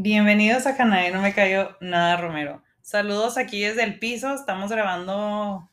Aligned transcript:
Bienvenidos 0.00 0.64
a 0.68 0.76
Canadá, 0.76 1.10
no 1.10 1.20
me 1.20 1.34
cayó 1.34 1.76
nada 1.80 2.16
Romero. 2.18 2.62
Saludos 2.82 3.36
aquí 3.36 3.60
desde 3.62 3.82
el 3.82 3.98
piso, 3.98 4.32
estamos 4.32 4.70
grabando 4.70 5.68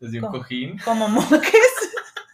Desde 0.00 0.18
un 0.18 0.26
Co- 0.26 0.32
cojín. 0.38 0.78
como 0.80 1.06
monjes, 1.08 1.52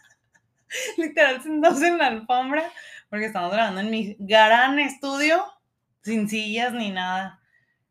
literal 0.97 1.43
sentados 1.43 1.83
en 1.83 1.99
la 1.99 2.07
alfombra, 2.07 2.63
porque 3.11 3.25
estamos 3.25 3.51
grabando 3.51 3.81
en 3.81 3.91
mi 3.91 4.15
gran 4.17 4.79
estudio, 4.79 5.45
sin 6.01 6.27
sillas 6.27 6.73
ni 6.73 6.89
nada. 6.89 7.39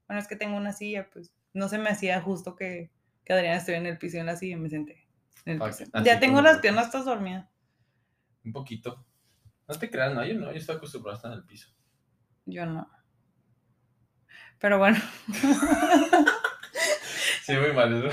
Bueno, 0.08 0.20
es 0.20 0.26
que 0.26 0.34
tengo 0.34 0.56
una 0.56 0.72
silla, 0.72 1.08
pues 1.12 1.32
no 1.52 1.68
se 1.68 1.78
me 1.78 1.90
hacía 1.90 2.20
justo 2.20 2.56
que, 2.56 2.90
que 3.24 3.34
Adriana 3.34 3.58
estuviera 3.58 3.82
en 3.82 3.86
el 3.86 3.98
piso 3.98 4.16
y 4.16 4.20
en 4.20 4.26
la 4.26 4.34
silla 4.36 4.56
y 4.56 4.58
me 4.60 4.68
senté. 4.68 5.06
En 5.44 5.52
el 5.52 5.58
Pa- 5.60 5.68
piso. 5.68 5.84
así 5.92 6.04
Ya 6.04 6.18
tengo 6.18 6.42
las 6.42 6.58
piernas 6.58 6.90
todas 6.90 7.06
dormidas. 7.06 7.48
Un 8.44 8.52
poquito. 8.52 9.06
No 9.68 9.74
te 9.78 9.88
creas, 9.88 10.12
no, 10.12 10.24
yo 10.26 10.34
no, 10.34 10.50
yo 10.50 10.58
estoy 10.58 10.74
acostumbrado 10.74 11.14
a 11.14 11.18
estar 11.18 11.30
en 11.30 11.38
el 11.38 11.44
piso. 11.44 11.68
Yo 12.46 12.66
no. 12.66 12.90
Pero 14.58 14.78
bueno. 14.78 14.98
Sí, 17.44 17.52
muy 17.52 17.72
mal, 17.72 18.04
¿no? 18.04 18.10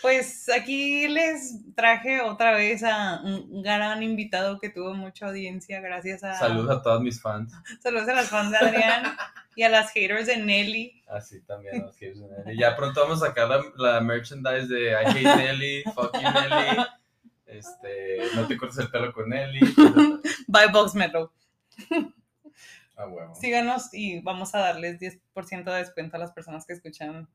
Pues 0.00 0.48
aquí 0.48 1.06
les 1.06 1.60
traje 1.76 2.22
otra 2.22 2.52
vez 2.54 2.82
a 2.82 3.20
un 3.22 3.62
gran 3.62 4.02
invitado 4.02 4.58
que 4.58 4.68
tuvo 4.68 4.94
mucha 4.94 5.26
audiencia 5.26 5.80
gracias 5.80 6.24
a... 6.24 6.34
Saludos 6.34 6.78
a 6.78 6.82
todos 6.82 7.00
mis 7.02 7.22
fans. 7.22 7.52
Saludos 7.80 8.08
a 8.08 8.14
las 8.14 8.28
fans 8.28 8.50
de 8.50 8.56
Adrián 8.56 9.16
y 9.54 9.62
a 9.62 9.68
las 9.68 9.92
haters 9.92 10.26
de 10.26 10.38
Nelly. 10.38 11.04
Así 11.06 11.40
también 11.42 11.82
los 11.82 11.96
haters 11.96 12.18
de 12.18 12.26
Nelly. 12.26 12.58
Ya 12.58 12.74
pronto 12.74 13.00
vamos 13.00 13.22
a 13.22 13.26
sacar 13.26 13.48
la, 13.48 13.62
la 13.76 14.00
merchandise 14.00 14.66
de 14.66 14.90
I 14.90 15.06
hate 15.06 15.36
Nelly, 15.36 15.84
fuck 15.94 16.12
you 16.14 16.20
Nelly. 16.20 16.84
Este, 17.46 18.18
no 18.34 18.48
te 18.48 18.56
cortes 18.56 18.78
el 18.78 18.90
pelo 18.90 19.12
con 19.12 19.28
Nelly. 19.28 19.60
By 20.48 20.72
Box 20.72 20.94
Metro. 20.96 21.32
Ah, 22.96 23.06
huevo. 23.06 23.34
Síganos 23.34 23.92
y 23.92 24.20
vamos 24.20 24.54
a 24.54 24.58
darles 24.60 24.98
10% 25.00 25.64
de 25.64 25.78
descuento 25.78 26.16
a 26.16 26.20
las 26.20 26.32
personas 26.32 26.66
que 26.66 26.74
escuchan. 26.74 27.28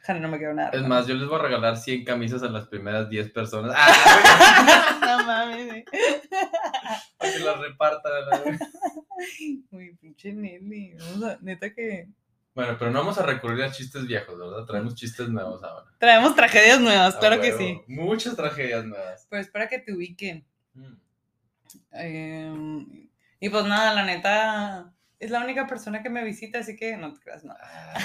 Jane, 0.00 0.20
no 0.20 0.28
me 0.28 0.38
quedo 0.38 0.52
nada. 0.52 0.70
Es 0.70 0.86
más, 0.86 1.06
yo 1.06 1.14
les 1.14 1.26
voy 1.26 1.38
a 1.38 1.42
regalar 1.42 1.76
100 1.78 2.04
camisas 2.04 2.42
a 2.42 2.48
las 2.48 2.66
primeras 2.66 3.08
10 3.08 3.30
personas. 3.32 3.74
¡Ah! 3.76 4.98
no 5.00 5.26
mames. 5.26 5.84
Para 7.18 7.32
que 7.32 7.38
las 7.38 7.58
repartan. 7.58 8.58
Uy, 9.70 9.96
pinche 10.00 10.32
Nelly. 10.32 10.94
Vamos 10.98 11.24
a- 11.24 11.38
neta 11.40 11.72
que... 11.72 12.08
Bueno, 12.54 12.76
pero 12.78 12.90
no 12.92 13.00
vamos 13.00 13.18
a 13.18 13.26
recurrir 13.26 13.64
a 13.64 13.72
chistes 13.72 14.06
viejos, 14.06 14.38
¿verdad? 14.38 14.64
Traemos 14.64 14.94
chistes 14.94 15.28
nuevos 15.28 15.62
ahora. 15.64 15.86
Traemos 15.98 16.36
tragedias 16.36 16.80
nuevas, 16.80 17.16
claro 17.16 17.40
que 17.40 17.52
sí. 17.52 17.80
Muchas 17.88 18.36
tragedias 18.36 18.84
nuevas. 18.84 19.26
Pero 19.28 19.42
espera 19.42 19.68
que 19.68 19.80
te 19.80 19.92
ubiquen. 19.92 20.46
Mm. 20.74 20.94
Eh, 21.94 23.08
y 23.40 23.48
pues 23.48 23.64
nada, 23.64 23.92
la 23.94 24.04
neta, 24.04 24.93
es 25.24 25.30
la 25.30 25.40
única 25.40 25.66
persona 25.66 26.02
que 26.02 26.10
me 26.10 26.24
visita, 26.24 26.58
así 26.60 26.76
que 26.76 26.96
no 26.96 27.12
te 27.12 27.20
creas, 27.20 27.44
no. 27.44 27.54
Ay, 27.60 28.02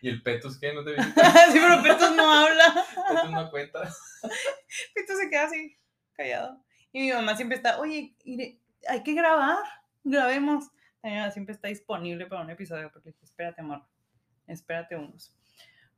¿Y 0.00 0.08
el 0.08 0.22
Petus 0.22 0.58
qué? 0.60 0.72
¿No 0.72 0.84
te 0.84 0.92
visita? 0.96 1.32
sí, 1.52 1.58
pero 1.60 1.82
Petos 1.82 2.14
no 2.16 2.32
habla. 2.32 2.84
Petus 3.08 3.30
no 3.30 3.50
cuenta. 3.50 3.80
Petos 4.94 5.18
se 5.18 5.30
queda 5.30 5.44
así, 5.44 5.76
callado. 6.14 6.62
Y 6.92 7.00
mi 7.02 7.12
mamá 7.12 7.36
siempre 7.36 7.56
está, 7.56 7.78
oye, 7.80 8.14
hay 8.88 9.02
que 9.02 9.14
grabar, 9.14 9.58
grabemos. 10.04 10.64
Mi 11.02 11.14
mamá 11.14 11.30
siempre 11.30 11.54
está 11.54 11.68
disponible 11.68 12.26
para 12.26 12.42
un 12.42 12.50
episodio, 12.50 12.90
porque 12.92 13.10
dije, 13.10 13.24
espérate, 13.24 13.60
amor, 13.60 13.82
espérate 14.46 14.96
unos. 14.96 15.34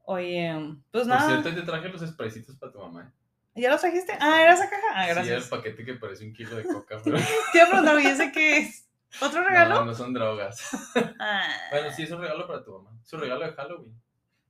Oye, 0.04 0.52
pues 0.91 1.04
Por 1.06 1.14
nada, 1.16 1.28
cierto, 1.42 1.54
te 1.54 1.62
traje 1.66 1.88
los 1.88 2.00
spraycitos 2.08 2.56
para 2.56 2.72
tu 2.72 2.78
mamá. 2.80 3.12
¿ya 3.54 3.70
los 3.70 3.80
trajiste? 3.80 4.16
Ah, 4.20 4.42
¿era 4.42 4.54
esa 4.54 4.70
caja? 4.70 4.82
Ah, 4.94 5.04
Sí, 5.04 5.10
el 5.10 5.14
gracias. 5.16 5.48
paquete 5.48 5.84
que 5.84 5.94
parece 5.94 6.25
un 6.25 6.32
kilo 6.32 6.56
de 6.56 6.64
coca, 6.64 7.00
pero 7.04 7.16
Te 7.52 7.58
iba 7.58 7.66
a 7.66 7.69
preguntar, 7.70 8.00
¿y 8.00 8.06
ese 8.06 8.32
qué 8.32 8.58
es? 8.58 8.88
¿Otro 9.20 9.42
regalo? 9.42 9.75
no, 9.77 9.84
no 9.86 9.94
son 9.94 10.12
drogas. 10.12 10.70
Ah. 11.19 11.48
Bueno, 11.70 11.91
sí, 11.91 12.05
es 12.05 12.10
un 12.10 12.21
regalo 12.21 12.47
para 12.47 12.65
tu 12.65 12.72
mamá. 12.72 12.91
Es 13.03 13.12
un 13.12 13.21
regalo 13.21 13.44
de 13.44 13.53
Halloween. 13.53 14.00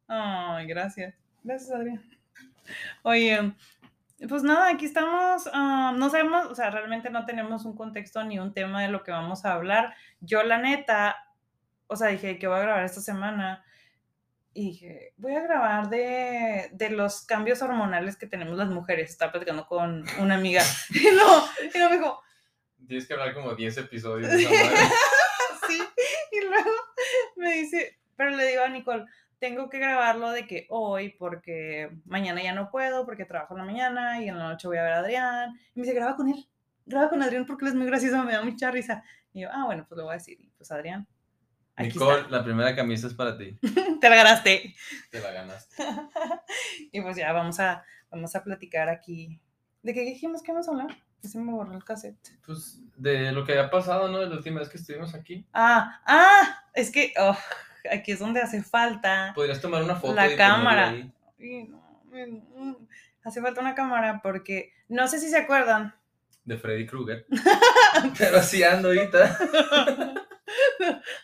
Ay, 0.06 0.66
gracias. 0.66 1.14
Gracias, 1.42 1.70
Adrián. 1.72 2.02
Oye, 3.02 3.54
pues 4.28 4.42
nada, 4.42 4.70
aquí 4.70 4.84
estamos. 4.84 5.48
ah, 5.52 5.92
no 5.96 6.10
sabemos, 6.10 6.46
o 6.46 6.54
sea, 6.54 6.70
realmente 6.70 7.10
no 7.10 7.24
tenemos 7.24 7.64
un 7.64 7.74
contexto 7.76 8.22
ni 8.24 8.38
un 8.38 8.52
tema 8.52 8.82
de 8.82 8.88
lo 8.88 9.02
que 9.02 9.10
vamos 9.10 9.44
a 9.44 9.54
hablar. 9.54 9.94
Yo, 10.20 10.42
la 10.42 10.58
neta, 10.58 11.16
o 11.86 11.96
sea, 11.96 12.08
dije 12.08 12.38
que 12.38 12.46
voy 12.46 12.58
a 12.58 12.62
grabar 12.62 12.84
esta 12.84 13.00
semana. 13.00 13.64
Y 14.52 14.70
dije, 14.72 15.14
voy 15.16 15.34
a 15.36 15.42
grabar 15.42 15.88
de, 15.88 16.70
de 16.72 16.90
los 16.90 17.22
cambios 17.22 17.62
hormonales 17.62 18.16
que 18.16 18.26
tenemos 18.26 18.56
las 18.58 18.68
mujeres. 18.68 19.10
Estaba 19.10 19.32
platicando 19.32 19.66
con 19.66 20.04
una 20.18 20.34
amiga. 20.34 20.62
Y 20.90 21.04
no, 21.14 21.44
y 21.74 21.78
no 21.78 21.88
me 21.88 21.96
dijo, 21.96 22.20
Tienes 22.86 23.06
que 23.06 23.14
hablar 23.14 23.34
como 23.34 23.54
10 23.54 23.78
episodios 23.78 24.30
de 24.30 24.38
sí. 25.68 25.82
Y 26.32 26.40
luego 26.44 26.70
me 27.36 27.52
dice, 27.54 27.98
pero 28.16 28.30
le 28.30 28.46
digo 28.46 28.62
a 28.62 28.68
Nicole, 28.68 29.06
tengo 29.40 29.70
que 29.70 29.78
grabarlo 29.78 30.30
de 30.30 30.46
que 30.46 30.66
hoy, 30.68 31.10
porque 31.18 31.90
mañana 32.04 32.42
ya 32.42 32.52
no 32.52 32.70
puedo, 32.70 33.06
porque 33.06 33.24
trabajo 33.24 33.54
en 33.54 33.58
la 33.58 33.64
mañana 33.64 34.22
y 34.22 34.28
en 34.28 34.38
la 34.38 34.50
noche 34.50 34.68
voy 34.68 34.76
a 34.76 34.82
ver 34.82 34.92
a 34.92 34.98
Adrián. 34.98 35.58
Y 35.74 35.80
me 35.80 35.86
dice, 35.86 35.96
graba 35.96 36.14
con 36.14 36.28
él, 36.28 36.46
graba 36.84 37.08
con 37.08 37.22
Adrián 37.22 37.46
porque 37.46 37.64
él 37.64 37.70
es 37.70 37.74
muy 37.74 37.86
gracioso, 37.86 38.22
me 38.22 38.32
da 38.32 38.42
mucha 38.42 38.70
risa. 38.70 39.02
Y 39.32 39.40
yo, 39.42 39.48
ah, 39.50 39.64
bueno, 39.64 39.86
pues 39.88 39.96
lo 39.96 40.04
voy 40.04 40.12
a 40.12 40.18
decir. 40.18 40.38
Pues 40.58 40.70
Adrián, 40.70 41.08
aquí 41.74 41.88
Nicole, 41.88 42.28
la 42.28 42.44
primera 42.44 42.76
camisa 42.76 43.06
es 43.06 43.14
para 43.14 43.38
ti. 43.38 43.58
Te 44.00 44.10
la 44.10 44.16
ganaste. 44.16 44.74
Te 45.10 45.20
la 45.20 45.32
ganaste. 45.32 45.82
y 46.92 47.00
pues 47.00 47.16
ya 47.16 47.32
vamos 47.32 47.58
a, 47.60 47.82
vamos 48.10 48.36
a 48.36 48.44
platicar 48.44 48.90
aquí. 48.90 49.40
¿De 49.82 49.94
qué 49.94 50.02
dijimos 50.02 50.42
que 50.42 50.52
vamos 50.52 50.68
a 50.68 50.72
hablar? 50.72 50.96
Se 51.22 51.38
me 51.38 51.52
borró 51.52 51.74
el 51.74 51.84
cassette. 51.84 52.38
Pues 52.44 52.80
de 52.96 53.32
lo 53.32 53.44
que 53.44 53.52
había 53.52 53.70
pasado, 53.70 54.08
¿no? 54.08 54.18
De 54.18 54.28
la 54.28 54.36
última 54.36 54.60
vez 54.60 54.68
que 54.68 54.78
estuvimos 54.78 55.14
aquí. 55.14 55.46
Ah, 55.52 56.00
ah, 56.06 56.64
es 56.74 56.90
que 56.90 57.12
oh, 57.18 57.36
aquí 57.90 58.12
es 58.12 58.18
donde 58.18 58.40
hace 58.40 58.62
falta. 58.62 59.32
Podrías 59.34 59.60
tomar 59.60 59.82
una 59.82 59.96
foto. 59.96 60.14
La 60.14 60.32
y 60.32 60.36
cámara. 60.36 60.92
no, 60.92 61.82
mm, 62.10 62.76
hace 63.24 63.40
falta 63.40 63.60
una 63.60 63.74
cámara 63.74 64.20
porque 64.22 64.72
no 64.88 65.08
sé 65.08 65.18
si 65.20 65.28
se 65.28 65.38
acuerdan. 65.38 65.94
De 66.44 66.56
Freddy 66.56 66.86
Krueger. 66.86 67.26
Pero 68.18 68.38
así 68.38 68.62
ando 68.62 68.88
ahorita. 68.88 69.38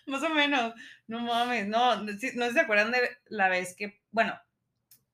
Más 0.07 0.23
o 0.23 0.29
menos. 0.29 0.75
No 1.07 1.21
mames, 1.21 1.67
no, 1.67 2.03
no 2.03 2.13
sé 2.13 2.31
si 2.31 2.39
se 2.39 2.61
acuerdan 2.61 2.93
de 2.93 3.01
la 3.29 3.49
vez 3.49 3.75
que, 3.77 4.01
bueno, 4.11 4.39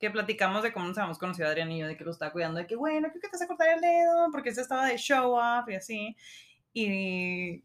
que 0.03 0.11
platicamos 0.11 0.65
de 0.65 0.73
cómo 0.73 0.89
nos 0.89 0.99
habíamos 0.99 1.17
conocido 1.17 1.47
Adrián 1.47 1.71
y 1.71 1.79
yo, 1.79 1.87
de 1.87 1.97
que 1.97 2.03
lo 2.03 2.11
estaba 2.11 2.33
cuidando, 2.33 2.59
de 2.59 2.67
que, 2.67 2.75
bueno, 2.75 3.09
creo 3.09 3.21
que 3.21 3.29
te 3.29 3.37
vas 3.37 3.43
a 3.43 3.47
cortar 3.47 3.69
el 3.69 3.81
dedo, 3.81 4.33
porque 4.33 4.49
ese 4.49 4.61
estaba 4.61 4.85
de 4.87 4.97
show 4.97 5.37
off 5.37 5.69
y 5.69 5.77
así. 5.77 6.17
Y, 6.73 7.63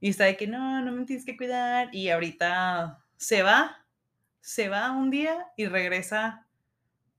y 0.00 0.08
está 0.08 0.24
de 0.24 0.38
que, 0.38 0.46
no, 0.46 0.80
no 0.80 0.90
me 0.90 1.04
tienes 1.04 1.26
que 1.26 1.36
cuidar. 1.36 1.94
Y 1.94 2.08
ahorita 2.08 3.04
se 3.18 3.42
va, 3.42 3.84
se 4.40 4.70
va 4.70 4.90
un 4.90 5.10
día 5.10 5.48
y 5.54 5.66
regresa 5.66 6.46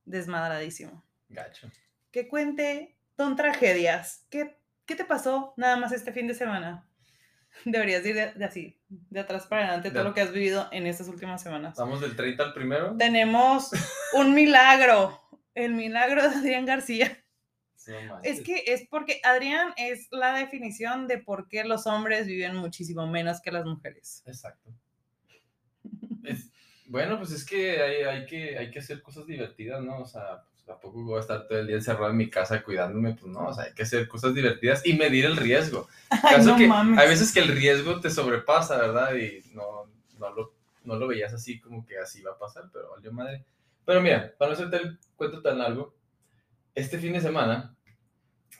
desmadradísimo. 0.05 1.05
Gacho. 1.29 1.69
que 2.09 2.27
cuente 2.27 2.97
Don 3.15 3.35
Tragedias. 3.35 4.25
¿Qué, 4.31 4.57
¿Qué 4.87 4.95
te 4.95 5.05
pasó 5.05 5.53
nada 5.55 5.77
más 5.77 5.91
este 5.91 6.11
fin 6.11 6.25
de 6.25 6.33
semana? 6.33 6.83
Deberías 7.65 8.05
ir 8.05 8.15
de, 8.15 8.31
de 8.33 8.45
así, 8.45 8.77
de 8.89 9.19
atrás 9.19 9.47
para 9.47 9.63
adelante, 9.65 9.89
todo 9.89 9.99
De- 10.03 10.09
lo 10.09 10.13
que 10.13 10.21
has 10.21 10.31
vivido 10.31 10.67
en 10.71 10.87
estas 10.87 11.07
últimas 11.07 11.41
semanas. 11.41 11.75
Vamos 11.77 12.01
del 12.01 12.15
30 12.15 12.43
al 12.43 12.53
primero. 12.53 12.95
Tenemos 12.97 13.71
un 14.13 14.33
milagro, 14.33 15.19
el 15.55 15.73
milagro 15.73 16.21
de 16.29 16.35
Adrián 16.35 16.65
García. 16.65 17.17
Es 18.23 18.41
que 18.41 18.63
es 18.67 18.85
porque 18.89 19.21
Adrián 19.23 19.73
es 19.77 20.07
la 20.11 20.33
definición 20.35 21.07
de 21.07 21.19
por 21.19 21.47
qué 21.47 21.63
los 21.63 21.87
hombres 21.87 22.27
viven 22.27 22.53
muchísimo 22.57 23.07
menos 23.07 23.39
que 23.41 23.49
las 23.51 23.65
mujeres. 23.65 24.23
Exacto. 24.25 24.69
Es- 26.23 26.51
bueno, 26.87 27.17
pues 27.17 27.31
es 27.31 27.45
que 27.45 27.81
hay, 27.81 28.03
hay 28.03 28.25
que 28.25 28.57
hay 28.57 28.71
que 28.71 28.79
hacer 28.79 29.01
cosas 29.01 29.25
divertidas, 29.25 29.81
¿no? 29.81 29.99
O 29.99 30.05
sea, 30.05 30.43
tampoco 30.67 31.01
voy 31.01 31.17
a 31.17 31.21
estar 31.21 31.47
todo 31.47 31.57
el 31.57 31.67
día 31.67 31.77
encerrado 31.77 32.11
en 32.11 32.17
mi 32.17 32.29
casa 32.29 32.61
cuidándome, 32.61 33.13
pues 33.13 33.31
no, 33.31 33.47
o 33.47 33.53
sea, 33.53 33.63
hay 33.63 33.73
que 33.73 33.83
hacer 33.83 34.07
cosas 34.07 34.35
divertidas 34.35 34.85
y 34.85 34.93
medir 34.93 35.25
el 35.25 35.37
riesgo. 35.37 35.87
Ay, 36.09 36.45
no 36.45 36.57
que 36.57 36.67
mames. 36.67 36.99
hay 36.99 37.07
veces 37.07 37.33
que 37.33 37.39
el 37.39 37.47
riesgo 37.47 37.99
te 38.01 38.09
sobrepasa, 38.09 38.77
¿verdad? 38.77 39.15
Y 39.15 39.41
no, 39.53 39.89
no, 40.19 40.29
lo, 40.35 40.53
no 40.83 40.95
lo 40.97 41.07
veías 41.07 41.33
así 41.33 41.59
como 41.59 41.85
que 41.85 41.97
así 41.97 42.21
va 42.21 42.33
a 42.33 42.37
pasar, 42.37 42.65
pero 42.71 42.91
valió 42.91 43.11
madre. 43.13 43.45
Pero 43.85 44.01
mira, 44.01 44.33
para 44.37 44.49
no 44.49 44.55
hacerte 44.55 44.75
el 44.75 44.99
cuento 45.15 45.41
tan 45.41 45.57
largo, 45.57 45.95
este 46.75 46.99
fin 46.99 47.13
de 47.13 47.21
semana, 47.21 47.73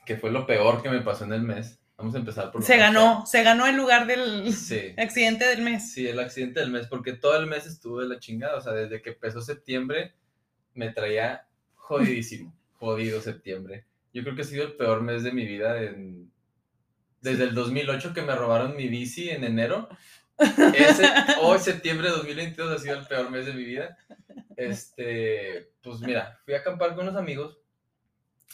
que 0.06 0.16
fue 0.16 0.32
lo 0.32 0.48
peor 0.48 0.82
que 0.82 0.90
me 0.90 1.02
pasó 1.02 1.26
en 1.26 1.34
el 1.34 1.42
mes, 1.42 1.78
vamos 1.98 2.16
a 2.16 2.20
empezar 2.20 2.52
por... 2.52 2.64
Se 2.64 2.78
ganó, 2.78 3.26
se 3.26 3.44
ganó 3.44 3.68
el 3.68 3.76
lugar 3.76 4.08
del. 4.08 4.54
Sí. 4.54 4.94
accidente 4.98 5.46
del 5.46 5.62
mes. 5.62 5.92
Sí, 5.92 6.08
el 6.08 6.22
accidente 6.22 6.62
del 6.62 6.72
mes, 6.72 6.88
porque 6.88 7.14
todo 7.14 7.38
el 7.38 7.48
mes 7.48 7.66
estuvo 7.66 8.00
de 8.00 8.08
la 8.08 8.20
chingada. 8.20 8.58
O 8.58 8.62
sea, 8.62 8.72
desde 8.72 9.02
que 9.02 9.10
empezó 9.10 9.42
septiembre, 9.42 10.16
me 10.74 10.90
traía 10.92 11.47
jodidísimo. 11.88 12.54
jodido 12.80 13.22
septiembre. 13.22 13.86
Yo 14.14 14.24
creo 14.24 14.36
que 14.36 14.42
ha 14.42 14.46
sido 14.46 14.66
el 14.66 14.74
peor 14.74 15.02
mes 15.02 15.24
de 15.24 15.32
mi 15.32 15.46
vida. 15.46 15.82
en- 15.82 16.32
Desde 17.22 17.44
el 17.46 17.56
2008 17.56 18.14
que 18.14 18.22
me 18.22 18.36
robaron 18.36 18.76
mi 18.76 18.88
bici 18.88 19.30
en 19.30 19.44
enero. 19.44 19.90
Ese, 20.38 21.06
hoy, 21.42 21.58
septiembre 21.60 22.10
de 22.10 22.16
2022, 22.18 22.72
ha 22.72 22.78
sido 22.80 22.98
el 23.00 23.08
peor 23.08 23.32
mes 23.32 23.46
de 23.48 23.54
mi 23.54 23.64
vida. 23.64 23.98
Este, 24.56 25.72
pues 25.82 26.00
mira, 26.02 26.40
fui 26.46 26.54
a 26.54 26.60
acampar 26.60 26.94
con 26.96 27.08
unos 27.08 27.16
amigos. 27.20 27.58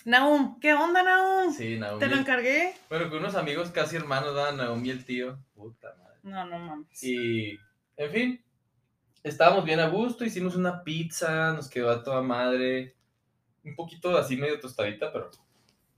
Naum, 0.06 0.60
¿qué 0.60 0.74
onda, 0.74 1.02
Naum? 1.04 1.54
Sí, 1.54 1.78
Naomi. 1.78 2.00
Te 2.00 2.08
lo 2.08 2.16
encargué. 2.18 2.74
Bueno, 2.90 3.10
con 3.10 3.20
unos 3.20 3.36
amigos 3.36 3.70
casi 3.72 3.96
hermanos, 3.96 4.34
¿verdad? 4.34 4.54
Naomi 4.54 4.88
y 4.90 4.92
el 4.92 5.06
tío. 5.06 5.40
Puta 5.56 5.94
madre. 6.00 6.20
No, 6.24 6.46
no 6.46 6.60
mames. 6.60 7.04
Y, 7.04 7.58
en 7.98 8.12
fin, 8.12 8.44
estábamos 9.24 9.66
bien 9.66 9.80
a 9.80 9.88
gusto, 9.88 10.24
hicimos 10.26 10.56
una 10.56 10.84
pizza, 10.84 11.54
nos 11.54 11.70
quedó 11.70 11.90
a 11.90 12.04
toda 12.04 12.22
madre, 12.22 12.96
un 13.64 13.76
poquito 13.76 14.18
así 14.18 14.38
medio 14.38 14.60
tostadita, 14.60 15.12
pero 15.12 15.32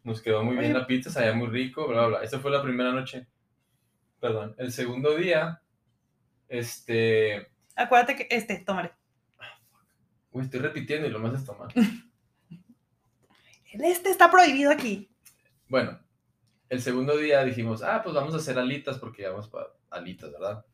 nos 0.04 0.22
quedó 0.22 0.44
muy 0.44 0.58
bien 0.58 0.72
Oye. 0.72 0.80
la 0.80 0.88
pizza, 0.88 1.10
sabía 1.10 1.34
muy 1.34 1.48
rico, 1.48 1.88
bla, 1.88 2.02
bla, 2.02 2.08
bla. 2.08 2.24
Esa 2.24 2.40
fue 2.40 2.52
la 2.52 2.62
primera 2.62 2.92
noche. 2.92 3.28
Perdón. 4.20 4.56
El 4.58 4.72
segundo 4.72 5.16
día, 5.16 5.62
este, 6.48 7.48
Acuérdate 7.76 8.16
que 8.16 8.28
este, 8.30 8.60
tómale. 8.60 8.94
uy, 10.32 10.44
estoy 10.44 10.60
repitiendo 10.60 11.08
y 11.08 11.12
lo 11.12 11.20
más 11.20 11.34
es 11.34 11.46
tomar. 11.46 11.72
El 11.76 13.84
este 13.84 14.10
está 14.10 14.32
prohibido 14.32 14.72
aquí. 14.72 15.12
Bueno, 15.68 16.00
el 16.70 16.82
segundo 16.82 17.18
día 17.18 17.44
dijimos, 17.44 17.84
ah, 17.84 18.02
pues 18.04 18.16
vamos 18.16 18.34
a 18.34 18.38
hacer 18.38 18.58
alitas 18.58 19.00
porque 19.00 19.24
ya 19.24 19.32
vamos 19.32 19.50
para 19.50 19.68
alitas, 19.90 20.32
¿verdad? 20.32 20.66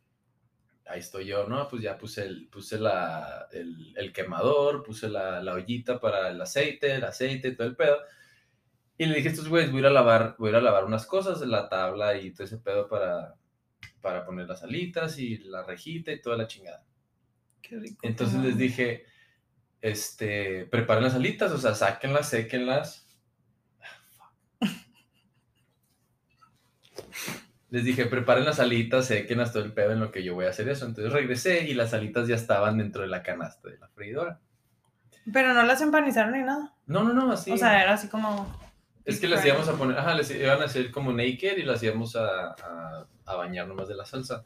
Ahí 0.91 0.99
estoy 0.99 1.25
yo, 1.25 1.47
¿no? 1.47 1.67
Pues 1.69 1.81
ya 1.81 1.97
puse 1.97 2.25
el, 2.25 2.47
puse 2.49 2.77
la, 2.77 3.47
el, 3.53 3.93
el 3.95 4.11
quemador, 4.11 4.83
puse 4.83 5.07
la, 5.07 5.41
la 5.41 5.53
ollita 5.53 6.01
para 6.01 6.29
el 6.29 6.41
aceite, 6.41 6.95
el 6.95 7.03
aceite, 7.05 7.51
todo 7.51 7.65
el 7.67 7.77
pedo. 7.77 7.97
Y 8.97 9.05
le 9.05 9.15
dije 9.15 9.29
a 9.29 9.31
estos 9.31 9.47
güeyes, 9.47 9.71
voy 9.71 9.79
a 9.79 9.81
ir 9.81 9.85
a 9.88 9.91
lavar, 9.91 10.35
voy 10.38 10.49
a 10.49 10.51
ir 10.51 10.55
a 10.57 10.61
lavar 10.61 10.83
unas 10.83 11.05
cosas, 11.05 11.39
la 11.41 11.69
tabla 11.69 12.17
y 12.17 12.31
todo 12.31 12.43
ese 12.43 12.57
pedo 12.57 12.89
para, 12.89 13.35
para 14.01 14.25
poner 14.25 14.47
las 14.47 14.63
alitas 14.63 15.17
y 15.17 15.38
la 15.38 15.63
rejita 15.63 16.11
y 16.11 16.21
toda 16.21 16.35
la 16.35 16.47
chingada. 16.47 16.85
Qué 17.61 17.77
rico. 17.77 17.99
Entonces 18.03 18.41
les 18.41 18.57
dije, 18.57 19.05
este, 19.79 20.65
preparen 20.65 21.05
las 21.05 21.15
alitas, 21.15 21.51
o 21.51 21.57
sea, 21.57 21.73
sáquenlas, 21.73 22.29
séquenlas. 22.29 23.07
Les 27.71 27.83
dije, 27.85 28.06
preparen 28.06 28.45
las 28.45 28.59
alitas, 28.59 29.06
séquenlas 29.06 29.53
todo 29.53 29.63
el 29.63 29.71
pedo 29.71 29.94
en 29.94 30.01
lo 30.01 30.12
que 30.12 30.23
yo 30.23 30.35
voy 30.35 30.45
a 30.45 30.50
hacer 30.50 30.68
eso. 30.69 30.85
Entonces 30.85 31.12
regresé 31.12 31.63
y 31.68 31.73
las 31.73 31.94
alitas 31.94 32.27
ya 32.27 32.35
estaban 32.35 32.77
dentro 32.77 33.01
de 33.01 33.07
la 33.07 33.23
canasta 33.23 33.69
de 33.69 33.79
la 33.79 33.88
freidora. 33.88 34.39
Pero 35.31 35.53
no 35.53 35.63
las 35.63 35.81
empanizaron 35.81 36.33
ni 36.33 36.44
nada. 36.44 36.73
No, 36.85 37.03
no, 37.03 37.13
no, 37.13 37.31
así. 37.31 37.50
O 37.51 37.57
sea, 37.57 37.81
era 37.81 37.94
así 37.94 38.09
como. 38.09 38.45
es 39.06 39.19
que 39.19 39.27
las 39.27 39.45
íbamos 39.45 39.69
a 39.69 39.73
poner, 39.73 39.97
ajá, 39.97 40.13
les 40.15 40.29
iban 40.31 40.62
a 40.62 40.65
hacer 40.65 40.91
como 40.91 41.13
naked 41.13 41.57
y 41.57 41.63
las 41.63 41.81
íbamos 41.81 42.15
a, 42.18 42.50
a, 42.51 43.07
a 43.25 43.35
bañar 43.35 43.68
nomás 43.68 43.88
de 43.88 43.95
la 43.95 44.06
salsa. 44.06 44.44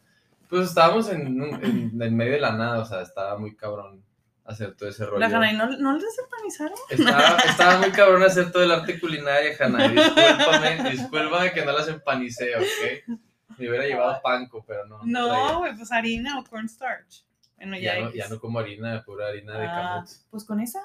Pues 0.48 0.70
estábamos 0.70 1.10
en, 1.10 1.42
en, 1.42 2.00
en 2.00 2.16
medio 2.16 2.34
de 2.34 2.40
la 2.40 2.52
nada, 2.52 2.80
o 2.80 2.86
sea, 2.86 3.02
estaba 3.02 3.38
muy 3.40 3.56
cabrón 3.56 4.04
hacer 4.46 4.76
todo 4.76 4.88
ese 4.90 5.06
rollo. 5.06 5.20
La 5.20 5.26
Hanai, 5.28 5.56
¿no, 5.58 5.68
¿no 5.78 5.94
las 5.98 6.18
empanizaron? 6.20 6.78
Estaba, 6.90 7.38
estaba 7.38 7.78
muy 7.80 7.92
cabrón 7.92 8.24
hacer 8.24 8.52
todo 8.52 8.64
el 8.64 8.72
arte 8.72 9.00
culinario, 9.00 9.52
Hanna. 9.60 9.88
Discúlpame, 9.90 10.90
discúlpame 10.92 11.52
que 11.54 11.66
no 11.66 11.72
las 11.72 11.88
empanicé, 11.88 12.56
¿ok? 12.56 13.18
Me 13.58 13.70
hubiera 13.70 13.86
llevado 13.86 14.22
panco, 14.22 14.64
pero 14.68 14.86
no. 14.86 15.00
No, 15.04 15.60
güey, 15.60 15.76
pues 15.76 15.92
harina 15.92 16.40
o 16.40 16.44
cornstarch. 16.44 17.26
Bueno, 17.58 17.78
ya, 17.78 17.96
ya, 17.98 18.02
no, 18.06 18.14
ya 18.14 18.28
no 18.28 18.40
como 18.40 18.60
harina, 18.60 19.02
pura 19.06 19.28
harina 19.30 19.58
de 19.58 19.66
Ah, 19.66 19.94
camut, 19.96 20.10
Pues 20.30 20.44
con 20.44 20.60
esa. 20.60 20.82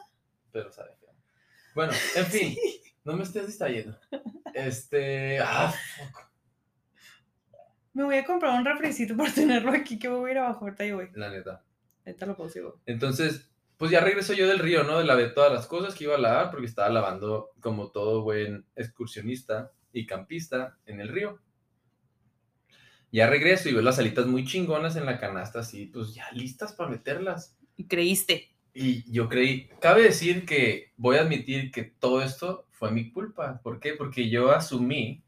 pero 0.52 0.70
sabe. 0.72 0.90
Bueno, 1.74 1.92
en 2.16 2.26
fin, 2.26 2.56
no 3.04 3.12
me 3.14 3.22
estés 3.22 3.46
distrayendo. 3.46 3.96
Este. 4.54 5.38
Ah, 5.40 5.72
fuck. 5.96 6.30
Me 7.92 8.04
voy 8.04 8.16
a 8.16 8.24
comprar 8.24 8.56
un 8.58 8.64
refricito 8.64 9.16
por 9.16 9.30
tenerlo 9.32 9.72
aquí 9.72 9.98
que 9.98 10.08
voy 10.08 10.30
a 10.30 10.32
ir 10.32 10.38
abajo 10.38 10.64
ahorita 10.64 10.84
y 10.84 10.92
güey. 10.92 11.08
La 11.14 11.28
neta. 11.28 11.62
Ahorita 12.06 12.26
lo 12.26 12.36
consigo. 12.36 12.80
Entonces, 12.86 13.49
pues 13.80 13.90
ya 13.90 14.00
regreso 14.00 14.34
yo 14.34 14.46
del 14.46 14.58
río, 14.58 14.84
¿no? 14.84 15.02
Lavé 15.02 15.30
todas 15.30 15.50
las 15.50 15.66
cosas 15.66 15.94
que 15.94 16.04
iba 16.04 16.14
a 16.14 16.18
lavar 16.18 16.50
porque 16.50 16.66
estaba 16.66 16.90
lavando 16.90 17.48
como 17.60 17.90
todo 17.90 18.20
buen 18.20 18.66
excursionista 18.76 19.72
y 19.90 20.04
campista 20.04 20.76
en 20.84 21.00
el 21.00 21.08
río. 21.08 21.40
Ya 23.10 23.26
regreso 23.26 23.70
y 23.70 23.72
veo 23.72 23.80
las 23.80 23.98
alitas 23.98 24.26
muy 24.26 24.44
chingonas 24.44 24.96
en 24.96 25.06
la 25.06 25.18
canasta, 25.18 25.60
así, 25.60 25.86
pues 25.86 26.12
ya 26.12 26.30
listas 26.32 26.74
para 26.74 26.90
meterlas. 26.90 27.56
Y 27.74 27.86
creíste. 27.86 28.54
Y 28.74 29.10
yo 29.10 29.30
creí, 29.30 29.70
cabe 29.80 30.02
decir 30.02 30.44
que 30.44 30.92
voy 30.98 31.16
a 31.16 31.22
admitir 31.22 31.70
que 31.70 31.84
todo 31.84 32.20
esto 32.20 32.66
fue 32.72 32.92
mi 32.92 33.10
culpa. 33.10 33.62
¿Por 33.62 33.80
qué? 33.80 33.94
Porque 33.94 34.28
yo 34.28 34.50
asumí 34.50 35.24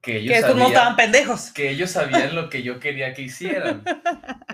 que 0.00 0.18
ellos, 0.18 0.34
Que 0.34 0.40
no 0.42 0.46
sabían, 0.48 0.66
estaban 0.68 0.96
pendejos. 0.96 1.50
que 1.52 1.70
ellos 1.70 1.90
sabían 1.90 2.34
lo 2.34 2.48
que 2.48 2.62
yo 2.62 2.78
quería 2.80 3.12
que 3.14 3.22
hicieran. 3.22 3.82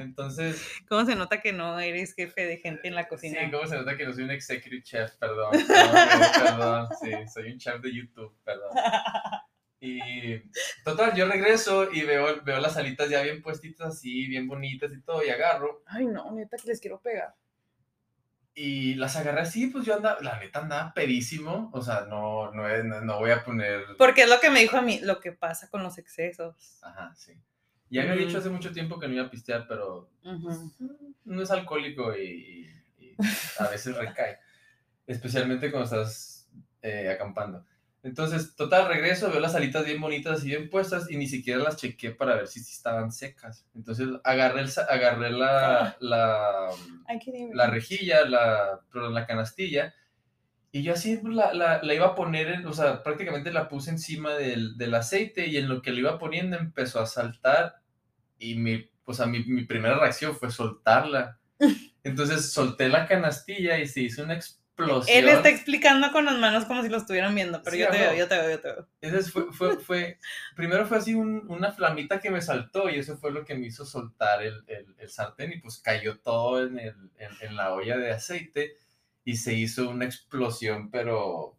Entonces, 0.01 0.63
¿Cómo 0.89 1.05
se 1.05 1.15
nota 1.17 1.41
que 1.41 1.53
no 1.53 1.79
eres 1.79 2.15
jefe 2.15 2.47
de 2.47 2.57
gente 2.59 2.89
en 2.89 2.95
la 2.95 3.03
Sí, 3.03 3.09
cocina? 3.09 3.51
¿cómo 3.51 3.67
se 3.67 3.77
nota 3.77 3.97
que 3.97 4.05
no 4.07 4.13
soy 4.13 4.25
un 4.25 4.31
executive 4.31 4.83
chef? 4.83 5.13
Perdón. 5.17 5.51
Perdón, 5.53 6.21
perdón, 6.43 6.89
sí, 7.03 7.11
soy 7.33 7.53
un 7.53 7.59
chef 7.59 7.81
de 7.81 7.95
YouTube, 7.95 8.35
perdón. 8.45 8.71
Y 9.81 10.39
total, 10.83 11.15
yo 11.15 11.27
regreso 11.29 11.93
y 11.93 12.03
veo, 12.05 12.41
veo 12.43 12.59
las 12.59 12.77
alitas 12.79 13.11
ya 13.11 13.21
bien 13.21 13.43
puestitas 13.43 13.89
así, 13.89 14.27
bien 14.29 14.49
bonitas 14.49 14.91
y 14.93 15.03
todo, 15.03 15.23
y 15.23 15.29
agarro. 15.29 15.83
Ay, 15.87 16.07
no, 16.07 16.33
neta 16.33 16.57
que 16.57 16.69
les 16.69 16.81
quiero 16.81 17.01
pegar. 17.01 17.35
Y 18.57 18.95
las 18.95 19.17
agarré 19.17 19.41
así, 19.41 19.67
pues 19.67 19.85
yo 19.85 19.97
andaba, 19.97 20.21
la 20.21 20.39
neta 20.39 20.61
andaba 20.61 20.95
pedísimo. 20.95 21.71
O 21.73 21.83
sea, 21.83 22.07
no, 22.09 22.53
no, 22.53 22.69
es- 22.69 22.85
no, 22.85 23.19
voy 23.19 23.33
a 23.33 23.45
poner. 23.45 23.83
Porque 23.99 24.23
es 24.23 24.29
lo 24.29 24.39
que 24.41 24.51
me 24.51 24.61
dijo 24.61 24.77
a 24.77 24.83
mí, 24.83 25.01
lo 25.03 25.19
que 25.21 25.33
pasa 25.33 25.69
con 25.69 25.83
los 25.83 25.99
excesos. 25.99 26.55
Ajá, 26.83 27.13
sí. 27.17 27.33
Ya 27.91 28.05
me 28.05 28.15
he 28.15 28.17
dicho 28.17 28.37
Mm. 28.37 28.41
hace 28.41 28.51
mucho 28.51 28.73
tiempo 28.73 28.99
que 29.01 29.09
no 29.09 29.15
iba 29.15 29.25
a 29.25 29.31
pistear, 29.31 29.67
pero 29.69 30.09
Ujú. 30.25 30.73
no 31.25 31.43
es 31.43 31.51
alcohólico 31.51 32.17
y, 32.17 32.71
y- 32.99 33.05
y 33.07 33.17
a 33.59 33.69
veces 33.69 33.97
recae, 33.97 34.39
especialmente 35.07 35.71
cuando 35.71 35.85
estás 35.85 36.49
eh, 36.83 37.11
acampando. 37.11 37.65
Entonces, 38.05 38.55
total, 38.57 38.89
regreso, 38.89 39.31
veo 39.31 39.41
las 39.41 39.57
alitas 39.57 39.85
bien 39.87 40.01
bonitas 40.01 40.45
y 40.45 40.49
bien 40.51 40.71
puestas 40.71 41.11
y 41.11 41.17
ni 41.17 41.27
siquiera 41.27 41.63
las 41.65 41.79
chequé 41.79 42.13
para 42.13 42.37
ver 42.37 42.49
si, 42.49 42.61
sí 42.61 42.73
estaban 42.75 43.11
secas. 43.13 43.67
Entonces, 43.75 44.09
agarré, 44.25 44.61
el, 44.63 44.71
agarré 44.89 45.31
la, 45.33 45.97
la, 46.01 46.69
qué 47.19 47.33
divertido. 47.33 47.57
la 47.57 47.67
rejilla, 47.69 48.25
la, 48.27 48.81
la 48.95 49.27
canastilla 49.27 49.95
y 50.73 50.83
yo 50.83 50.95
así 50.95 51.21
la, 51.25 51.55
la, 51.55 51.83
la 51.83 51.95
iba 51.95 52.07
a 52.09 52.15
poner, 52.15 52.49
en- 52.49 52.67
o 52.67 52.73
sea, 52.73 53.03
prácticamente 53.03 53.53
la 53.53 53.69
puse 53.69 53.91
encima 53.91 54.35
del, 54.35 54.77
del 54.79 54.95
aceite 54.95 55.47
y 55.49 55.57
en 55.59 55.69
lo 55.69 55.83
que 55.83 55.93
lo 55.93 56.01
iba 56.01 56.19
poniendo 56.19 56.57
empezó 56.57 57.01
a 57.01 57.07
saltar 57.07 57.77
y 58.39 58.57
mi, 58.57 58.91
o 59.05 59.15
sea, 59.15 59.27
mi, 59.27 59.45
mi 59.45 59.65
primera 59.67 59.99
reacción 59.99 60.37
fue 60.37 60.51
soltarla. 60.51 61.39
Entonces 62.05 62.53
solté 62.53 62.89
la 62.89 63.07
canastilla 63.07 63.79
y 63.79 63.89
se 63.89 64.03
hizo 64.03 64.25
una 64.25 64.35
explosión. 64.35 64.64
Él 65.09 65.25
está 65.29 65.49
explicando 65.51 66.11
con 66.11 66.25
las 66.25 66.37
manos 66.39 66.65
como 66.65 66.83
si 66.83 66.89
lo 66.89 66.97
estuvieran 66.97 67.35
viendo, 67.35 67.63
pero 67.63 67.75
Sí, 67.77 67.83
yo 67.83 67.91
te 67.91 67.99
veo, 67.99 68.15
yo 68.15 68.29
te 68.29 68.37
veo, 68.37 68.51
yo 68.51 68.61
te 68.61 68.69
veo. 68.73 68.89
Entonces 69.01 69.33
fue, 69.33 69.53
fue, 69.53 69.77
fue, 69.79 70.19
primero 70.57 70.85
fue 70.87 70.99
así 70.99 71.15
un- 71.15 71.45
una 71.49 71.71
flamita 71.73 72.19
que 72.21 72.31
me 72.31 72.41
saltó 72.43 72.91
y 72.91 72.97
eso 72.99 73.17
fue 73.17 73.31
lo 73.33 73.45
que 73.45 73.55
me 73.55 73.67
hizo 73.67 73.85
soltar 73.87 74.43
el, 74.43 74.65
el, 74.67 74.95
el 74.99 75.09
sartén 75.09 75.53
y 75.53 75.59
pues 75.61 75.79
cayó 75.79 76.19
todo 76.19 76.67
en, 76.67 76.79
el, 76.79 76.95
en, 77.19 77.31
en 77.41 77.57
la 77.57 77.73
olla 77.73 77.97
de 77.97 78.11
aceite 78.13 78.77
y 79.25 79.37
se 79.37 79.55
hizo 79.55 79.89
una 79.91 80.05
explosión, 80.07 80.91
pero 80.91 81.57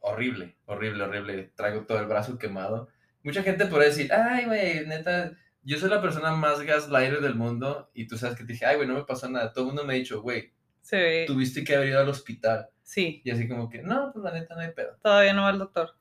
horrible, 0.00 0.56
horrible, 0.66 1.04
horrible. 1.04 1.52
Traigo 1.54 1.82
todo 1.86 1.98
el 2.00 2.06
brazo 2.06 2.38
quemado. 2.38 2.88
Mucha 3.22 3.42
gente 3.42 3.66
podría 3.66 3.88
decir, 3.88 4.12
ay, 4.12 4.44
güey, 4.46 4.86
neta, 4.86 5.32
yo 5.62 5.78
soy 5.78 5.88
la 5.90 6.02
persona 6.02 6.32
más 6.32 6.60
gaslighter 6.60 7.20
del 7.20 7.34
mundo 7.36 7.90
y 7.94 8.06
tú 8.08 8.18
sabes 8.18 8.36
que 8.36 8.44
te 8.44 8.52
dije, 8.52 8.66
ay, 8.66 8.76
güey, 8.76 8.88
no 8.88 8.94
me 8.94 9.04
pasó 9.04 9.28
nada. 9.30 9.52
Todo 9.52 9.64
el 9.64 9.68
mundo 9.68 9.84
me 9.84 9.94
ha 9.94 9.96
dicho, 9.96 10.20
güey, 10.20 10.52
Se 10.82 10.96
ve. 10.96 11.24
tuviste 11.26 11.64
que 11.64 11.74
haber 11.74 11.88
ido 11.88 12.00
al 12.00 12.08
hospital. 12.08 12.68
Sí, 12.82 13.22
Y 13.24 13.30
así 13.30 13.48
como 13.48 13.70
que, 13.70 13.82
no, 13.82 14.10
pues 14.12 14.22
la 14.22 14.32
neta 14.32 14.54
no 14.54 14.60
hay 14.60 14.72
pedo. 14.72 14.98
todavía 15.02 15.32
no 15.32 15.42
va 15.44 15.50
el 15.50 15.58
doctor. 15.58 15.96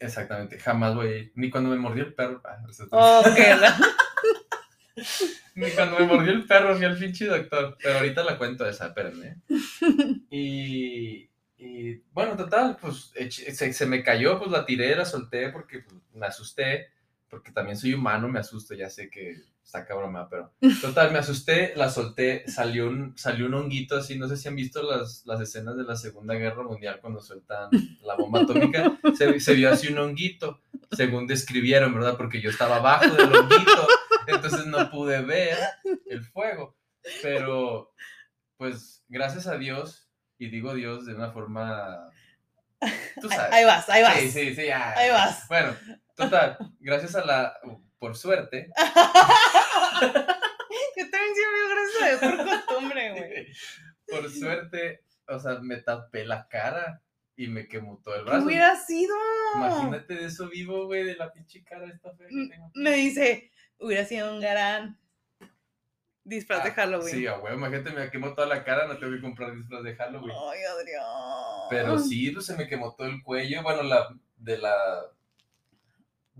Exactamente, 0.00 0.58
jamás 0.58 0.94
voy 0.94 1.08
a 1.08 1.16
ir. 1.18 1.32
Ni 1.36 1.50
cuando 1.50 1.70
me 1.70 1.76
mordió 1.76 2.04
el 2.04 2.14
perro. 2.14 2.42
Oh, 2.90 3.22
Ni 5.54 5.70
cuando 5.72 5.98
me 5.98 6.06
mordió 6.06 6.32
el 6.32 6.46
perro 6.46 6.74
fui 6.74 6.84
al 6.86 6.98
pinche 6.98 7.26
doctor. 7.26 7.76
Pero 7.82 7.98
ahorita 7.98 8.24
la 8.24 8.38
cuento 8.38 8.66
esa, 8.66 8.86
espérenme. 8.88 9.36
Y, 10.30 11.28
y, 11.58 11.96
bueno, 12.12 12.36
total, 12.36 12.76
pues 12.80 13.12
se, 13.30 13.72
se 13.72 13.86
me 13.86 14.02
cayó, 14.02 14.38
pues 14.38 14.50
la 14.50 14.64
tiré, 14.64 14.94
la 14.96 15.04
solté 15.04 15.50
porque 15.50 15.80
pues, 15.80 15.96
me 16.14 16.26
asusté. 16.26 16.88
Porque 17.28 17.52
también 17.52 17.76
soy 17.76 17.94
humano, 17.94 18.28
me 18.28 18.40
asusto, 18.40 18.74
ya 18.74 18.88
sé 18.90 19.08
que 19.10 19.36
está 19.70 19.86
cabrón, 19.86 20.16
pero 20.28 20.52
total, 20.80 21.12
me 21.12 21.20
asusté, 21.20 21.72
la 21.76 21.88
solté, 21.88 22.42
salió 22.48 22.88
un, 22.88 23.16
salió 23.16 23.46
un 23.46 23.54
honguito 23.54 23.96
así, 23.96 24.18
no 24.18 24.26
sé 24.26 24.36
si 24.36 24.48
han 24.48 24.56
visto 24.56 24.82
las, 24.82 25.22
las 25.26 25.40
escenas 25.40 25.76
de 25.76 25.84
la 25.84 25.94
Segunda 25.94 26.34
Guerra 26.34 26.64
Mundial 26.64 26.98
cuando 27.00 27.20
sueltan 27.20 27.70
la 28.02 28.16
bomba 28.16 28.40
atómica, 28.40 28.98
se, 29.16 29.38
se 29.38 29.54
vio 29.54 29.70
así 29.70 29.86
un 29.92 29.98
honguito, 29.98 30.60
según 30.90 31.28
describieron, 31.28 31.94
¿verdad? 31.94 32.16
Porque 32.16 32.40
yo 32.40 32.50
estaba 32.50 32.76
abajo 32.76 33.14
del 33.14 33.32
honguito, 33.32 33.86
entonces 34.26 34.66
no 34.66 34.90
pude 34.90 35.22
ver 35.22 35.56
el 36.06 36.24
fuego, 36.24 36.76
pero 37.22 37.92
pues 38.56 39.04
gracias 39.08 39.46
a 39.46 39.56
Dios, 39.56 40.10
y 40.36 40.48
digo 40.48 40.74
Dios 40.74 41.06
de 41.06 41.14
una 41.14 41.30
forma, 41.30 42.10
tú 43.20 43.28
sabes. 43.28 43.52
Ahí 43.52 43.64
vas, 43.64 43.88
ahí 43.88 44.02
vas. 44.02 44.18
Sí, 44.18 44.30
sí, 44.32 44.54
sí. 44.56 44.68
Ahí 44.68 45.10
vas. 45.10 45.46
Bueno, 45.46 45.76
total, 46.16 46.58
gracias 46.80 47.14
a 47.14 47.24
la, 47.24 47.54
por 48.00 48.16
suerte, 48.16 48.68
Yo 50.00 51.10
también 51.10 51.34
siempre 51.34 51.60
gracias 51.70 52.02
a 52.02 52.06
Dios 52.08 52.20
por 52.20 52.48
costumbre, 52.48 53.10
güey. 53.16 53.46
por 54.08 54.30
suerte, 54.30 55.04
o 55.28 55.38
sea, 55.38 55.58
me 55.60 55.76
tapé 55.76 56.24
la 56.24 56.48
cara 56.48 57.02
y 57.36 57.46
me 57.48 57.68
quemó 57.68 58.00
todo 58.02 58.16
el 58.16 58.24
¿Qué 58.24 58.30
brazo. 58.30 58.46
hubiera 58.46 58.76
sido? 58.76 59.14
Imagínate 59.56 60.14
de 60.14 60.26
eso 60.26 60.48
vivo, 60.48 60.86
güey, 60.86 61.04
de 61.04 61.16
la 61.16 61.32
pinche 61.32 61.62
cara 61.64 61.86
esta 61.86 62.12
fea 62.14 62.26
que 62.28 62.48
tengo. 62.50 62.70
Me 62.74 62.92
dice, 62.92 63.50
Hubiera 63.82 64.04
sido 64.04 64.30
un 64.34 64.40
gran 64.40 64.98
disfraz 66.22 66.62
de 66.64 66.68
Ah, 66.70 66.74
Halloween. 66.74 67.14
Sí, 67.14 67.26
a 67.26 67.38
huevo, 67.38 67.56
imagínate, 67.56 67.90
me 67.92 68.10
quemó 68.10 68.34
toda 68.34 68.46
la 68.46 68.62
cara, 68.62 68.86
no 68.86 68.98
tengo 68.98 69.14
que 69.14 69.22
comprar 69.22 69.54
disfraz 69.56 69.82
de 69.82 69.96
Halloween. 69.96 70.36
Ay, 70.50 70.60
Adrián. 70.64 71.02
Pero 71.70 71.98
sí, 71.98 72.30
pues 72.30 72.44
se 72.44 72.56
me 72.56 72.68
quemó 72.68 72.94
todo 72.94 73.06
el 73.06 73.22
cuello, 73.22 73.62
bueno, 73.62 73.82
la, 73.82 74.14
de 74.36 74.58
la, 74.58 75.06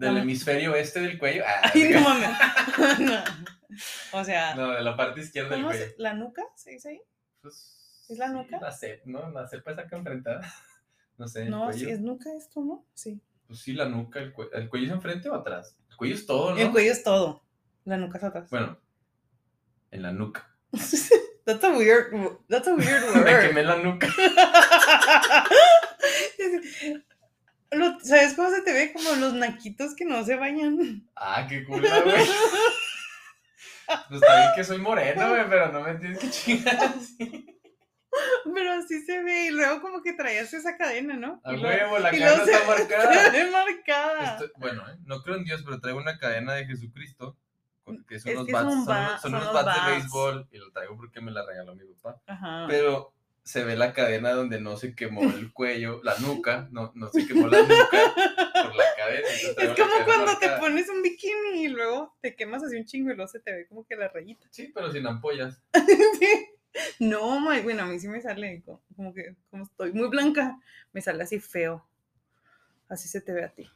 del 0.01 0.17
Ah. 0.17 0.21
hemisferio 0.21 0.75
este 0.75 1.01
del 1.01 1.19
cuello. 1.19 1.45
Ah, 1.47 1.71
Ay, 1.75 1.91
no 1.91 2.01
mames. 2.09 2.31
No. 3.01 3.15
O 4.13 4.25
sea, 4.25 4.55
no, 4.57 4.73
de 4.73 4.83
la 4.83 4.97
parte 4.97 5.21
izquierda 5.21 5.51
del 5.51 5.61
¿cómo 5.63 5.71
cuello. 5.71 5.93
¿la 5.99 6.13
nuca? 6.15 6.43
¿Se 6.57 6.73
dice 6.73 6.89
ahí? 6.91 7.01
Pues, 7.41 8.05
¿Es 8.09 8.19
la 8.19 8.27
sí, 8.27 8.33
nuca? 8.33 8.59
La 8.61 8.73
cepa, 8.73 9.03
¿no? 9.07 9.31
La 9.31 9.47
cepa 9.49 9.71
esa 9.71 9.83
acá 9.83 9.97
enfrentada. 9.97 10.41
No 11.17 11.29
sé, 11.29 11.43
el 11.43 11.51
No, 11.51 11.65
cuello. 11.67 11.79
sí, 11.87 11.91
es 11.91 12.01
nuca 12.01 12.31
esto, 12.35 12.61
¿no? 12.63 12.85
Sí. 12.95 13.21
Pues 13.47 13.61
sí, 13.61 13.75
la 13.75 13.85
nuca, 13.85 14.21
el, 14.21 14.33
cue- 14.35 14.49
¿el 14.55 14.69
cuello 14.71 14.87
es 14.87 14.93
enfrente 14.93 15.29
o 15.29 15.35
atrás? 15.35 15.77
El 15.91 15.97
cuello 15.97 16.15
es 16.15 16.25
todo, 16.27 16.53
¿no? 16.55 16.57
El 16.61 16.71
cuello 16.73 16.91
es 16.93 17.03
todo. 17.03 17.43
La 17.85 17.99
nuca 17.99 18.17
es 18.19 18.25
atrás. 18.25 18.49
Bueno, 18.51 18.79
en 19.91 20.03
la 20.03 20.13
nuca. 20.13 20.51
That's 21.45 21.63
a 21.65 21.71
weird, 21.77 22.39
that's 22.49 22.67
a 22.69 22.75
weird 22.75 23.15
Me 23.15 23.21
word. 23.33 23.41
quemé 23.49 23.63
la 23.63 23.77
nuca. 23.77 24.09
Lo- 27.73 28.01
¿Sabes 28.01 28.35
cómo 28.35 28.51
se 28.51 28.63
te 28.63 28.73
ve? 28.73 28.93
Como 28.93 29.13
los 29.17 29.33
naquitos 29.35 29.95
que 29.95 30.05
no 30.05 30.25
se 30.25 30.37
bañan. 30.37 31.09
Ah, 31.17 31.47
qué 31.49 31.65
cool, 31.65 31.81
güey. 31.81 32.27
Pues 34.09 34.23
está 34.23 34.37
bien 34.41 34.51
que 34.55 34.65
soy 34.65 34.79
moreno, 34.79 35.29
güey, 35.31 35.49
pero 35.49 35.73
no 35.73 35.81
me 35.81 35.95
tienes 35.95 36.19
que 36.19 36.31
chingar 36.31 36.77
así. 36.77 37.47
Pero 38.55 38.73
así 38.73 39.03
se 39.05 39.23
ve. 39.23 39.47
Y 39.47 39.51
luego 39.51 39.81
como 39.81 40.03
que 40.03 40.13
traías 40.13 40.53
esa 40.53 40.77
cadena, 40.77 41.17
¿no? 41.17 41.41
A 41.45 41.53
huevo, 41.53 41.99
la 41.99 42.11
cadena 42.11 42.31
está 42.45 42.67
marcada. 42.67 43.31
Ve 43.33 43.51
marcada. 43.51 44.25
Estoy- 44.33 44.51
bueno, 44.57 44.83
eh, 44.91 44.97
no 45.05 45.23
creo 45.23 45.37
en 45.37 45.45
Dios, 45.45 45.63
pero 45.65 45.81
traigo 45.81 45.99
una 45.99 46.19
cadena 46.19 46.55
de 46.55 46.67
Jesucristo. 46.67 47.37
Que 48.09 48.21
son 48.21 48.31
Es 48.31 48.37
unos 48.37 48.47
que 48.47 48.53
bats, 48.53 48.65
son 48.67 48.75
son, 48.77 48.87
ba- 48.87 48.99
unos- 49.09 49.11
son 49.11 49.31
son 49.31 49.35
unos 49.35 49.45
los 49.55 49.65
bats 49.65 49.85
de 49.87 49.91
béisbol 49.93 50.49
y 50.53 50.59
lo 50.59 50.71
traigo 50.71 50.97
porque 50.97 51.21
me 51.21 51.33
la 51.33 51.45
regaló 51.45 51.75
mi 51.75 51.83
papá. 51.95 52.21
Ajá. 52.29 52.67
Pero 52.69 53.13
se 53.51 53.65
ve 53.65 53.77
la 53.77 53.93
cadena 53.93 54.31
donde 54.33 54.61
no 54.61 54.77
se 54.77 54.95
quemó 54.95 55.23
el 55.23 55.53
cuello, 55.53 56.01
la 56.05 56.17
nuca, 56.19 56.69
no, 56.71 56.93
no 56.95 57.09
se 57.09 57.27
quemó 57.27 57.49
la 57.49 57.61
nuca 57.63 58.15
por 58.63 58.75
la 58.77 58.85
cadena. 58.97 59.29
Es 59.29 59.71
como 59.81 60.05
cuando 60.05 60.39
te 60.39 60.49
pones 60.61 60.89
un 60.89 61.03
bikini 61.03 61.65
y 61.65 61.69
luego 61.69 62.17
te 62.21 62.35
quemas 62.37 62.63
así 62.63 62.77
un 62.77 62.85
chingo 62.85 63.11
y 63.11 63.17
luego 63.17 63.29
se 63.29 63.41
te 63.41 63.53
ve 63.53 63.67
como 63.67 63.85
que 63.87 63.97
la 63.97 64.09
rayita. 64.09 64.47
Sí, 64.51 64.71
pero 64.75 64.91
sin 64.93 65.07
ampollas. 65.07 65.63
Sí. 66.19 66.47
No, 67.01 67.41
my- 67.41 67.63
bueno, 67.63 67.83
a 67.83 67.87
mí 67.87 67.99
sí 67.99 68.07
me 68.07 68.21
sale 68.21 68.63
co- 68.65 68.81
como 68.95 69.13
que, 69.13 69.35
como 69.51 69.65
estoy 69.65 69.93
muy 69.93 70.07
blanca, 70.09 70.57
me 70.93 71.01
sale 71.01 71.25
así 71.25 71.41
feo. 71.41 71.85
Así 72.89 73.09
se 73.09 73.21
te 73.21 73.33
ve 73.33 73.43
a 73.45 73.49
ti. 73.49 73.69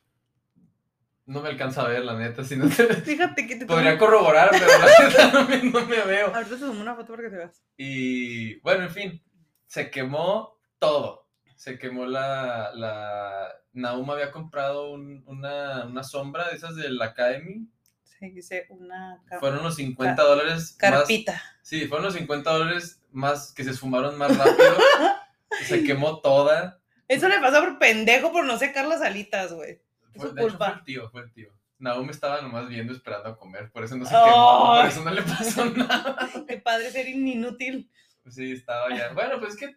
No 1.26 1.40
me 1.43 1.49
alcanza 1.49 1.83
a 1.83 1.88
ver, 1.88 2.04
la 2.04 2.16
neta. 2.16 2.45
Si 2.45 2.54
no 2.54 2.69
te... 2.69 2.75
Fíjate 3.02 3.47
que 3.49 3.57
te 3.57 3.66
Podría 3.66 3.93
tomo- 3.97 3.99
corroborar, 3.99 4.50
pero 4.52 4.66
la 4.66 4.87
neta 5.09 5.33
no 5.33 5.49
me, 5.49 5.62
no 5.64 5.87
me 5.87 6.02
veo. 6.02 6.28
Ahorita 6.35 6.54
te 6.54 6.61
tomo 6.61 6.81
una 6.81 6.95
foto 6.95 7.14
para 7.14 7.23
que 7.25 7.31
te 7.31 7.37
veas. 7.37 7.62
Y 7.76 8.61
bueno, 8.61 8.85
en 8.85 8.90
fin, 8.90 9.23
se 9.66 9.90
quemó 9.90 10.59
todo. 10.78 11.26
Se 11.56 11.78
quemó 11.78 12.06
la. 12.06 12.71
la... 12.75 13.49
Naum 13.73 14.09
había 14.11 14.30
comprado 14.30 14.90
un- 14.92 15.23
una, 15.26 15.87
una 15.87 16.04
sombra 16.04 16.49
de 16.49 16.56
esas 16.56 16.76
del 16.76 17.00
Academy. 17.02 17.66
Se 18.02 18.26
dice 18.30 18.66
una 18.71 19.21
Fueron 19.40 19.61
unos 19.61 19.75
50 19.76 20.23
dólares. 20.23 20.54
Más, 20.54 20.92
carpita. 20.92 21.42
sí, 21.62 21.87
fueron 21.87 22.06
los 22.06 22.14
50 22.14 22.50
dólares 22.52 23.02
más 23.11 23.52
que 23.52 23.64
se 23.64 23.71
esfumaron 23.71 24.16
más 24.16 24.37
rápido. 24.37 24.76
se 25.66 25.83
quemó 25.85 26.21
toda. 26.21 26.80
Eso 27.09 27.28
le 27.28 27.38
pasa 27.40 27.61
por 27.61 27.78
pendejo 27.78 28.33
por 28.33 28.44
no 28.44 28.56
secar 28.59 28.87
las 28.87 29.02
alitas, 29.02 29.52
güey. 29.52 29.73
Es 30.12 30.21
Fue- 30.23 30.30
su 30.30 30.37
hecho, 30.37 30.49
culpa. 30.49 30.66
fue 30.71 30.75
el 30.78 30.85
tío, 30.85 31.11
fue 31.11 31.23
el 31.23 31.33
tío. 31.33 31.49
Naum 31.78 32.09
estaba 32.09 32.40
nomás 32.40 32.68
viendo, 32.68 32.92
esperando 32.92 33.28
a 33.30 33.37
comer. 33.37 33.71
Por 33.73 33.85
eso 33.85 33.97
no 33.97 34.04
se 34.06 34.12
quemó, 34.14 34.75
por 34.76 34.87
eso 34.87 35.04
no 35.04 35.11
le 35.11 35.23
pasó 35.23 35.64
nada. 35.76 36.30
Qué 36.47 36.59
padre 36.59 36.90
ser 36.92 37.09
inútil. 37.09 37.90
Sí, 38.28 38.52
estaba 38.52 38.88
ya. 38.97 39.12
Bueno, 39.12 39.38
pues 39.38 39.54
es 39.54 39.59
que 39.61 39.76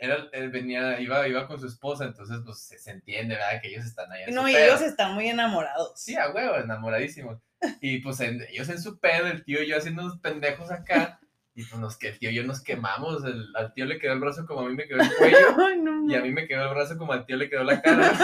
era, 0.00 0.28
él 0.32 0.50
venía, 0.50 1.00
iba, 1.00 1.26
iba 1.28 1.46
con 1.46 1.58
su 1.60 1.66
esposa, 1.66 2.04
entonces 2.04 2.38
pues 2.44 2.60
se, 2.60 2.78
se 2.78 2.90
entiende, 2.92 3.34
¿verdad? 3.36 3.60
Que 3.60 3.68
ellos 3.68 3.84
están 3.84 4.10
allá 4.12 4.24
en 4.26 4.34
No, 4.34 4.42
su 4.42 4.48
y 4.48 4.52
pedo. 4.54 4.64
ellos 4.66 4.80
están 4.82 5.14
muy 5.14 5.28
enamorados. 5.28 6.00
Sí, 6.00 6.16
a 6.16 6.30
huevo, 6.30 6.56
enamoradísimos. 6.56 7.40
Y 7.80 7.98
pues 8.00 8.20
en- 8.20 8.42
ellos 8.50 8.68
en 8.68 8.80
su 8.80 8.98
pedo, 8.98 9.26
el 9.26 9.44
tío 9.44 9.62
y 9.62 9.68
yo 9.68 9.76
haciendo 9.76 10.02
unos 10.02 10.18
pendejos 10.20 10.70
acá. 10.70 11.20
Y 11.54 11.64
pues 11.64 11.80
nos, 11.80 11.96
que 11.98 12.08
el 12.10 12.18
tío 12.20 12.30
y 12.30 12.34
yo 12.34 12.44
nos 12.44 12.62
quemamos. 12.62 13.24
El, 13.24 13.48
al 13.56 13.72
tío 13.74 13.84
le 13.84 13.98
quedó 13.98 14.12
el 14.12 14.20
brazo 14.20 14.46
como 14.46 14.60
a 14.60 14.68
mí 14.68 14.74
me 14.76 14.86
quedó 14.86 15.00
el 15.02 15.08
cuello. 15.18 15.56
Ay, 15.58 15.78
no. 15.80 16.08
Y 16.08 16.14
a 16.14 16.20
mí 16.22 16.30
me 16.32 16.46
quedó 16.46 16.62
el 16.68 16.70
brazo 16.74 16.96
como 16.96 17.12
al 17.12 17.26
tío 17.26 17.36
le 17.36 17.50
quedó 17.50 17.64
la 17.64 17.82
cara. 17.82 18.12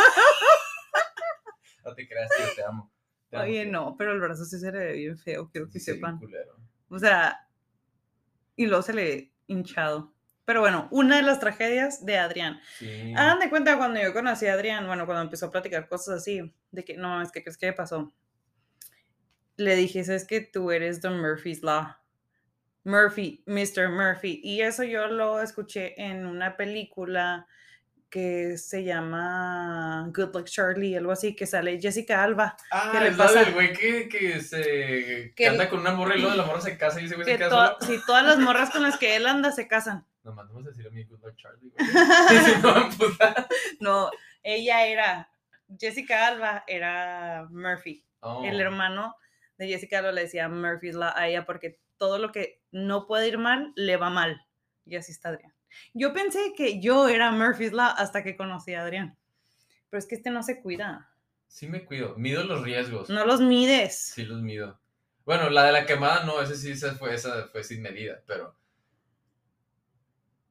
No 1.84 1.94
te 1.94 2.08
creas, 2.08 2.30
tío, 2.36 2.46
te 2.56 2.64
amo. 2.64 2.90
Te 3.28 3.36
amo, 3.36 3.44
Oye, 3.44 3.66
no, 3.66 3.94
pero 3.98 4.12
el 4.12 4.20
brazo 4.20 4.44
sí 4.44 4.58
se 4.58 4.72
le 4.72 4.78
ve 4.78 4.92
bien 4.94 5.18
feo, 5.18 5.50
quiero 5.50 5.66
que 5.68 5.78
Sí, 5.78 5.92
sepan. 5.92 6.18
culero. 6.18 6.56
O 6.88 6.98
sea, 6.98 7.46
y 8.56 8.66
luego 8.66 8.82
se 8.82 8.94
le 8.94 9.33
hinchado. 9.46 10.12
Pero 10.44 10.60
bueno, 10.60 10.88
una 10.90 11.16
de 11.16 11.22
las 11.22 11.40
tragedias 11.40 12.04
de 12.04 12.18
Adrián. 12.18 12.60
Sí. 12.78 13.14
Hagan 13.16 13.38
de 13.38 13.48
cuenta 13.48 13.78
cuando 13.78 14.00
yo 14.00 14.12
conocí 14.12 14.46
a 14.46 14.52
Adrián, 14.52 14.86
bueno, 14.86 15.06
cuando 15.06 15.22
empezó 15.22 15.46
a 15.46 15.50
platicar 15.50 15.88
cosas 15.88 16.18
así, 16.18 16.54
de 16.70 16.84
que 16.84 16.96
no, 16.96 17.22
es 17.22 17.32
que 17.32 17.42
crees 17.42 17.56
que 17.56 17.72
pasó. 17.72 18.12
Le 19.56 19.76
dije, 19.76 20.04
que 20.28 20.40
tú 20.42 20.70
eres 20.70 21.00
The 21.00 21.10
Murphy's 21.10 21.62
Law. 21.62 21.96
Murphy, 22.84 23.42
Mr. 23.46 23.88
Murphy. 23.88 24.40
Y 24.44 24.60
eso 24.60 24.84
yo 24.84 25.06
lo 25.06 25.40
escuché 25.40 26.00
en 26.00 26.26
una 26.26 26.56
película 26.56 27.46
que 28.14 28.56
se 28.58 28.84
llama 28.84 30.04
Good 30.14 30.32
Luck 30.36 30.44
Charlie, 30.46 30.94
algo 30.96 31.10
así, 31.10 31.34
que 31.34 31.46
sale 31.46 31.80
Jessica 31.80 32.22
Alba. 32.22 32.56
Ah, 32.70 32.90
¿qué 32.92 33.00
le 33.00 33.08
es 33.08 33.16
la 33.16 33.24
pasa? 33.24 33.40
del 33.42 33.54
güey 33.54 33.72
que, 33.72 34.08
que 34.08 34.40
se 34.40 34.62
que 34.62 35.32
Que 35.34 35.48
anda 35.48 35.64
el- 35.64 35.68
con 35.70 35.80
una 35.80 35.90
morra 35.90 36.14
y 36.16 36.20
luego 36.20 36.36
la 36.36 36.44
morra 36.44 36.60
se 36.60 36.78
casa 36.78 37.00
y 37.00 37.06
ese 37.06 37.16
güey 37.16 37.26
Que 37.26 37.32
se 37.32 37.38
casa 37.40 37.76
to- 37.80 37.84
si 37.86 37.98
todas 38.06 38.24
las 38.24 38.38
morras 38.38 38.70
con 38.70 38.84
las 38.84 38.96
que 39.00 39.16
él 39.16 39.26
anda 39.26 39.50
se 39.50 39.66
casan. 39.66 40.06
No, 40.22 40.32
mandamos 40.32 40.64
a 40.64 40.68
decir 40.68 40.86
a 40.86 40.90
mi 40.90 41.02
Good 41.02 41.24
Luck 41.24 41.34
Charlie, 41.36 41.70
güey. 41.70 41.86
Si 42.54 42.62
no. 42.62 42.88
No, 43.80 44.10
ella 44.44 44.86
era, 44.86 45.28
Jessica 45.76 46.28
Alba 46.28 46.62
era 46.68 47.48
Murphy. 47.50 48.04
Oh, 48.20 48.44
El 48.44 48.60
hermano 48.60 49.16
de 49.58 49.66
Jessica 49.66 49.98
Alba 49.98 50.12
le 50.12 50.20
decía 50.22 50.48
Murphy's 50.48 50.94
Law 50.94 51.12
a 51.16 51.26
ella 51.26 51.44
porque 51.44 51.80
todo 51.98 52.18
lo 52.18 52.30
que 52.30 52.60
no 52.70 53.06
puede 53.08 53.26
ir 53.26 53.38
mal, 53.38 53.72
le 53.74 53.96
va 53.96 54.10
mal. 54.10 54.40
Y 54.86 54.94
así 54.96 55.10
está 55.10 55.30
Adrián. 55.30 55.53
Yo 55.92 56.12
pensé 56.12 56.52
que 56.56 56.80
yo 56.80 57.08
era 57.08 57.30
Murphy's 57.30 57.72
Law 57.72 57.94
hasta 57.96 58.22
que 58.22 58.36
conocí 58.36 58.74
a 58.74 58.82
Adrián. 58.82 59.16
Pero 59.90 59.98
es 59.98 60.06
que 60.06 60.16
este 60.16 60.30
no 60.30 60.42
se 60.42 60.60
cuida. 60.60 61.10
Sí 61.46 61.68
me 61.68 61.84
cuido, 61.84 62.14
mido 62.16 62.42
los 62.44 62.62
riesgos. 62.62 63.08
No 63.08 63.24
los 63.24 63.40
mides. 63.40 64.12
Sí 64.14 64.24
los 64.24 64.42
mido. 64.42 64.80
Bueno, 65.24 65.48
la 65.50 65.64
de 65.64 65.72
la 65.72 65.86
quemada 65.86 66.24
no, 66.24 66.42
ese 66.42 66.56
sí 66.56 66.72
esa 66.72 66.94
fue, 66.96 67.14
esa 67.14 67.48
fue 67.48 67.62
sin 67.62 67.80
medida, 67.80 68.20
pero... 68.26 68.56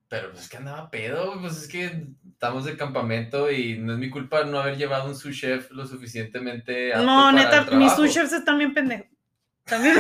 Pero 0.08 0.32
pues 0.32 0.44
es 0.44 0.50
que 0.50 0.58
andaba 0.58 0.92
pedo, 0.92 1.40
pues 1.42 1.58
es 1.58 1.68
que 1.68 2.08
estamos 2.32 2.66
de 2.66 2.78
campamento 2.78 3.52
y 3.52 3.80
no 3.80 3.94
es 3.94 4.00
mi 4.00 4.10
culpa 4.10 4.44
no 4.44 4.60
haber 4.60 4.78
llevado 4.78 5.10
un 5.10 5.16
sous 5.16 5.36
chef 5.36 5.72
lo 5.72 5.88
suficientemente 5.88 6.94
apto 6.94 7.06
No, 7.06 7.32
para 7.32 7.60
el 7.60 7.66
neta, 7.66 7.76
mis 7.76 7.94
sous 7.94 8.14
chefs 8.14 8.32
están 8.32 8.60
bien 8.60 8.74
pendejos. 8.74 9.08
También. 9.66 9.96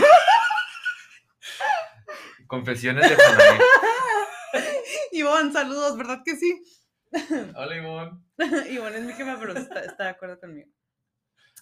Confesiones 2.47 3.09
de 3.09 3.15
Juanay. 3.15 3.59
Ivonne, 5.13 5.51
saludos, 5.51 5.97
¿verdad 5.97 6.21
que 6.25 6.35
sí? 6.35 6.63
Hola, 7.55 7.75
Ivonne. 7.77 8.19
Ivonne 8.71 8.97
es 8.97 9.03
mi 9.05 9.13
jefa, 9.13 9.37
pero 9.39 9.53
está, 9.53 9.81
está 9.83 10.03
de 10.05 10.09
acuerdo 10.09 10.39
conmigo. 10.39 10.69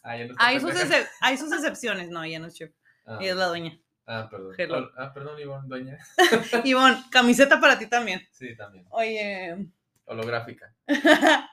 Ah, 0.04 0.18
ya 0.18 0.26
no 0.26 0.32
está 0.32 0.46
Hay 0.48 0.60
sus, 0.60 0.72
excep- 0.72 1.10
hay 1.22 1.38
sus 1.38 1.52
excepciones, 1.52 2.10
no, 2.10 2.24
ella 2.24 2.40
no 2.40 2.48
es 2.48 2.56
chef. 2.56 2.72
Ah, 3.06 3.18
Ella 3.20 3.32
es 3.32 3.38
la 3.38 3.48
dueña. 3.48 3.78
Ah, 4.06 4.28
perdón. 4.30 4.56
Hello. 4.58 4.92
Ah, 4.98 5.14
perdón, 5.14 5.40
Ivonne, 5.40 5.68
dueña. 5.68 5.98
Ivonne, 6.64 7.04
camiseta 7.12 7.60
para 7.60 7.78
ti 7.78 7.88
también. 7.88 8.22
Sí, 8.32 8.56
también. 8.56 8.86
Oye. 8.90 9.68
Holográfica. 10.06 10.74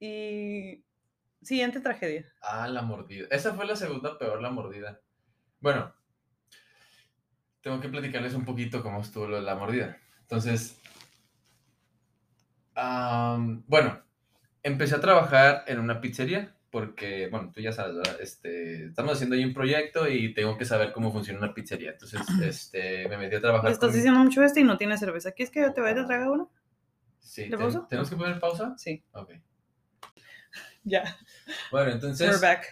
y. 0.00 0.84
Siguiente 1.42 1.80
tragedia. 1.80 2.24
Ah, 2.40 2.66
la 2.68 2.80
mordida. 2.80 3.26
Esa 3.30 3.52
fue 3.52 3.66
la 3.66 3.76
segunda 3.76 4.18
peor, 4.18 4.40
la 4.40 4.50
mordida. 4.50 4.98
Bueno, 5.60 5.94
tengo 7.60 7.80
que 7.80 7.88
platicarles 7.90 8.32
un 8.34 8.46
poquito 8.46 8.82
cómo 8.82 9.02
estuvo 9.02 9.26
lo 9.28 9.36
de 9.36 9.42
la 9.42 9.54
mordida. 9.54 9.98
Entonces, 10.22 10.80
bueno, 13.66 14.00
empecé 14.62 14.94
a 14.96 15.00
trabajar 15.00 15.64
en 15.66 15.78
una 15.78 16.00
pizzería 16.00 16.54
porque, 16.70 17.28
bueno, 17.28 17.52
tú 17.54 17.60
ya 17.60 17.70
sabes, 17.72 17.94
¿verdad? 17.96 18.16
Este, 18.20 18.86
estamos 18.86 19.12
haciendo 19.12 19.36
ahí 19.36 19.44
un 19.44 19.54
proyecto 19.54 20.08
y 20.08 20.34
tengo 20.34 20.58
que 20.58 20.64
saber 20.64 20.92
cómo 20.92 21.12
funciona 21.12 21.38
una 21.38 21.54
pizzería. 21.54 21.92
Entonces, 21.92 22.20
este, 22.42 23.08
me 23.08 23.16
metí 23.16 23.36
a 23.36 23.40
trabajar 23.40 23.70
Estás 23.70 23.90
con- 23.90 23.96
diciendo 23.96 24.18
mucho 24.20 24.42
esto 24.42 24.58
y 24.58 24.64
no 24.64 24.76
tienes 24.76 24.98
cerveza. 24.98 25.30
¿Quieres 25.32 25.52
que 25.52 25.70
te 25.70 25.80
vaya 25.80 26.02
a 26.02 26.06
tragar 26.06 26.28
uno? 26.28 26.50
Sí, 27.20 27.46
¿Le 27.46 27.56
ten-? 27.56 27.88
¿tenemos 27.88 28.10
que 28.10 28.16
poner 28.16 28.40
pausa? 28.40 28.74
Sí. 28.76 29.02
Ok. 29.12 29.30
Ya. 30.86 31.02
Bueno, 31.70 31.86
We're 31.86 31.92
entonces... 31.94 32.40
back. 32.40 32.66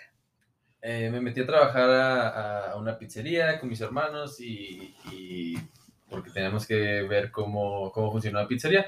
eh, 0.82 1.09
me 1.11 1.21
metí 1.21 1.40
a 1.40 1.47
trabajar 1.47 1.88
a, 1.88 2.73
a 2.73 2.76
una 2.76 2.99
pizzería 2.99 3.59
con 3.59 3.68
mis 3.71 3.80
hermanos 3.80 4.38
y, 4.40 4.94
y 5.11 5.54
porque 6.11 6.30
teníamos 6.30 6.66
que 6.66 7.02
ver 7.02 7.30
cómo, 7.30 7.90
cómo 7.92 8.12
funciona 8.12 8.42
la 8.42 8.49
pizzería. 8.49 8.85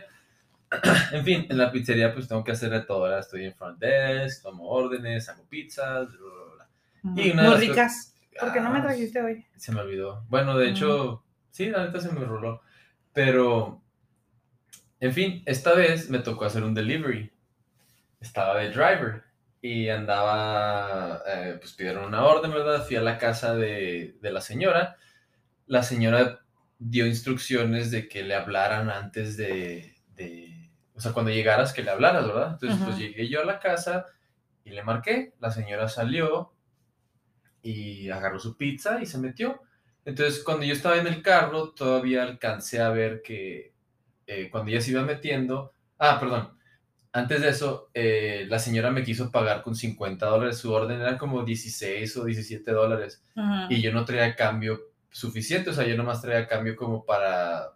en 1.13 1.25
fin, 1.25 1.47
en 1.49 1.59
la 1.59 1.71
pizzería 1.73 2.13
pues 2.13 2.29
tengo 2.29 2.45
que 2.45 2.53
hacer 2.53 2.71
de 2.71 2.81
todo, 2.83 3.03
¿verdad? 3.03 3.21
Estoy 3.21 3.45
en 3.47 3.55
front 3.55 3.79
desk, 3.79 4.43
tomo 4.43 4.69
órdenes, 4.69 5.29
hago 5.29 5.45
pizzas, 5.49 6.09
bla, 6.09 6.19
bla, 6.19 6.55
bla. 6.57 7.23
Y 7.23 7.31
una 7.31 7.43
Muy 7.51 7.57
ricas. 7.57 8.15
¿Por 8.39 8.53
qué 8.53 8.61
no 8.61 8.71
me 8.71 8.79
Ah, 8.81 8.83
trajiste 8.83 9.23
hoy? 9.23 9.47
Se 9.57 9.73
me 9.73 9.81
olvidó. 9.81 10.25
Bueno, 10.29 10.57
de 10.59 10.69
hecho, 10.71 11.25
sí, 11.51 11.67
la 11.71 11.87
neta 11.87 12.01
se 12.01 12.11
me 12.13 12.25
roló. 12.25 12.63
Pero, 13.13 13.83
en 15.01 15.13
fin, 15.13 15.43
esta 15.47 15.75
vez 15.75 16.11
me 16.11 16.19
tocó 16.19 16.45
hacer 16.45 16.65
un 16.65 16.75
delivery. 16.75 17.31
Estaba 18.21 18.59
de 18.59 18.71
driver 18.71 19.23
y 19.61 19.89
andaba, 19.89 21.23
eh, 21.27 21.57
pues 21.61 21.73
pidieron 21.75 22.05
una 22.07 22.25
orden, 22.25 22.51
¿verdad? 22.53 22.85
Fui 22.87 22.97
a 22.97 23.01
la 23.03 23.19
casa 23.19 23.55
de, 23.55 24.17
de 24.21 24.33
la 24.33 24.41
señora. 24.41 24.97
La 25.67 25.83
señora 25.83 26.41
dio 26.79 27.07
instrucciones 27.07 27.91
de 27.91 28.09
que 28.09 28.23
le 28.25 28.35
hablaran 28.35 28.91
antes 28.91 29.37
de, 29.37 29.95
de- 30.17 30.54
o 30.95 31.01
sea, 31.01 31.13
cuando 31.13 31.33
llegaras 31.33 31.73
que 31.73 31.83
le 31.83 31.91
hablaras, 31.91 32.27
¿verdad? 32.27 32.53
Entonces, 32.53 32.79
pues 32.85 32.99
llegué 32.99 33.29
yo 33.29 33.43
a 33.43 33.45
la 33.45 33.59
casa 33.59 34.07
y 34.65 34.71
le 34.71 34.83
marqué. 34.83 35.35
La 35.41 35.51
señora 35.51 35.89
salió 35.89 36.53
y 37.63 38.11
agarró 38.11 38.39
su 38.39 38.57
pizza 38.57 39.03
y 39.03 39.07
se 39.07 39.19
metió. 39.19 39.61
Entonces, 40.05 40.45
cuando 40.45 40.65
yo 40.65 40.73
estaba 40.73 40.99
en 40.99 41.07
el 41.07 41.23
carro, 41.23 41.71
todavía 41.71 42.23
alcancé 42.23 42.81
a 42.81 42.91
ver 42.91 43.23
que 43.23 43.73
eh, 44.27 44.49
cuando 44.51 44.71
ella 44.71 44.81
se 44.81 44.93
iba 44.93 45.03
metiendo, 45.03 45.73
ah, 45.99 46.19
perdón, 46.21 46.57
antes 47.13 47.41
de 47.41 47.49
eso, 47.49 47.91
eh, 47.95 48.47
la 48.49 48.59
señora 48.59 48.91
me 48.91 49.05
quiso 49.05 49.31
pagar 49.31 49.63
con 49.63 49.75
50 49.75 50.27
dólares, 50.27 50.59
su 50.59 50.73
orden 50.73 51.01
era 51.01 51.17
como 51.17 51.45
16 51.45 52.17
o 52.17 52.25
17 52.25 52.73
dólares 52.73 53.23
y 53.71 53.81
yo 53.81 53.93
no 53.93 54.05
traía 54.05 54.35
cambio 54.35 54.81
suficiente, 55.11 55.71
o 55.71 55.73
sea, 55.73 55.87
yo 55.87 55.97
nomás 55.97 56.21
traía 56.21 56.49
cambio 56.49 56.75
como 56.75 57.05
para, 57.05 57.75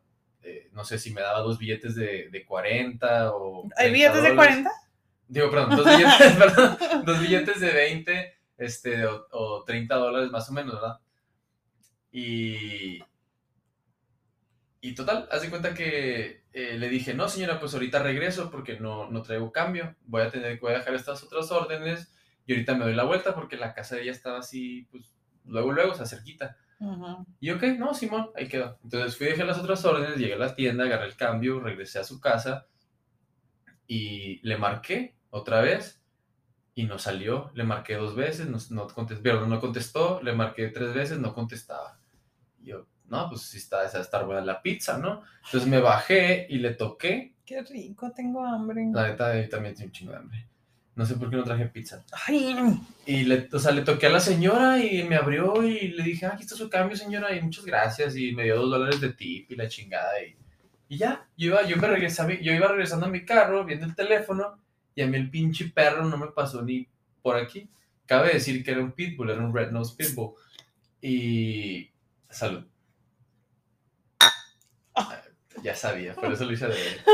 eh, 0.48 0.68
no 0.72 0.84
sé 0.84 0.98
si 0.98 1.12
me 1.12 1.20
daba 1.20 1.40
dos 1.40 1.58
billetes 1.58 1.94
de, 1.94 2.28
de 2.30 2.44
40 2.44 3.32
o... 3.34 3.64
¿Hay 3.76 3.90
30 3.90 3.92
billetes 3.92 4.22
de 4.22 4.28
dólares. 4.30 4.54
40? 4.64 4.70
Digo, 5.28 5.50
perdón, 5.50 5.76
dos 5.76 5.86
billetes, 5.86 6.36
perdón, 6.38 6.78
dos 7.04 7.20
billetes 7.20 7.60
de 7.60 7.70
20 7.72 8.34
este, 8.58 9.06
o, 9.06 9.26
o 9.30 9.64
30 9.64 9.94
dólares 9.94 10.30
más 10.30 10.48
o 10.48 10.52
menos, 10.52 10.74
¿verdad? 10.74 10.98
Y, 12.10 13.00
y 14.80 14.94
total, 14.94 15.28
haz 15.30 15.42
de 15.42 15.50
cuenta 15.50 15.74
que 15.74 16.44
eh, 16.52 16.78
le 16.78 16.88
dije, 16.88 17.14
no 17.14 17.28
señora, 17.28 17.60
pues 17.60 17.74
ahorita 17.74 18.02
regreso 18.02 18.50
porque 18.50 18.80
no, 18.80 19.10
no 19.10 19.22
traigo 19.22 19.52
cambio, 19.52 19.94
voy 20.04 20.22
a 20.22 20.30
tener 20.30 20.58
voy 20.58 20.72
a 20.72 20.78
dejar 20.78 20.94
estas 20.94 21.22
otras 21.22 21.50
órdenes 21.50 22.12
y 22.46 22.52
ahorita 22.52 22.74
me 22.74 22.84
doy 22.84 22.94
la 22.94 23.04
vuelta 23.04 23.34
porque 23.34 23.56
la 23.56 23.74
casa 23.74 23.96
de 23.96 24.02
ella 24.02 24.12
estaba 24.12 24.38
así, 24.38 24.88
pues 24.90 25.14
luego, 25.44 25.72
luego, 25.72 25.92
o 25.92 25.94
sea, 25.94 26.06
cerquita. 26.78 27.04
Ujú. 27.04 27.26
Y 27.40 27.50
ok, 27.50 27.62
no, 27.78 27.94
Simón, 27.94 28.30
ahí 28.34 28.48
quedó. 28.48 28.78
Entonces 28.82 29.16
fui, 29.16 29.26
dejé 29.26 29.44
las 29.44 29.58
otras 29.58 29.84
órdenes, 29.84 30.16
llegué 30.16 30.34
a 30.34 30.38
la 30.38 30.54
tienda, 30.54 30.84
agarré 30.84 31.06
el 31.06 31.16
cambio, 31.16 31.60
regresé 31.60 31.98
a 31.98 32.04
su 32.04 32.20
casa 32.20 32.66
y 33.86 34.40
le 34.46 34.56
marqué 34.58 35.16
otra 35.30 35.60
vez 35.60 36.02
y 36.74 36.84
no 36.84 36.98
salió. 36.98 37.50
Le 37.54 37.64
marqué 37.64 37.94
dos 37.94 38.14
veces, 38.14 38.48
no, 38.48 38.58
no, 38.70 38.86
contestó, 38.88 39.22
perdón, 39.22 39.50
no 39.50 39.60
contestó, 39.60 40.22
le 40.22 40.32
marqué 40.32 40.68
tres 40.68 40.94
veces, 40.94 41.18
no 41.18 41.34
contestaba. 41.34 41.98
Y 42.60 42.66
yo, 42.66 42.86
no, 43.06 43.28
pues 43.28 43.42
sí 43.42 43.58
está, 43.58 43.84
esa 43.84 44.00
estar 44.00 44.26
buena 44.26 44.42
la 44.42 44.62
pizza, 44.62 44.98
¿no? 44.98 45.22
Entonces 45.44 45.68
me 45.68 45.80
bajé 45.80 46.46
y 46.48 46.58
le 46.58 46.74
toqué. 46.74 47.34
Qué 47.44 47.62
rico, 47.62 48.12
tengo 48.12 48.44
hambre. 48.44 48.86
La 48.92 49.08
neta, 49.08 49.40
yo 49.40 49.48
también 49.48 49.74
tengo 49.74 49.86
un 49.86 49.92
chingo 49.92 50.12
de 50.12 50.18
hambre. 50.18 50.48
No 50.98 51.06
sé 51.06 51.14
por 51.14 51.30
qué 51.30 51.36
no 51.36 51.44
traje 51.44 51.66
pizza. 51.66 52.04
Ay, 52.26 52.56
Y 53.06 53.22
le, 53.22 53.48
o 53.52 53.58
sea, 53.60 53.70
le 53.70 53.82
toqué 53.82 54.06
a 54.06 54.10
la 54.10 54.18
señora 54.18 54.84
y 54.84 55.04
me 55.04 55.14
abrió 55.14 55.62
y 55.62 55.92
le 55.92 56.02
dije, 56.02 56.26
ah, 56.26 56.32
aquí 56.34 56.42
está 56.42 56.56
su 56.56 56.68
cambio, 56.68 56.96
señora, 56.96 57.32
y 57.36 57.40
muchas 57.40 57.64
gracias. 57.64 58.16
Y 58.16 58.32
me 58.32 58.42
dio 58.42 58.56
dos 58.56 58.68
dólares 58.68 59.00
de 59.00 59.12
tip 59.12 59.48
y 59.48 59.54
la 59.54 59.68
chingada. 59.68 60.20
Y, 60.20 60.34
y 60.88 60.98
ya, 60.98 61.24
yo 61.36 61.46
iba, 61.46 61.64
yo, 61.64 61.76
me 61.76 61.86
regresaba, 61.86 62.34
yo 62.34 62.52
iba 62.52 62.66
regresando 62.66 63.06
a 63.06 63.10
mi 63.10 63.24
carro 63.24 63.64
viendo 63.64 63.86
el 63.86 63.94
teléfono 63.94 64.58
y 64.96 65.02
a 65.02 65.06
mí 65.06 65.16
el 65.16 65.30
pinche 65.30 65.66
perro 65.66 66.04
no 66.04 66.18
me 66.18 66.32
pasó 66.32 66.62
ni 66.62 66.88
por 67.22 67.36
aquí. 67.36 67.70
Cabe 68.04 68.32
decir 68.32 68.64
que 68.64 68.72
era 68.72 68.80
un 68.80 68.90
pitbull, 68.90 69.30
era 69.30 69.40
un 69.40 69.54
red 69.54 69.70
nose 69.70 69.94
pitbull. 69.96 70.32
Y 71.00 71.92
salud. 72.28 72.66
Ya 75.62 75.76
sabía, 75.76 76.14
por 76.14 76.32
eso 76.32 76.44
lo 76.44 76.52
hice 76.52 76.66
de 76.66 76.74
ver. 76.74 77.04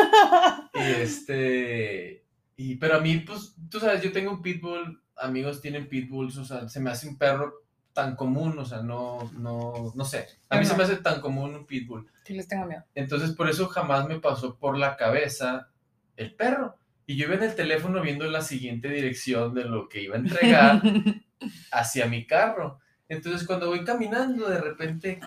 Y 0.74 1.02
este. 1.02 2.23
Y, 2.56 2.76
pero 2.76 2.96
a 2.96 3.00
mí, 3.00 3.18
pues, 3.18 3.54
tú 3.70 3.80
sabes, 3.80 4.02
yo 4.02 4.12
tengo 4.12 4.30
un 4.30 4.42
pitbull, 4.42 5.02
amigos 5.16 5.60
tienen 5.60 5.88
pitbulls, 5.88 6.36
o 6.36 6.44
sea, 6.44 6.68
se 6.68 6.80
me 6.80 6.90
hace 6.90 7.08
un 7.08 7.18
perro 7.18 7.64
tan 7.92 8.16
común, 8.16 8.58
o 8.58 8.64
sea, 8.64 8.82
no, 8.82 9.30
no, 9.36 9.92
no 9.94 10.04
sé. 10.04 10.26
A 10.48 10.58
mí 10.58 10.64
se 10.64 10.76
me 10.76 10.82
hace 10.82 10.96
tan 10.96 11.20
común 11.20 11.54
un 11.54 11.66
pitbull. 11.66 12.08
Sí, 12.24 12.34
les 12.34 12.48
tengo 12.48 12.66
miedo. 12.66 12.84
Entonces, 12.94 13.32
por 13.32 13.48
eso 13.48 13.68
jamás 13.68 14.06
me 14.06 14.20
pasó 14.20 14.56
por 14.58 14.76
la 14.76 14.96
cabeza 14.96 15.70
el 16.16 16.34
perro. 16.34 16.76
Y 17.06 17.16
yo 17.16 17.26
iba 17.26 17.34
en 17.34 17.44
el 17.44 17.54
teléfono 17.54 18.00
viendo 18.00 18.24
la 18.26 18.40
siguiente 18.40 18.88
dirección 18.88 19.54
de 19.54 19.64
lo 19.64 19.88
que 19.88 20.02
iba 20.02 20.16
a 20.16 20.18
entregar 20.18 20.82
hacia 21.72 22.06
mi 22.06 22.26
carro. 22.26 22.80
Entonces, 23.08 23.46
cuando 23.46 23.68
voy 23.68 23.84
caminando, 23.84 24.48
de 24.48 24.60
repente, 24.60 25.20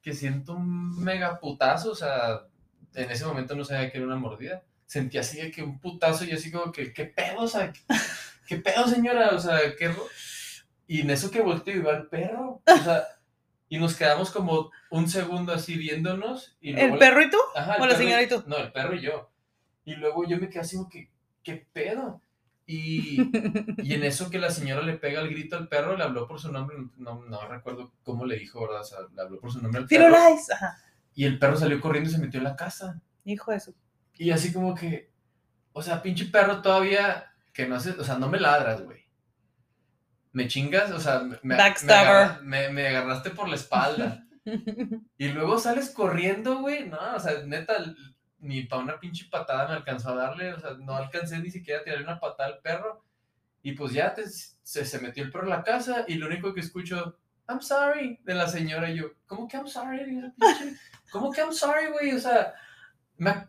que 0.00 0.14
siento 0.14 0.54
un 0.54 1.02
mega 1.02 1.38
putazo, 1.38 1.92
o 1.92 1.94
sea, 1.94 2.42
en 2.94 3.10
ese 3.10 3.26
momento 3.26 3.54
no 3.54 3.64
sabía 3.64 3.90
que 3.90 3.98
era 3.98 4.06
una 4.06 4.16
mordida. 4.16 4.62
Sentí 4.86 5.18
así 5.18 5.40
de 5.40 5.50
que 5.50 5.62
un 5.62 5.80
putazo 5.80 6.24
y 6.24 6.32
así 6.32 6.50
como 6.50 6.72
que, 6.72 6.92
¿qué 6.92 7.06
pedo? 7.06 7.40
O 7.40 7.48
sea, 7.48 7.72
¿qué, 7.72 7.80
qué 8.46 8.56
pedo, 8.56 8.86
señora? 8.86 9.30
O 9.30 9.38
sea, 9.38 9.58
¿qué? 9.76 9.88
ro-?" 9.88 10.08
Y 10.86 11.00
en 11.00 11.10
eso 11.10 11.30
que 11.30 11.40
volteo 11.40 11.76
y 11.76 11.80
veo 11.80 11.90
al 11.90 12.08
perro. 12.08 12.62
O 12.66 12.84
sea, 12.84 13.04
y 13.68 13.78
nos 13.78 13.96
quedamos 13.96 14.30
como 14.30 14.70
un 14.90 15.08
segundo 15.08 15.52
así 15.52 15.76
viéndonos. 15.76 16.56
Y 16.60 16.72
luego 16.72 16.94
¿El 16.94 16.98
perro 16.98 17.22
y 17.22 17.30
tú? 17.30 17.38
Ajá, 17.56 17.74
el 17.74 17.82
¿O 17.82 17.86
la 17.86 17.96
señora 17.96 18.22
y 18.22 18.28
tú? 18.28 18.44
No, 18.46 18.56
el 18.58 18.72
perro 18.72 18.94
y 18.94 19.00
yo. 19.00 19.30
Y 19.84 19.94
luego 19.94 20.26
yo 20.26 20.38
me 20.38 20.48
quedé 20.48 20.60
así 20.60 20.76
como 20.76 20.88
que, 20.88 21.10
¿qué 21.42 21.66
pedo? 21.72 22.22
Y, 22.68 23.20
y 23.82 23.94
en 23.94 24.02
eso 24.02 24.30
que 24.30 24.38
la 24.38 24.50
señora 24.50 24.82
le 24.82 24.94
pega 24.94 25.20
el 25.20 25.30
grito 25.30 25.56
al 25.56 25.68
perro, 25.68 25.96
le 25.96 26.02
habló 26.02 26.26
por 26.26 26.40
su 26.40 26.50
nombre, 26.50 26.76
no, 26.96 27.24
no 27.24 27.48
recuerdo 27.48 27.92
cómo 28.02 28.26
le 28.26 28.36
dijo, 28.36 28.62
¿verdad? 28.62 28.80
O 28.80 28.84
sea, 28.84 28.98
le 29.14 29.22
habló 29.22 29.40
por 29.40 29.52
su 29.52 29.60
nombre 29.60 29.82
al 29.82 29.86
perro. 29.86 30.04
Firulais. 30.04 30.50
Ajá. 30.50 30.76
Y 31.14 31.24
el 31.24 31.38
perro 31.38 31.56
salió 31.56 31.80
corriendo 31.80 32.10
y 32.10 32.12
se 32.12 32.18
metió 32.18 32.38
en 32.38 32.44
la 32.44 32.56
casa. 32.56 33.00
Hijo 33.24 33.52
de 33.52 33.60
su. 33.60 33.74
Y 34.18 34.30
así 34.30 34.52
como 34.52 34.74
que, 34.74 35.10
o 35.72 35.82
sea, 35.82 36.02
pinche 36.02 36.26
perro 36.26 36.62
todavía, 36.62 37.32
que 37.52 37.66
no 37.66 37.76
hace, 37.76 37.90
o 37.90 38.04
sea, 38.04 38.16
no 38.18 38.28
me 38.28 38.40
ladras, 38.40 38.82
güey. 38.82 39.04
Me 40.32 40.48
chingas, 40.48 40.90
o 40.90 41.00
sea, 41.00 41.20
me, 41.20 41.38
me, 41.42 41.56
Backstabber. 41.56 42.06
agarra- 42.08 42.40
me- 42.42 42.68
me 42.70 42.88
agarraste 42.88 43.30
por 43.30 43.48
la 43.48 43.56
espalda. 43.56 44.22
Y 45.18 45.28
luego 45.28 45.58
sales 45.58 45.90
corriendo, 45.90 46.58
güey. 46.60 46.88
No, 46.88 46.98
o 47.16 47.18
sea, 47.18 47.42
neta, 47.44 47.74
ni 48.38 48.62
para 48.62 48.82
una 48.82 49.00
pinche 49.00 49.26
patada 49.28 49.66
me 49.66 49.74
alcanzó 49.74 50.10
a 50.10 50.14
darle. 50.14 50.52
O 50.54 50.60
sea, 50.60 50.70
no 50.78 50.94
alcancé 50.94 51.38
ni 51.40 51.50
siquiera 51.50 51.80
a 51.80 51.82
tirarle 51.84 52.04
una 52.04 52.20
patada 52.20 52.50
al 52.50 52.60
perro. 52.60 53.04
Y 53.62 53.72
pues 53.72 53.92
ya 53.92 54.14
te- 54.14 54.28
se, 54.28 54.84
se 54.84 54.98
metió 55.00 55.24
el 55.24 55.32
perro 55.32 55.44
en 55.44 55.50
la 55.50 55.64
casa 55.64 56.04
y 56.06 56.14
lo 56.14 56.26
único 56.28 56.54
que 56.54 56.60
escucho, 56.60 57.18
I'm 57.48 57.60
sorry, 57.60 58.20
de 58.22 58.34
la 58.34 58.46
señora. 58.46 58.88
Y 58.88 58.98
yo, 58.98 59.06
¿cómo 59.26 59.48
que 59.48 59.56
I'm 59.56 59.66
sorry? 59.66 60.02
Y 60.12 60.20
yo, 60.22 60.28
"Pinche, 60.38 60.78
¿Cómo 61.10 61.32
que 61.32 61.40
I'm 61.40 61.52
sorry, 61.52 61.86
güey? 61.90 62.12
O 62.12 62.20
sea, 62.20 62.54
me, 63.16 63.48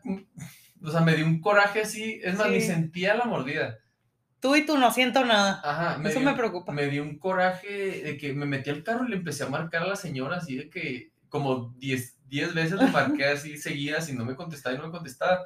o 0.83 0.91
sea, 0.91 1.01
me 1.01 1.15
dio 1.15 1.25
un 1.25 1.39
coraje 1.41 1.81
así. 1.81 2.19
Es 2.23 2.37
más, 2.37 2.49
ni 2.49 2.61
Sí. 2.61 2.67
sentía 2.67 3.15
la 3.15 3.25
mordida. 3.25 3.77
Tú 4.39 4.55
y 4.55 4.65
tú 4.65 4.77
no 4.77 4.91
siento 4.91 5.25
nada. 5.25 5.59
Ajá, 5.63 5.99
Eso 6.07 6.19
dio- 6.19 6.29
me 6.29 6.35
preocupa. 6.37 6.71
Me 6.71 6.87
dio 6.87 7.01
un 7.03 7.17
coraje 7.17 8.03
de 8.03 8.17
que 8.17 8.33
me 8.33 8.45
metí 8.45 8.69
al 8.69 8.83
carro 8.83 9.05
y 9.05 9.09
le 9.09 9.15
empecé 9.17 9.43
a 9.43 9.49
marcar 9.49 9.83
a 9.83 9.87
la 9.87 9.95
señora 9.95 10.37
así 10.37 10.55
de 10.55 10.69
que 10.69 11.11
como 11.29 11.73
10 11.77 12.15
10 12.27 12.53
veces 12.53 12.73
le 12.79 12.87
marqué 12.87 13.25
así 13.25 13.57
seguidas 13.57 14.09
y 14.09 14.13
no 14.13 14.25
me 14.25 14.35
contestaba 14.35 14.75
y 14.75 14.77
no 14.79 14.85
me 14.87 14.91
contestaba. 14.91 15.45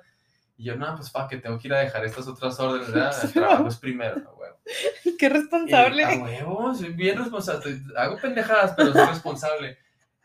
Y 0.57 0.63
yo, 0.65 0.75
no, 0.75 0.95
pues 0.95 1.09
pa, 1.11 1.27
que 1.27 1.37
tengo 1.37 1.57
que 1.59 1.67
ir 1.67 1.73
a 1.75 1.79
dejar 1.79 2.03
estas 2.05 2.27
otras 2.27 2.59
órdenes, 2.59 2.91
¿verdad? 2.91 3.15
El 3.23 3.33
trabajo 3.33 3.67
es 3.67 3.77
primero, 3.77 4.15
¿no, 4.17 4.31
huevo? 4.33 4.57
Qué 5.19 5.25
Y, 5.25 5.29
responsable. 5.29 6.03
a 6.03 6.15
huevo, 6.17 6.73
soy 6.75 6.89
bien 6.93 7.17
responsable. 7.19 7.81
Hago 7.95 8.17
pendejadas, 8.17 8.73
pero 8.75 8.93
soy 8.93 9.05
responsable. 9.09 9.77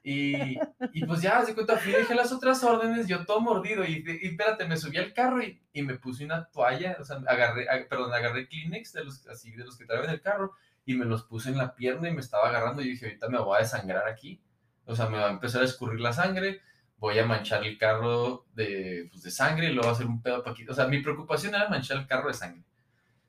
Y, 0.08 0.56
y 0.92 1.04
pues 1.04 1.20
ya, 1.20 1.40
así 1.40 1.52
cuenta, 1.52 1.76
fui, 1.78 1.90
dejé 1.90 2.14
las 2.14 2.30
otras 2.30 2.62
órdenes, 2.62 3.08
yo 3.08 3.26
todo 3.26 3.40
mordido. 3.40 3.84
Y, 3.84 4.04
y 4.22 4.28
espérate, 4.28 4.64
me 4.64 4.76
subí 4.76 4.98
al 4.98 5.12
carro 5.12 5.42
y, 5.42 5.60
y 5.72 5.82
me 5.82 5.96
puse 5.96 6.24
una 6.24 6.44
toalla, 6.44 6.96
o 7.00 7.04
sea, 7.04 7.16
agarré, 7.26 7.66
ag- 7.66 7.88
perdón, 7.88 8.14
agarré 8.14 8.46
Kleenex 8.46 8.92
de 8.92 9.02
los, 9.04 9.26
así, 9.26 9.50
de 9.50 9.64
los 9.64 9.76
que 9.76 9.84
traen 9.84 10.04
en 10.04 10.10
el 10.10 10.20
carro 10.20 10.52
y 10.84 10.94
me 10.94 11.06
los 11.06 11.24
puse 11.24 11.48
en 11.48 11.58
la 11.58 11.74
pierna 11.74 12.08
y 12.08 12.12
me 12.14 12.20
estaba 12.20 12.48
agarrando. 12.48 12.82
Y 12.82 12.90
dije, 12.90 13.06
ahorita 13.06 13.28
me 13.28 13.40
voy 13.40 13.56
a 13.56 13.62
desangrar 13.62 14.06
aquí. 14.06 14.40
O 14.84 14.94
sea, 14.94 15.08
me 15.08 15.18
va 15.18 15.26
a 15.26 15.32
empezar 15.32 15.62
a 15.62 15.64
escurrir 15.64 15.98
la 15.98 16.12
sangre, 16.12 16.60
voy 16.98 17.18
a 17.18 17.26
manchar 17.26 17.64
el 17.64 17.76
carro 17.76 18.46
de, 18.54 19.08
pues, 19.10 19.24
de 19.24 19.32
sangre 19.32 19.66
y 19.66 19.72
luego 19.72 19.86
va 19.88 19.90
a 19.90 19.94
hacer 19.96 20.06
un 20.06 20.22
pedo 20.22 20.48
aquí. 20.48 20.64
O 20.68 20.72
sea, 20.74 20.86
mi 20.86 21.02
preocupación 21.02 21.52
era 21.56 21.68
manchar 21.68 21.96
el 21.96 22.06
carro 22.06 22.28
de 22.28 22.34
sangre. 22.34 22.62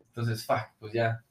Entonces, 0.10 0.46
fuck, 0.46 0.68
pues 0.78 0.94
ya. 0.94 1.24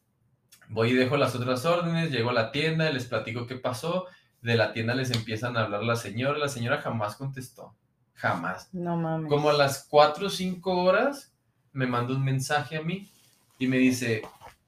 Voy 0.70 0.90
y 0.90 0.94
dejo 0.94 1.16
las 1.16 1.36
otras 1.36 1.64
órdenes, 1.64 2.10
llego 2.10 2.30
a 2.30 2.32
la 2.32 2.50
tienda, 2.50 2.90
les 2.90 3.04
platico 3.04 3.46
qué 3.46 3.54
pasó. 3.54 4.06
De 4.46 4.56
la 4.56 4.72
tienda 4.72 4.94
les 4.94 5.10
empiezan 5.10 5.56
a 5.56 5.62
hablar 5.64 5.82
la 5.82 5.96
señora. 5.96 6.38
La 6.38 6.48
señora 6.48 6.80
jamás 6.80 7.16
contestó. 7.16 7.74
Jamás. 8.14 8.68
No 8.72 8.96
mames. 8.96 9.28
Como 9.28 9.50
a 9.50 9.52
las 9.52 9.88
4 9.90 10.28
o 10.28 10.30
5 10.30 10.84
horas 10.84 11.34
me 11.72 11.86
manda 11.86 12.14
un 12.14 12.24
mensaje 12.24 12.76
a 12.76 12.82
mí 12.82 13.10
y 13.58 13.66
me 13.66 13.76
dice, 13.78 14.22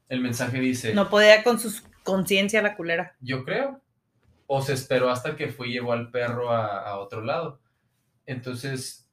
el 0.09 0.19
mensaje 0.19 0.59
dice, 0.59 0.93
No 0.93 1.09
podía 1.09 1.43
con 1.43 1.57
su 1.59 1.81
conciencia 2.03 2.61
la 2.61 2.75
culera. 2.75 3.15
yo 3.21 3.45
creo. 3.45 3.79
O 4.47 4.61
se 4.61 4.73
esperó 4.73 5.09
hasta 5.09 5.37
que 5.37 5.47
fue 5.47 5.69
y 5.69 5.71
llevó 5.73 5.93
al 5.93 6.11
perro 6.11 6.51
a, 6.51 6.79
a 6.79 6.97
otro 6.97 7.21
lado. 7.21 7.61
Entonces 8.25 9.09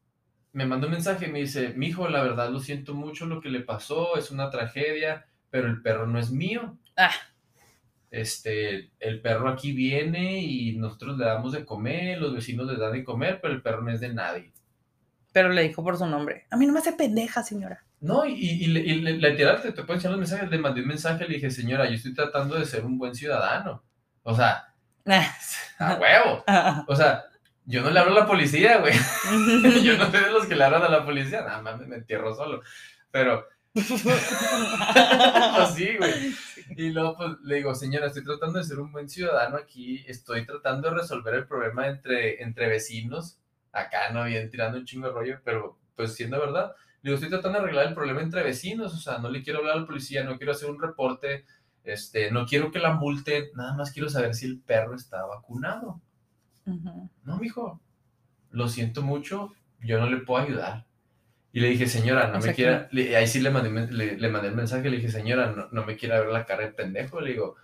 me 0.53 0.67
mandó 0.67 0.89
un 0.89 0.95
mensaje 0.95 1.27
y 1.29 1.31
me 1.31 1.39
dice, 1.41 1.75
mijo, 1.77 2.09
la 2.09 2.23
verdad 2.23 2.51
lo 2.51 2.59
siento 2.59 2.93
mucho 2.95 3.27
lo 3.27 3.41
que 3.41 3.51
le 3.51 3.61
pasó, 3.61 4.17
es 4.17 4.31
una 4.33 4.51
tragedia, 4.51 5.27
pero 5.51 5.69
el 5.69 5.81
perro 5.83 6.07
no 6.07 6.19
es 6.19 6.31
mío. 6.31 6.77
Ah, 6.97 7.13
este, 8.11 8.91
el 9.01 9.21
perro 9.21 9.49
aquí 9.49 9.73
viene 9.73 10.41
y 10.43 10.77
nosotros 10.77 11.19
le 11.19 11.25
damos 11.25 11.53
de 11.53 11.65
comer, 11.65 12.19
los 12.19 12.35
vecinos 12.35 12.67
les 12.67 12.79
dan 12.79 12.93
de 12.93 13.05
comer, 13.05 13.41
pero 13.43 13.55
el 13.55 13.63
perro 13.63 13.83
no 13.83 13.91
es 13.91 14.01
de 14.01 14.13
nadie. 14.13 14.53
Pero 15.33 15.51
le 15.51 15.63
dijo 15.63 15.83
por 15.85 15.97
su 15.99 16.07
nombre. 16.07 16.47
A 16.51 16.57
mí 16.57 16.67
no 16.67 16.73
me 16.73 16.79
hace 16.79 16.93
pendeja, 16.93 17.43
señora. 17.43 17.85
No, 18.01 18.25
y, 18.27 18.33
y, 18.33 18.65
y 18.65 18.67
le, 18.69 18.81
y 18.81 19.01
le- 19.01 19.13
literal, 19.31 19.61
te, 19.61 19.73
te 19.73 19.83
puedo 19.83 19.99
echar 19.99 20.11
los 20.11 20.21
mensajes, 20.21 20.51
le 20.51 20.59
mandé 20.59 20.81
un 20.83 20.89
mensaje, 20.89 21.27
le 21.27 21.35
dije, 21.35 21.51
señora, 21.51 21.87
yo 21.87 21.95
estoy 21.95 22.15
tratando 22.15 22.57
de 22.59 22.65
ser 22.65 22.85
un 22.85 22.99
buen 22.99 23.15
ciudadano. 23.15 23.83
O 24.23 24.35
sea, 24.35 24.73
a 25.79 25.95
huevo. 25.97 26.45
O 26.89 26.97
sea, 26.97 27.25
yo 27.65 27.83
no 27.83 27.91
le 27.91 27.99
hablo 28.01 28.13
a 28.13 28.21
la 28.21 28.27
policía, 28.27 28.79
güey. 28.79 28.95
yo 29.83 29.97
no 29.99 30.11
soy 30.11 30.21
de 30.25 30.31
los 30.31 30.47
que 30.47 30.57
le 30.57 30.65
hablan 30.65 30.83
a 30.83 30.89
la 30.89 31.05
policía, 31.05 31.41
nada 31.43 31.61
más 31.63 31.79
me 31.87 31.97
entierro 31.97 32.35
solo. 32.35 32.63
Pero, 33.11 33.45
pues 35.57 35.75
sí, 35.75 35.97
güey. 35.99 36.35
Y 36.77 36.91
luego 36.91 37.17
pues, 37.17 37.33
le 37.43 37.57
digo, 37.57 37.75
señora, 37.75 38.07
estoy 38.07 38.25
tratando 38.25 38.59
de 38.59 38.65
ser 38.65 38.79
un 38.81 38.91
buen 38.91 39.09
ciudadano 39.09 39.57
aquí, 39.57 40.05
estoy 40.07 40.47
tratando 40.47 40.89
de 40.89 40.97
resolver 40.97 41.35
el 41.35 41.47
problema 41.47 41.87
entre, 41.89 42.43
entre 42.43 42.69
vecinos. 42.69 43.39
Acá 43.73 44.11
no 44.13 44.25
bien 44.25 44.51
tirando 44.51 44.79
un 44.79 44.87
chingo 44.87 45.09
de 45.09 45.13
rollo, 45.13 45.41
pero 45.45 45.79
pues 45.95 46.15
siendo 46.15 46.41
verdad, 46.41 46.73
le 47.03 47.11
digo, 47.11 47.15
estoy 47.17 47.31
tratando 47.31 47.59
de 47.59 47.65
arreglar 47.65 47.89
el 47.89 47.95
problema 47.95 48.23
entre 48.23 48.43
vecinos, 48.43 48.95
o 48.95 48.99
sea, 48.99 49.19
no 49.19 49.31
le 49.31 49.43
quiero 49.43 49.59
hablar 49.61 49.77
a 49.77 49.81
la 49.81 49.87
policía, 49.87 50.25
no 50.25 50.39
quiero 50.39 50.53
hacer 50.53 50.71
un 50.71 50.81
reporte, 50.81 51.45
este, 51.85 52.31
no 52.31 52.47
quiero 52.47 52.71
que 52.71 52.79
la 52.79 52.95
multen, 52.95 53.51
nada 53.55 53.75
más 53.75 53.93
quiero 53.93 54.09
saber 54.09 54.35
si 54.35 54.47
el 54.47 54.61
perro 54.61 54.95
está 54.95 55.25
vacunado. 55.25 56.01
No, 56.65 57.39
mijo, 57.39 57.81
lo 58.51 58.69
siento 58.69 59.03
mucho, 59.03 59.53
yo 59.81 60.01
no 60.01 60.11
le 60.11 60.17
puedo 60.19 60.43
ayudar. 60.43 60.86
Y 61.57 61.61
le 61.61 61.69
dije, 61.71 61.87
señora, 61.87 62.27
no 62.29 62.37
O 62.37 62.41
sea 62.43 62.51
me 62.51 62.55
que 62.55 62.63
quiera. 62.65 62.89
le- 62.91 63.17
ahí 63.17 63.27
sí 63.27 63.41
le 63.41 63.49
mandé, 63.49 63.71
le, 63.91 64.19
le 64.19 64.29
mandé 64.29 64.49
el 64.49 64.55
mensaje, 64.55 64.91
le 64.91 64.97
dije, 64.99 65.09
señora, 65.09 65.53
no, 65.53 65.69
no 65.73 65.87
me 65.87 65.97
quiera 65.97 66.21
ver 66.21 66.29
la 66.29 66.45
cara 66.45 66.65
de 66.65 66.73
pendejo. 66.73 67.19
Le 67.23 67.31
digo, 67.31 67.57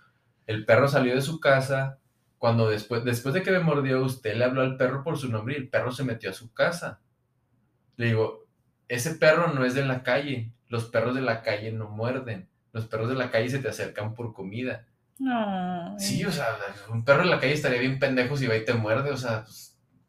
el 0.47 0.65
perro 0.65 0.87
salió 0.87 1.13
de 1.13 1.21
su 1.21 1.39
casa. 1.39 1.99
Cuando 2.39 2.69
después, 2.71 3.03
después 3.05 3.35
de 3.35 3.43
que 3.43 3.51
me 3.51 3.59
mordió, 3.59 4.01
usted 4.03 4.35
le 4.35 4.45
habló 4.45 4.61
al 4.61 4.77
perro 4.77 5.03
por 5.03 5.19
su 5.19 5.29
nombre 5.29 5.53
y 5.53 5.57
el 5.57 5.69
perro 5.69 5.91
se 5.91 6.03
metió 6.03 6.31
a 6.31 6.33
su 6.33 6.51
casa. 6.53 7.01
Le 7.97 8.07
digo, 8.07 8.47
ese 8.87 9.13
perro 9.13 9.53
no 9.53 9.63
es 9.63 9.75
de 9.75 9.85
la 9.85 10.01
calle. 10.01 10.51
Los 10.69 10.85
perros 10.85 11.13
de 11.13 11.21
la 11.21 11.43
calle 11.43 11.71
no 11.71 11.87
muerden. 11.87 12.49
Los 12.71 12.87
perros 12.87 13.09
de 13.09 13.15
la 13.15 13.29
calle 13.29 13.49
se 13.51 13.59
te 13.59 13.69
acercan 13.69 14.15
por 14.15 14.33
comida. 14.33 14.87
No. 15.19 15.93
Sí, 15.99 16.25
o 16.25 16.31
sea, 16.31 16.47
un 16.89 17.05
perro 17.05 17.21
en 17.21 17.29
la 17.29 17.39
calle 17.39 17.53
estaría 17.53 17.79
bien 17.79 17.99
pendejo 17.99 18.35
si 18.37 18.47
va 18.47 18.55
y 18.55 18.65
te 18.65 18.73
muerde, 18.73 19.11
o 19.11 19.17
sea, 19.17 19.45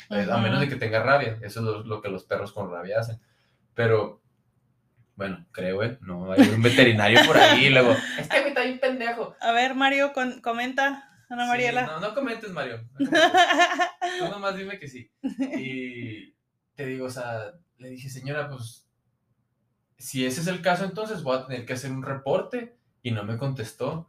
pues, 0.09 0.27
a 0.31 0.38
menos 0.38 0.59
de 0.61 0.68
que 0.70 0.77
tenga 0.77 1.03
rabia. 1.03 1.38
Eso 1.42 1.61
es 1.61 1.66
lo, 1.66 1.85
lo 1.85 2.01
que 2.01 2.09
los 2.09 2.25
perros 2.25 2.51
con 2.55 2.70
rabia 2.70 3.01
hacen. 3.01 3.20
Pero, 3.75 4.23
bueno, 5.17 5.47
creo, 5.53 5.83
¿eh? 5.83 5.99
No, 6.01 6.33
hay 6.33 6.41
un 6.49 6.63
veterinario 6.63 7.21
por 7.27 7.37
ahí 7.37 7.67
y 7.67 7.71
luego, 7.71 7.95
este 8.19 8.39
güey 8.41 8.49
está 8.49 8.63
bien 8.63 8.79
pendejo. 8.81 9.35
A 9.41 9.53
ver, 9.53 9.75
Mario, 9.75 10.13
con- 10.13 10.41
comenta, 10.41 11.11
Ana 11.29 11.45
Sí, 11.45 11.49
Mariela. 11.49 11.87
no, 11.87 12.01
no 12.01 12.15
comentes, 12.15 12.51
Mario. 12.51 12.83
no 12.99 13.11
comentes. 13.11 14.19
Tú 14.19 14.29
nomás 14.31 14.57
dime 14.57 14.79
que 14.79 14.89
sí. 14.89 15.11
Y 15.23 16.35
te 16.75 16.87
digo, 16.87 17.07
o 17.07 17.11
sea, 17.11 17.53
le 17.79 17.91
dije, 17.91 18.09
señora, 18.09 18.49
pues, 18.49 18.87
si 19.99 20.25
ese 20.27 20.41
es 20.41 20.47
el 20.49 20.61
caso, 20.63 20.85
entonces 20.85 21.23
voy 21.23 21.37
a 21.39 21.47
tener 21.47 21.65
que 21.67 21.73
hacer 21.73 21.91
un 21.91 22.03
reporte. 22.03 22.77
Y 23.03 23.11
no 23.11 23.23
me 23.25 23.37
contestó. 23.37 24.09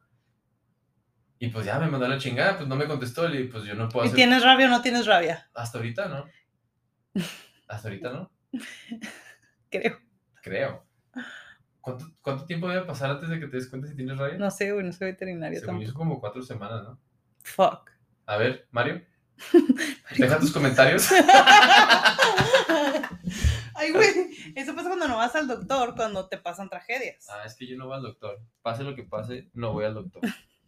Y 1.38 1.49
pues 1.49 1.65
ya 1.65 1.78
me 1.80 1.88
mandó 1.88 2.06
a 2.06 2.10
la 2.10 2.17
chingada, 2.17 2.56
pues 2.56 2.67
no 2.69 2.78
me 2.78 2.86
contestó. 2.88 3.28
Y 3.34 3.43
pues 3.49 3.65
yo 3.65 3.75
no 3.75 3.89
puedo 3.89 4.06
¿Y 4.06 4.08
hacer. 4.08 4.15
tienes 4.15 4.41
rabia 4.41 4.67
o 4.67 4.69
no 4.69 4.82
tienes 4.82 5.06
rabia? 5.06 5.49
Hasta 5.54 5.78
ahorita 5.80 6.08
no. 6.08 6.25
Hasta 7.67 7.89
ahorita 7.89 8.10
no. 8.13 8.32
Creo. 9.79 9.99
Creo. 10.41 10.85
¿Cuánto, 11.81 12.05
cuánto 12.21 12.45
tiempo 12.45 12.67
debe 12.67 12.83
pasar 12.85 13.11
antes 13.11 13.29
de 13.29 13.39
que 13.39 13.47
te 13.47 13.57
des 13.57 13.67
cuenta 13.69 13.88
si 13.88 13.95
tienes 13.95 14.17
rabia? 14.17 14.38
No 14.38 14.49
sé, 14.49 14.71
güey, 14.71 14.85
no 14.85 14.91
soy 14.91 15.11
veterinario 15.11 15.59
Según 15.59 15.81
yo, 15.81 15.85
tampoco. 15.85 15.91
son 15.91 15.97
como 15.97 16.19
cuatro 16.19 16.41
semanas, 16.41 16.83
¿no? 16.83 16.99
Fuck. 17.43 17.91
A 18.25 18.38
ver, 18.38 18.67
Mario. 18.71 19.03
Deja 20.17 20.39
tus 20.39 20.51
comentarios. 20.51 21.09
Ay, 23.75 23.91
güey, 23.91 24.09
eso 24.55 24.73
pasa 24.73 24.88
cuando 24.88 25.07
no 25.07 25.17
vas 25.17 25.35
al 25.35 25.47
doctor, 25.47 25.93
cuando 25.95 26.27
te 26.27 26.38
pasan 26.38 26.69
tragedias. 26.69 27.27
Ah, 27.29 27.43
es 27.45 27.55
que 27.55 27.67
yo 27.67 27.77
no 27.77 27.88
voy 27.88 27.97
al 27.97 28.03
doctor. 28.03 28.39
Pase 28.61 28.83
lo 28.83 28.95
que 28.95 29.03
pase, 29.03 29.49
no 29.53 29.73
voy 29.73 29.85
al 29.85 29.93
doctor. 29.95 30.21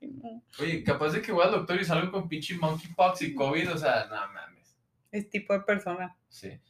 Ay, 0.00 0.08
no. 0.08 0.42
Oye, 0.60 0.84
capaz 0.84 1.10
de 1.10 1.22
que 1.22 1.32
voy 1.32 1.44
al 1.44 1.52
doctor 1.52 1.80
y 1.80 1.84
salgo 1.84 2.12
con 2.12 2.28
pinche 2.28 2.56
monkeypox 2.56 3.22
y 3.22 3.34
COVID, 3.34 3.72
o 3.72 3.78
sea, 3.78 4.06
no 4.06 4.14
mames. 4.32 4.76
Es 5.10 5.30
tipo 5.30 5.54
de 5.54 5.60
persona. 5.60 6.16
Sí. 6.28 6.60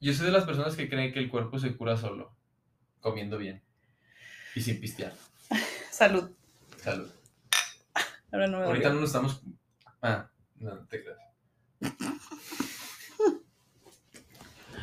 Yo 0.00 0.14
soy 0.14 0.26
de 0.26 0.32
las 0.32 0.44
personas 0.44 0.76
que 0.76 0.88
creen 0.88 1.12
que 1.12 1.18
el 1.18 1.28
cuerpo 1.28 1.58
se 1.58 1.76
cura 1.76 1.98
solo, 1.98 2.34
comiendo 3.00 3.36
bien 3.36 3.62
y 4.54 4.62
sin 4.62 4.80
pistear. 4.80 5.12
Salud. 5.90 6.30
Salud. 6.78 7.10
Ahora 8.32 8.46
no 8.46 8.60
me 8.60 8.64
Ahorita 8.64 8.88
no 8.88 9.00
nos 9.00 9.10
estamos. 9.10 9.42
Ah, 10.00 10.30
no, 10.56 10.74
no 10.74 10.86
te 10.86 11.02
creas. 11.02 11.18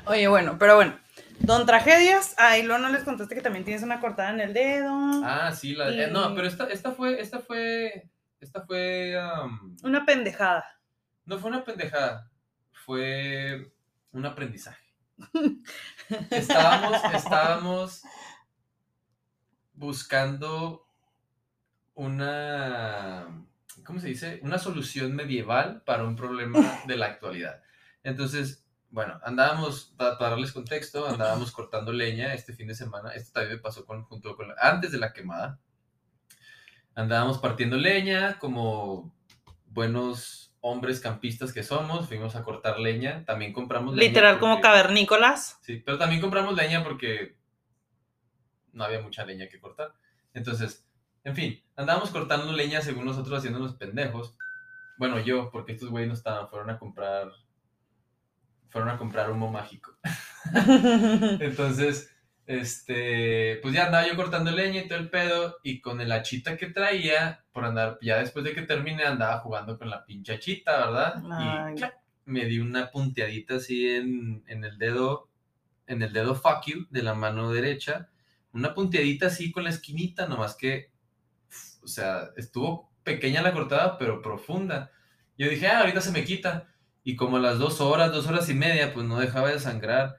Oye, 0.06 0.28
bueno, 0.28 0.58
pero 0.60 0.76
bueno. 0.76 1.00
Don 1.40 1.66
Tragedias, 1.66 2.36
ay, 2.38 2.64
luego 2.64 2.82
no 2.82 2.90
les 2.90 3.04
contaste 3.04 3.34
que 3.34 3.42
también 3.42 3.66
tienes 3.66 3.84
una 3.84 4.00
cortada 4.00 4.30
en 4.32 4.42
el 4.42 4.54
dedo. 4.54 4.92
Ah, 5.24 5.52
sí, 5.52 5.74
la. 5.74 5.90
eh, 5.90 6.10
no, 6.12 6.36
pero 6.36 6.48
esta, 6.48 6.66
esta 6.66 6.92
fue. 6.92 7.20
Esta 7.20 7.40
fue. 7.40 8.10
Esta 8.40 8.66
fue. 8.66 9.16
Una 9.82 10.06
pendejada. 10.06 10.66
no 11.26 11.40
fue 11.40 11.50
una 11.50 11.64
pendejada. 11.64 12.30
Fue 12.72 13.72
un 14.12 14.26
aprendizaje. 14.26 14.87
Estábamos, 16.32 17.02
estábamos 17.14 18.02
buscando 19.74 20.86
una, 21.96 23.46
¿cómo 23.84 24.00
se 24.00 24.08
dice? 24.08 24.40
Una 24.44 24.60
solución 24.60 25.16
medieval 25.16 25.82
para 25.84 26.04
un 26.04 26.16
problema 26.16 26.82
de 26.86 26.98
la 26.98 27.08
actualidad. 27.08 27.62
Entonces, 28.04 28.66
bueno, 28.90 29.20
andábamos, 29.24 29.94
pa- 29.98 30.18
para 30.18 30.32
darles 30.32 30.54
contexto, 30.54 31.08
andábamos 31.08 31.52
cortando 31.52 31.92
leña 31.92 32.34
este 32.34 32.54
fin 32.54 32.68
de 32.68 32.76
semana. 32.76 33.12
Esto 33.12 33.32
también 33.34 33.58
me 33.58 33.62
pasó 33.62 33.86
con, 33.86 34.04
junto 34.04 34.36
con, 34.36 34.54
antes 34.60 34.92
de 34.92 35.00
la 35.00 35.14
quemada. 35.14 35.60
Andábamos 36.96 37.38
partiendo 37.40 37.78
leña 37.78 38.40
como 38.40 39.14
buenos 39.68 40.47
hombres 40.62 41.00
campistas 41.00 41.54
que 41.54 41.64
somos. 41.64 42.08
Fuimos 42.08 42.36
a 42.36 42.44
cortar 42.44 42.80
leña. 42.80 43.24
También 43.26 43.54
compramos 43.54 43.96
leña. 43.96 44.08
Literal 44.08 44.40
como 44.40 44.56
porque- 44.56 44.68
cavernícolas. 44.68 45.60
Sí, 45.62 45.82
pero 45.86 45.98
también 45.98 46.22
compramos 46.22 46.56
leña 46.56 46.84
porque 46.84 47.38
no 48.74 48.84
había 48.84 49.02
mucha 49.02 49.26
leña 49.26 49.48
que 49.48 49.60
cortar. 49.60 49.94
Entonces, 50.34 50.88
en 51.24 51.36
fin, 51.36 51.64
andábamos 51.76 52.10
cortando 52.12 52.52
leña 52.54 52.82
según 52.82 53.06
nosotros 53.06 53.40
haciéndonos 53.40 53.76
pendejos. 53.76 54.36
Bueno, 54.98 55.20
yo, 55.20 55.50
porque 55.52 55.74
estos 55.74 55.90
güeyes 55.90 56.08
no 56.08 56.14
estaban, 56.14 56.48
fueron 56.50 56.70
a 56.70 56.78
comprar. 56.80 57.32
Fueron 58.70 58.90
a 58.90 58.98
comprar 58.98 59.32
humo 59.32 59.52
mágico. 59.52 59.96
Entonces, 61.40 62.14
este, 62.48 63.60
pues 63.62 63.74
ya 63.74 63.86
andaba 63.88 64.08
yo 64.08 64.16
cortando 64.16 64.52
leña 64.52 64.82
y 64.82 64.88
todo 64.88 64.98
el 65.00 65.10
pedo, 65.10 65.58
y 65.64 65.82
con 65.82 66.02
el 66.02 66.12
hachita 66.12 66.58
que 66.58 66.68
traía, 66.68 67.44
por 67.52 67.66
andar, 67.66 68.00
ya 68.02 68.18
después 68.18 68.46
de 68.46 68.54
que 68.54 68.62
terminé, 68.64 69.04
andaba 69.04 69.40
jugando 69.40 69.78
con 69.78 69.90
la 69.90 70.06
pinche 70.06 70.34
hachita, 70.34 70.78
¿verdad? 70.88 71.24
Ay. 71.32 71.74
Y 71.74 71.76
¡clac! 71.78 71.98
me 72.26 72.46
di 72.46 72.60
una 72.60 72.90
punteadita 72.92 73.56
así 73.56 73.90
en, 73.90 74.44
en 74.48 74.64
el 74.64 74.78
dedo, 74.78 75.30
en 75.88 76.02
el 76.02 76.12
dedo 76.12 76.36
fuck 76.36 76.66
you 76.66 76.88
de 76.90 77.04
la 77.04 77.14
mano 77.14 77.52
derecha, 77.52 78.10
una 78.54 78.74
punteadita 78.74 79.28
así 79.28 79.52
con 79.52 79.64
la 79.64 79.70
esquinita, 79.70 80.28
nomás 80.28 80.56
que, 80.56 80.92
o 81.84 81.88
sea, 81.88 82.30
estuvo 82.36 82.92
pequeña 83.04 83.42
la 83.42 83.54
cortada, 83.54 83.98
pero 83.98 84.22
profunda. 84.22 84.92
Yo 85.38 85.50
dije, 85.50 85.68
ah, 85.68 85.80
ahorita 85.82 86.02
se 86.02 86.12
me 86.12 86.26
quita. 86.26 86.68
Y 87.04 87.16
como 87.16 87.38
a 87.38 87.40
las 87.40 87.60
dos 87.60 87.80
horas, 87.80 88.12
dos 88.12 88.28
horas 88.28 88.50
y 88.50 88.54
media, 88.54 88.94
pues 88.94 89.06
no 89.06 89.20
dejaba 89.20 89.50
de 89.50 89.60
sangrar. 89.60 90.18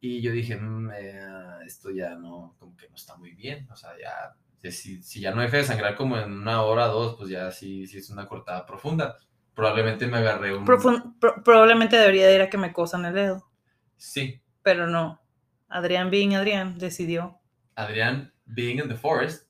Y 0.00 0.20
yo 0.20 0.32
dije, 0.32 0.56
"Mm, 0.56 0.90
eh, 0.90 1.33
esto 1.64 1.90
ya 1.90 2.14
no, 2.14 2.54
como 2.58 2.76
que 2.76 2.88
no 2.88 2.96
está 2.96 3.16
muy 3.16 3.32
bien. 3.32 3.68
O 3.70 3.76
sea, 3.76 3.90
ya, 4.00 4.70
si, 4.70 5.02
si 5.02 5.20
ya 5.20 5.30
no 5.32 5.40
deja 5.42 5.56
de 5.58 5.64
sangrar 5.64 5.94
como 5.96 6.16
en 6.18 6.32
una 6.32 6.62
hora 6.62 6.90
o 6.90 6.92
dos, 7.02 7.16
pues 7.16 7.30
ya 7.30 7.50
sí, 7.50 7.86
sí 7.86 7.98
es 7.98 8.10
una 8.10 8.26
cortada 8.28 8.64
profunda. 8.66 9.16
Probablemente 9.54 10.06
me 10.06 10.18
agarré 10.18 10.56
un... 10.56 10.66
Profun- 10.66 11.16
pro- 11.20 11.42
probablemente 11.44 11.96
debería 11.96 12.26
de 12.26 12.34
ir 12.34 12.42
a 12.42 12.50
que 12.50 12.58
me 12.58 12.72
cosan 12.72 13.04
el 13.04 13.14
dedo, 13.14 13.48
Sí, 13.96 14.40
pero 14.62 14.86
no. 14.86 15.20
Adrián 15.68 16.10
Being 16.10 16.34
Adrián 16.34 16.76
decidió 16.78 17.38
Adrián, 17.76 18.32
being 18.46 18.78
in 18.80 18.88
the 18.88 18.96
forest, 18.96 19.48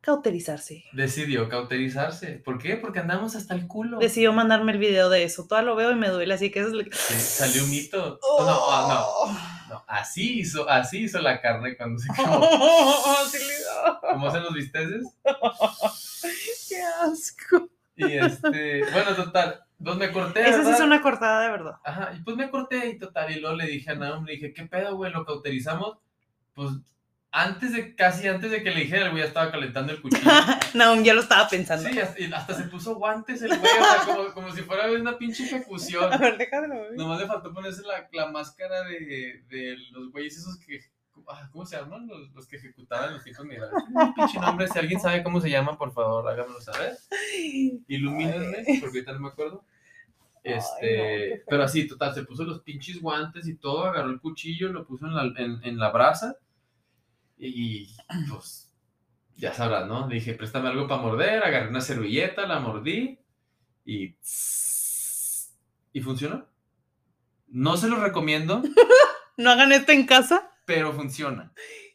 cauterizarse. 0.00 0.84
decidió 0.92 1.48
cauterizarse. 1.48 2.34
¿Por 2.44 2.58
qué? 2.58 2.76
Porque 2.76 3.00
andamos 3.00 3.34
hasta 3.36 3.54
el 3.54 3.66
culo. 3.66 3.98
Decidió 3.98 4.32
mandarme 4.32 4.72
el 4.72 4.78
video 4.78 5.08
de 5.10 5.24
eso. 5.24 5.46
Todo 5.48 5.62
lo 5.62 5.76
veo 5.76 5.90
y 5.92 5.96
me 5.96 6.08
duele, 6.08 6.34
así 6.34 6.50
que 6.50 6.60
eso 6.60 6.68
es 6.68 6.74
lo 6.74 6.84
que... 6.84 6.92
Sí, 6.92 7.14
salió 7.14 7.64
un 7.64 7.70
mito. 7.70 8.18
Oh, 8.22 8.44
no, 8.44 8.56
oh, 8.56 8.88
no, 9.32 9.38
no, 9.78 9.84
así 9.86 10.40
hizo, 10.40 10.68
así 10.68 11.04
hizo 11.04 11.20
la 11.20 11.40
carne 11.40 11.76
cuando 11.76 11.98
se 11.98 12.08
quemó. 12.16 12.48
Sí 13.30 13.38
le 13.38 13.64
da. 13.64 14.00
¿Cómo 14.12 14.28
hacen 14.28 14.42
los 14.42 14.54
bisteces? 14.54 15.04
¡Qué 16.68 16.82
asco! 16.82 17.68
Y 17.96 18.16
este, 18.16 18.84
bueno, 18.92 19.14
total, 19.16 19.64
pues 19.82 19.96
me 19.96 20.12
corté. 20.12 20.48
Esa 20.48 20.64
sí 20.64 20.70
es 20.70 20.80
una 20.80 21.02
cortada 21.02 21.42
de 21.42 21.50
verdad. 21.50 21.76
Ajá, 21.84 22.12
y 22.16 22.22
pues 22.22 22.36
me 22.36 22.48
corté 22.50 22.88
y 22.88 22.98
total, 22.98 23.30
y 23.32 23.40
luego 23.40 23.56
le 23.56 23.66
dije 23.66 23.90
a 23.90 23.94
Naum, 23.94 24.24
le 24.24 24.34
dije, 24.34 24.52
¿qué 24.52 24.64
pedo, 24.66 24.96
güey? 24.96 25.12
¿Lo 25.12 25.24
cauterizamos? 25.24 25.98
Pues 26.54 26.70
antes 27.30 27.72
de, 27.72 27.94
casi 27.94 28.26
antes 28.26 28.50
de 28.50 28.62
que 28.62 28.70
le 28.70 28.80
dijera, 28.80 29.04
el 29.06 29.10
güey 29.10 29.22
ya 29.22 29.28
estaba 29.28 29.50
calentando 29.50 29.92
el 29.92 30.00
cuchillo. 30.00 30.22
no, 30.74 31.00
ya 31.02 31.12
lo 31.14 31.20
estaba 31.20 31.46
pensando. 31.48 31.88
Sí, 31.88 31.98
hasta, 32.32 32.54
se 32.54 32.64
puso 32.64 32.94
guantes 32.94 33.42
el 33.42 33.48
güey, 33.48 33.60
o 33.60 33.64
sea, 33.64 34.14
como, 34.14 34.32
como 34.32 34.54
si 34.54 34.62
fuera 34.62 34.90
una 34.90 35.18
pinche 35.18 35.44
ejecución. 35.44 36.10
A 36.12 36.16
ver, 36.16 36.38
déjalo. 36.38 36.74
güey. 36.74 36.96
Nomás 36.96 37.20
le 37.20 37.26
faltó 37.26 37.52
ponerse 37.52 37.82
la, 37.82 38.08
la 38.12 38.30
máscara 38.30 38.82
de, 38.84 39.42
de 39.48 39.76
los 39.92 40.10
güeyes 40.10 40.38
esos 40.38 40.58
que. 40.58 40.80
ah, 41.28 41.48
¿Cómo 41.52 41.66
se 41.66 41.76
llaman? 41.76 42.06
Los, 42.06 42.30
los 42.32 42.46
que 42.46 42.56
ejecutaban 42.56 43.12
los 43.12 43.26
hijos 43.26 43.44
migrados. 43.44 43.74
Un 43.92 44.14
pinche 44.14 44.40
nombre. 44.40 44.66
Si 44.66 44.78
alguien 44.78 44.98
sabe 45.00 45.22
cómo 45.22 45.40
se 45.40 45.50
llama, 45.50 45.76
por 45.76 45.92
favor, 45.92 46.26
háganmelo 46.26 46.60
saber. 46.62 46.96
Ilumínenme, 47.88 48.64
porque 48.80 48.98
ahorita 49.00 49.12
no 49.12 49.20
me 49.20 49.28
acuerdo. 49.28 49.64
Ay, 50.44 50.52
no, 50.52 50.56
Este, 50.56 51.44
pero 51.46 51.64
así, 51.64 51.86
total, 51.86 52.14
se 52.14 52.24
puso 52.24 52.44
los 52.44 52.62
pinches 52.62 53.02
guantes 53.02 53.46
y 53.46 53.56
todo, 53.56 53.84
agarró 53.84 54.08
el 54.08 54.20
cuchillo, 54.20 54.72
lo 54.72 54.86
puso 54.86 55.06
en 55.06 55.14
la, 55.14 55.24
en, 55.36 55.60
en 55.62 55.78
la 55.78 55.90
brasa 55.90 56.36
y 57.38 57.94
pues 58.30 58.70
ya 59.36 59.54
sabrás, 59.54 59.86
¿no? 59.86 60.08
Le 60.08 60.16
dije, 60.16 60.34
préstame 60.34 60.68
algo 60.68 60.88
para 60.88 61.02
morder, 61.02 61.42
agarré 61.44 61.68
una 61.68 61.80
servilleta, 61.80 62.46
la 62.46 62.60
mordí 62.60 63.18
y 63.84 64.16
y 65.92 66.00
funcionó. 66.00 66.46
No 67.46 67.76
se 67.76 67.88
lo 67.88 68.00
recomiendo, 68.00 68.62
No 69.36 69.50
hagan 69.50 69.72
esto 69.72 69.92
en 69.92 70.04
casa. 70.06 70.50
pero 70.66 70.92
funciona. 70.92 71.52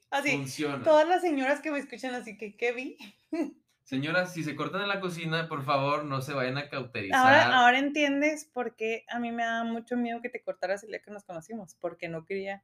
Así. 0.10 0.32
Funciona. 0.32 0.84
Todas 0.84 1.08
las 1.08 1.21
señoras 1.21 1.60
que 1.60 1.71
me 1.71 1.79
escuchan 1.79 2.15
así 2.15 2.38
que, 2.38 2.56
¿qué 2.56 2.71
vi? 2.71 2.97
Señoras, 3.84 4.34
si 4.34 4.43
se 4.43 4.56
cortan 4.56 4.82
en 4.84 4.88
la 4.88 5.01
cocina, 5.01 5.49
por 5.49 5.63
favor, 5.65 6.06
no 6.06 6.21
se 6.21 6.34
vayan 6.34 6.58
a 6.58 6.69
cauterizar. 6.69 7.19
Ahora, 7.19 7.60
ahora 7.60 7.79
entiendes 7.79 8.45
por 8.45 8.77
qué 8.77 9.03
a 9.10 9.19
mí 9.19 9.32
me 9.34 9.43
da 9.43 9.65
mucho 9.65 9.97
miedo 9.97 10.21
que 10.21 10.29
te 10.29 10.41
cortaras 10.41 10.84
el 10.84 10.89
día 10.89 11.01
que 11.01 11.12
nos 11.12 11.25
conocimos, 11.25 11.75
porque 11.82 12.08
no 12.08 12.25
quería 12.25 12.63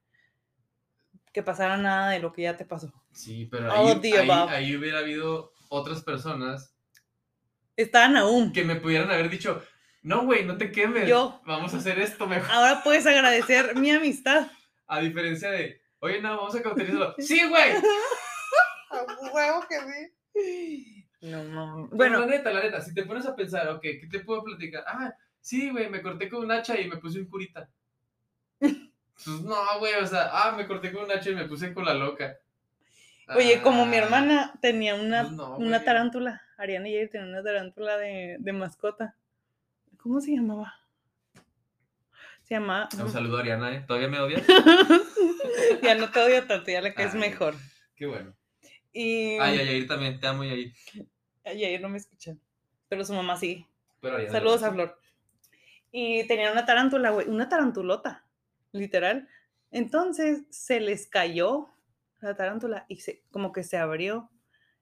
que 1.31 1.43
pasara 1.43 1.77
nada 1.77 2.09
de 2.11 2.19
lo 2.19 2.33
que 2.33 2.43
ya 2.43 2.57
te 2.57 2.65
pasó. 2.65 2.91
Sí, 3.11 3.45
pero 3.51 3.71
ahí, 3.71 3.91
of 3.91 4.01
the 4.01 4.17
ahí- 4.17 4.75
hubiera 4.75 4.99
habido 4.99 5.53
otras 5.69 6.01
personas 6.03 6.75
Estaban 7.75 8.17
aún. 8.17 8.51
que 8.51 8.63
me 8.63 8.75
pudieran 8.75 9.09
haber 9.11 9.29
dicho, 9.29 9.63
no, 10.01 10.25
güey, 10.25 10.45
no 10.45 10.57
te 10.57 10.71
quemes. 10.71 11.07
Yo. 11.07 11.41
Vamos 11.45 11.73
a 11.73 11.77
hacer 11.77 11.99
esto 11.99 12.27
mejor. 12.27 12.49
Ahora 12.51 12.81
puedes 12.83 13.05
agradecer 13.05 13.75
mi 13.75 13.91
amistad. 13.91 14.47
A 14.87 14.99
diferencia 14.99 15.51
de, 15.51 15.81
oye, 15.99 16.21
no, 16.21 16.37
vamos 16.37 16.55
a 16.55 16.61
cauterizarlo. 16.63 17.15
sí, 17.19 17.47
güey. 17.47 17.71
A 18.91 19.31
huevo 19.33 19.65
que 19.69 19.75
sí. 20.33 21.05
No, 21.21 21.43
no. 21.43 21.73
Bueno, 21.73 21.89
Bueno, 21.91 22.19
la 22.21 22.25
neta, 22.25 22.51
la 22.51 22.63
neta, 22.63 22.81
si 22.81 22.93
te 22.93 23.03
pones 23.03 23.25
a 23.25 23.35
pensar, 23.35 23.67
ok, 23.69 23.81
¿qué 23.81 24.07
te 24.09 24.21
puedo 24.21 24.43
platicar? 24.43 24.83
Ah, 24.87 25.13
sí, 25.41 25.69
güey, 25.69 25.89
me 25.89 26.01
corté 26.01 26.29
con 26.29 26.43
un 26.45 26.51
hacha 26.51 26.79
y 26.79 26.87
me 26.87 26.97
puse 26.97 27.19
un 27.19 27.27
curita. 27.27 27.69
Pues 29.23 29.41
no, 29.41 29.55
güey, 29.79 29.95
o 29.95 30.05
sea, 30.07 30.29
ah, 30.31 30.51
me 30.55 30.65
corté 30.67 30.91
con 30.91 31.03
un 31.03 31.11
hacha 31.11 31.29
y 31.31 31.35
me 31.35 31.45
puse 31.45 31.73
con 31.73 31.85
la 31.85 31.93
loca. 31.93 32.37
oye, 33.35 33.61
como 33.61 33.85
mi 33.85 33.97
Ah, 33.97 34.03
hermana 34.03 34.53
tenía 34.61 34.95
una, 34.95 35.23
pues 35.23 35.33
no, 35.33 35.57
una 35.57 35.83
tarántula, 35.83 36.41
Ariana 36.57 36.87
y 36.89 36.97
ella 36.97 37.09
tenían 37.09 37.29
una 37.29 37.43
tarántula 37.43 37.97
de, 37.97 38.37
de 38.39 38.53
mascota. 38.53 39.15
¿Cómo 39.97 40.21
se 40.21 40.31
llamaba? 40.35 40.73
Se 42.43 42.55
llamaba. 42.55 42.89
Un 42.97 43.11
saludo 43.11 43.37
a 43.37 43.41
Ariana, 43.41 43.75
¿eh? 43.75 43.83
¿Todavía 43.85 44.07
me 44.07 44.19
odias? 44.19 44.43
ya 45.83 45.95
no 45.95 46.09
te 46.09 46.19
odio 46.19 46.47
tanto, 46.47 46.71
ya 46.71 46.81
la 46.81 46.93
que 46.93 47.03
es 47.03 47.13
mejor. 47.13 47.55
Qué 47.95 48.05
bueno. 48.07 48.33
Y. 48.93 49.37
Ay, 49.39 49.57
Yair 49.57 49.87
también, 49.87 50.19
te 50.19 50.25
amo, 50.27 50.43
Yair. 50.43 50.73
Ay, 51.45 51.65
ayer 51.65 51.81
no 51.81 51.89
me 51.89 51.97
escuchan. 51.97 52.39
Pero 52.87 53.03
su 53.05 53.13
mamá 53.13 53.35
sí. 53.37 53.67
Pero 54.01 54.31
Saludos 54.31 54.63
a. 54.63 54.71
Flor. 54.71 54.97
Y 55.91 56.25
tenían 56.27 56.53
una 56.53 56.65
tarántula, 56.65 57.09
güey. 57.11 57.27
Una 57.27 57.49
tarantulota. 57.49 58.23
Literal. 58.71 59.27
Entonces 59.71 60.43
se 60.49 60.79
les 60.79 61.07
cayó 61.07 61.69
la 62.21 62.35
tarántula 62.35 62.85
y 62.87 62.97
se, 62.97 63.23
como 63.31 63.51
que 63.51 63.63
se 63.63 63.77
abrió. 63.77 64.29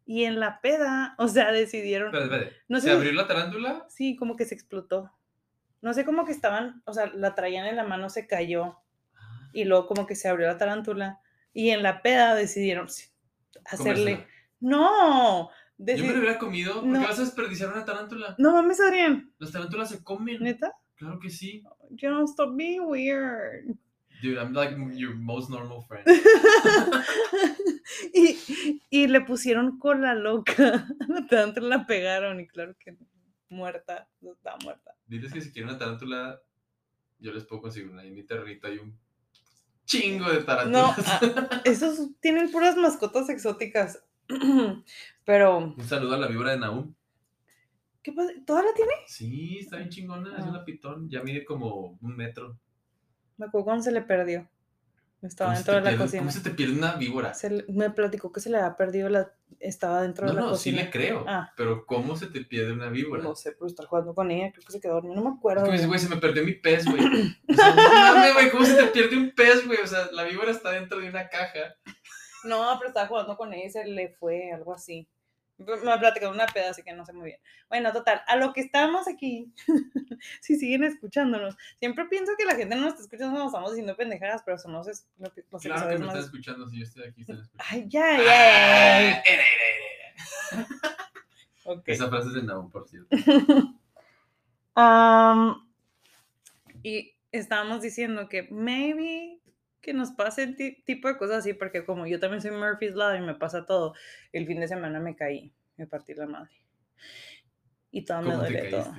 Y 0.06 0.24
en 0.24 0.40
la 0.40 0.62
peda, 0.62 1.16
o 1.20 1.28
sea, 1.28 1.52
decidieron. 1.52 2.14
Espera, 2.16 2.26
espera. 2.38 2.58
No 2.68 2.80
¿Se 2.80 2.88
sé 2.88 2.92
abrió 2.94 3.12
la 3.12 3.28
tarántula? 3.28 3.86
Sí, 3.90 4.16
como 4.16 4.36
que 4.36 4.46
se 4.46 4.56
explotó. 4.56 5.12
No 5.82 5.94
sé 5.94 6.06
cómo 6.06 6.26
que 6.26 6.32
estaban, 6.32 6.82
o 6.86 6.94
sea, 6.94 7.08
la 7.14 7.36
traían 7.36 7.68
en 7.68 7.76
la 7.76 7.84
mano, 7.84 8.10
se 8.10 8.26
cayó. 8.28 8.80
Y 9.54 9.66
luego 9.66 9.88
como 9.88 10.06
que 10.08 10.16
se 10.16 10.28
abrió 10.28 10.48
la 10.48 10.58
tarántula. 10.58 11.20
Y 11.54 11.70
en 11.72 11.84
la 11.84 12.02
peda 12.02 12.36
decidieron 12.36 12.88
hacerle. 13.66 14.26
No. 14.60 15.50
Yo 15.78 16.04
me 16.06 16.14
lo 16.14 16.20
hubiera 16.20 16.40
comido. 16.40 16.76
¿Por 16.76 16.86
No. 16.86 17.00
qué 17.00 17.06
vas 17.06 17.20
a 17.20 17.24
desperdiciar 17.24 17.72
una 17.72 17.86
tarántula? 17.86 18.36
No 18.40 18.52
mames, 18.52 18.80
Adrián. 18.80 19.32
Las 19.38 19.52
tarántulas 19.52 19.90
se 19.90 20.04
comen. 20.04 20.42
¿Neta? 20.42 20.74
Claro 20.98 21.20
que 21.20 21.30
sí. 21.30 21.64
Yo 21.92 22.24
stop 22.26 22.56
being 22.56 22.86
weird. 22.88 23.78
Dude, 24.22 24.38
I'm 24.40 24.54
like 24.54 24.76
your 24.96 25.16
most 25.16 25.50
normal 25.50 25.82
friend. 25.84 26.06
y, 28.14 28.82
y 28.90 29.08
le 29.08 29.22
pusieron 29.22 29.78
cola 29.78 30.16
loca. 30.16 30.88
La 31.08 31.26
tarántula 31.28 31.78
la 31.78 31.86
pegaron 31.86 32.40
y 32.40 32.48
claro 32.48 32.76
que 32.80 32.98
muerta. 33.50 34.08
no 34.22 34.34
Estaba 34.34 34.58
muerta. 34.64 34.96
Diles 35.06 35.32
que 35.32 35.42
si 35.42 35.52
quieren 35.52 35.70
una 35.70 35.78
tarántula, 35.78 36.42
yo 37.20 37.32
les 37.32 37.46
puedo 37.46 37.62
conseguir 37.62 37.90
una. 37.90 38.04
Y 38.04 38.08
en 38.10 38.16
mi 38.16 38.24
terreno 38.24 38.60
hay 38.64 38.78
un 38.80 38.98
chingo 39.86 40.30
de 40.30 40.40
No, 40.40 40.46
tarántulas. 40.46 40.98
ah, 41.08 41.62
esos 41.64 42.10
tienen 42.20 42.52
puras 42.52 42.76
mascotas 42.76 43.30
exóticas. 43.30 44.04
Pero, 45.26 45.58
Un 45.60 45.88
saludo 45.88 46.16
a 46.16 46.18
la 46.18 46.28
víbora 46.28 46.52
de 46.52 46.60
Naum. 46.60 46.94
¿Qué 48.08 48.14
pasa? 48.14 48.32
¿Toda 48.46 48.64
la 48.64 48.74
tiene? 48.74 48.92
Sí, 49.08 49.58
está 49.60 49.78
bien 49.78 49.90
chingona. 49.90 50.38
Es 50.38 50.46
Ah. 50.46 50.50
una 50.50 50.64
pitón. 50.64 51.10
Ya 51.10 51.22
mide 51.24 51.44
como 51.44 51.98
un 52.02 52.16
metro. 52.16 52.58
Me 53.38 53.46
acuerdo 53.48 53.66
cuando 53.66 53.84
se 53.84 53.92
le 53.92 54.02
perdió. 54.02 54.50
Estaba 55.22 55.50
¿Cómo 55.52 55.56
se 55.56 55.64
dentro 55.64 55.74
de 55.76 55.82
la 55.82 55.90
pierde- 55.90 56.04
cocina. 56.04 56.22
¿Cómo 56.22 56.32
se 56.32 56.40
te 56.42 56.50
pierde 56.52 56.74
una 56.78 56.96
víbora? 56.96 57.34
Se 57.34 57.66
me 57.70 57.90
platicó 57.90 58.32
que 58.32 58.40
se 58.40 58.50
le 58.52 58.58
había 58.58 58.76
perdido 58.78 59.10
la. 59.10 59.34
Estaba 59.60 60.04
dentro 60.04 60.26
No, 60.28 60.32
de 60.32 60.36
la 60.36 60.42
no, 60.42 60.48
sí 60.56 60.70
cocina. 60.72 60.84
le 60.84 60.90
creo. 60.92 61.26
Ah. 61.28 61.52
Pero 61.58 61.86
¿cómo 61.86 62.16
se 62.16 62.28
te 62.28 62.42
pierde 62.46 62.72
una 62.72 62.90
víbora? 62.90 63.24
No 63.24 63.36
sé, 63.36 63.52
pero 63.54 63.66
estar 63.66 63.88
jugando 63.88 64.14
con 64.14 64.30
ella. 64.32 64.52
Creo 64.54 64.64
que 64.66 64.72
se 64.72 64.80
quedó 64.80 64.94
dormida. 64.94 65.16
No 65.16 65.24
me 65.24 65.30
Es 65.32 65.38
acuerdo. 65.38 65.64
que 65.64 65.70
me 65.72 65.76
dice, 65.78 65.88
güey. 65.88 66.00
güey, 66.00 66.08
se 66.10 66.16
me 66.16 66.22
perdió 66.22 66.44
mi 66.46 66.54
pez, 66.54 66.86
güey. 66.86 66.98
O 67.50 67.54
sea, 67.54 67.76
no 67.76 67.76
mames, 68.14 68.34
güey, 68.36 68.52
¿cómo 68.52 68.66
se 68.66 68.76
te 68.76 68.88
pierde 68.88 69.18
un 69.18 69.32
pez, 69.32 69.66
güey? 69.66 69.80
O 69.84 69.88
sea, 69.88 70.10
la 70.12 70.24
víbora 70.24 70.52
está 70.52 70.72
dentro 70.72 71.00
de 71.00 71.10
una 71.10 71.28
caja. 71.30 71.76
No, 72.44 72.76
pero 72.78 72.90
estaba 72.90 73.08
jugando 73.08 73.36
con 73.36 73.52
ella 73.54 73.66
y 73.66 73.70
se 73.72 73.86
le 73.86 74.10
fue, 74.10 74.52
algo 74.52 74.74
así. 74.74 75.08
Me 75.58 75.98
platicó 75.98 76.30
una 76.30 76.46
peda, 76.46 76.70
así 76.70 76.84
que 76.84 76.94
no 76.94 77.04
sé 77.06 77.14
muy 77.14 77.26
bien. 77.26 77.40
Bueno, 77.68 77.92
total, 77.92 78.22
a 78.28 78.36
lo 78.36 78.54
que 78.54 78.62
estamos 78.62 79.08
aquí, 79.08 79.52
si 80.42 80.56
siguen 80.58 80.84
escuchándonos, 80.84 81.56
siempre 81.80 82.06
pienso 82.06 82.34
que 82.38 82.46
la 82.46 82.56
gente 82.56 82.76
no 82.76 82.82
nos 82.82 82.92
está 82.92 83.04
escuchando 83.04 83.32
cuando 83.34 83.48
estamos 83.48 83.72
diciendo 83.72 83.96
pendejadas, 83.98 84.44
pero 84.46 84.58
somos 84.60 84.88
es- 84.88 85.08
lo 85.18 85.34
que- 85.34 85.44
los 85.52 85.62
Claro 85.64 85.90
que 85.90 85.98
me 85.98 86.06
están 86.06 86.22
escuchando 86.22 86.68
si 86.70 86.78
yo 86.78 86.84
estoy 86.84 87.04
aquí. 87.06 87.22
Están 87.22 87.40
escuchando. 87.40 87.66
Ay, 87.72 87.86
ya, 87.90 88.18
ya. 88.18 88.24
Ah, 88.28 89.00
era, 89.02 89.24
era, 89.26 89.44
era. 90.52 90.68
Ok. 91.66 91.84
Esa 91.88 92.08
frase 92.08 92.28
es 92.30 92.34
de 92.36 92.44
Naum, 92.44 92.70
por 92.72 92.88
cierto. 92.88 93.10
Y 96.84 97.16
estábamos 97.32 97.82
diciendo 97.82 98.30
que 98.30 98.44
maybe 98.52 99.40
que 99.88 99.94
nos 99.94 100.12
pase 100.12 100.48
ti- 100.48 100.84
tipo 100.86 101.08
de 101.08 101.18
cosas 101.18 101.38
así, 101.38 101.54
porque 101.54 101.86
como 101.86 102.06
yo 102.08 102.20
también 102.20 102.42
soy 102.42 102.52
Murphy's 102.52 102.94
Law 102.94 103.16
y 103.16 103.22
me 103.22 103.36
pasa 103.36 103.66
todo, 103.66 103.94
el 104.34 104.46
fin 104.46 104.60
de 104.60 104.68
semana 104.68 105.00
me 105.00 105.16
caí, 105.16 105.54
me 105.78 105.88
partí 105.88 106.14
la 106.14 106.26
madre. 106.28 106.52
Y 107.90 108.04
todo 108.04 108.22
me 108.22 108.32
¿Cómo 108.32 108.44
te 108.44 108.52
duele 108.52 108.70
todo. 108.70 108.94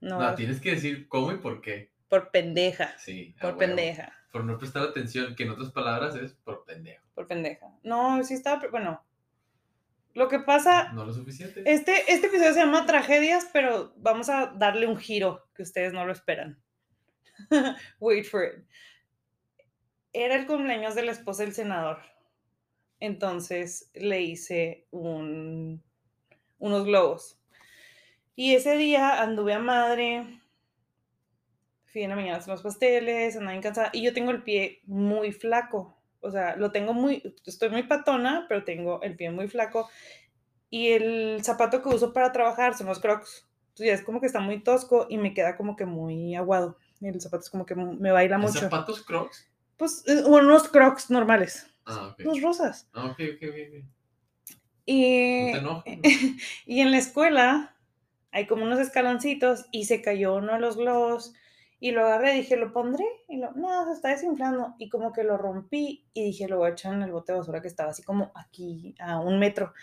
No, 0.00 0.18
No, 0.18 0.34
tienes 0.34 0.60
que 0.60 0.72
decir 0.72 1.06
cómo 1.06 1.30
y 1.30 1.36
por 1.36 1.60
qué. 1.60 1.92
por 2.08 2.32
pendeja, 2.32 2.92
Sí. 2.98 3.34
a 3.38 3.40
por 3.40 3.50
huevo. 3.50 3.58
pendeja, 3.60 4.12
Por 4.32 4.44
no 4.44 4.58
prestar 4.58 4.82
atención, 4.82 5.36
que 5.36 5.44
en 5.44 5.50
otras 5.50 5.70
palabras 5.70 6.16
es 6.16 6.32
por 6.34 6.64
pendejo. 6.64 7.06
por 7.14 7.28
pendeja. 7.28 7.68
No, 7.84 8.22
sí 8.24 8.34
estaba, 8.34 8.66
bueno, 8.68 9.00
lo 10.14 10.26
que 10.28 10.40
pasa, 10.40 10.92
No 10.92 11.04
lo 11.06 11.12
suficiente. 11.12 11.62
este, 11.64 12.12
este 12.12 12.26
episodio 12.26 12.52
se 12.52 12.58
llama 12.60 12.84
Tragedias, 12.84 13.48
pero 13.52 13.94
vamos 13.96 14.28
a 14.28 14.46
darle 14.56 14.88
un 14.88 14.96
giro 14.96 15.48
que 15.54 15.62
ustedes 15.62 15.92
no 15.92 16.04
lo 16.04 16.10
esperan. 16.12 16.60
Wait 18.00 18.26
for 18.26 18.42
it. 18.44 18.64
Era 20.12 20.36
el 20.36 20.46
cumpleaños 20.46 20.94
de 20.94 21.02
la 21.02 21.12
esposa 21.12 21.42
del 21.42 21.54
senador. 21.54 21.98
Entonces 23.00 23.90
le 23.94 24.20
hice 24.20 24.86
un, 24.90 25.82
unos 26.58 26.84
globos. 26.84 27.38
Y 28.36 28.54
ese 28.54 28.76
día 28.76 29.22
anduve 29.22 29.54
a 29.54 29.58
madre. 29.58 30.40
Fui 31.86 32.02
en 32.02 32.10
la 32.10 32.16
mañana 32.16 32.36
a 32.36 32.38
hacer 32.38 32.52
los 32.52 32.62
pasteles, 32.62 33.36
andaba 33.36 33.60
cansada. 33.60 33.90
Y 33.92 34.02
yo 34.02 34.14
tengo 34.14 34.30
el 34.30 34.42
pie 34.42 34.80
muy 34.84 35.32
flaco. 35.32 35.96
O 36.20 36.30
sea, 36.30 36.56
lo 36.56 36.70
tengo 36.70 36.94
muy. 36.94 37.34
Estoy 37.44 37.70
muy 37.70 37.82
patona, 37.82 38.46
pero 38.48 38.64
tengo 38.64 39.02
el 39.02 39.16
pie 39.16 39.30
muy 39.30 39.48
flaco. 39.48 39.88
Y 40.70 40.88
el 40.92 41.40
zapato 41.42 41.82
que 41.82 41.88
uso 41.90 42.12
para 42.12 42.32
trabajar 42.32 42.74
son 42.74 42.86
los 42.86 43.00
crocs. 43.00 43.46
Entonces 43.68 43.86
ya 43.86 43.94
es 43.94 44.02
como 44.02 44.20
que 44.20 44.26
está 44.26 44.40
muy 44.40 44.62
tosco 44.62 45.06
y 45.10 45.18
me 45.18 45.34
queda 45.34 45.56
como 45.56 45.76
que 45.76 45.86
muy 45.86 46.34
aguado. 46.34 46.78
Y 47.00 47.08
el 47.08 47.20
zapato 47.20 47.42
es 47.42 47.50
como 47.50 47.66
que 47.66 47.74
me 47.74 48.12
baila 48.12 48.36
¿En 48.36 48.42
mucho. 48.42 48.60
zapatos 48.60 49.02
crocs? 49.02 49.51
Pues 49.76 50.04
eh, 50.06 50.24
unos 50.24 50.68
crocs 50.68 51.10
normales. 51.10 51.66
Ah. 51.86 52.14
Los 52.18 52.40
rosas. 52.40 52.88
Ah, 52.92 53.06
ok, 53.06 53.20
ok, 53.34 53.48
ok. 53.48 53.56
ok. 53.68 53.84
Y, 54.84 55.52
No 55.52 55.52
te 55.52 55.58
enojes. 55.58 55.98
y 56.66 56.80
en 56.80 56.90
la 56.90 56.98
escuela 56.98 57.76
hay 58.32 58.46
como 58.46 58.64
unos 58.64 58.80
escaloncitos 58.80 59.66
y 59.70 59.84
se 59.84 60.02
cayó 60.02 60.36
uno 60.36 60.54
de 60.54 60.60
los 60.60 60.76
globos 60.76 61.34
Y 61.78 61.90
lo 61.90 62.04
agarré, 62.04 62.32
dije, 62.34 62.56
lo 62.56 62.72
pondré. 62.72 63.04
Y 63.28 63.36
lo, 63.38 63.52
no, 63.52 63.86
se 63.86 63.92
está 63.92 64.08
desinflando. 64.08 64.74
Y 64.78 64.88
como 64.88 65.12
que 65.12 65.24
lo 65.24 65.36
rompí 65.36 66.06
y 66.14 66.24
dije, 66.24 66.48
lo 66.48 66.58
voy 66.58 66.70
a 66.70 66.72
echar 66.72 66.94
en 66.94 67.02
el 67.02 67.12
bote 67.12 67.32
de 67.32 67.38
basura 67.38 67.60
que 67.60 67.68
estaba 67.68 67.90
así 67.90 68.02
como 68.02 68.32
aquí 68.34 68.94
a 69.00 69.20
un 69.20 69.38
metro. 69.38 69.74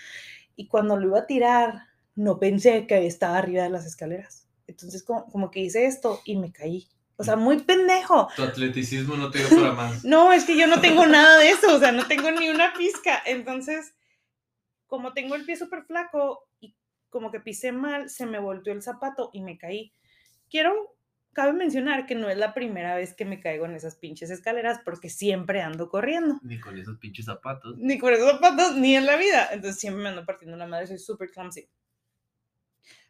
Y 0.55 0.67
cuando 0.67 0.97
lo 0.97 1.07
iba 1.07 1.19
a 1.19 1.27
tirar, 1.27 1.83
no 2.15 2.39
pensé 2.39 2.87
que 2.87 3.05
estaba 3.05 3.37
arriba 3.37 3.63
de 3.63 3.69
las 3.69 3.85
escaleras. 3.85 4.47
Entonces 4.67 5.03
como, 5.03 5.25
como 5.27 5.51
que 5.51 5.61
hice 5.61 5.85
esto 5.85 6.19
y 6.25 6.37
me 6.37 6.51
caí. 6.51 6.87
O 7.19 7.23
sea, 7.25 7.35
muy 7.35 7.59
pendejo. 7.59 8.29
Tu 8.33 8.43
atleticismo 8.43 9.17
no 9.17 9.29
te 9.29 9.39
dio 9.39 9.49
para 9.49 9.73
más. 9.73 10.03
No, 10.05 10.31
es 10.31 10.45
que 10.45 10.57
yo 10.57 10.67
no 10.67 10.79
tengo 10.79 11.05
nada 11.05 11.37
de 11.37 11.49
eso, 11.49 11.75
o 11.75 11.77
sea, 11.77 11.91
no 11.91 12.07
tengo 12.07 12.31
ni 12.31 12.49
una 12.49 12.73
pizca. 12.73 13.21
Entonces, 13.25 13.93
como 14.87 15.11
tengo 15.11 15.35
el 15.35 15.43
pie 15.43 15.57
súper 15.57 15.83
flaco 15.83 16.47
y 16.61 16.77
como 17.09 17.29
que 17.29 17.41
pisé 17.41 17.73
mal, 17.73 18.09
se 18.09 18.25
me 18.25 18.39
volteó 18.39 18.71
el 18.71 18.81
zapato 18.81 19.31
y 19.33 19.41
me 19.41 19.57
caí. 19.57 19.93
Quiero, 20.49 20.95
cabe 21.33 21.51
mencionar 21.51 22.05
que 22.05 22.15
no 22.15 22.29
es 22.29 22.37
la 22.37 22.53
primera 22.53 22.95
vez 22.95 23.13
que 23.13 23.25
me 23.25 23.41
caigo 23.41 23.65
en 23.65 23.75
esas 23.75 23.97
pinches 23.97 24.29
escaleras 24.29 24.79
porque 24.85 25.09
siempre 25.09 25.61
ando 25.61 25.89
corriendo. 25.89 26.39
Ni 26.41 26.57
con 26.57 26.77
esos 26.77 26.99
pinches 26.99 27.25
zapatos. 27.25 27.77
Ni 27.79 27.99
con 27.99 28.13
esos 28.13 28.31
zapatos, 28.31 28.77
ni 28.77 28.95
en 28.95 29.05
la 29.05 29.17
vida. 29.17 29.49
Entonces 29.51 29.81
siempre 29.81 30.03
me 30.03 30.09
ando 30.09 30.25
partiendo 30.25 30.55
la 30.55 30.67
madre, 30.67 30.87
soy 30.87 30.99
súper 30.99 31.31
clumsy. 31.31 31.67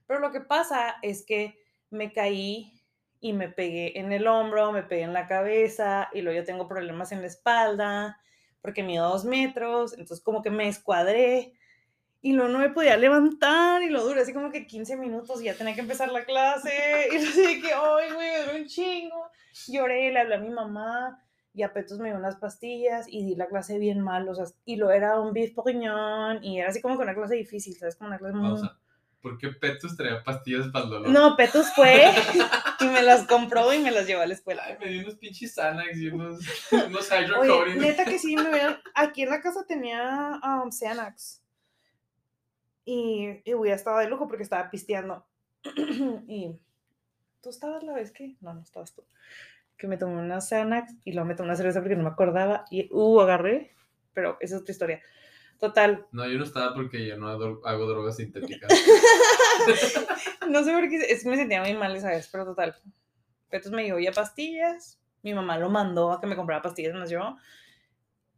Pero 0.08 0.20
lo 0.20 0.32
que 0.32 0.42
pasa 0.42 0.96
es 1.04 1.24
que 1.24 1.60
me 1.92 2.12
caí 2.12 2.74
y 3.22 3.34
me 3.34 3.50
pegué 3.50 4.00
en 4.00 4.12
el 4.12 4.28
hombro, 4.28 4.72
me 4.72 4.84
pegué 4.84 5.04
en 5.04 5.14
la 5.14 5.28
cabeza 5.28 6.10
y 6.14 6.22
luego 6.22 6.40
yo 6.40 6.46
tengo 6.46 6.68
problemas 6.68 7.12
en 7.12 7.22
la 7.22 7.28
espalda 7.28 8.20
porque 8.62 8.84
mido 8.84 9.10
dos 9.10 9.26
metros, 9.26 9.94
entonces 9.94 10.22
como 10.22 10.42
que 10.42 10.50
me 10.50 10.68
escuadré 10.68 11.54
y 12.22 12.34
luego 12.34 12.52
no 12.52 12.60
me 12.60 12.70
podía 12.70 12.98
levantar 12.98 13.82
y 13.82 13.90
lo 13.90 14.04
duré 14.04 14.22
así 14.22 14.34
como 14.34 14.52
que 14.52 14.68
15 14.68 14.98
minutos 14.98 15.42
y 15.42 15.46
ya 15.46 15.54
tenía 15.54 15.74
que 15.74 15.82
empezar 15.82 16.12
la 16.12 16.26
clase 16.26 17.08
y 17.12 17.16
así 17.18 17.42
de 17.42 17.62
que, 17.62 17.74
ay, 17.74 18.12
güey, 18.14 18.30
me 18.30 18.42
duró 18.42 18.58
un 18.58 18.68
chingo. 18.68 19.28
Lloré, 19.68 20.12
le 20.12 20.20
hablé 20.20 20.36
a 20.36 20.40
mi 20.40 20.50
mamá 20.50 21.24
y 21.54 21.64
a 21.64 21.74
Petos 21.74 22.00
me 22.00 22.10
dio 22.10 22.18
unas 22.18 22.36
pastillas 22.36 23.08
y 23.08 23.24
di 23.24 23.36
la 23.36 23.48
clase 23.48 23.80
bien 23.80 24.02
mal, 24.02 24.28
o 24.28 24.36
sea, 24.36 24.46
y 24.66 24.76
lo 24.76 24.92
era 24.92 25.20
un 25.20 25.34
beef 25.34 25.56
bourguignon 25.56 26.44
y 26.44 26.60
era 26.60 26.70
así 26.70 26.82
como 26.82 26.98
que 26.98 27.04
una 27.04 27.16
clase 27.16 27.36
difícil, 27.36 27.76
¿sabes? 27.78 27.96
Como 27.96 28.10
una 28.10 28.20
clase 28.20 28.36
muy... 28.36 28.50
Pausa. 28.50 28.80
¿Por 29.22 29.38
qué 29.38 29.50
Petus 29.50 29.98
traía 29.98 30.24
pastillas 30.24 30.70
para 30.70 30.86
el 30.86 30.92
dolor? 30.92 31.10
No, 31.10 31.36
Petus 31.36 31.68
fue 31.76 32.06
y 32.80 32.86
me 32.86 33.02
las 33.02 33.28
compró 33.28 33.74
y 33.74 33.80
me 33.80 33.92
las 33.92 34.08
llevó 34.08 34.22
a 34.22 34.26
la 34.26 34.34
escuela. 34.34 34.64
Ay, 34.66 34.78
me 34.80 34.88
dio 34.90 35.02
unos 35.02 35.16
pinches 35.16 35.56
Xanax 35.56 35.98
y 35.98 36.08
unos, 36.08 36.40
unos 36.72 37.12
Oye, 37.38 37.76
neta 37.76 38.06
que 38.06 38.18
sí, 38.18 38.38
me 38.38 38.50
vieron. 38.54 38.78
Aquí 38.96 39.24
en 39.24 39.30
la 39.30 39.42
casa 39.42 39.66
tenía 39.68 40.40
um, 40.44 40.72
Xanax. 40.72 41.44
Y, 42.86 43.42
y 43.44 43.54
güey, 43.54 43.72
estaba 43.72 44.02
de 44.02 44.10
lujo 44.10 44.28
porque 44.28 44.44
estaba 44.44 44.70
pisteando. 44.70 45.26
y 46.28 46.58
tú 47.42 47.50
estabas 47.50 47.84
la 47.84 47.94
vez 47.94 48.12
que. 48.12 48.38
No, 48.40 48.54
no 48.54 48.62
estabas 48.62 48.94
tú. 48.94 49.04
Que 49.78 49.88
me 49.88 49.98
tomé 49.98 50.18
una 50.18 50.40
Xanax 50.40 50.94
y 51.04 51.12
luego 51.12 51.28
me 51.28 51.36
tomé 51.36 51.50
una 51.50 51.58
cerveza 51.58 51.82
porque 51.82 51.98
no 51.98 52.04
me 52.04 52.10
acordaba. 52.10 52.64
Y, 52.72 52.88
uh, 52.94 53.20
agarré. 53.20 53.76
Pero 54.14 54.38
esa 54.40 54.56
es 54.56 54.62
otra 54.62 54.72
historia. 54.72 55.02
Total. 55.60 56.06
No, 56.14 56.26
yo 56.28 56.38
no 56.38 56.46
estaba 56.46 56.74
porque 56.74 57.06
yo 57.06 57.18
no 57.18 57.28
hago, 57.28 57.62
hago 57.66 57.86
drogas 57.86 58.16
sintéticas. 58.16 58.70
no 60.50 60.64
sé 60.64 60.72
por 60.72 60.90
qué. 60.90 60.98
Es 61.10 61.24
que 61.24 61.30
me 61.30 61.36
sentía 61.36 61.62
muy 61.62 61.74
mal 61.74 61.94
esa 61.96 62.10
vez, 62.10 62.30
pero 62.32 62.46
total. 62.46 62.76
Entonces 63.46 63.72
me 63.72 63.84
llevó 63.84 64.00
ya 64.00 64.14
pastillas. 64.14 65.00
Mi 65.22 65.34
mamá 65.34 65.58
lo 65.58 65.70
mandó 65.70 66.14
a 66.14 66.22
que 66.22 66.28
me 66.28 66.38
comprara 66.38 66.62
pastillas, 66.62 66.96
las 66.96 67.10
llevó. 67.10 67.38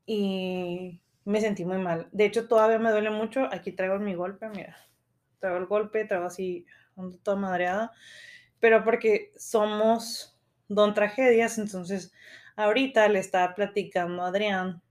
Y 0.07 0.99
me 1.23 1.41
sentí 1.41 1.63
muy 1.63 1.77
mal. 1.77 2.07
De 2.11 2.25
hecho, 2.25 2.47
todavía 2.47 2.79
me 2.79 2.89
duele 2.89 3.11
mucho. 3.11 3.47
Aquí 3.51 3.71
traigo 3.71 3.99
mi 3.99 4.15
golpe, 4.15 4.49
mira. 4.49 4.75
Traigo 5.39 5.57
el 5.57 5.67
golpe, 5.67 6.05
traigo 6.05 6.25
así, 6.25 6.65
toda 7.21 7.37
madreada. 7.37 7.91
Pero 8.59 8.83
porque 8.83 9.31
somos 9.37 10.39
don 10.67 10.95
tragedias, 10.95 11.59
entonces 11.59 12.13
ahorita 12.55 13.07
le 13.09 13.19
estaba 13.19 13.53
platicando 13.53 14.23
a 14.23 14.27
Adrián 14.27 14.81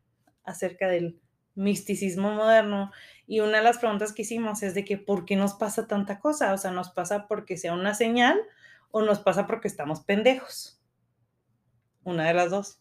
acerca 0.45 0.89
del 0.89 1.19
misticismo 1.61 2.33
moderno 2.33 2.91
y 3.27 3.41
una 3.41 3.59
de 3.59 3.65
las 3.65 3.79
preguntas 3.79 4.13
que 4.13 4.23
hicimos 4.23 4.63
es 4.63 4.75
de 4.75 4.85
que 4.85 4.99
¿por 4.99 5.25
qué 5.25 5.37
nos 5.37 5.55
pasa 5.55 5.87
tanta 5.87 6.19
cosa? 6.19 6.53
O 6.53 6.59
sea, 6.59 6.71
¿nos 6.73 6.91
pasa 6.91 7.29
porque 7.29 7.57
sea 7.57 7.75
una 7.75 7.95
señal 7.95 8.41
o 8.91 9.03
nos 9.03 9.21
pasa 9.21 9.47
porque 9.47 9.69
estamos 9.69 10.01
pendejos? 10.01 10.81
Una 12.03 12.27
de 12.27 12.35
las 12.35 12.51
dos. 12.51 12.81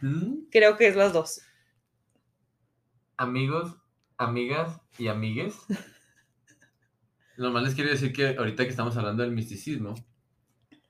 ¿Mm? 0.00 0.48
Creo 0.50 0.76
que 0.76 0.88
es 0.88 0.96
las 0.96 1.12
dos. 1.12 1.40
Amigos, 3.16 3.76
amigas 4.18 4.80
y 4.98 5.08
amigues. 5.08 5.54
Nomás 7.38 7.62
les 7.62 7.74
quiero 7.74 7.90
decir 7.90 8.12
que 8.12 8.36
ahorita 8.36 8.64
que 8.64 8.70
estamos 8.70 8.96
hablando 8.96 9.22
del 9.22 9.32
misticismo, 9.32 9.94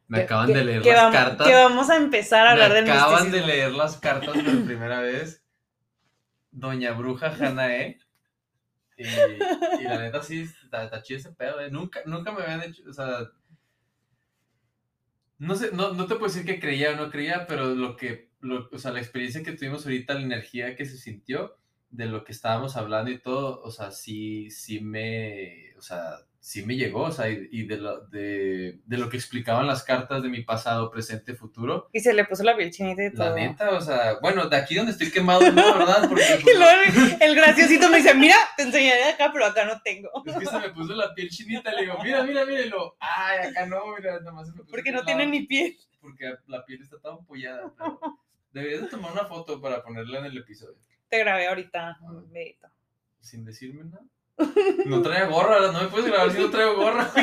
me 0.08 0.22
acaban 0.22 0.52
de 0.52 0.64
leer 0.64 0.86
las 0.86 0.96
vamos, 0.96 1.14
cartas. 1.14 1.46
Que 1.46 1.54
vamos 1.54 1.90
a 1.90 1.96
empezar 1.96 2.46
a 2.46 2.52
hablar 2.52 2.70
me 2.70 2.74
del 2.76 2.90
acaban 2.90 3.24
misticismo. 3.24 3.46
de 3.46 3.52
leer 3.52 3.72
las 3.72 3.96
cartas 3.98 4.34
por 4.34 4.64
primera 4.64 5.00
vez. 5.00 5.45
Doña 6.56 6.92
Bruja 6.92 7.28
Hanae. 7.38 7.98
Y, 8.96 9.04
y 9.04 9.84
la 9.84 9.98
neta 9.98 10.22
sí, 10.22 10.40
está, 10.40 11.02
chido 11.02 11.20
ese 11.20 11.32
pedo, 11.32 11.60
eh. 11.60 11.70
Nunca, 11.70 12.00
nunca 12.06 12.32
me 12.32 12.42
habían 12.42 12.62
hecho, 12.62 12.82
o 12.88 12.92
sea... 12.92 13.30
No 15.38 15.54
sé, 15.54 15.70
no, 15.72 15.92
no 15.92 16.06
te 16.06 16.14
puedo 16.14 16.32
decir 16.32 16.46
que 16.46 16.58
creía 16.58 16.92
o 16.92 16.96
no 16.96 17.10
creía, 17.10 17.46
pero 17.46 17.74
lo 17.74 17.94
que, 17.94 18.30
o 18.72 18.78
sea, 18.78 18.90
la 18.90 19.00
experiencia 19.00 19.42
que 19.42 19.52
tuvimos 19.52 19.84
ahorita, 19.84 20.14
la 20.14 20.22
energía 20.22 20.74
que 20.76 20.86
se 20.86 20.96
sintió 20.96 21.58
de 21.90 22.06
lo 22.06 22.24
que 22.24 22.32
estábamos 22.32 22.74
hablando 22.78 23.10
y 23.10 23.18
todo, 23.18 23.60
o 23.60 23.70
sea, 23.70 23.90
sí, 23.90 24.50
sí 24.50 24.80
me, 24.80 25.65
o 25.76 25.82
sea, 25.82 26.18
sí 26.40 26.64
me 26.64 26.76
llegó, 26.76 27.02
o 27.02 27.10
sea, 27.12 27.28
y, 27.28 27.48
y 27.50 27.66
de, 27.66 27.76
lo, 27.78 28.06
de, 28.06 28.78
de 28.84 28.98
lo 28.98 29.08
que 29.10 29.16
explicaban 29.16 29.66
las 29.66 29.82
cartas 29.82 30.22
de 30.22 30.28
mi 30.28 30.42
pasado, 30.42 30.90
presente, 30.90 31.34
futuro, 31.34 31.88
Y 31.92 32.00
se 32.00 32.14
le 32.14 32.24
puso 32.24 32.44
la 32.44 32.56
piel 32.56 32.70
chinita 32.70 33.04
y 33.04 33.12
todo. 33.12 33.30
la 33.30 33.34
neta, 33.34 33.70
o 33.70 33.80
sea, 33.80 34.18
bueno, 34.20 34.48
de 34.48 34.56
aquí 34.56 34.74
donde 34.76 34.92
estoy 34.92 35.10
quemado, 35.10 35.40
no, 35.52 35.78
¿verdad? 35.78 36.08
Porque 36.08 36.22
Y 36.40 36.42
pues, 36.44 36.56
luego 36.56 37.16
el 37.20 37.34
graciosito 37.34 37.90
me 37.90 37.96
dice, 37.98 38.14
mira, 38.14 38.36
te 38.56 38.62
enseñaré 38.62 39.04
acá, 39.04 39.30
pero 39.32 39.46
acá 39.46 39.64
no 39.64 39.80
tengo. 39.82 40.08
es 40.24 40.36
que 40.36 40.46
se 40.46 40.58
me 40.58 40.70
puso 40.70 40.94
la 40.94 41.12
piel 41.14 41.28
chinita, 41.30 41.72
le 41.72 41.82
digo, 41.82 41.98
mira, 42.02 42.22
mira, 42.22 42.44
mira, 42.46 42.60
y 42.60 42.68
lo, 42.68 42.96
ay, 43.00 43.48
acá 43.48 43.66
no, 43.66 43.82
mira, 43.96 44.20
nada 44.20 44.32
más 44.32 44.46
se 44.46 44.52
me 44.52 44.58
puso 44.60 44.70
Porque 44.70 44.92
no 44.92 45.04
tiene 45.04 45.26
ni 45.26 45.46
piel. 45.46 45.76
Porque 46.00 46.32
la 46.46 46.64
piel 46.64 46.80
está 46.82 46.96
ampollada, 47.10 47.72
pero 47.76 47.98
deberías 48.52 48.82
de 48.82 48.88
tomar 48.88 49.10
una 49.12 49.24
foto 49.24 49.60
para 49.60 49.82
ponerla 49.82 50.20
en 50.20 50.26
el 50.26 50.38
episodio, 50.38 50.76
Te 51.08 51.18
grabé 51.18 51.48
ahorita 51.48 51.98
un 52.02 52.28
videito. 52.32 52.68
sin 53.20 53.44
decirme 53.44 53.82
nada. 53.84 54.04
No 54.86 55.02
trae 55.02 55.26
gorra, 55.28 55.72
no 55.72 55.80
me 55.80 55.88
puedes 55.88 56.06
grabar 56.06 56.30
si 56.30 56.38
no 56.38 56.50
traigo 56.50 56.76
gorra. 56.76 57.10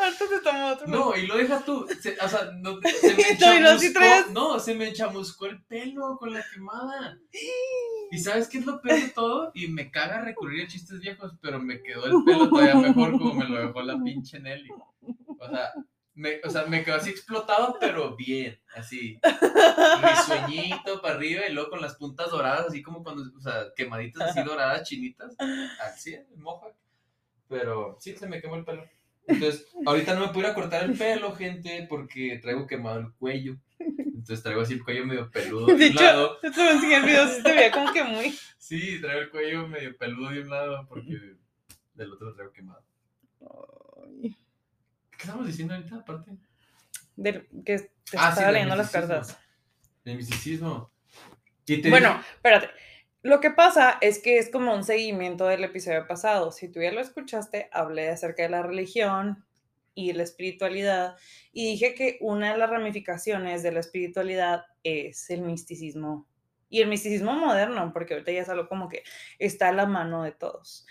Antes 0.00 0.28
te 0.28 0.40
tomo 0.40 0.68
otro. 0.68 0.86
No, 0.86 1.16
y 1.16 1.26
lo 1.26 1.36
dejas 1.36 1.64
tú. 1.64 1.86
Se, 2.00 2.16
o 2.18 2.28
sea, 2.28 2.50
no, 2.54 2.78
se 2.82 3.14
me 3.16 3.22
y 3.22 4.32
no, 4.32 4.58
se 4.58 4.74
me 4.74 4.88
enchamuscó 4.88 5.46
el 5.46 5.62
pelo 5.64 6.16
con 6.18 6.32
la 6.32 6.44
quemada. 6.52 7.18
¿Y 8.10 8.18
sabes 8.18 8.48
qué 8.48 8.58
es 8.58 8.66
lo 8.66 8.80
peor 8.80 9.00
de 9.00 9.08
todo? 9.08 9.50
Y 9.54 9.68
me 9.68 9.90
caga 9.90 10.22
recurrir 10.22 10.64
a 10.64 10.68
chistes 10.68 11.00
viejos, 11.00 11.32
pero 11.40 11.58
me 11.60 11.82
quedó 11.82 12.06
el 12.06 12.24
pelo 12.24 12.48
todavía 12.48 12.76
mejor 12.76 13.12
como 13.12 13.34
me 13.34 13.48
lo 13.48 13.66
dejó 13.66 13.82
la 13.82 14.02
pinche 14.02 14.40
Nelly. 14.40 14.70
O 15.38 15.48
sea, 15.48 15.72
me, 16.16 16.40
o 16.42 16.50
sea, 16.50 16.64
me 16.64 16.82
quedó 16.82 16.96
así 16.96 17.10
explotado, 17.10 17.76
pero 17.78 18.16
bien, 18.16 18.58
así. 18.74 19.20
Risueñito 20.02 21.02
para 21.02 21.14
arriba 21.14 21.42
y 21.46 21.52
luego 21.52 21.70
con 21.70 21.82
las 21.82 21.94
puntas 21.96 22.30
doradas, 22.30 22.68
así 22.68 22.82
como 22.82 23.04
cuando, 23.04 23.22
o 23.36 23.40
sea, 23.40 23.66
quemaditas 23.76 24.30
así 24.30 24.42
doradas, 24.42 24.88
chinitas. 24.88 25.36
Así, 25.80 26.16
moja. 26.36 26.68
Pero 27.48 27.98
sí, 28.00 28.16
se 28.16 28.26
me 28.26 28.40
quemó 28.40 28.56
el 28.56 28.64
pelo. 28.64 28.84
Entonces, 29.26 29.68
ahorita 29.84 30.14
no 30.14 30.20
me 30.20 30.26
puedo 30.28 30.40
ir 30.40 30.46
a 30.46 30.54
cortar 30.54 30.84
el 30.84 30.96
pelo, 30.96 31.34
gente, 31.34 31.86
porque 31.88 32.38
traigo 32.40 32.66
quemado 32.66 33.00
el 33.00 33.12
cuello. 33.12 33.56
Entonces 33.78 34.42
traigo 34.42 34.62
así 34.62 34.74
el 34.74 34.84
cuello 34.84 35.04
medio 35.04 35.30
peludo 35.30 35.66
de, 35.66 35.74
De 35.74 35.86
un 35.86 35.92
hecho, 35.92 36.02
lado. 36.02 36.38
te 36.38 36.48
el 36.48 37.02
video, 37.02 37.28
se 37.28 37.42
veía 37.42 37.70
como 37.70 37.92
que 37.92 38.02
muy... 38.02 38.34
Sí, 38.56 39.00
traigo 39.00 39.20
el 39.20 39.30
cuello 39.30 39.68
medio 39.68 39.96
peludo 39.96 40.30
de 40.30 40.40
un 40.40 40.48
lado 40.48 40.86
porque 40.88 41.36
del 41.94 42.12
otro 42.12 42.28
lo 42.28 42.34
traigo 42.34 42.52
quemado. 42.52 42.82
¿Qué 44.22 44.45
estamos 45.26 45.46
diciendo 45.46 45.74
ahorita 45.74 45.96
aparte? 45.96 46.30
Del- 47.16 47.46
que 47.64 47.78
te 47.78 47.84
Ah, 47.84 47.88
sí, 48.10 48.16
estaba 48.16 48.46
del 48.46 48.52
leyendo 48.54 48.76
las 48.76 48.90
cartas. 48.90 49.38
El 50.04 50.16
misticismo. 50.16 50.90
Te 51.64 51.82
Bueno, 51.90 52.22
espérate. 52.34 52.70
Lo 53.22 53.40
que 53.40 53.50
pasa 53.50 53.98
es 54.00 54.20
que 54.20 54.38
es 54.38 54.50
como 54.50 54.72
un 54.72 54.84
seguimiento 54.84 55.46
del 55.46 55.64
episodio 55.64 56.06
pasado. 56.06 56.52
Si 56.52 56.68
tú 56.68 56.80
ya 56.80 56.92
lo 56.92 57.00
escuchaste, 57.00 57.68
hablé 57.72 58.08
acerca 58.10 58.44
de 58.44 58.50
la 58.50 58.62
religión 58.62 59.44
y 59.94 60.12
la 60.12 60.22
espiritualidad 60.22 61.16
y 61.52 61.72
dije 61.72 61.94
que 61.94 62.18
una 62.20 62.52
de 62.52 62.58
las 62.58 62.70
ramificaciones 62.70 63.64
de 63.64 63.72
la 63.72 63.80
espiritualidad 63.80 64.64
es 64.84 65.28
el 65.30 65.40
misticismo 65.42 66.28
y 66.68 66.82
el 66.82 66.88
misticismo 66.88 67.32
moderno, 67.32 67.92
porque 67.92 68.14
ahorita 68.14 68.30
ya 68.30 68.42
es 68.42 68.48
algo 68.48 68.68
como 68.68 68.88
que 68.88 69.02
está 69.38 69.68
a 69.68 69.72
la 69.72 69.86
mano 69.86 70.22
de 70.22 70.32
todos. 70.32 70.86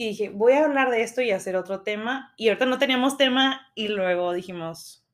Y 0.00 0.08
dije, 0.10 0.28
voy 0.30 0.52
a 0.52 0.64
hablar 0.64 0.90
de 0.90 1.02
esto 1.02 1.20
y 1.22 1.32
hacer 1.32 1.56
otro 1.56 1.82
tema. 1.82 2.32
Y 2.36 2.48
ahorita 2.48 2.64
no 2.66 2.78
teníamos 2.78 3.18
tema 3.18 3.70
y 3.74 3.88
luego 3.88 4.32
dijimos, 4.32 5.04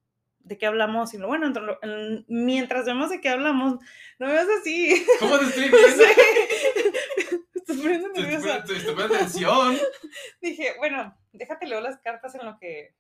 ¿de 0.41 0.59
qué 0.59 0.67
hablamos? 0.67 1.15
Y 1.15 1.19
lo 1.19 1.27
bueno, 1.27 1.51
en- 1.83 2.25
mientras 2.29 2.85
vemos 2.85 3.09
de 3.09 3.21
qué 3.23 3.31
hablamos, 3.31 3.81
no 4.19 4.27
me 4.27 4.33
veas 4.35 4.47
así. 4.61 5.05
¿Cómo 5.19 5.39
te 5.39 5.47
estoy 5.47 5.63
viendo? 5.71 5.89
Me 5.89 7.45
Estás 7.55 7.77
poniendo 7.79 8.09
estoy 8.09 8.23
nerviosa. 8.25 8.59
estoy 8.59 9.03
atención. 9.03 9.79
Dije, 10.43 10.75
bueno, 10.77 11.17
déjate 11.33 11.67
leo 11.67 11.81
las 11.81 11.99
cartas 12.01 12.35
en 12.35 12.45
lo 12.45 12.59
que 12.59 12.95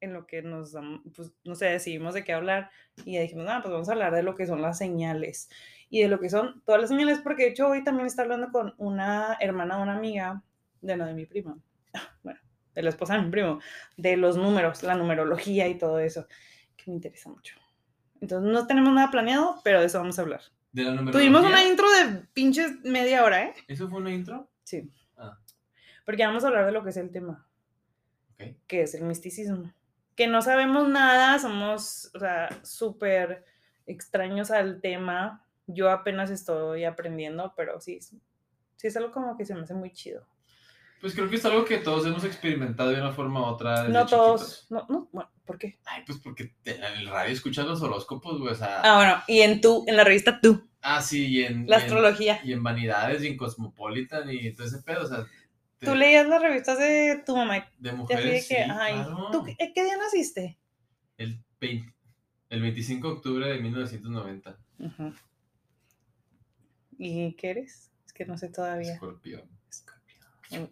en 0.00 0.12
lo 0.12 0.26
que 0.28 0.42
nos, 0.42 0.74
pues, 1.16 1.32
no 1.42 1.56
sé, 1.56 1.66
decidimos 1.66 2.14
de 2.14 2.22
qué 2.22 2.32
hablar 2.32 2.70
y 3.04 3.14
ya 3.14 3.20
dijimos, 3.20 3.46
no, 3.46 3.60
pues 3.62 3.72
vamos 3.72 3.88
a 3.88 3.92
hablar 3.92 4.14
de 4.14 4.22
lo 4.22 4.36
que 4.36 4.46
son 4.46 4.62
las 4.62 4.78
señales 4.78 5.50
y 5.90 6.02
de 6.02 6.08
lo 6.08 6.20
que 6.20 6.30
son 6.30 6.62
todas 6.64 6.80
las 6.80 6.88
señales, 6.90 7.18
porque 7.18 7.42
de 7.44 7.48
hecho 7.50 7.66
hoy 7.68 7.82
también 7.82 8.06
está 8.06 8.22
hablando 8.22 8.50
con 8.52 8.74
una 8.78 9.36
hermana 9.40 9.78
una 9.78 9.96
amiga, 9.96 10.44
de 10.80 10.96
la 10.96 11.06
de 11.06 11.14
mi 11.14 11.26
prima, 11.26 11.58
bueno, 12.22 12.40
de 12.74 12.82
la 12.82 12.90
esposa 12.90 13.14
de 13.16 13.22
mi 13.22 13.30
primo, 13.30 13.60
de 13.96 14.16
los 14.16 14.36
números, 14.36 14.82
la 14.82 14.94
numerología 14.94 15.68
y 15.68 15.76
todo 15.78 15.98
eso, 15.98 16.26
que 16.76 16.84
me 16.90 16.94
interesa 16.94 17.28
mucho. 17.30 17.56
Entonces 18.20 18.50
no 18.52 18.66
tenemos 18.66 18.92
nada 18.92 19.10
planeado, 19.10 19.60
pero 19.64 19.80
de 19.80 19.86
eso 19.86 19.98
vamos 19.98 20.18
a 20.18 20.22
hablar. 20.22 20.40
De 20.72 20.82
la 20.84 20.90
Tuvimos 21.10 21.40
una 21.42 21.62
numerología. 21.62 21.68
intro 21.70 21.90
de 21.90 22.26
pinches 22.32 22.80
media 22.84 23.24
hora, 23.24 23.44
¿eh? 23.44 23.54
¿Eso 23.68 23.88
fue 23.88 24.00
una 24.00 24.12
intro? 24.12 24.50
Sí. 24.64 24.90
Ah. 25.16 25.38
Porque 26.04 26.24
vamos 26.26 26.44
a 26.44 26.48
hablar 26.48 26.66
de 26.66 26.72
lo 26.72 26.82
que 26.84 26.90
es 26.90 26.96
el 26.96 27.10
tema, 27.10 27.48
Ok. 28.34 28.56
que 28.66 28.82
es 28.82 28.94
el 28.94 29.04
misticismo. 29.04 29.72
Que 30.14 30.26
no 30.26 30.42
sabemos 30.42 30.88
nada, 30.88 31.38
somos, 31.38 32.10
o 32.14 32.18
sea, 32.18 32.48
súper 32.64 33.44
extraños 33.86 34.50
al 34.50 34.80
tema. 34.80 35.44
Yo 35.66 35.90
apenas 35.90 36.30
estoy 36.30 36.84
aprendiendo, 36.84 37.54
pero 37.56 37.80
sí, 37.80 38.00
sí 38.00 38.20
es 38.82 38.96
algo 38.96 39.12
como 39.12 39.36
que 39.36 39.44
se 39.44 39.54
me 39.54 39.62
hace 39.62 39.74
muy 39.74 39.92
chido. 39.92 40.26
Pues 41.00 41.14
creo 41.14 41.28
que 41.30 41.36
es 41.36 41.44
algo 41.44 41.64
que 41.64 41.78
todos 41.78 42.06
hemos 42.06 42.24
experimentado 42.24 42.90
de 42.90 43.00
una 43.00 43.12
forma 43.12 43.40
u 43.40 43.44
otra. 43.44 43.82
desde 43.82 43.92
no 43.92 44.06
todos, 44.06 44.66
no, 44.70 44.84
no, 44.88 45.08
bueno, 45.12 45.30
¿por 45.44 45.56
qué? 45.58 45.78
Ay, 45.84 46.02
pues 46.04 46.18
porque 46.18 46.54
en 46.64 46.82
el 46.82 47.08
radio 47.08 47.32
escuchas 47.32 47.66
los 47.66 47.80
horóscopos, 47.82 48.40
güey. 48.40 48.52
O 48.52 48.56
sea. 48.56 48.80
Ah, 48.82 48.96
bueno, 48.96 49.22
y 49.28 49.40
en 49.42 49.60
tu, 49.60 49.84
en 49.86 49.96
la 49.96 50.02
revista 50.04 50.40
Tú, 50.40 50.68
ah, 50.82 51.00
sí, 51.00 51.26
y 51.26 51.44
en. 51.44 51.66
la 51.68 51.76
y 51.76 51.78
en- 51.78 51.84
astrología. 51.84 52.40
Y 52.44 52.52
en 52.52 52.62
Vanidades 52.62 53.22
y 53.22 53.28
en 53.28 53.36
Cosmopolitan 53.36 54.28
y 54.30 54.52
todo 54.52 54.66
ese 54.66 54.82
pedo. 54.82 55.04
O 55.04 55.06
sea. 55.06 55.24
te- 55.78 55.86
Tú 55.86 55.94
leías 55.94 56.26
las 56.26 56.42
revistas 56.42 56.78
de 56.78 57.22
tu 57.24 57.36
mamá. 57.36 57.54
De 57.54 57.60
así 57.60 57.72
de 57.78 57.92
mujeres. 57.92 58.48
que, 58.48 58.54
sí, 58.56 58.60
ay, 58.70 58.94
claro. 58.94 59.28
¿tú 59.30 59.44
qué, 59.44 59.82
día 59.84 59.96
naciste? 59.96 60.58
El, 61.16 61.40
20 61.60 61.94
el 62.50 62.62
25 62.62 63.06
de 63.08 63.14
octubre 63.14 63.48
de 63.48 63.60
1990. 63.60 64.58
Ujú. 64.80 65.12
¿Y 66.98 67.34
qué 67.34 67.50
eres? 67.50 67.92
Es 68.06 68.12
que 68.12 68.24
no 68.24 68.36
sé 68.36 68.48
todavía. 68.48 68.94
Escorpión. 68.94 69.42
Mm. 70.50 70.64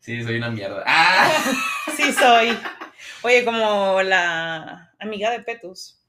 Sí, 0.00 0.22
soy 0.22 0.36
una 0.36 0.50
mierda. 0.50 0.82
¡Ah! 0.86 1.30
Sí 1.96 2.12
soy. 2.12 2.58
Oye, 3.22 3.44
como 3.44 4.02
la 4.02 4.92
amiga 4.98 5.30
de 5.30 5.40
Petus, 5.40 6.02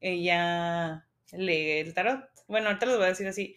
ella 0.00 1.04
lee 1.32 1.78
el 1.80 1.92
tarot. 1.92 2.24
Bueno, 2.46 2.68
ahorita 2.68 2.86
les 2.86 2.96
voy 2.96 3.04
a 3.06 3.08
decir 3.08 3.26
así. 3.26 3.56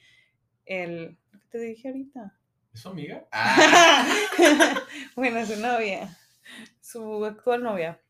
El 0.65 1.17
¿qué 1.32 1.38
te 1.51 1.59
dije 1.59 1.88
ahorita. 1.89 2.36
¿Es 2.73 2.82
su 2.82 2.89
amiga? 2.89 3.25
¡Ah! 3.32 4.07
bueno, 5.15 5.45
su 5.45 5.55
novia. 5.57 6.17
Su 6.82 7.23
actual 7.25 7.61
novia. 7.63 8.01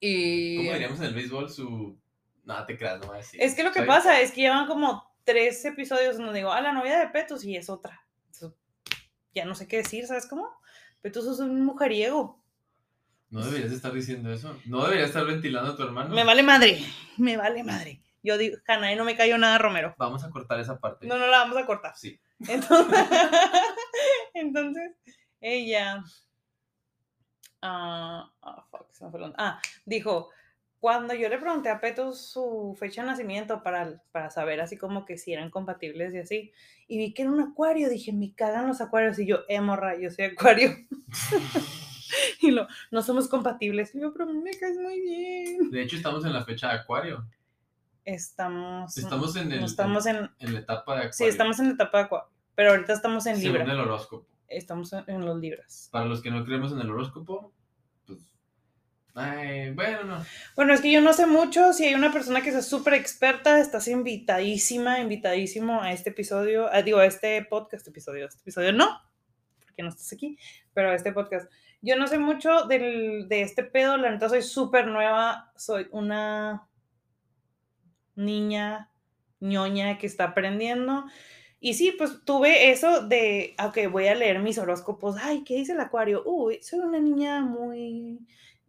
Y 0.00 0.56
¿Cómo 0.58 0.72
diríamos 0.72 0.98
en 1.00 1.06
el 1.06 1.14
béisbol? 1.14 1.50
Su. 1.50 2.00
No, 2.44 2.64
te 2.64 2.78
creas, 2.78 2.98
no 3.00 3.08
voy 3.08 3.16
a 3.16 3.18
decir. 3.18 3.42
es 3.42 3.54
que 3.54 3.62
lo 3.62 3.70
que 3.72 3.80
Soy- 3.80 3.86
pasa 3.88 4.20
es 4.20 4.32
que 4.32 4.40
llevan 4.42 4.66
como 4.66 5.07
tres 5.28 5.62
episodios 5.66 6.16
donde 6.16 6.38
digo, 6.38 6.50
ah, 6.50 6.62
la 6.62 6.72
novia 6.72 6.98
de 6.98 7.08
Petus 7.08 7.44
y 7.44 7.54
es 7.54 7.68
otra. 7.68 8.02
Entonces, 8.32 8.58
ya 9.34 9.44
no 9.44 9.54
sé 9.54 9.68
qué 9.68 9.76
decir, 9.76 10.06
¿sabes 10.06 10.26
cómo? 10.26 10.48
Petus 11.02 11.26
es 11.26 11.38
un 11.38 11.66
mujeriego. 11.66 12.42
No 13.28 13.44
deberías 13.44 13.72
estar 13.72 13.92
diciendo 13.92 14.32
eso. 14.32 14.58
No 14.64 14.84
deberías 14.84 15.08
estar 15.08 15.26
ventilando 15.26 15.72
a 15.72 15.76
tu 15.76 15.82
hermano. 15.82 16.14
Me 16.14 16.24
vale 16.24 16.42
madre, 16.42 16.82
me 17.18 17.36
vale 17.36 17.62
madre. 17.62 18.00
Yo 18.22 18.38
digo, 18.38 18.56
Hanna, 18.66 18.94
no 18.94 19.04
me 19.04 19.18
cayó 19.18 19.36
nada 19.36 19.58
Romero. 19.58 19.94
Vamos 19.98 20.24
a 20.24 20.30
cortar 20.30 20.60
esa 20.60 20.80
parte. 20.80 21.06
No, 21.06 21.18
no 21.18 21.26
la 21.26 21.40
vamos 21.40 21.58
a 21.58 21.66
cortar. 21.66 21.94
Sí. 21.94 22.18
Entonces, 22.48 22.98
entonces 24.32 24.92
ella. 25.42 26.02
fuck, 28.70 28.90
se 28.92 29.04
me 29.04 29.10
fue 29.10 29.20
la 29.20 29.26
onda. 29.26 29.36
Ah, 29.38 29.60
dijo: 29.84 30.30
Cuando 30.80 31.12
yo 31.14 31.28
le 31.28 31.38
pregunté 31.38 31.70
a 31.70 31.80
Peto 31.80 32.12
su 32.12 32.76
fecha 32.78 33.02
de 33.02 33.08
nacimiento 33.08 33.62
para, 33.64 34.00
para 34.12 34.30
saber 34.30 34.60
así 34.60 34.76
como 34.76 35.04
que 35.04 35.18
si 35.18 35.32
eran 35.32 35.50
compatibles 35.50 36.14
y 36.14 36.18
así, 36.18 36.52
y 36.86 36.98
vi 36.98 37.12
que 37.14 37.22
era 37.22 37.32
un 37.32 37.40
acuario, 37.40 37.88
dije: 37.88 38.12
Me 38.12 38.32
cagan 38.34 38.68
los 38.68 38.80
acuarios. 38.80 39.18
Y 39.18 39.26
yo, 39.26 39.38
eh, 39.48 39.60
morra, 39.60 39.98
yo 39.98 40.10
soy 40.10 40.26
acuario. 40.26 40.76
y 42.40 42.50
lo, 42.52 42.66
no 42.90 43.02
somos 43.02 43.28
compatibles. 43.28 43.94
Y 43.94 44.00
yo, 44.00 44.12
pero 44.12 44.26
me 44.32 44.50
caes 44.52 44.76
muy 44.78 45.00
bien. 45.00 45.70
De 45.70 45.82
hecho, 45.82 45.96
estamos 45.96 46.24
en 46.24 46.32
la 46.32 46.44
fecha 46.44 46.68
de 46.68 46.74
Acuario. 46.78 47.26
Estamos. 48.04 48.96
Estamos 48.96 49.36
en 49.36 49.52
el. 49.52 49.60
no 49.60 49.66
estamos 49.66 50.06
en. 50.06 50.30
en 50.38 50.54
la 50.54 50.60
etapa 50.60 50.92
de 50.92 50.98
Acuario. 50.98 51.12
Sí, 51.12 51.24
estamos 51.24 51.58
en 51.58 51.68
la 51.68 51.74
etapa 51.74 51.98
de 51.98 52.04
acuario. 52.04 52.28
Pero 52.54 52.70
ahorita 52.70 52.92
estamos 52.92 53.26
en 53.26 53.36
Según 53.36 53.58
Libra. 53.58 53.72
el 53.72 53.80
horóscopo. 53.80 54.26
Estamos 54.48 54.92
en- 54.92 55.04
en 55.08 55.24
los 55.26 55.38
Libras. 55.38 55.88
Para 55.92 56.06
los 56.06 56.22
que 56.22 56.30
no 56.30 56.44
creemos 56.44 56.72
en 56.72 56.80
el 56.80 56.90
horóscopo. 56.90 57.52
Bueno, 59.14 60.04
no. 60.04 60.24
Bueno, 60.54 60.74
es 60.74 60.80
que 60.80 60.92
yo 60.92 61.00
no 61.00 61.12
sé 61.12 61.26
mucho. 61.26 61.72
Si 61.72 61.84
hay 61.84 61.94
una 61.94 62.12
persona 62.12 62.40
que 62.40 62.52
sea 62.52 62.62
súper 62.62 62.94
experta, 62.94 63.58
estás 63.58 63.88
invitadísima, 63.88 65.00
invitadísimo 65.00 65.82
a 65.82 65.92
este 65.92 66.10
episodio. 66.10 66.68
ah, 66.72 66.82
digo, 66.82 66.98
a 66.98 67.06
este 67.06 67.44
podcast 67.44 67.86
episodio. 67.88 68.26
Este 68.26 68.40
episodio 68.40 68.72
no, 68.72 69.00
porque 69.60 69.82
no 69.82 69.88
estás 69.88 70.12
aquí, 70.12 70.38
pero 70.72 70.90
a 70.90 70.94
este 70.94 71.12
podcast. 71.12 71.50
Yo 71.80 71.96
no 71.96 72.06
sé 72.06 72.18
mucho 72.18 72.64
del, 72.64 73.28
de 73.28 73.42
este 73.42 73.64
pedo. 73.64 73.96
La 73.96 74.10
neta, 74.10 74.28
soy 74.28 74.42
súper 74.42 74.86
nueva. 74.86 75.52
Soy 75.56 75.88
una 75.90 76.68
niña 78.14 78.90
ñoña 79.40 79.98
que 79.98 80.06
está 80.06 80.24
aprendiendo. 80.24 81.04
Y 81.60 81.74
sí, 81.74 81.92
pues 81.96 82.24
tuve 82.24 82.70
eso 82.70 83.02
de, 83.06 83.56
ok, 83.64 83.90
voy 83.90 84.06
a 84.06 84.14
leer 84.14 84.38
mis 84.38 84.58
horóscopos. 84.58 85.16
Ay, 85.20 85.42
¿qué 85.42 85.56
dice 85.56 85.72
el 85.72 85.80
acuario? 85.80 86.22
Uy, 86.24 86.60
soy 86.62 86.78
una 86.80 87.00
niña 87.00 87.40
muy 87.40 88.20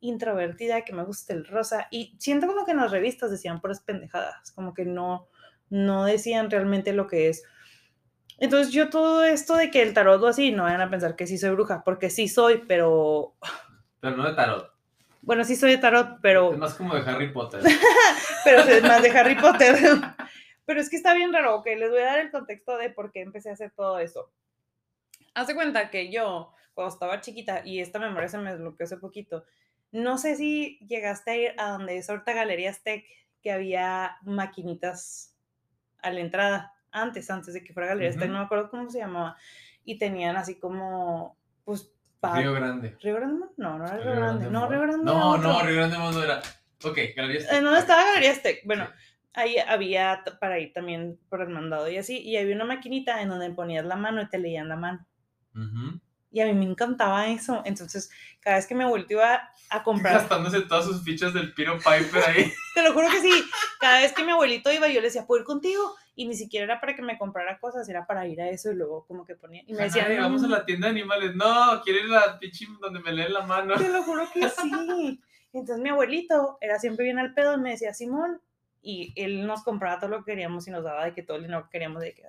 introvertida, 0.02 0.84
que 0.84 0.94
me 0.94 1.04
gusta 1.04 1.34
el 1.34 1.46
rosa. 1.46 1.88
Y 1.92 2.16
siento 2.20 2.48
como 2.48 2.66
que 2.66 2.72
en 2.72 2.78
las 2.78 2.92
revistas 2.92 3.32
decían 3.32 3.62
puras 3.62 3.82
pendejadas, 3.82 4.52
como 4.52 4.74
que 4.74 4.86
no, 4.86 5.28
no 5.70 6.06
decían 6.06 6.50
realmente 6.50 6.94
lo 6.94 7.08
que 7.08 7.30
es. 7.30 7.44
Entonces 8.40 8.74
yo 8.74 8.90
todo 8.90 9.24
esto 9.24 9.56
de 9.56 9.70
que 9.70 9.82
el 9.82 9.94
tarot 9.94 10.22
o 10.24 10.28
así, 10.28 10.52
no 10.52 10.64
vayan 10.64 10.82
a 10.82 10.90
pensar 10.90 11.16
que 11.16 11.28
sí 11.28 11.38
soy 11.38 11.52
bruja, 11.52 11.84
porque 11.84 12.10
sí 12.10 12.28
soy, 12.28 12.64
pero, 12.68 13.36
Pero 14.00 14.16
no 14.16 14.28
de 14.28 14.34
tarot. 14.34 14.72
bueno, 15.22 15.44
sí 15.44 15.56
soy 15.56 15.72
de 15.72 15.78
tarot, 15.78 16.20
pero... 16.22 16.54
Es 16.54 16.58
más 16.58 16.76
como 16.76 16.96
de 16.96 17.02
Harry 17.02 17.34
Potter. 17.34 17.62
pero 18.46 18.62
es 18.62 18.84
más 18.84 19.02
de 19.02 19.10
Harry 19.12 19.36
Potter. 19.36 19.76
Pero 20.70 20.82
es 20.82 20.90
que 20.92 20.98
está 20.98 21.16
bien 21.16 21.34
raro, 21.34 21.56
ok, 21.56 21.66
les 21.66 21.90
voy 21.90 22.02
a 22.02 22.06
dar 22.06 22.20
el 22.20 22.30
contexto 22.30 22.78
de 22.78 22.92
por 22.92 23.12
qué 23.12 23.22
empecé 23.22 23.50
a 23.50 23.54
hacer 23.54 23.72
todo 23.72 23.98
eso. 23.98 24.32
Hace 25.34 25.56
cuenta 25.56 25.90
que 25.90 26.12
yo, 26.12 26.54
cuando 26.76 26.94
estaba 26.94 27.22
chiquita, 27.22 27.66
y 27.66 27.80
esta 27.80 27.98
memoria 27.98 28.28
se 28.28 28.38
me 28.38 28.52
desbloqueó 28.52 28.84
hace 28.84 28.98
poquito, 28.98 29.46
no 29.92 30.18
sé 30.18 30.36
si 30.36 30.78
llegaste 30.88 31.32
a 31.32 31.36
ir 31.36 31.52
a 31.58 31.70
donde 31.72 31.98
es 31.98 32.10
ahorita 32.10 32.34
Galerías 32.34 32.84
Tech, 32.84 33.06
que 33.42 33.52
había 33.52 34.18
maquinitas 34.24 35.36
a 36.02 36.12
la 36.12 36.20
entrada, 36.20 36.74
antes, 36.92 37.30
antes 37.30 37.54
de 37.54 37.64
que 37.64 37.74
fuera 37.74 37.90
Galerías 37.90 38.16
Tech, 38.16 38.24
Ujú. 38.26 38.34
no 38.34 38.40
me 38.40 38.46
acuerdo 38.46 38.70
cómo 38.70 38.90
se 38.90 39.00
llamaba, 39.00 39.38
y 39.84 39.98
tenían 39.98 40.36
así 40.38 40.60
como, 40.60 41.38
pues, 41.64 41.92
Río 42.22 42.54
Grande. 42.54 42.98
¿Río 43.02 43.16
Grande? 43.16 43.46
No, 43.56 43.78
no 43.78 43.86
era 43.86 43.98
Río 43.98 44.16
Grande, 44.16 44.50
no. 44.50 44.68
Río 44.70 44.82
Grande. 44.82 45.06
No, 45.06 45.38
no, 45.38 45.62
Río 45.62 45.76
Grande 45.78 45.98
no 45.98 46.22
era. 46.24 46.42
Ok, 46.84 46.98
Galerías. 47.16 47.52
¿En 47.52 47.64
dónde 47.64 47.80
estaba 47.80 48.04
Galerías 48.04 48.42
Tech? 48.42 48.62
Bueno, 48.66 48.88
Sí. 48.88 48.92
ahí 49.34 49.56
había 49.58 50.24
para 50.40 50.60
ir 50.60 50.74
también 50.74 51.18
por 51.30 51.42
el 51.42 51.50
mandado 51.50 51.90
y 51.90 51.98
así, 51.98 52.20
y 52.20 52.36
había 52.36 52.56
una 52.56 52.66
maquinita 52.66 53.22
en 53.22 53.30
donde 53.30 53.50
ponías 53.52 53.86
la 53.86 53.96
mano 53.96 54.22
y 54.22 54.28
te 54.28 54.38
leían 54.38 54.68
la 54.68 54.76
mano. 54.76 55.08
Ujú. 55.56 56.00
Y 56.32 56.42
a 56.42 56.46
mí 56.46 56.54
me 56.54 56.66
encantaba 56.66 57.28
eso. 57.28 57.62
Entonces, 57.66 58.12
cada 58.40 58.58
vez 58.58 58.68
que 58.68 58.76
mi 58.76 58.84
abuelito 58.84 59.14
iba 59.14 59.50
a 59.72 59.84
comprar, 59.84 60.14
Gastándose 60.14 60.62
todas 60.62 60.86
sus 60.86 61.04
fichas 61.04 61.34
del 61.34 61.54
Piro 61.54 61.78
Piper 61.78 62.24
ahí. 62.28 62.52
te 62.76 62.84
lo 62.84 62.94
juro 62.94 63.08
que 63.10 63.20
sí, 63.22 63.32
cada 63.80 64.00
vez 64.00 64.14
que 64.14 64.24
mi 64.24 64.32
abuelito 64.32 64.72
iba, 64.72 64.88
yo 64.88 65.02
le 65.02 65.08
decía, 65.08 65.26
¿puedo 65.26 65.40
ir 65.42 65.46
contigo? 65.46 65.96
Y 66.16 66.28
ni 66.28 66.36
siquiera 66.36 66.66
era 66.66 66.80
para 66.82 66.96
que 66.96 67.02
me 67.02 67.18
comprara 67.18 67.60
cosas, 67.60 67.88
era 67.90 68.06
para 68.06 68.28
ir 68.28 68.42
a 68.42 68.50
eso 68.50 68.72
y 68.72 68.76
luego 68.76 69.06
como 69.08 69.26
que 69.26 69.36
ponía. 69.36 69.64
Y 69.66 69.74
me 69.74 69.84
decía, 69.84 70.06
Ay, 70.08 70.18
vamos 70.18 70.44
a 70.44 70.48
"Mm". 70.48 70.52
la 70.52 70.66
tienda 70.66 70.88
de 70.88 70.92
animales. 70.92 71.36
No, 71.36 71.82
quiero 71.84 72.06
ir 72.06 72.14
a 72.14 72.26
la 72.28 72.40
pinche 72.40 72.66
donde 72.82 73.00
me 73.00 73.12
leen 73.12 73.34
la 73.34 73.42
mano. 73.46 73.76
Te 73.76 73.88
lo 73.90 74.04
juro 74.04 74.28
que 74.34 74.42
sí. 74.50 75.22
Entonces 75.54 75.82
mi 75.82 75.90
abuelito 75.90 76.58
era 76.62 76.78
siempre 76.78 77.06
bien 77.06 77.20
al 77.20 77.34
pedo 77.34 77.56
y 77.56 77.58
me 77.58 77.72
decía, 77.72 77.94
Simón, 77.94 78.42
y 78.82 79.14
él 79.16 79.48
nos 79.48 79.64
compraba 79.64 80.00
todo 80.00 80.10
lo 80.10 80.20
que 80.24 80.32
queríamos 80.34 80.68
y 80.68 80.72
nos 80.72 80.84
daba 80.84 81.06
de 81.06 81.14
que 81.14 81.24
todo 81.24 81.38
el 81.38 81.44
dinero 81.44 81.64
que 81.64 81.70
queríamos 81.72 82.02
de 82.02 82.14
que 82.14 82.24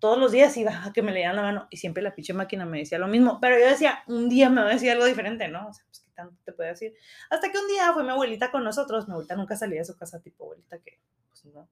todos 0.00 0.18
los 0.18 0.32
días 0.32 0.56
iba 0.56 0.84
a 0.84 0.92
que 0.92 1.02
me 1.02 1.12
leían 1.12 1.36
la 1.36 1.42
mano 1.42 1.68
y 1.70 1.76
siempre 1.76 2.02
la 2.02 2.14
pinche 2.14 2.32
máquina 2.32 2.64
me 2.64 2.78
decía 2.78 2.98
lo 2.98 3.06
mismo, 3.06 3.38
pero 3.40 3.58
yo 3.58 3.66
decía, 3.66 4.02
un 4.06 4.28
día 4.28 4.50
me 4.50 4.62
va 4.62 4.68
a 4.68 4.72
decir 4.72 4.90
algo 4.90 5.04
diferente, 5.04 5.46
¿no? 5.48 5.68
O 5.68 5.72
sea, 5.72 5.84
pues 5.86 6.00
qué 6.00 6.10
tanto 6.14 6.36
te 6.44 6.52
puede 6.52 6.70
decir. 6.70 6.94
Hasta 7.30 7.50
que 7.52 7.58
un 7.58 7.68
día 7.68 7.92
fue 7.92 8.02
mi 8.02 8.10
abuelita 8.10 8.50
con 8.50 8.64
nosotros, 8.64 9.06
mi 9.06 9.12
abuelita 9.12 9.36
nunca 9.36 9.56
salía 9.56 9.78
de 9.80 9.84
su 9.84 9.96
casa, 9.96 10.20
tipo 10.20 10.44
abuelita 10.44 10.78
que, 10.78 10.98
pues 11.28 11.44
no. 11.44 11.68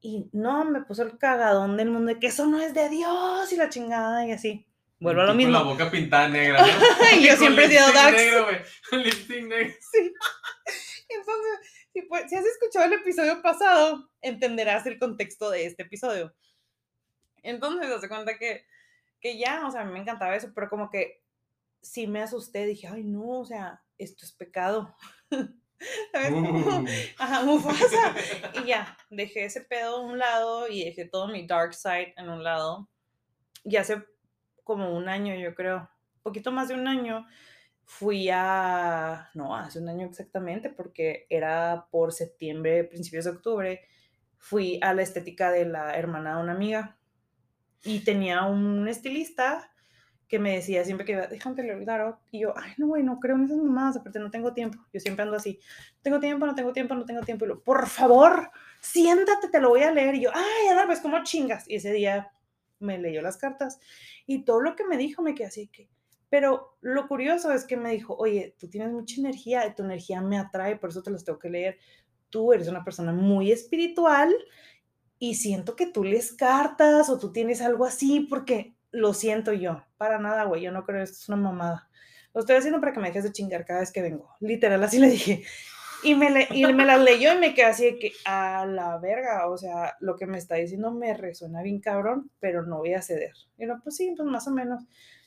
Y 0.00 0.28
no, 0.32 0.64
me 0.64 0.82
puso 0.82 1.02
el 1.02 1.16
cagadón 1.18 1.76
del 1.76 1.90
mundo 1.90 2.12
de 2.12 2.18
que 2.20 2.26
eso 2.28 2.46
no 2.46 2.60
es 2.60 2.74
de 2.74 2.88
Dios 2.88 3.52
y 3.52 3.56
la 3.56 3.68
chingada 3.70 4.26
y 4.26 4.32
así. 4.32 4.66
Vuelvo 4.98 5.20
a 5.20 5.24
lo 5.24 5.30
Con 5.30 5.36
mismo. 5.36 5.52
la 5.52 5.62
boca 5.62 5.90
pintada 5.90 6.28
negra. 6.28 6.62
¿no? 6.62 6.66
Y 7.18 7.24
yo 7.24 7.30
Con 7.30 7.38
siempre 7.38 7.64
he 7.66 7.68
sido 7.68 7.92
Dax. 7.92 8.16
negro, 8.16 8.44
güey. 8.44 8.56
Con 8.88 9.02
lipstick 9.02 9.46
negro. 9.46 9.74
Sí. 9.92 10.12
Entonces, 11.08 11.84
si, 11.92 12.02
pues, 12.02 12.24
si 12.28 12.36
has 12.36 12.44
escuchado 12.44 12.86
el 12.86 12.94
episodio 12.94 13.42
pasado, 13.42 14.10
entenderás 14.22 14.86
el 14.86 14.98
contexto 14.98 15.50
de 15.50 15.66
este 15.66 15.82
episodio. 15.82 16.34
Entonces, 17.46 17.90
hace 17.90 18.08
cuenta 18.08 18.38
que, 18.38 18.66
que 19.20 19.38
ya, 19.38 19.66
o 19.66 19.70
sea, 19.70 19.82
a 19.82 19.84
mí 19.84 19.92
me 19.92 20.00
encantaba 20.00 20.36
eso, 20.36 20.50
pero 20.54 20.68
como 20.68 20.90
que 20.90 21.22
sí 21.80 22.06
me 22.06 22.22
asusté, 22.22 22.66
dije, 22.66 22.88
ay, 22.88 23.04
no, 23.04 23.40
o 23.40 23.44
sea, 23.44 23.82
esto 23.98 24.24
es 24.24 24.32
pecado. 24.32 24.94
¿Sabes? 26.12 26.32
Uh. 26.32 26.84
Ajá, 27.18 27.42
Mufasa. 27.42 28.14
Y 28.54 28.66
ya, 28.66 28.96
dejé 29.10 29.44
ese 29.44 29.60
pedo 29.60 29.96
a 29.96 30.00
un 30.00 30.18
lado 30.18 30.68
y 30.68 30.84
dejé 30.84 31.04
todo 31.04 31.28
mi 31.28 31.46
dark 31.46 31.74
side 31.74 32.14
en 32.16 32.28
un 32.28 32.42
lado. 32.42 32.88
Y 33.62 33.76
hace 33.76 34.02
como 34.64 34.96
un 34.96 35.08
año, 35.08 35.34
yo 35.36 35.54
creo, 35.54 35.88
poquito 36.22 36.50
más 36.50 36.68
de 36.68 36.74
un 36.74 36.88
año, 36.88 37.26
fui 37.84 38.28
a, 38.32 39.30
no, 39.34 39.54
hace 39.54 39.78
un 39.78 39.88
año 39.88 40.06
exactamente, 40.06 40.70
porque 40.70 41.26
era 41.30 41.86
por 41.90 42.12
septiembre, 42.12 42.84
principios 42.84 43.26
de 43.26 43.30
octubre, 43.30 43.88
fui 44.38 44.80
a 44.82 44.92
la 44.92 45.02
estética 45.02 45.52
de 45.52 45.66
la 45.66 45.96
hermana 45.96 46.36
de 46.36 46.42
una 46.42 46.52
amiga 46.52 46.96
y 47.84 48.00
tenía 48.00 48.44
un 48.44 48.88
estilista 48.88 49.70
que 50.28 50.38
me 50.38 50.54
decía 50.54 50.84
siempre 50.84 51.06
que 51.06 51.12
iba, 51.12 51.26
déjame 51.28 51.62
le 51.62 51.74
olvidar, 51.74 52.18
y 52.32 52.40
yo, 52.40 52.52
ay, 52.56 52.72
no, 52.78 52.88
güey, 52.88 53.04
no 53.04 53.20
creo 53.20 53.36
en 53.36 53.44
esas 53.44 53.58
mamadas, 53.58 53.96
aparte 53.96 54.18
no 54.18 54.30
tengo 54.30 54.52
tiempo, 54.52 54.78
yo 54.92 54.98
siempre 54.98 55.22
ando 55.22 55.36
así, 55.36 55.60
no 55.96 56.02
tengo 56.02 56.20
tiempo, 56.20 56.46
no 56.46 56.54
tengo 56.54 56.72
tiempo, 56.72 56.94
no 56.94 57.04
tengo 57.04 57.20
tiempo, 57.22 57.44
y 57.44 57.48
lo, 57.48 57.62
por 57.62 57.86
favor, 57.86 58.50
siéntate, 58.80 59.48
te 59.48 59.60
lo 59.60 59.68
voy 59.68 59.82
a 59.82 59.92
leer, 59.92 60.16
y 60.16 60.22
yo, 60.22 60.30
ay, 60.34 60.68
Ana, 60.72 60.86
pues, 60.86 61.00
¿cómo 61.00 61.22
chingas? 61.22 61.68
Y 61.70 61.76
ese 61.76 61.92
día 61.92 62.32
me 62.80 62.98
leyó 62.98 63.22
las 63.22 63.36
cartas, 63.36 63.78
y 64.26 64.44
todo 64.44 64.60
lo 64.60 64.74
que 64.74 64.84
me 64.84 64.96
dijo 64.96 65.22
me 65.22 65.34
quedé 65.34 65.46
así 65.46 65.68
que, 65.68 65.88
pero 66.28 66.76
lo 66.80 67.06
curioso 67.06 67.52
es 67.52 67.64
que 67.64 67.76
me 67.76 67.92
dijo, 67.92 68.16
oye, 68.16 68.56
tú 68.58 68.68
tienes 68.68 68.90
mucha 68.90 69.20
energía, 69.20 69.72
tu 69.76 69.84
energía 69.84 70.20
me 70.20 70.38
atrae, 70.38 70.76
por 70.76 70.90
eso 70.90 71.04
te 71.04 71.12
los 71.12 71.24
tengo 71.24 71.38
que 71.38 71.50
leer, 71.50 71.78
tú 72.30 72.52
eres 72.52 72.66
una 72.66 72.82
persona 72.82 73.12
muy 73.12 73.52
espiritual, 73.52 74.34
y 75.18 75.34
siento 75.34 75.76
que 75.76 75.86
tú 75.86 76.04
lees 76.04 76.32
cartas, 76.32 77.08
o 77.08 77.18
tú 77.18 77.32
tienes 77.32 77.60
algo 77.62 77.84
así, 77.84 78.20
porque 78.20 78.74
lo 78.90 79.14
siento 79.14 79.52
yo. 79.52 79.82
Para 79.96 80.18
nada, 80.18 80.44
güey. 80.44 80.62
Yo 80.62 80.72
no 80.72 80.84
creo 80.84 81.02
esto 81.02 81.18
es 81.20 81.28
una 81.28 81.38
mamada. 81.38 81.88
Lo 82.34 82.40
estoy 82.40 82.56
haciendo 82.56 82.80
para 82.80 82.92
que 82.92 83.00
me 83.00 83.08
dejes 83.08 83.24
de 83.24 83.32
chingar 83.32 83.64
cada 83.64 83.80
vez 83.80 83.92
que 83.92 84.02
vengo. 84.02 84.30
Literal, 84.40 84.82
así 84.82 84.98
le 84.98 85.08
dije. 85.08 85.44
Y 86.02 86.14
me, 86.14 86.30
le, 86.30 86.46
y 86.50 86.64
me 86.72 86.84
las 86.84 87.00
leyó 87.00 87.32
y 87.32 87.38
me 87.38 87.54
quedé 87.54 87.66
así 87.66 87.84
de 87.84 87.98
que, 87.98 88.12
a 88.26 88.66
la 88.66 88.98
verga, 88.98 89.48
o 89.48 89.56
sea, 89.56 89.96
lo 90.00 90.16
que 90.16 90.26
me 90.26 90.38
está 90.38 90.56
diciendo 90.56 90.92
me 90.92 91.14
resuena 91.14 91.62
bien 91.62 91.80
cabrón, 91.80 92.30
pero 92.38 92.64
no 92.64 92.78
voy 92.78 92.92
a 92.92 93.02
ceder. 93.02 93.32
Y 93.58 93.64
no, 93.64 93.80
pues 93.82 93.96
sí, 93.96 94.12
pues 94.16 94.28
más 94.28 94.46
o 94.46 94.50
menos. 94.50 94.84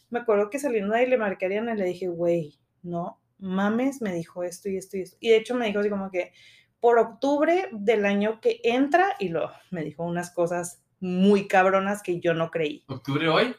Me 0.10 0.20
acuerdo 0.20 0.50
que 0.50 0.60
saliendo 0.60 0.94
de 0.94 1.02
ahí 1.02 1.08
le 1.08 1.18
Ariana 1.22 1.74
y 1.74 1.78
le 1.78 1.86
dije, 1.86 2.08
güey, 2.08 2.60
no 2.84 3.20
mames, 3.40 4.02
me 4.02 4.14
dijo 4.14 4.44
esto 4.44 4.70
y 4.70 4.78
esto 4.78 4.98
y 4.98 5.02
esto. 5.02 5.18
Y 5.20 5.30
de 5.30 5.38
hecho 5.38 5.56
me 5.56 5.66
dijo 5.66 5.80
así 5.80 5.90
como 5.90 6.12
que 6.12 6.32
por 6.80 6.98
octubre 7.00 7.70
del 7.72 8.06
año 8.06 8.40
que 8.42 8.60
entra, 8.64 9.16
y 9.20 9.30
lo, 9.30 9.52
me 9.72 9.84
dijo 9.84 10.04
unas 10.04 10.32
cosas 10.32 10.82
muy 11.00 11.48
cabronas 11.48 12.02
que 12.04 12.20
yo 12.20 12.34
no 12.34 12.52
creí. 12.52 12.84
¿Octubre 12.88 13.28
hoy? 13.30 13.56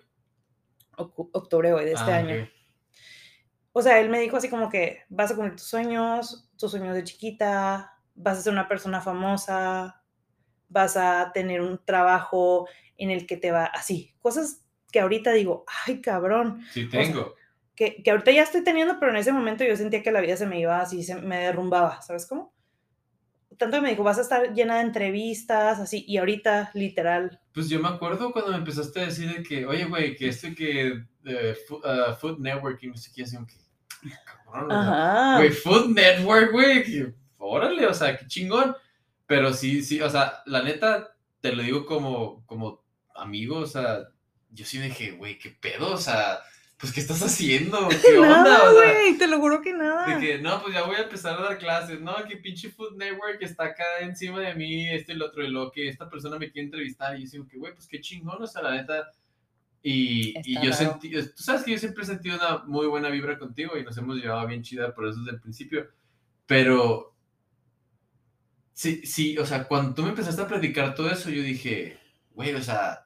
Ocu- 0.96 1.30
octubre 1.32 1.72
hoy 1.72 1.84
de 1.84 1.92
este 1.92 2.12
Ah, 2.12 2.16
año. 2.16 2.34
ok. 2.42 2.48
O 3.72 3.82
sea, 3.82 4.00
él 4.00 4.08
me 4.10 4.20
dijo 4.20 4.36
así 4.36 4.48
como 4.48 4.68
que 4.68 5.02
vas 5.08 5.30
a 5.30 5.34
cumplir 5.36 5.56
tus 5.56 5.66
sueños, 5.68 6.50
tus 6.58 6.72
sueños 6.72 6.94
de 6.94 7.04
chiquita, 7.04 7.92
vas 8.14 8.38
a 8.38 8.42
ser 8.42 8.52
una 8.52 8.66
persona 8.68 9.00
famosa, 9.00 10.02
vas 10.68 10.96
a 10.96 11.30
tener 11.32 11.60
un 11.62 11.78
trabajo 11.84 12.66
en 12.96 13.10
el 13.10 13.26
que 13.26 13.36
te 13.36 13.50
va 13.52 13.64
así, 13.66 14.14
cosas 14.20 14.64
que 14.92 15.00
ahorita 15.00 15.32
digo, 15.32 15.64
ay 15.86 16.00
cabrón, 16.00 16.62
Sí, 16.72 16.88
sea, 16.90 17.00
tengo. 17.04 17.34
que, 17.76 18.02
que 18.02 18.10
ahorita 18.10 18.32
ya 18.32 18.42
estoy 18.42 18.64
teniendo, 18.64 18.98
pero 18.98 19.12
en 19.12 19.18
ese 19.18 19.32
momento 19.32 19.64
yo 19.64 19.76
sentía 19.76 20.02
que 20.02 20.10
la 20.10 20.20
vida 20.20 20.36
se 20.36 20.46
me 20.46 20.58
iba 20.60 20.80
así, 20.80 21.04
se 21.04 21.14
me 21.14 21.38
derrumbaba, 21.38 22.02
¿sabes 22.02 22.26
cómo? 22.26 22.52
Tanto 23.60 23.76
que 23.76 23.82
me 23.82 23.90
dijo, 23.90 24.02
vas 24.02 24.16
a 24.18 24.22
estar 24.22 24.54
llena 24.54 24.76
de 24.76 24.80
entrevistas, 24.82 25.78
así, 25.78 26.02
y 26.08 26.16
ahorita, 26.16 26.70
literal, 26.74 27.38
Pues 27.52 27.68
yo 27.68 27.78
me 27.78 27.88
acuerdo 27.88 28.32
cuando 28.32 28.52
me 28.52 28.56
empezaste 28.56 29.00
a 29.00 29.04
decir 29.06 29.32
de 29.36 29.42
que, 29.42 29.66
oye, 29.66 29.84
güey, 29.84 30.16
que 30.16 30.28
esto 30.28 30.48
que 30.56 31.04
eh, 31.26 31.56
fu- 31.68 31.80
ah, 31.84 32.16
Food 32.18 32.38
Network 32.38 32.82
y 32.82 32.86
no 32.88 32.96
sé 32.96 33.10
qué, 33.14 33.24
así 33.24 33.36
que, 33.46 34.10
cabrón, 34.24 34.72
ajá, 34.72 35.36
Güey, 35.38 35.50
Food 35.50 35.90
Network, 35.90 36.52
güey. 36.52 36.82
que- 36.84 37.14
Órale, 37.38 37.86
o 37.86 37.92
sea, 37.94 38.16
qué 38.16 38.26
chingón. 38.26 38.74
Pero 39.26 39.52
sí, 39.52 39.82
sí, 39.82 40.00
o 40.00 40.08
sea, 40.10 40.42
la 40.46 40.62
neta, 40.62 41.14
te 41.40 41.52
lo 41.52 41.62
digo 41.62 41.84
como, 41.86 42.44
como 42.46 42.82
amigo, 43.14 43.58
o 43.58 43.66
sea, 43.66 44.08
yo 44.50 44.64
sí 44.64 44.78
dije, 44.78 45.12
güey, 45.12 45.38
qué 45.38 45.50
pedo, 45.50 45.92
o 45.92 45.96
sea, 45.98 46.40
pues, 46.80 46.94
¿qué 46.94 47.00
estás 47.00 47.22
haciendo? 47.22 47.88
¿Qué 48.02 48.18
onda? 48.18 48.42
nada, 48.42 48.70
O 48.70 48.74
sea, 48.74 48.92
güey, 48.92 49.18
te 49.18 49.26
lo 49.26 49.38
juro 49.38 49.60
que 49.60 49.74
nada. 49.74 50.06
de 50.06 50.26
que, 50.26 50.38
no, 50.38 50.62
pues 50.62 50.74
ya 50.74 50.82
voy 50.82 50.96
a 50.96 51.02
empezar 51.02 51.38
a 51.38 51.42
dar 51.42 51.58
clases, 51.58 52.00
no, 52.00 52.14
que 52.26 52.38
pinche 52.38 52.70
Food 52.70 52.96
Network 52.96 53.42
está 53.42 53.64
acá 53.64 53.84
encima 54.00 54.40
de 54.40 54.54
mí, 54.54 54.88
este 54.88 55.12
y 55.12 55.16
el 55.16 55.22
otro, 55.22 55.44
y 55.44 55.50
lo 55.50 55.70
que 55.70 55.88
esta 55.88 56.08
persona 56.08 56.38
me 56.38 56.50
quiere 56.50 56.66
entrevistar, 56.66 57.18
y 57.18 57.24
yo 57.24 57.30
digo 57.32 57.48
que, 57.48 57.58
güey, 57.58 57.74
pues 57.74 57.86
qué 57.86 58.00
chingón, 58.00 58.42
o 58.42 58.46
sea, 58.46 58.62
la 58.62 58.72
neta. 58.72 59.10
Y, 59.82 60.34
y 60.44 60.54
yo 60.54 60.70
raro. 60.70 60.74
sentí, 60.74 61.10
tú 61.10 61.42
sabes 61.42 61.62
que 61.62 61.72
yo 61.72 61.78
siempre 61.78 62.02
he 62.02 62.06
sentido 62.06 62.36
una 62.36 62.58
muy 62.66 62.86
buena 62.86 63.08
vibra 63.08 63.38
contigo 63.38 63.78
y 63.78 63.82
nos 63.82 63.96
hemos 63.96 64.16
llevado 64.16 64.46
bien 64.46 64.62
chida 64.62 64.94
por 64.94 65.06
eso 65.06 65.18
desde 65.20 65.32
el 65.32 65.40
principio, 65.40 65.88
pero 66.46 67.14
sí, 68.72 69.02
sí, 69.04 69.38
o 69.38 69.44
sea, 69.44 69.64
cuando 69.64 69.94
tú 69.94 70.02
me 70.02 70.10
empezaste 70.10 70.40
a 70.42 70.48
platicar 70.48 70.94
todo 70.94 71.10
eso, 71.10 71.30
yo 71.30 71.42
dije, 71.42 71.98
güey, 72.34 72.54
o 72.54 72.62
sea, 72.62 73.04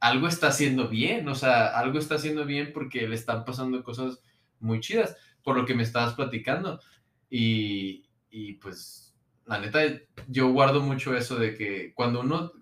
algo 0.00 0.26
está 0.26 0.48
haciendo 0.48 0.88
bien, 0.88 1.28
o 1.28 1.34
sea, 1.34 1.78
algo 1.78 1.98
está 1.98 2.16
haciendo 2.16 2.46
bien 2.46 2.72
porque 2.72 3.06
le 3.06 3.14
están 3.14 3.44
pasando 3.44 3.82
cosas 3.84 4.20
muy 4.58 4.80
chidas, 4.80 5.16
por 5.44 5.56
lo 5.56 5.66
que 5.66 5.74
me 5.74 5.82
estabas 5.82 6.14
platicando. 6.14 6.80
Y, 7.28 8.06
y 8.30 8.54
pues, 8.54 9.14
la 9.46 9.58
neta, 9.58 9.80
yo 10.26 10.50
guardo 10.52 10.80
mucho 10.80 11.14
eso 11.14 11.36
de 11.36 11.54
que 11.54 11.92
cuando 11.94 12.20
uno, 12.20 12.52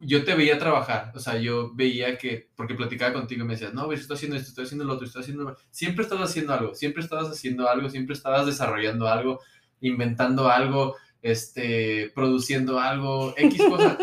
yo 0.00 0.24
te 0.24 0.34
veía 0.34 0.58
trabajar, 0.58 1.12
o 1.14 1.20
sea, 1.20 1.38
yo 1.38 1.72
veía 1.74 2.18
que, 2.18 2.50
porque 2.56 2.74
platicaba 2.74 3.12
contigo 3.12 3.44
y 3.44 3.46
me 3.46 3.54
decías, 3.54 3.74
no, 3.74 3.92
estoy 3.92 4.16
haciendo 4.16 4.36
esto, 4.36 4.48
estoy 4.48 4.64
haciendo 4.64 4.84
lo 4.84 4.94
otro, 4.94 5.06
estoy 5.06 5.22
haciendo, 5.22 5.56
siempre 5.70 6.04
estabas 6.04 6.30
haciendo 6.30 6.54
algo, 6.54 6.74
siempre 6.74 7.02
estabas 7.02 7.28
haciendo 7.28 7.68
algo, 7.68 7.88
siempre 7.88 8.14
estabas 8.14 8.46
desarrollando 8.46 9.06
algo, 9.06 9.40
inventando 9.80 10.48
algo, 10.48 10.96
este, 11.22 12.10
produciendo 12.14 12.78
algo, 12.78 13.34
X 13.36 13.62
cosa. 13.68 13.98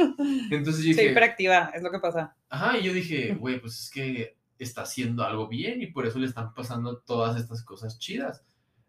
Entonces 0.51 0.84
yo 0.84 0.93
Soy 0.93 1.03
dije, 1.03 1.11
hiperactiva, 1.11 1.72
es 1.74 1.82
lo 1.82 1.91
que 1.91 1.99
pasa. 1.99 2.36
Ajá, 2.49 2.78
y 2.78 2.84
yo 2.84 2.93
dije, 2.93 3.34
güey, 3.34 3.59
pues 3.59 3.80
es 3.80 3.89
que 3.89 4.38
está 4.59 4.82
haciendo 4.84 5.24
algo 5.24 5.47
bien 5.47 5.82
y 5.82 5.88
por 5.88 6.05
eso 6.05 6.20
le 6.20 6.28
están 6.28 6.53
pasando 6.53 6.97
todas 6.99 7.39
estas 7.39 7.63
cosas 7.63 7.99
chidas. 7.99 8.43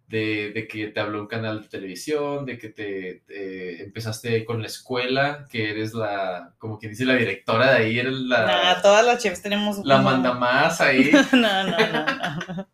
De, 0.09 0.53
de 0.55 0.67
que 0.67 0.87
te 0.89 1.01
habló 1.01 1.21
un 1.21 1.27
canal 1.27 1.61
de 1.61 1.69
televisión, 1.69 2.47
de 2.47 2.57
que 2.57 2.71
te, 2.71 3.23
te 3.27 3.83
empezaste 3.85 4.43
con 4.47 4.63
la 4.63 4.67
escuela, 4.67 5.47
que 5.51 5.69
eres 5.71 5.93
la, 5.93 6.55
como 6.57 6.79
quien 6.79 6.93
dice, 6.93 7.05
la 7.05 7.15
directora 7.15 7.73
de 7.73 7.77
ahí, 7.85 7.99
eres 7.99 8.15
la, 8.15 8.81
todas 8.81 9.05
las 9.05 9.23
chefs 9.23 9.43
tenemos. 9.43 9.85
la 9.85 9.99
un- 9.99 10.05
mandamás 10.05 10.81
ahí. 10.81 11.11
no, 11.13 11.33
no, 11.37 11.63
no, 11.65 12.07
no. 12.49 12.69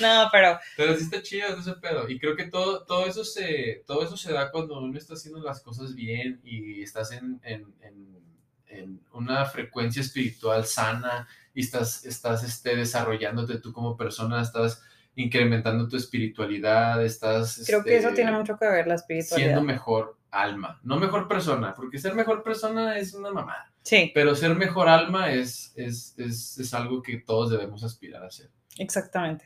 No, 0.00 0.28
pero 0.30 0.58
Pero 0.76 0.94
sí 0.94 1.04
está 1.04 1.22
chido 1.22 1.48
ese 1.58 1.72
pedo. 1.76 2.06
Y 2.06 2.18
creo 2.18 2.36
que 2.36 2.44
todo, 2.44 2.84
todo, 2.84 3.06
eso 3.06 3.24
se, 3.24 3.82
todo 3.86 4.04
eso 4.04 4.18
se 4.18 4.32
da 4.34 4.50
cuando 4.50 4.78
uno 4.78 4.98
está 4.98 5.14
haciendo 5.14 5.40
las 5.42 5.62
cosas 5.62 5.94
bien 5.94 6.40
y 6.44 6.82
estás 6.82 7.12
en, 7.12 7.40
en, 7.44 7.64
en, 7.80 8.18
en 8.66 9.00
una 9.12 9.46
frecuencia 9.46 10.02
espiritual 10.02 10.66
sana 10.66 11.26
y 11.54 11.60
estás, 11.62 12.04
estás 12.04 12.44
este, 12.44 12.76
desarrollándote 12.76 13.58
tú 13.58 13.72
como 13.72 13.96
persona, 13.96 14.42
estás 14.42 14.82
incrementando 15.16 15.88
tu 15.88 15.96
espiritualidad, 15.96 17.04
estás... 17.04 17.62
creo 17.66 17.84
que 17.84 17.96
eso 17.96 18.08
este, 18.08 18.22
tiene 18.22 18.36
mucho 18.36 18.56
que 18.56 18.66
ver 18.66 18.86
la 18.86 18.94
espiritualidad. 18.94 19.48
Siendo 19.48 19.62
mejor 19.62 20.18
alma, 20.30 20.80
no 20.82 20.98
mejor 20.98 21.28
persona, 21.28 21.74
porque 21.74 21.98
ser 21.98 22.14
mejor 22.14 22.42
persona 22.42 22.98
es 22.98 23.14
una 23.14 23.30
mamada, 23.30 23.72
Sí, 23.82 24.10
pero 24.14 24.34
ser 24.34 24.54
mejor 24.54 24.88
alma 24.88 25.30
es, 25.30 25.72
es, 25.76 26.18
es, 26.18 26.58
es 26.58 26.74
algo 26.74 27.02
que 27.02 27.18
todos 27.18 27.50
debemos 27.50 27.84
aspirar 27.84 28.24
a 28.24 28.30
ser. 28.30 28.50
exactamente. 28.78 29.44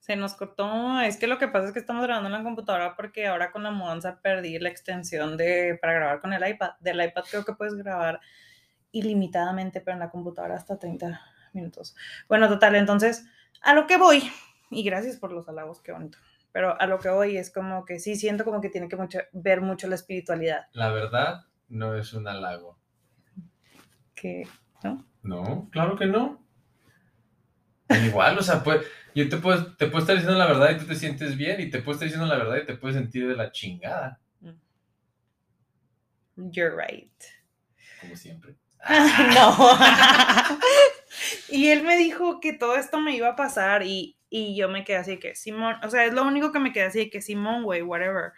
Se 0.00 0.14
nos 0.14 0.34
cortó. 0.34 1.00
Es 1.00 1.16
que 1.16 1.26
lo 1.26 1.36
que 1.36 1.48
pasa 1.48 1.66
es 1.66 1.72
que 1.72 1.80
estamos 1.80 2.04
grabando 2.04 2.28
en 2.28 2.32
la 2.32 2.44
computadora 2.44 2.94
porque 2.94 3.26
ahora 3.26 3.50
con 3.50 3.64
la 3.64 3.72
mudanza 3.72 4.20
perdí 4.20 4.56
la 4.60 4.68
extensión 4.68 5.36
de 5.36 5.76
para 5.80 5.94
grabar 5.94 6.20
con 6.20 6.32
el 6.32 6.48
iPad. 6.48 6.72
Del 6.78 7.04
iPad 7.04 7.24
creo 7.28 7.44
que 7.44 7.54
puedes 7.54 7.74
grabar 7.74 8.20
ilimitadamente, 8.92 9.80
pero 9.80 9.94
en 9.94 10.00
la 10.00 10.10
computadora 10.10 10.54
hasta 10.54 10.78
30 10.78 11.20
minutos. 11.54 11.96
Bueno, 12.28 12.48
total, 12.48 12.76
entonces, 12.76 13.26
a 13.66 13.74
lo 13.74 13.86
que 13.86 13.96
voy, 13.96 14.30
y 14.70 14.84
gracias 14.84 15.16
por 15.16 15.32
los 15.32 15.48
halagos, 15.48 15.80
qué 15.80 15.92
bonito. 15.92 16.18
Pero 16.52 16.80
a 16.80 16.86
lo 16.86 16.98
que 17.00 17.10
voy 17.10 17.36
es 17.36 17.50
como 17.52 17.84
que 17.84 17.98
sí 17.98 18.16
siento 18.16 18.44
como 18.44 18.60
que 18.60 18.70
tiene 18.70 18.88
que 18.88 18.96
mucho, 18.96 19.18
ver 19.32 19.60
mucho 19.60 19.88
la 19.88 19.96
espiritualidad. 19.96 20.68
La 20.72 20.90
verdad 20.90 21.44
no 21.68 21.94
es 21.96 22.14
un 22.14 22.28
halago. 22.28 22.78
Que, 24.14 24.48
¿no? 24.82 25.04
No, 25.22 25.68
claro 25.70 25.96
que 25.96 26.06
no. 26.06 26.42
Igual, 27.88 28.38
o 28.38 28.42
sea, 28.42 28.62
pues, 28.62 28.86
yo 29.14 29.28
te 29.28 29.36
puedo, 29.36 29.76
te 29.76 29.86
puedo 29.86 29.98
estar 29.98 30.16
diciendo 30.16 30.38
la 30.38 30.46
verdad 30.46 30.70
y 30.70 30.78
tú 30.78 30.86
te 30.86 30.94
sientes 30.94 31.36
bien, 31.36 31.60
y 31.60 31.68
te 31.68 31.80
puedo 31.80 31.92
estar 31.92 32.06
diciendo 32.06 32.26
la 32.26 32.38
verdad 32.38 32.58
y 32.62 32.66
te 32.66 32.76
puedes 32.76 32.96
sentir 32.96 33.28
de 33.28 33.36
la 33.36 33.52
chingada, 33.52 34.20
You're 36.36 36.76
right. 36.76 37.10
como 38.00 38.14
siempre. 38.14 38.56
no. 39.34 39.78
y 41.48 41.68
él 41.68 41.82
me 41.82 41.96
dijo 41.96 42.40
que 42.40 42.52
todo 42.52 42.76
esto 42.76 43.00
me 43.00 43.14
iba 43.14 43.28
a 43.28 43.36
pasar 43.36 43.82
y, 43.82 44.16
y 44.28 44.56
yo 44.56 44.68
me 44.68 44.84
quedé 44.84 44.96
así 44.96 45.18
que 45.18 45.34
Simón, 45.34 45.76
o 45.82 45.90
sea, 45.90 46.04
es 46.04 46.12
lo 46.12 46.24
único 46.24 46.52
que 46.52 46.58
me 46.58 46.72
quedé 46.72 46.84
así 46.84 47.10
que 47.10 47.22
Simón, 47.22 47.62
güey, 47.62 47.82
whatever. 47.82 48.32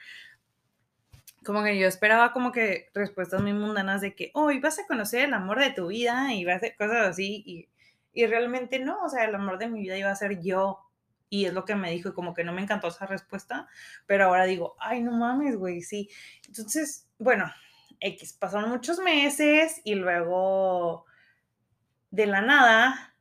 Como 1.45 1.63
que 1.65 1.79
yo 1.79 1.87
esperaba 1.87 2.33
como 2.33 2.53
que 2.53 2.89
respuestas 2.95 3.41
muy 3.41 3.53
mundanas 3.53 4.01
de 4.01 4.15
que, 4.15 4.31
hoy 4.35 4.61
vas 4.61 4.79
a 4.79 4.87
conocer 4.87 5.25
el 5.25 5.35
amor 5.35 5.61
de 5.61 5.71
tu 5.71 5.89
vida 5.89 6.35
y 6.35 6.45
vas 6.45 6.63
a 6.63 6.75
cosas 6.77 7.07
así 7.09 7.43
y, 7.47 7.69
Y 8.13 8.27
realmente 8.27 8.79
no, 8.79 9.03
o 9.05 9.09
sea, 9.09 9.25
el 9.25 9.35
amor 9.35 9.59
de 9.59 9.69
mi 9.69 9.81
vida 9.81 9.97
iba 9.97 10.11
a 10.11 10.17
ser 10.17 10.41
yo. 10.43 10.81
Y 11.31 11.45
es 11.47 11.53
lo 11.53 11.65
que 11.65 11.75
me 11.75 11.91
dijo, 11.91 12.09
y 12.09 12.15
como 12.15 12.33
que 12.35 12.43
no 12.45 12.53
me 12.55 12.63
encantó 12.63 12.89
esa 12.89 13.07
respuesta, 13.07 13.69
pero 14.07 14.25
ahora 14.25 14.45
digo, 14.45 14.77
ay, 14.81 15.03
no 15.03 15.13
mames, 15.13 15.57
güey, 15.57 15.83
sí. 15.83 16.09
Entonces, 16.47 17.07
bueno, 17.19 17.53
X, 18.01 18.33
pasaron 18.33 18.71
muchos 18.71 18.99
meses 18.99 19.81
y 19.85 19.95
luego 19.95 21.05
de 22.11 22.27
la 22.27 22.41
nada, 22.41 23.15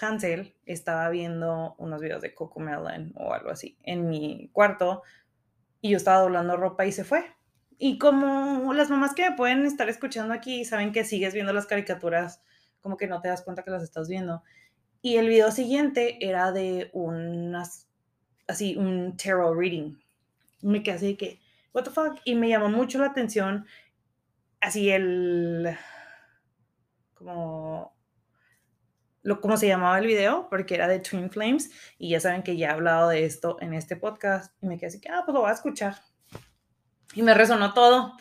Hansel 0.00 0.54
estaba 0.64 1.08
viendo 1.10 1.74
unos 1.78 2.00
videos 2.00 2.22
de 2.22 2.34
Coco 2.34 2.60
Melon 2.60 3.12
o 3.16 3.32
algo 3.32 3.50
así 3.50 3.76
en 3.82 4.08
mi 4.08 4.48
cuarto 4.52 5.02
y 5.80 5.90
yo 5.90 5.96
estaba 5.96 6.20
doblando 6.20 6.56
ropa 6.56 6.86
y 6.86 6.92
se 6.92 7.04
fue. 7.04 7.24
Y 7.78 7.98
como 7.98 8.72
las 8.74 8.90
mamás 8.90 9.14
que 9.14 9.28
me 9.28 9.36
pueden 9.36 9.64
estar 9.64 9.88
escuchando 9.88 10.34
aquí 10.34 10.64
saben 10.64 10.92
que 10.92 11.04
sigues 11.04 11.34
viendo 11.34 11.52
las 11.52 11.66
caricaturas, 11.66 12.42
como 12.80 12.96
que 12.96 13.06
no 13.06 13.20
te 13.20 13.28
das 13.28 13.42
cuenta 13.42 13.62
que 13.62 13.70
las 13.70 13.82
estás 13.82 14.08
viendo. 14.08 14.42
Y 15.00 15.16
el 15.16 15.28
video 15.28 15.52
siguiente 15.52 16.18
era 16.20 16.50
de 16.50 16.90
unas, 16.92 17.86
así, 18.48 18.76
un 18.76 19.16
tarot 19.16 19.56
reading. 19.56 19.96
Me 20.60 20.82
quedé 20.82 20.96
así 20.96 21.16
que, 21.16 21.40
what 21.72 21.84
the 21.84 21.90
fuck? 21.90 22.18
Y 22.24 22.34
me 22.34 22.48
llamó 22.48 22.68
mucho 22.68 22.98
la 22.98 23.06
atención, 23.06 23.66
así 24.60 24.90
el, 24.90 25.76
como, 27.14 27.96
lo, 29.22 29.40
cómo 29.40 29.56
se 29.56 29.68
llamaba 29.68 29.98
el 29.98 30.06
video, 30.06 30.48
porque 30.48 30.74
era 30.74 30.88
de 30.88 31.00
Twin 31.00 31.30
Flames. 31.30 31.70
Y 31.98 32.10
ya 32.10 32.20
saben 32.20 32.42
que 32.42 32.56
ya 32.56 32.68
he 32.68 32.72
hablado 32.72 33.08
de 33.08 33.24
esto 33.24 33.56
en 33.60 33.74
este 33.74 33.96
podcast. 33.96 34.54
Y 34.62 34.66
me 34.66 34.78
quedé 34.78 34.88
así 34.88 35.00
que, 35.00 35.08
ah, 35.10 35.22
pues 35.24 35.34
lo 35.34 35.40
voy 35.40 35.50
a 35.50 35.54
escuchar. 35.54 35.96
Y 37.14 37.22
me 37.22 37.34
resonó 37.34 37.74
todo. 37.74 38.16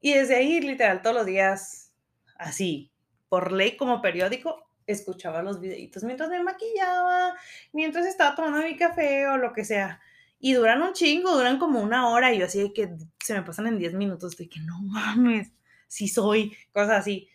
Y 0.00 0.14
desde 0.14 0.36
ahí, 0.36 0.60
literal, 0.60 1.02
todos 1.02 1.16
los 1.16 1.26
días, 1.26 1.92
así, 2.36 2.92
por 3.28 3.52
ley 3.52 3.76
como 3.76 4.02
periódico, 4.02 4.64
escuchaba 4.86 5.42
los 5.42 5.60
videitos 5.60 6.04
mientras 6.04 6.28
me 6.28 6.42
maquillaba, 6.42 7.34
mientras 7.72 8.06
estaba 8.06 8.34
tomando 8.34 8.58
mi 8.58 8.76
café 8.76 9.26
o 9.28 9.36
lo 9.36 9.52
que 9.52 9.64
sea. 9.64 10.00
Y 10.38 10.52
duran 10.52 10.82
un 10.82 10.92
chingo, 10.92 11.34
duran 11.34 11.58
como 11.58 11.80
una 11.80 12.08
hora 12.10 12.32
y 12.32 12.38
yo 12.38 12.46
así 12.46 12.62
de 12.62 12.72
que 12.72 12.94
se 13.18 13.34
me 13.34 13.42
pasan 13.42 13.66
en 13.66 13.78
10 13.78 13.94
minutos, 13.94 14.32
estoy 14.32 14.48
que 14.48 14.60
no 14.60 14.78
mames, 14.82 15.52
sí 15.88 16.08
soy, 16.08 16.56
cosas 16.72 17.00
así. 17.00 17.28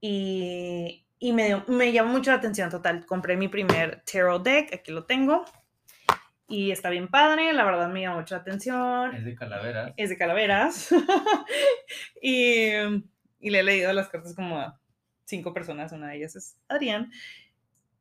Y, 0.00 1.06
y 1.18 1.32
me, 1.32 1.62
me 1.68 1.92
llamó 1.92 2.12
mucho 2.12 2.30
la 2.30 2.38
atención, 2.38 2.70
total. 2.70 3.06
Compré 3.06 3.36
mi 3.36 3.48
primer 3.48 4.02
tarot 4.10 4.42
deck, 4.42 4.74
aquí 4.74 4.92
lo 4.92 5.04
tengo. 5.04 5.44
Y 6.46 6.70
está 6.70 6.90
bien 6.90 7.08
padre, 7.08 7.52
la 7.52 7.64
verdad 7.64 7.88
me 7.88 8.02
llamó 8.02 8.18
mucho 8.18 8.34
la 8.34 8.42
atención. 8.42 9.14
Es 9.14 9.24
de 9.24 9.34
calaveras. 9.34 9.94
Es 9.96 10.10
de 10.10 10.18
calaveras. 10.18 10.90
y, 12.22 12.68
y 13.40 13.50
le 13.50 13.60
he 13.60 13.62
leído 13.62 13.92
las 13.92 14.08
cartas 14.08 14.34
como 14.34 14.78
cinco 15.24 15.54
personas, 15.54 15.92
una 15.92 16.08
de 16.08 16.16
ellas 16.16 16.36
es 16.36 16.58
Adrián, 16.68 17.10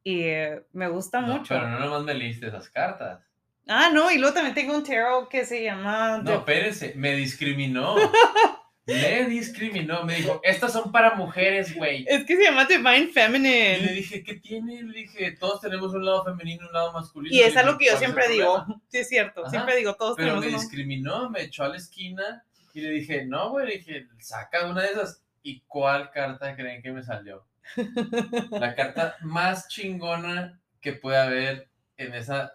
y 0.03 0.25
me 0.73 0.87
gusta 0.89 1.21
mucho. 1.21 1.53
Pero 1.53 1.69
no 1.69 1.79
nomás 1.79 2.03
me 2.03 2.13
leíste 2.13 2.47
esas 2.47 2.69
cartas. 2.69 3.21
Ah, 3.67 3.89
no, 3.93 4.11
y 4.11 4.17
luego 4.17 4.33
también 4.33 4.53
tengo 4.53 4.75
un 4.75 4.83
tarot 4.83 5.29
que 5.29 5.45
se 5.45 5.63
llama... 5.63 6.17
No, 6.17 6.33
espérense, 6.33 6.93
me 6.97 7.15
discriminó. 7.15 7.95
me 8.85 9.25
discriminó, 9.29 10.03
me 10.03 10.15
dijo, 10.15 10.41
estas 10.43 10.73
son 10.73 10.91
para 10.91 11.15
mujeres, 11.15 11.73
güey. 11.75 12.05
Es 12.07 12.25
que 12.25 12.35
se 12.35 12.43
llama 12.43 12.65
Divine 12.65 13.07
Feminine. 13.07 13.77
Y 13.77 13.81
le 13.85 13.93
dije, 13.93 14.23
¿qué 14.23 14.35
tiene? 14.35 14.83
Le 14.83 14.99
dije, 14.99 15.31
todos 15.31 15.61
tenemos 15.61 15.93
un 15.93 16.05
lado 16.05 16.25
femenino 16.25 16.63
y 16.63 16.67
un 16.67 16.73
lado 16.73 16.91
masculino. 16.91 17.33
Y 17.35 17.41
es 17.41 17.55
algo 17.55 17.77
que 17.77 17.85
yo 17.85 17.97
siempre 17.97 18.27
digo, 18.27 18.65
sí 18.89 18.97
es 18.97 19.07
cierto, 19.07 19.49
siempre 19.49 19.75
digo, 19.77 19.95
todos 19.95 20.15
Pero 20.17 20.29
tenemos 20.29 20.45
me 20.45 20.49
uno. 20.51 20.59
discriminó, 20.59 21.29
me 21.29 21.43
echó 21.43 21.63
a 21.63 21.69
la 21.69 21.77
esquina 21.77 22.43
y 22.73 22.81
le 22.81 22.89
dije, 22.89 23.25
no, 23.25 23.51
güey, 23.51 23.67
le 23.67 23.77
dije, 23.77 24.07
saca 24.19 24.65
una 24.67 24.81
de 24.81 24.89
esas. 24.89 25.21
¿Y 25.43 25.61
cuál 25.67 26.09
carta 26.11 26.55
creen 26.55 26.81
que 26.81 26.91
me 26.91 27.03
salió? 27.03 27.45
La 28.51 28.75
carta 28.75 29.15
más 29.21 29.67
chingona 29.67 30.59
que 30.81 30.93
puede 30.93 31.17
haber 31.17 31.69
en 31.97 32.13
esa 32.13 32.53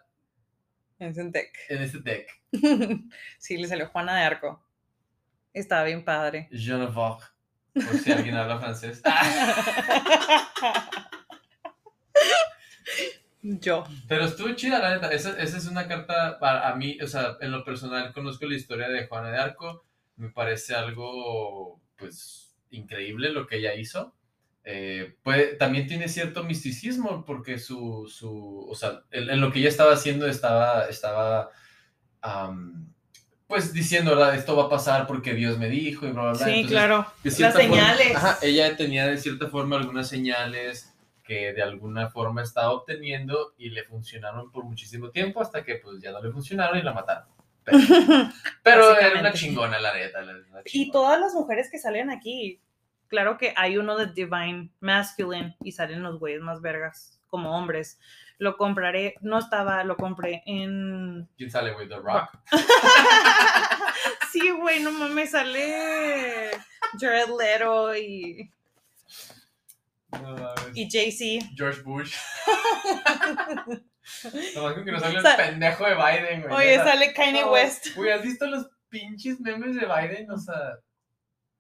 Es 0.99 1.17
un 1.17 1.31
deck. 1.33 1.51
en 1.69 1.83
este 1.83 1.99
deck. 2.01 2.29
sí, 3.39 3.57
le 3.57 3.69
salió 3.69 3.89
Juana 3.89 4.17
de 4.17 4.23
Arco. 4.25 4.63
Estaba 5.53 5.85
bien 5.85 6.05
padre. 6.05 6.49
Je 6.53 6.73
ne 6.75 6.87
vois. 6.87 7.19
Por 7.75 7.99
si 7.99 8.11
alguien 8.13 8.37
habla 8.37 8.59
francés. 8.59 9.03
Yo. 13.43 13.85
Pero 14.09 14.25
estuvo 14.25 14.53
chida, 14.55 14.79
la 14.81 14.95
neta. 14.95 15.13
Esa, 15.13 15.39
esa 15.41 15.57
es 15.59 15.67
una 15.67 15.87
carta 15.87 16.39
para 16.39 16.69
a 16.69 16.75
mí, 16.75 16.99
o 17.01 17.07
sea, 17.07 17.37
en 17.41 17.53
lo 17.53 17.65
personal 17.65 18.13
conozco 18.13 18.47
la 18.47 18.57
historia 18.57 18.89
de 18.89 19.07
Juana 19.07 19.31
de 19.31 19.39
Arco. 19.39 19.85
Me 20.17 20.31
parece 20.31 20.75
algo, 20.75 21.81
pues, 21.97 22.57
increíble 22.71 23.31
lo 23.31 23.47
que 23.47 23.57
ella 23.59 23.75
hizo. 23.75 24.15
Eh, 24.65 25.17
puede- 25.23 25.55
también 25.57 25.87
tiene 25.87 26.09
cierto 26.09 26.43
misticismo 26.45 27.25
porque 27.25 27.59
su, 27.59 28.07
su 28.13 28.67
o 28.69 28.75
sea, 28.75 29.03
en, 29.11 29.31
en 29.31 29.41
lo 29.41 29.51
que 29.53 29.61
ella 29.61 29.69
estaba 29.69 29.93
haciendo 29.95 30.27
estaba, 30.27 30.87
estaba, 30.89 31.51
am, 32.21 32.93
pues, 33.49 33.73
diciendo, 33.73 34.11
¿verdad? 34.11 34.37
Esto 34.37 34.55
va 34.57 34.65
a 34.65 34.69
pasar 34.69 35.07
porque 35.07 35.35
Dios 35.35 35.59
me 35.59 35.69
dijo 35.69 36.07
y 36.07 36.13
bla, 36.13 36.23
bla, 36.23 36.33
bla. 36.33 36.45
Sí, 36.45 36.51
Entonces, 36.61 36.71
claro. 36.71 37.07
Las 37.25 37.37
forma- 37.37 37.53
señales. 37.61 38.15
ajá, 38.17 38.39
ella 38.43 38.77
tenía 38.77 39.07
de 39.07 39.19
cierta 39.19 39.49
forma 39.49 39.77
algunas 39.77 40.09
señales 40.09 40.95
que 41.25 41.53
de 41.53 41.63
alguna 41.63 42.09
forma 42.11 42.43
estaba 42.43 42.71
obteniendo 42.73 43.55
y 43.59 43.71
le 43.71 43.85
funcionaron 43.85 44.51
por 44.51 44.65
muchísimo 44.65 45.11
tiempo 45.11 45.43
hasta 45.43 45.65
que 45.65 45.75
pues 45.77 46.01
ya 46.01 46.11
no 46.13 46.23
le 46.23 46.31
funcionaron 46.31 46.79
y 46.79 46.83
la 46.83 46.93
mataron. 46.93 47.25
Pero, 47.65 47.79
pero 48.63 48.99
era 48.99 49.21
una 49.21 49.33
chingona 49.33 49.79
la 49.79 49.95
neta. 49.95 50.21
Y 50.67 50.91
todas 50.91 51.21
las 51.21 51.35
mujeres 51.35 51.69
que 51.71 51.79
salen 51.79 52.11
aquí, 52.11 52.61
claro 53.09 53.37
que 53.37 53.53
hay 53.57 53.77
uno 53.77 53.97
de 53.97 54.07
Divine 54.13 54.71
Masculine 54.81 55.55
y 55.63 55.73
salen 55.73 56.03
los 56.03 56.19
güeyes 56.19 56.41
más 56.41 56.61
vergas 56.63 57.21
como 57.29 57.57
hombres. 57.57 57.99
Lo 58.39 58.57
compraré, 58.57 59.17
no 59.21 59.39
estaba, 59.39 59.83
lo 59.85 59.97
compré 59.97 60.43
en... 60.47 61.29
¿Quién 61.37 61.51
sale, 61.51 61.73
güey? 61.75 61.89
The 61.89 61.97
Rock. 61.97 62.31
sí, 64.33 64.51
güey, 64.51 64.81
no 64.81 64.93
mames, 64.93 65.33
sale 65.33 66.51
Jared 67.01 67.29
Leto 67.37 67.97
y, 67.97 68.49
No 70.13 70.37
y 70.75 70.89
Jay-Z. 70.91 71.47
George 71.57 71.83
Bush. 71.83 72.15
Nomás 74.55 74.75
con 74.75 74.85
que 74.85 74.93
no 74.93 75.01
sale 75.01 75.19
el 75.19 75.37
pendejo 75.37 75.85
de 75.85 75.95
Biden, 75.95 76.43
güey. 76.43 76.55
Oye, 76.55 76.77
sale 76.79 77.13
Kanye 77.13 77.43
No, 77.43 77.53
West. 77.53 77.95
Güey, 77.95 78.11
¿has 78.13 78.23
visto 78.23 78.47
los 78.47 78.67
pinches 78.89 79.41
memes 79.41 79.75
de 79.75 79.87
Biden? 79.87 80.31
O 80.31 80.39
sea, 80.39 80.79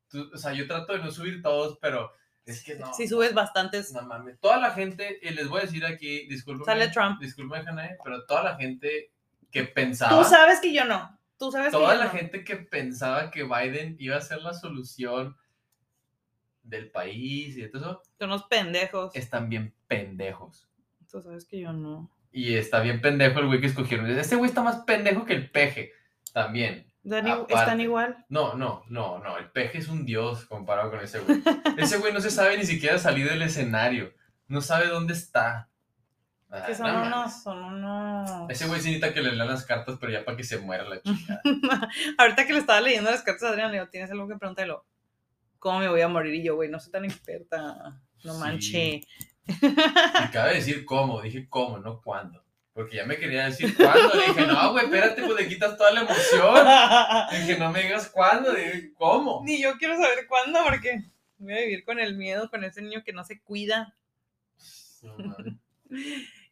tú- 0.08 0.30
o 0.32 0.36
sea, 0.38 0.52
yo 0.52 0.66
trato 0.66 0.92
de 0.94 1.00
no 1.00 1.10
subir 1.10 1.42
todos, 1.42 1.78
pero 1.80 2.10
es 2.48 2.64
que 2.64 2.74
no. 2.76 2.92
Si 2.94 3.06
subes 3.08 3.34
bastantes. 3.34 3.92
No 3.92 4.02
mames. 4.02 4.38
Toda 4.40 4.58
la 4.58 4.70
gente, 4.72 5.18
y 5.22 5.30
les 5.30 5.48
voy 5.48 5.60
a 5.60 5.64
decir 5.64 5.84
aquí, 5.84 6.26
discúlpeme. 6.28 6.64
Sale 6.64 6.88
Trump. 6.88 7.20
Discúlpeme, 7.20 7.64
Janae, 7.64 7.96
pero 8.02 8.24
toda 8.26 8.42
la 8.42 8.56
gente 8.56 9.12
que 9.50 9.64
pensaba. 9.64 10.16
Tú 10.22 10.28
sabes 10.28 10.60
que 10.60 10.72
yo 10.72 10.84
no. 10.84 11.18
Tú 11.38 11.52
sabes 11.52 11.70
Toda 11.72 11.90
que 11.90 11.94
yo 11.94 11.98
la 12.04 12.12
no. 12.12 12.18
gente 12.18 12.44
que 12.44 12.56
pensaba 12.56 13.30
que 13.30 13.44
Biden 13.44 13.96
iba 14.00 14.16
a 14.16 14.20
ser 14.20 14.42
la 14.42 14.52
solución 14.54 15.36
del 16.62 16.90
país 16.90 17.56
y 17.56 17.62
de 17.62 17.68
todo 17.68 17.80
eso, 17.82 18.02
Son 18.18 18.28
unos 18.30 18.44
pendejos. 18.44 19.14
están 19.14 19.48
bien 19.48 19.74
pendejos. 19.86 20.68
Tú 21.10 21.22
sabes 21.22 21.46
que 21.46 21.60
yo 21.60 21.72
no. 21.72 22.10
Y 22.32 22.54
está 22.56 22.80
bien 22.80 23.00
pendejo 23.00 23.38
el 23.40 23.46
güey 23.46 23.60
que 23.60 23.68
escogieron. 23.68 24.06
Este 24.10 24.36
güey 24.36 24.50
está 24.50 24.62
más 24.62 24.78
pendejo 24.84 25.24
que 25.24 25.32
el 25.34 25.50
peje. 25.50 25.92
También. 26.34 26.87
Aparte. 27.06 27.54
¿Están 27.54 27.80
igual? 27.80 28.24
No, 28.28 28.54
no, 28.54 28.84
no, 28.88 29.18
no. 29.18 29.38
El 29.38 29.50
peje 29.50 29.78
es 29.78 29.88
un 29.88 30.04
dios 30.04 30.44
comparado 30.46 30.90
con 30.90 31.00
ese 31.00 31.20
güey. 31.20 31.42
Ese 31.76 31.98
güey 31.98 32.12
no 32.12 32.20
se 32.20 32.30
sabe 32.30 32.56
ni 32.58 32.64
siquiera 32.66 32.98
salir 32.98 33.28
del 33.28 33.42
escenario. 33.42 34.12
No 34.46 34.60
sabe 34.60 34.88
dónde 34.88 35.14
está. 35.14 35.68
Ah, 36.50 36.64
Que 36.66 36.74
son 36.74 36.92
no 36.92 37.02
unos, 37.02 37.42
son 37.42 37.62
unos. 37.62 38.50
Ese 38.50 38.66
güey 38.66 38.80
sí 38.80 38.88
necesita 38.88 39.12
que 39.12 39.20
le 39.22 39.32
lean 39.32 39.48
las 39.48 39.64
cartas, 39.64 39.96
pero 40.00 40.12
ya 40.12 40.24
para 40.24 40.36
que 40.36 40.44
se 40.44 40.58
muera 40.58 40.84
la 40.84 41.00
chica. 41.02 41.40
Ahorita 42.18 42.46
que 42.46 42.52
le 42.54 42.58
estaba 42.60 42.80
leyendo 42.80 43.10
las 43.10 43.22
cartas 43.22 43.44
a 43.44 43.48
Adrián, 43.50 43.70
le 43.70 43.78
digo, 43.78 43.90
¿tienes 43.90 44.10
algo 44.10 44.26
que 44.28 44.36
preguntarlo? 44.36 44.84
¿Cómo 45.58 45.80
me 45.80 45.88
voy 45.88 46.00
a 46.00 46.08
morir? 46.08 46.34
Y 46.34 46.42
yo, 46.42 46.54
güey, 46.56 46.70
no 46.70 46.80
soy 46.80 46.92
tan 46.92 47.04
experta. 47.04 48.00
No 48.24 48.34
Sí. 48.34 48.40
manche. 48.40 49.00
Y 49.46 50.28
cabe 50.32 50.54
decir 50.54 50.84
cómo. 50.84 51.20
Dije 51.20 51.46
cómo, 51.48 51.78
no 51.78 52.00
cuándo. 52.00 52.42
Porque 52.78 52.94
ya 52.94 53.06
me 53.06 53.16
quería 53.16 53.46
decir 53.46 53.76
cuándo. 53.76 54.14
Le 54.14 54.28
dije, 54.28 54.46
no, 54.46 54.70
güey, 54.70 54.84
espérate, 54.84 55.20
pues 55.24 55.34
le 55.34 55.48
quitas 55.48 55.76
toda 55.76 55.90
la 55.90 56.02
emoción. 56.02 56.64
Le 57.32 57.40
dije, 57.40 57.58
no 57.58 57.72
me 57.72 57.82
digas 57.82 58.08
cuándo. 58.08 58.52
Le 58.52 58.60
dije, 58.60 58.92
¿cómo? 58.94 59.42
Ni 59.44 59.60
yo 59.60 59.76
quiero 59.78 59.96
saber 59.96 60.28
cuándo, 60.28 60.60
porque 60.62 61.02
voy 61.38 61.54
a 61.54 61.60
vivir 61.62 61.84
con 61.84 61.98
el 61.98 62.16
miedo, 62.16 62.48
con 62.48 62.62
ese 62.62 62.80
niño 62.80 63.02
que 63.04 63.12
no 63.12 63.24
se 63.24 63.40
cuida. 63.40 63.96
No. 65.02 65.36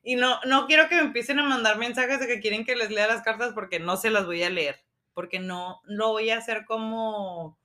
Y 0.02 0.16
no, 0.16 0.40
no 0.46 0.66
quiero 0.66 0.88
que 0.88 0.96
me 0.96 1.02
empiecen 1.02 1.38
a 1.38 1.44
mandar 1.44 1.78
mensajes 1.78 2.18
de 2.18 2.26
que 2.26 2.40
quieren 2.40 2.64
que 2.64 2.74
les 2.74 2.90
lea 2.90 3.06
las 3.06 3.22
cartas 3.22 3.52
porque 3.54 3.78
no 3.78 3.96
se 3.96 4.10
las 4.10 4.26
voy 4.26 4.42
a 4.42 4.50
leer. 4.50 4.80
Porque 5.14 5.38
no 5.38 5.80
lo 5.84 6.08
voy 6.08 6.30
a 6.30 6.38
hacer 6.38 6.64
como, 6.64 7.56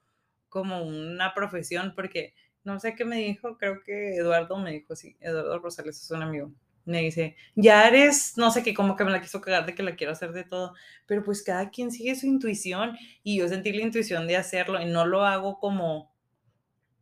como 0.49 0.83
una 0.83 1.33
profesión. 1.33 1.93
Porque 1.95 2.35
no 2.63 2.79
sé 2.79 2.93
qué 2.93 3.05
me 3.05 3.15
dijo, 3.15 3.57
creo 3.57 3.81
que 3.83 4.17
Eduardo 4.17 4.55
me 4.59 4.71
dijo, 4.71 4.95
sí, 4.95 5.17
Eduardo 5.19 5.57
Rosales 5.57 5.99
es 5.99 6.11
un 6.11 6.21
amigo. 6.21 6.51
Me 6.85 7.01
dice, 7.01 7.35
ya 7.55 7.87
eres, 7.87 8.37
no 8.37 8.51
sé 8.51 8.63
qué, 8.63 8.73
como 8.73 8.95
que 8.95 9.03
me 9.03 9.11
la 9.11 9.21
quiso 9.21 9.41
cagar 9.41 9.65
de 9.65 9.75
que 9.75 9.83
la 9.83 9.95
quiero 9.95 10.13
hacer 10.13 10.33
de 10.33 10.43
todo. 10.43 10.73
Pero 11.05 11.23
pues 11.23 11.43
cada 11.43 11.69
quien 11.69 11.91
sigue 11.91 12.15
su 12.15 12.25
intuición 12.27 12.97
y 13.23 13.37
yo 13.37 13.47
sentí 13.47 13.71
la 13.71 13.83
intuición 13.83 14.27
de 14.27 14.37
hacerlo 14.37 14.81
y 14.81 14.85
no 14.85 15.05
lo 15.05 15.25
hago 15.25 15.59
como 15.59 16.11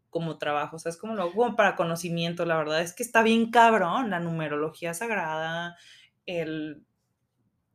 como 0.09 0.37
trabajo, 0.39 0.77
o 0.77 0.79
sea, 0.79 0.89
es 0.89 0.97
como 0.97 1.13
lo 1.15 1.23
hago 1.23 1.33
como 1.33 1.55
para 1.55 1.75
conocimiento, 1.75 2.45
la 2.45 2.57
verdad 2.57 2.81
es 2.81 2.93
que 2.93 3.03
está 3.03 3.21
bien 3.21 3.51
cabrón 3.51 4.09
la 4.09 4.19
numerología 4.19 4.93
sagrada, 4.93 5.77
el, 6.25 6.83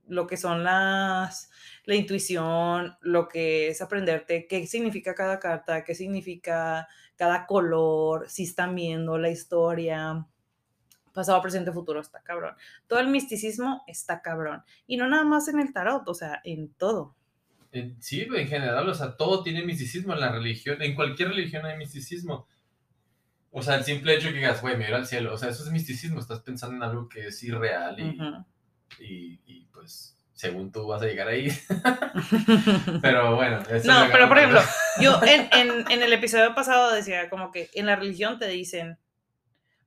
lo 0.09 0.27
que 0.27 0.37
son 0.37 0.65
las, 0.65 1.51
la 1.85 1.95
intuición, 1.95 2.97
lo 3.01 3.29
que 3.29 3.69
es 3.69 3.81
aprenderte 3.81 4.47
qué 4.49 4.67
significa 4.67 5.15
cada 5.15 5.39
carta, 5.39 5.85
qué 5.85 5.95
significa 5.95 6.89
cada 7.17 7.47
color, 7.47 8.29
si 8.29 8.45
están 8.45 8.75
viendo 8.75 9.19
la 9.19 9.31
historia, 9.31 10.27
pasado, 11.15 11.41
presente, 11.41 11.73
futuro, 11.73 12.01
está 12.01 12.21
cabrón. 12.21 12.55
Todo 12.87 12.99
el 12.99 13.09
misticismo 13.09 13.83
está 13.87 14.21
cabrón. 14.21 14.62
Y 14.87 14.99
no 14.99 15.09
nada 15.09 15.25
más 15.25 15.49
en 15.49 15.61
el 15.61 15.73
tarot, 15.73 16.07
o 16.07 16.15
sea, 16.15 16.43
en 16.45 16.69
todo. 16.75 17.15
Sí, 18.01 18.29
en 18.33 18.47
general, 18.47 18.89
o 18.89 18.95
sea, 18.95 19.17
todo 19.17 19.43
tiene 19.43 19.65
misticismo 19.65 20.12
en 20.12 20.21
la 20.21 20.31
religión, 20.31 20.81
en 20.81 20.95
cualquier 20.95 21.31
religión 21.31 21.67
hay 21.67 21.77
misticismo. 21.77 22.47
O 23.51 23.62
sea, 23.62 23.77
el 23.77 23.85
simple 23.85 24.15
hecho 24.15 24.29
que 24.29 24.35
digas, 24.35 24.61
güey, 24.61 24.77
me 24.77 24.87
al 24.87 25.07
cielo, 25.07 25.35
o 25.35 25.39
sea, 25.39 25.49
eso 25.49 25.65
es 25.65 25.71
misticismo, 25.71 26.21
estás 26.21 26.41
pensando 26.41 26.77
en 26.77 26.83
algo 26.83 27.09
que 27.09 27.29
es 27.29 27.43
irreal 27.43 27.97
y, 28.99 29.41
y, 29.47 29.67
pues, 29.73 30.17
según 30.35 30.71
tú 30.71 30.87
vas 30.87 31.03
a 31.03 31.07
llegar 31.07 31.29
ahí. 31.29 31.49
pero 33.03 33.35
bueno. 33.35 33.59
no, 33.85 34.07
pero 34.12 34.29
por 34.29 34.39
ejemplo, 34.39 34.61
yo 35.01 35.21
en, 35.23 35.49
en, 35.53 35.85
en 35.91 36.03
el 36.03 36.12
episodio 36.12 36.55
pasado 36.55 36.93
decía 36.93 37.29
como 37.29 37.51
que 37.51 37.71
en 37.75 37.87
la 37.87 37.97
religión 37.97 38.39
te 38.39 38.47
dicen, 38.47 38.99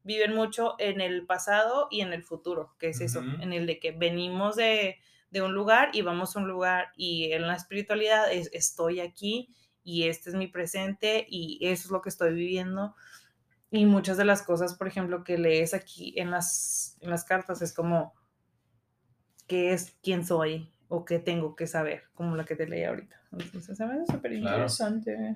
viven 0.08 0.34
mucho 0.34 0.76
en 0.80 1.02
el 1.02 1.26
pasado 1.26 1.88
y 1.92 2.02
en 2.02 2.14
el 2.14 2.24
futuro, 2.24 2.74
que 2.80 2.90
es 2.90 3.02
eso, 3.02 3.22
en 3.22 3.54
el 3.54 3.68
de 3.68 3.80
que 3.80 3.92
venimos 3.92 4.56
de, 4.56 4.98
un 5.36 5.54
lugar 5.54 5.90
y 5.94 6.02
vamos 6.02 6.36
a 6.36 6.40
un 6.40 6.48
lugar 6.48 6.88
y 6.96 7.32
en 7.34 7.46
la 7.46 7.54
espiritualidad 7.54 8.32
es 8.32 8.50
estoy 8.54 9.02
aquí 9.02 9.54
y 9.84 10.08
este 10.08 10.32
es 10.32 10.36
mi 10.36 10.48
presente 10.48 11.28
y 11.30 11.60
eso 11.62 11.88
es 11.88 11.92
lo 11.92 12.02
que 12.02 12.10
estoy 12.10 12.34
viviendo. 12.34 12.96
Y 13.70 13.86
muchas 13.86 14.18
de 14.18 14.26
las 14.26 14.42
cosas, 14.42 14.74
por 14.74 14.88
ejemplo, 14.88 15.24
que 15.24 15.38
lees 15.38 15.76
aquí 15.76 16.14
en 16.18 16.32
las, 16.32 16.98
en 17.02 17.12
las 17.12 17.24
cartas 17.24 17.62
es 17.62 17.74
como, 17.74 18.16
¿qué 19.46 19.74
es 19.74 19.96
quién 20.02 20.26
soy? 20.26 20.72
o 20.90 21.04
qué 21.04 21.20
tengo 21.20 21.56
que 21.56 21.68
saber, 21.68 22.04
como 22.14 22.36
la 22.36 22.46
que 22.46 22.56
te 22.56 22.68
leí 22.68 22.84
ahorita. 22.84 23.16
Entonces, 23.34 23.78
se 23.78 23.86
me 23.86 24.06
súper 24.06 24.34
interesante. 24.34 25.36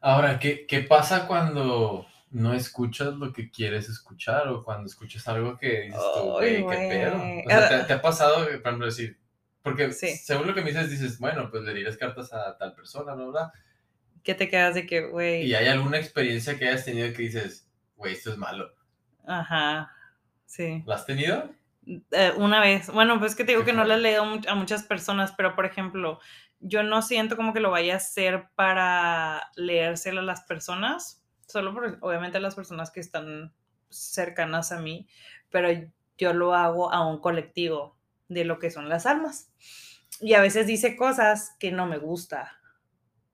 Ahora, 0.00 0.38
¿qué, 0.38 0.66
¿qué 0.66 0.80
pasa 0.80 1.26
cuando 1.26 2.06
no 2.30 2.52
escuchas 2.54 3.14
lo 3.14 3.32
que 3.32 3.50
quieres 3.50 3.88
escuchar 3.88 4.48
o 4.48 4.64
cuando 4.64 4.86
escuchas 4.86 5.26
algo 5.28 5.56
que 5.56 5.82
dices 5.82 6.00
tú, 6.14 6.20
güey, 6.32 6.56
qué 6.56 6.76
pedo. 6.88 7.16
O 7.16 7.48
sea, 7.48 7.86
¿te, 7.86 7.92
ha 7.92 8.02
pasado, 8.02 8.44
por 8.44 8.54
ejemplo, 8.54 8.86
decir, 8.86 9.18
porque 9.62 9.92
según 9.92 10.46
lo 10.46 10.54
que 10.54 10.62
me 10.62 10.70
dices, 10.70 10.90
dices, 10.90 11.18
bueno, 11.18 11.50
pues 11.50 11.62
le 11.64 11.74
dirás 11.74 11.96
cartas 11.96 12.32
a 12.32 12.56
tal 12.56 12.74
persona, 12.74 13.14
¿no? 13.14 13.32
¿verdad? 13.32 13.52
Que 14.22 14.34
te 14.34 14.48
quedas 14.48 14.74
de 14.74 14.86
que, 14.86 15.08
güey. 15.08 15.44
Y 15.44 15.54
hay 15.54 15.66
alguna 15.66 15.98
experiencia 15.98 16.58
que 16.58 16.68
hayas 16.68 16.84
tenido 16.84 17.12
que 17.12 17.22
dices, 17.22 17.68
güey, 17.96 18.14
esto 18.14 18.30
es 18.30 18.38
malo. 18.38 18.72
Ajá, 19.26 19.92
sí. 20.44 20.82
¿La 20.86 20.96
has 20.96 21.06
tenido? 21.06 21.50
Eh, 21.86 22.32
una 22.36 22.60
vez. 22.60 22.90
Bueno, 22.90 23.18
pues 23.18 23.34
que 23.34 23.44
te 23.44 23.52
digo 23.52 23.64
que 23.64 23.72
no 23.72 23.84
la 23.84 23.94
he 23.94 23.98
leído 23.98 24.24
a 24.48 24.54
muchas 24.54 24.82
personas, 24.82 25.32
pero 25.36 25.54
por 25.54 25.66
ejemplo, 25.66 26.20
yo 26.60 26.82
no 26.82 27.02
siento 27.02 27.36
como 27.36 27.52
que 27.52 27.60
lo 27.60 27.70
vaya 27.70 27.94
a 27.94 27.98
hacer 27.98 28.48
para 28.54 29.50
leérselo 29.56 30.20
a 30.20 30.24
las 30.24 30.42
personas, 30.42 31.24
solo 31.56 31.72
por, 31.72 31.96
obviamente 32.02 32.38
las 32.38 32.54
personas 32.54 32.90
que 32.90 33.00
están 33.00 33.50
cercanas 33.88 34.72
a 34.72 34.78
mí, 34.78 35.08
pero 35.48 35.70
yo 36.18 36.34
lo 36.34 36.54
hago 36.54 36.92
a 36.92 37.06
un 37.06 37.18
colectivo 37.18 37.96
de 38.28 38.44
lo 38.44 38.58
que 38.58 38.70
son 38.70 38.90
las 38.90 39.06
almas. 39.06 39.50
Y 40.20 40.34
a 40.34 40.42
veces 40.42 40.66
dice 40.66 40.96
cosas 40.96 41.56
que 41.58 41.72
no 41.72 41.86
me 41.86 41.96
gusta. 41.96 42.58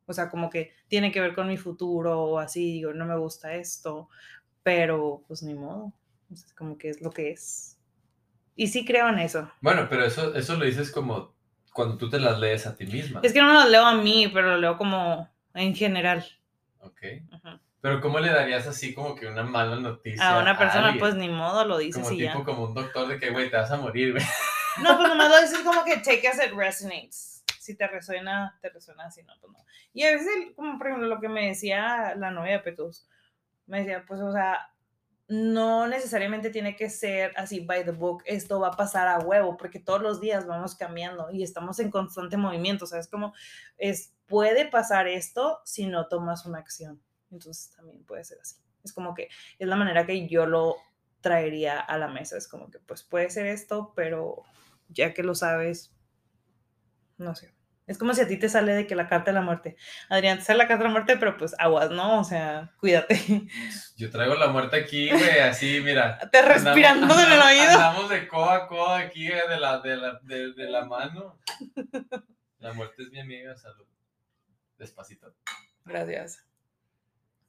O 0.06 0.12
sea, 0.12 0.30
como 0.30 0.50
que 0.50 0.72
tiene 0.86 1.10
que 1.10 1.20
ver 1.20 1.34
con 1.34 1.48
mi 1.48 1.56
futuro 1.56 2.22
o 2.22 2.38
así, 2.38 2.74
digo, 2.74 2.92
no 2.92 3.06
me 3.06 3.18
gusta 3.18 3.56
esto, 3.56 4.08
pero 4.62 5.24
pues 5.26 5.42
ni 5.42 5.54
modo. 5.54 5.92
Es 6.30 6.54
como 6.54 6.78
que 6.78 6.90
es 6.90 7.00
lo 7.00 7.10
que 7.10 7.32
es. 7.32 7.76
Y 8.54 8.68
sí 8.68 8.84
creo 8.84 9.08
en 9.08 9.18
eso. 9.18 9.50
Bueno, 9.60 9.88
pero 9.90 10.04
eso, 10.04 10.32
eso 10.36 10.56
lo 10.56 10.64
dices 10.64 10.92
como 10.92 11.34
cuando 11.72 11.96
tú 11.96 12.08
te 12.08 12.20
las 12.20 12.38
lees 12.38 12.68
a 12.68 12.76
ti 12.76 12.86
misma. 12.86 13.18
Es 13.24 13.32
que 13.32 13.42
no 13.42 13.52
las 13.52 13.68
leo 13.68 13.84
a 13.84 13.96
mí, 13.96 14.30
pero 14.32 14.50
lo 14.50 14.58
leo 14.58 14.78
como 14.78 15.28
en 15.54 15.74
general. 15.74 16.24
Ok. 16.78 17.00
Pero 17.82 18.00
¿cómo 18.00 18.20
le 18.20 18.30
darías 18.30 18.64
así 18.68 18.94
como 18.94 19.16
que 19.16 19.26
una 19.26 19.42
mala 19.42 19.74
noticia? 19.74 20.36
A 20.36 20.40
una 20.40 20.56
persona, 20.56 20.94
pues 21.00 21.16
ni 21.16 21.28
modo, 21.28 21.64
lo 21.64 21.78
dices 21.78 22.04
como 22.04 22.16
tipo, 22.16 22.44
Como 22.44 22.64
un 22.66 22.74
doctor 22.74 23.08
de 23.08 23.18
que, 23.18 23.30
güey, 23.30 23.50
te 23.50 23.56
vas 23.56 23.72
a 23.72 23.76
morir, 23.76 24.12
güey. 24.12 24.24
No, 24.82 24.96
pues 24.96 25.08
nomás 25.08 25.28
lo 25.28 25.40
dices 25.42 25.58
como 25.64 25.84
que 25.84 25.96
take 25.96 26.26
as 26.28 26.36
it 26.36 26.54
resonates. 26.54 27.42
Si 27.58 27.76
te 27.76 27.86
resuena, 27.88 28.56
te 28.62 28.70
resuena, 28.70 29.10
si 29.10 29.24
no, 29.24 29.34
pues 29.40 29.52
no. 29.52 29.58
Y 29.92 30.04
a 30.04 30.12
veces, 30.12 30.30
como 30.54 30.78
por 30.78 30.86
ejemplo 30.86 31.08
lo 31.08 31.20
que 31.20 31.28
me 31.28 31.48
decía 31.48 32.14
la 32.16 32.30
novia 32.30 32.52
de 32.52 32.58
Petus, 32.60 33.06
me 33.66 33.80
decía, 33.80 34.04
pues, 34.06 34.20
o 34.20 34.32
sea, 34.32 34.72
no 35.26 35.88
necesariamente 35.88 36.50
tiene 36.50 36.76
que 36.76 36.88
ser 36.88 37.32
así 37.36 37.60
by 37.60 37.84
the 37.84 37.90
book, 37.90 38.22
esto 38.26 38.60
va 38.60 38.68
a 38.68 38.76
pasar 38.76 39.08
a 39.08 39.18
huevo, 39.18 39.56
porque 39.56 39.80
todos 39.80 40.00
los 40.00 40.20
días 40.20 40.46
vamos 40.46 40.76
cambiando 40.76 41.30
y 41.32 41.42
estamos 41.42 41.80
en 41.80 41.90
constante 41.90 42.36
movimiento, 42.36 42.84
o 42.84 42.88
sea, 42.88 43.00
es 43.00 43.08
como, 43.08 43.34
es, 43.76 44.14
puede 44.26 44.66
pasar 44.66 45.08
esto 45.08 45.60
si 45.64 45.86
no 45.86 46.06
tomas 46.06 46.46
una 46.46 46.58
acción. 46.58 47.02
Entonces 47.32 47.72
también 47.74 48.04
puede 48.04 48.24
ser 48.24 48.38
así. 48.40 48.56
Es 48.84 48.92
como 48.92 49.14
que 49.14 49.28
es 49.58 49.66
la 49.66 49.76
manera 49.76 50.06
que 50.06 50.28
yo 50.28 50.46
lo 50.46 50.76
traería 51.20 51.80
a 51.80 51.98
la 51.98 52.08
mesa. 52.08 52.36
Es 52.36 52.46
como 52.46 52.70
que 52.70 52.78
pues 52.78 53.02
puede 53.02 53.30
ser 53.30 53.46
esto, 53.46 53.92
pero 53.96 54.42
ya 54.88 55.14
que 55.14 55.22
lo 55.22 55.34
sabes, 55.34 55.92
no 57.16 57.34
sé. 57.34 57.54
Es 57.86 57.98
como 57.98 58.14
si 58.14 58.20
a 58.20 58.28
ti 58.28 58.36
te 58.36 58.48
sale 58.48 58.72
de 58.72 58.86
que 58.86 58.94
la 58.94 59.08
carta 59.08 59.32
de 59.32 59.34
la 59.34 59.40
muerte. 59.40 59.76
Adrián, 60.08 60.38
te 60.38 60.44
sale 60.44 60.58
la 60.58 60.68
carta 60.68 60.84
de 60.84 60.88
la 60.88 60.92
muerte, 60.92 61.16
pero 61.16 61.36
pues 61.36 61.54
aguas, 61.58 61.90
¿no? 61.90 62.20
O 62.20 62.24
sea, 62.24 62.72
cuídate. 62.78 63.16
Yo 63.96 64.08
traigo 64.10 64.36
la 64.36 64.46
muerte 64.48 64.76
aquí, 64.76 65.10
güey, 65.10 65.40
así, 65.40 65.80
mira. 65.80 66.18
Te 66.32 66.42
respirando 66.42 67.12
en 67.18 67.32
el 67.32 67.40
oído. 67.40 67.72
Andamos 67.72 68.08
de 68.08 68.28
coa 68.28 68.54
a 68.56 68.66
coa 68.68 68.98
aquí, 68.98 69.26
de 69.26 69.58
la, 69.58 69.80
de 69.80 69.96
la, 69.96 70.20
de, 70.22 70.52
de 70.52 70.70
la 70.70 70.84
mano. 70.84 71.38
La 72.58 72.72
muerte 72.72 73.02
es 73.02 73.10
mi 73.10 73.18
amiga, 73.18 73.56
salud. 73.56 73.84
Despacito. 74.78 75.34
Gracias. 75.84 76.46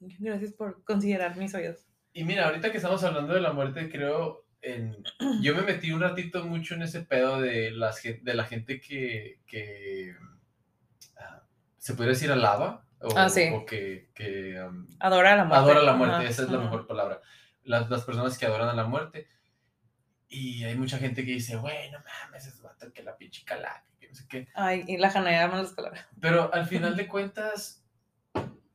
Gracias 0.00 0.52
por 0.52 0.84
considerar 0.84 1.36
mis 1.36 1.54
oídos. 1.54 1.86
Y 2.12 2.24
mira, 2.24 2.46
ahorita 2.46 2.70
que 2.70 2.76
estamos 2.76 3.02
hablando 3.02 3.34
de 3.34 3.40
la 3.40 3.52
muerte, 3.52 3.90
creo, 3.90 4.46
en, 4.62 4.96
yo 5.40 5.54
me 5.54 5.62
metí 5.62 5.90
un 5.90 6.00
ratito 6.00 6.44
mucho 6.44 6.74
en 6.74 6.82
ese 6.82 7.00
pedo 7.00 7.40
de, 7.40 7.72
las, 7.72 8.02
de 8.02 8.34
la 8.34 8.44
gente 8.44 8.80
que, 8.80 9.40
que 9.46 10.14
ah, 11.18 11.42
se 11.76 11.94
podría 11.94 12.12
decir 12.12 12.30
alaba. 12.30 12.86
O, 13.00 13.18
ah, 13.18 13.28
sí. 13.28 13.50
o 13.52 13.66
que, 13.66 14.10
que 14.14 14.58
adora 15.00 15.36
la 15.36 15.44
muerte. 15.44 15.62
Adora 15.62 15.82
la 15.82 15.94
muerte, 15.94 16.26
esa 16.26 16.44
es 16.44 16.50
la 16.50 16.58
mejor 16.58 16.86
palabra. 16.86 17.20
Las, 17.64 17.90
las, 17.90 18.04
personas 18.04 18.38
que 18.38 18.46
adoran 18.46 18.68
a 18.68 18.74
la 18.74 18.84
muerte. 18.84 19.26
Y 20.28 20.64
hay 20.64 20.76
mucha 20.76 20.98
gente 20.98 21.24
que 21.24 21.32
dice, 21.32 21.56
güey, 21.56 21.90
no 21.90 21.98
mames, 21.98 22.46
es 22.46 22.60
vato 22.62 22.92
que 22.92 23.02
la 23.02 23.16
pinche 23.16 23.44
calaca, 23.44 23.84
que 23.98 24.08
no 24.08 24.14
sé 24.14 24.26
qué. 24.28 24.48
Ay, 24.54 24.84
y 24.86 24.96
la 24.96 25.10
janea 25.10 25.48
las 25.48 25.72
palabras. 25.72 26.06
Pero 26.20 26.52
al 26.54 26.66
final 26.66 26.96
de 26.96 27.06
cuentas, 27.06 27.83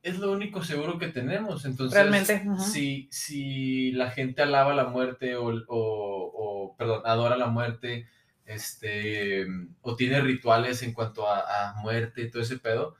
es 0.02 0.18
lo 0.18 0.32
único 0.32 0.62
seguro 0.64 0.98
que 0.98 1.08
tenemos. 1.08 1.64
Entonces, 1.64 1.94
Realmente, 1.94 2.44
si, 2.58 3.08
si 3.10 3.92
la 3.92 4.10
gente 4.10 4.42
alaba 4.42 4.74
la 4.74 4.84
muerte 4.84 5.36
o, 5.36 5.52
o, 5.68 6.74
perdón, 6.76 7.02
adora 7.04 7.36
la 7.36 7.48
muerte, 7.48 8.08
este, 8.46 9.46
o 9.82 9.96
tiene 9.96 10.20
rituales 10.20 10.82
en 10.82 10.92
cuanto 10.92 11.28
a, 11.28 11.74
muerte 11.82 12.22
y 12.22 12.30
todo 12.30 12.42
ese 12.42 12.58
pedo, 12.58 12.96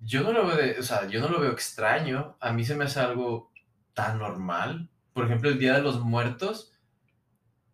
yo 0.00 0.22
no 0.22 0.32
lo 0.32 0.46
veo, 0.46 0.78
o 0.78 0.82
sea, 0.82 1.08
yo 1.08 1.20
no 1.20 1.28
lo 1.28 1.40
veo 1.40 1.52
extraño. 1.52 2.36
A 2.40 2.52
mí 2.52 2.64
se 2.64 2.76
me 2.76 2.84
hace 2.84 3.00
algo 3.00 3.52
tan 3.94 4.18
normal. 4.18 4.88
Por 5.12 5.26
ejemplo, 5.26 5.50
el 5.50 5.58
Día 5.58 5.74
de 5.74 5.82
los 5.82 6.00
Muertos 6.00 6.72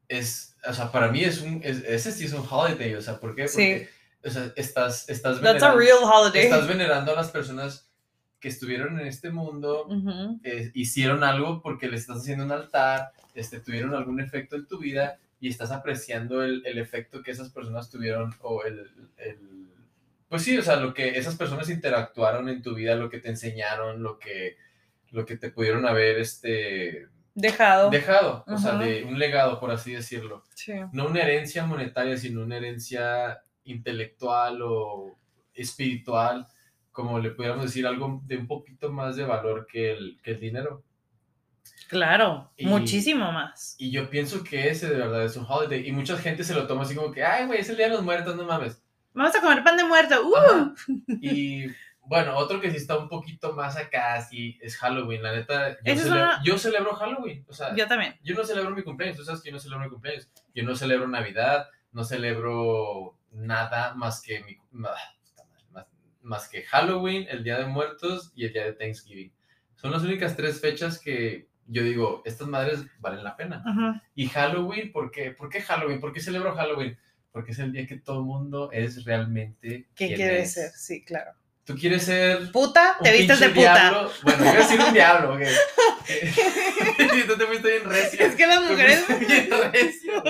es, 0.09 0.57
o 0.67 0.73
sea, 0.73 0.91
para 0.91 1.09
mí 1.09 1.23
es 1.23 1.43
un, 1.43 1.61
ese 1.63 2.13
sí 2.13 2.25
es 2.25 2.33
un 2.33 2.47
holiday, 2.49 2.95
o 2.95 3.03
sea, 3.03 3.21
¿por 3.21 3.35
qué? 3.35 3.45
Porque 3.45 3.91
o 4.25 4.31
sea, 4.31 4.53
estás, 4.57 5.09
estás, 5.09 5.41
venerando, 5.41 6.33
estás 6.35 6.69
venerando 6.69 7.13
a 7.13 7.15
las 7.15 7.31
personas 7.31 7.91
que 8.41 8.49
estuvieron 8.49 8.99
en 9.01 9.07
este 9.07 9.31
mundo, 9.31 9.89
eh, 10.43 10.71
hicieron 10.75 11.25
algo 11.25 11.63
porque 11.63 11.89
le 11.89 11.97
estás 11.97 12.19
haciendo 12.19 12.45
un 12.45 12.53
altar, 12.53 13.13
este, 13.35 13.61
tuvieron 13.61 13.95
algún 13.95 14.21
efecto 14.21 14.57
en 14.57 14.67
tu 14.67 14.79
vida 14.79 15.19
y 15.41 15.49
estás 15.49 15.71
apreciando 15.71 16.43
el, 16.43 16.63
el 16.67 16.79
efecto 16.79 17.23
que 17.23 17.31
esas 17.31 17.51
personas 17.51 17.91
tuvieron 17.91 18.35
o 18.43 18.63
el, 18.65 18.91
el, 19.17 19.39
pues 20.29 20.43
sí, 20.43 20.59
o 20.59 20.63
sea, 20.63 20.77
lo 20.77 20.95
que 20.95 21.19
esas 21.19 21.37
personas 21.37 21.71
interactuaron 21.71 22.49
en 22.49 22.61
tu 22.61 22.75
vida, 22.75 22.95
lo 22.97 23.09
que 23.09 23.21
te 23.21 23.29
enseñaron, 23.29 24.03
lo 24.03 24.19
que, 24.19 24.57
lo 25.11 25.25
que 25.25 25.37
te 25.37 25.51
pudieron 25.51 25.87
haber, 25.87 26.19
este... 26.19 27.09
Dejado. 27.35 27.91
Dejado, 27.91 28.45
o 28.47 28.59
sea, 28.59 28.77
de 28.79 29.05
un 29.05 29.19
legado, 29.19 29.59
por 29.59 29.71
así 29.71 29.93
decirlo. 29.93 30.45
No 30.93 31.07
una 31.07 31.23
herencia 31.23 31.65
monetaria, 31.67 32.17
sino 32.17 32.43
una 32.43 32.57
herencia 32.57 33.43
intelectual 33.65 34.61
o 34.63 35.17
espiritual, 35.53 36.47
como 36.93 37.19
le 37.19 37.31
pudiéramos 37.31 37.65
decir, 37.65 37.87
algo 37.87 38.21
de 38.25 38.37
un 38.37 38.47
poquito 38.47 38.91
más 38.93 39.17
de 39.17 39.25
valor 39.25 39.67
que 39.67 39.93
el, 39.93 40.21
que 40.23 40.33
el 40.33 40.41
dinero. 40.41 40.83
Claro, 41.89 42.53
muchísimo 42.61 43.31
más. 43.33 43.75
Y 43.79 43.91
yo 43.91 44.09
pienso 44.11 44.43
que 44.43 44.69
ese 44.69 44.89
de 44.89 44.97
verdad 44.97 45.25
es 45.25 45.37
un 45.37 45.47
holiday. 45.49 45.87
Y 45.87 45.93
mucha 45.93 46.17
gente 46.17 46.43
se 46.45 46.55
lo 46.55 46.67
toma 46.67 46.83
así 46.83 46.95
como 46.95 47.13
que, 47.13 47.23
ay, 47.23 47.47
güey, 47.47 47.61
es 47.61 47.69
el 47.69 47.77
Día 47.77 47.87
de 47.89 47.95
los 47.95 48.03
Muertos, 48.03 48.37
no 48.37 48.45
mames. 48.45 48.83
Vamos 49.13 49.35
a 49.37 49.41
comer 49.41 49.63
pan 49.63 49.77
de 49.77 49.85
muerto. 49.85 50.17
Uh. 50.27 50.75
Y 51.21 51.67
Bueno, 52.07 52.37
otro 52.37 52.61
que 52.61 52.71
sí 52.71 52.77
está 52.79 52.99
un 52.99 53.09
poquito 53.09 53.53
más 53.55 53.77
acá, 53.77 54.21
sí, 54.21 54.59
es 54.61 54.77
Halloween. 54.77 55.23
La 55.23 55.33
neta, 55.33 55.71
yo, 55.71 55.77
Esa 55.85 55.93
es 55.93 56.01
celebro, 56.03 56.23
una- 56.25 56.43
yo 56.45 56.59
celebro 56.59 56.95
Halloween. 56.95 57.45
O 57.49 57.53
sea, 57.53 57.75
Yo 57.77 57.87
también. 57.87 58.17
yo 58.23 58.35
no 58.35 58.45
celebro 58.45 58.71
mi 58.75 58.83
cumpleaños. 58.83 59.17
Tú 59.19 59.25
sabes 59.25 59.41
que 59.41 59.51
yo 59.51 59.55
no 59.55 59.61
celebro 59.61 59.85
mi 59.85 59.91
cumpleaños. 59.91 60.29
Yo 60.55 60.65
no 60.65 60.75
celebro 60.75 61.07
Navidad, 61.07 61.69
no 61.93 62.03
celebro 62.05 63.17
nada 63.35 63.95
más 63.95 64.23
que 64.23 64.43
mi, 64.45 64.57
más, 64.71 64.99
más 66.23 66.49
que 66.49 66.63
Halloween, 66.63 67.27
el 67.29 67.45
Día 67.45 67.59
de 67.59 67.67
Muertos 67.67 68.33
y 68.35 68.47
el 68.47 68.53
Día 68.53 68.65
de 68.65 68.73
Thanksgiving. 68.73 69.33
Son 69.77 69.91
las 69.91 70.03
únicas 70.03 70.35
tres 70.37 70.61
fechas 70.61 70.99
que 70.99 71.49
yo 71.67 71.83
digo, 71.83 72.23
estas 72.25 72.47
madres 72.49 72.81
valen 72.99 73.25
la 73.25 73.37
pena. 73.37 73.63
Ajá. 73.67 74.03
Y 74.15 74.29
Halloween, 74.29 74.93
¿por 74.93 75.11
qué? 75.11 75.31
¿Por 75.31 75.49
qué 75.49 75.61
Halloween? 75.63 76.01
¿Por 76.01 76.13
qué 76.13 76.21
celebro 76.21 76.55
Halloween? 76.55 76.99
Porque 77.33 77.53
es 77.53 77.59
el 77.59 77.73
día 77.73 77.87
que 77.87 77.97
todo 77.99 78.19
el 78.21 78.25
mundo 78.27 78.71
es 78.73 79.05
realmente. 79.05 79.89
¿Qué 79.95 80.15
quiere 80.15 80.43
es. 80.43 80.53
ser? 80.53 80.71
Sí, 80.73 81.05
claro. 81.05 81.33
Tú 81.65 81.75
quieres 81.75 82.03
ser. 82.05 82.53
Puta, 82.53 82.99
te 83.03 83.11
vistes 83.13 83.41
de 83.41 83.49
puta. 83.49 83.61
diablo. 83.91 84.11
Bueno, 84.23 84.49
a 84.49 84.53
decir 84.53 84.79
un 84.81 84.93
diablo, 84.93 85.35
ok. 85.35 85.41
Que- 86.07 87.25
Tú 87.27 87.37
te 87.39 87.47
fuiste 87.47 87.69
bien 87.71 87.85
recio. 87.85 88.21
Es 88.27 88.37
que 88.37 88.47
las 88.47 88.63
mujeres. 88.63 89.05
bien 89.27 89.49
recio. 89.73 90.23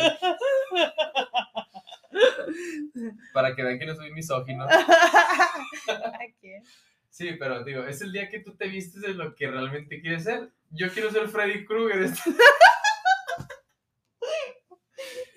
Para 3.33 3.55
que 3.55 3.63
vean 3.63 3.79
que 3.79 3.87
no 3.87 3.95
soy 3.95 4.13
misógino. 4.13 4.67
Ay, 6.21 6.35
¿qué? 6.41 6.63
Sí, 7.11 7.31
pero 7.39 7.63
digo, 7.65 7.85
es 7.85 8.01
el 8.03 8.13
día 8.13 8.29
que 8.29 8.41
tú 8.41 8.55
te 8.57 8.67
vistes 8.69 9.01
de 9.03 9.15
lo 9.15 9.35
que 9.35 9.49
realmente 9.49 10.01
quieres 10.01 10.25
ser. 10.25 10.51
Yo 10.71 10.91
quiero 10.93 11.11
ser 11.11 11.29
Freddy 11.29 11.65
Krueger. 11.65 12.11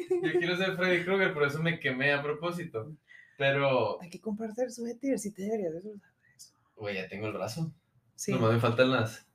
Yo 0.09 0.32
quiero 0.39 0.55
ser 0.57 0.75
Freddy 0.75 1.03
Krueger, 1.03 1.34
por 1.34 1.43
eso 1.43 1.61
me 1.61 1.80
quemé 1.80 2.13
a 2.13 2.21
propósito. 2.23 2.95
Pero, 3.38 4.01
Hay 4.01 4.09
que 4.09 4.19
comprarte 4.21 4.63
el 4.63 4.71
suéter, 4.71 5.19
si 5.19 5.32
te 5.32 5.43
deberías 5.43 5.73
de 5.73 5.80
usar 5.91 6.11
eso. 6.36 6.53
güey, 6.75 6.95
ya 6.95 7.07
tengo 7.07 7.28
el 7.28 7.34
brazo. 7.34 7.71
Sí, 8.15 8.32
Nomás 8.32 8.53
me 8.53 8.59
faltan 8.59 8.89
las, 8.91 9.28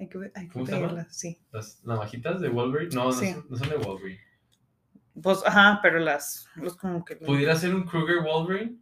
hay 0.00 0.08
que, 0.08 0.18
hay 0.34 0.48
que 0.48 0.52
¿Cómo 0.52 0.66
se 0.66 0.72
llama? 0.72 1.06
sí. 1.10 1.38
las 1.52 1.84
navajitas 1.84 2.40
de 2.40 2.48
Wolverine. 2.48 2.92
No, 2.96 3.04
no, 3.04 3.12
Sí. 3.12 3.32
no 3.48 3.56
son 3.56 3.68
de 3.68 3.76
Wolverine. 3.76 4.20
Pues, 5.20 5.40
ajá, 5.44 5.80
pero 5.82 5.98
las, 5.98 6.48
los 6.54 6.76
como 6.76 7.04
que... 7.04 7.16
¿Pudiera 7.16 7.56
ser 7.56 7.74
un 7.74 7.84
Krueger 7.84 8.22
Wolverine? 8.22 8.78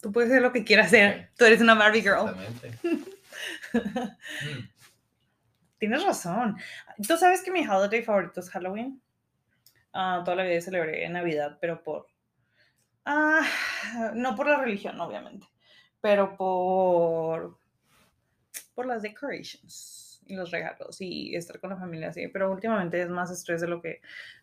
Tú 0.00 0.10
puedes 0.12 0.30
ser 0.30 0.42
lo 0.42 0.52
que 0.52 0.64
quieras 0.64 0.90
ser. 0.90 1.30
Tú 1.36 1.44
eres 1.44 1.62
una 1.62 1.74
Barbie 1.74 2.02
girl. 2.02 2.28
Exactamente. 2.28 2.78
Mm. 2.82 3.04
Tienes 5.78 6.04
razón. 6.04 6.56
Tú 7.06 7.16
sabes 7.16 7.42
que 7.42 7.50
mi 7.50 7.66
holiday 7.66 8.02
favorito 8.02 8.40
es 8.40 8.50
Halloween. 8.50 9.02
Ah, 9.92 10.22
toda 10.24 10.36
la 10.36 10.44
vida 10.44 10.60
celebré 10.60 11.08
Navidad, 11.08 11.58
pero 11.60 11.82
por... 11.82 12.06
Ah, 13.06 13.42
no 14.14 14.34
por 14.34 14.48
la 14.48 14.58
religión, 14.58 15.00
obviamente, 15.00 15.46
pero 16.00 16.36
por... 16.36 17.58
por 18.74 18.86
las 18.86 19.02
decorations 19.02 20.03
y 20.26 20.36
los 20.36 20.50
regalos 20.50 21.00
y 21.00 21.34
estar 21.34 21.60
con 21.60 21.70
la 21.70 21.76
familia 21.76 22.08
así. 22.08 22.28
Pero 22.28 22.52
últimamente 22.52 23.00
es 23.00 23.08
más 23.08 23.30
estrés 23.30 23.60
de 23.60 23.68
lo 23.68 23.80
que, 23.80 24.00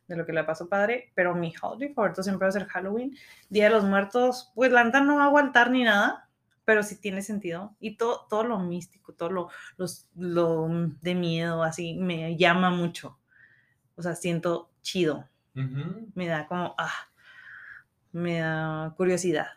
de 0.08 0.16
lo 0.16 0.26
que 0.26 0.34
le 0.34 0.44
pasó 0.44 0.70
padre. 0.70 1.12
Pero 1.16 1.36
mi 1.36 1.54
holiday 1.62 1.94
favorito 1.94 2.24
siempre 2.24 2.46
va 2.46 2.50
a 2.50 2.54
ser 2.54 2.66
Halloween. 2.68 3.16
Día 3.50 3.66
de 3.66 3.72
los 3.72 3.84
Muertos, 3.84 4.52
pues 4.56 4.72
la 4.72 4.84
neta 4.84 5.02
no 5.02 5.22
hago 5.22 5.38
altar 5.38 5.72
ni 5.72 5.84
nada, 5.84 6.30
pero 6.66 6.84
sí 6.84 7.00
tiene 7.00 7.22
sentido. 7.22 7.76
Y 7.80 7.98
todo, 7.98 8.28
todo 8.30 8.44
lo 8.44 8.60
místico, 8.60 9.14
todo 9.14 9.30
lo, 9.30 9.50
los, 9.78 10.08
lo 10.16 10.68
de 11.02 11.16
miedo, 11.16 11.64
así, 11.64 11.96
me 11.96 12.38
llama 12.38 12.70
mucho. 12.70 13.20
O 13.96 14.02
sea, 14.02 14.16
siento 14.16 14.72
chido. 14.82 15.28
Me 15.54 16.28
da 16.28 16.48
como, 16.48 16.76
ah, 16.78 17.10
me 18.14 18.40
da 18.40 18.94
curiosidad. 18.96 19.48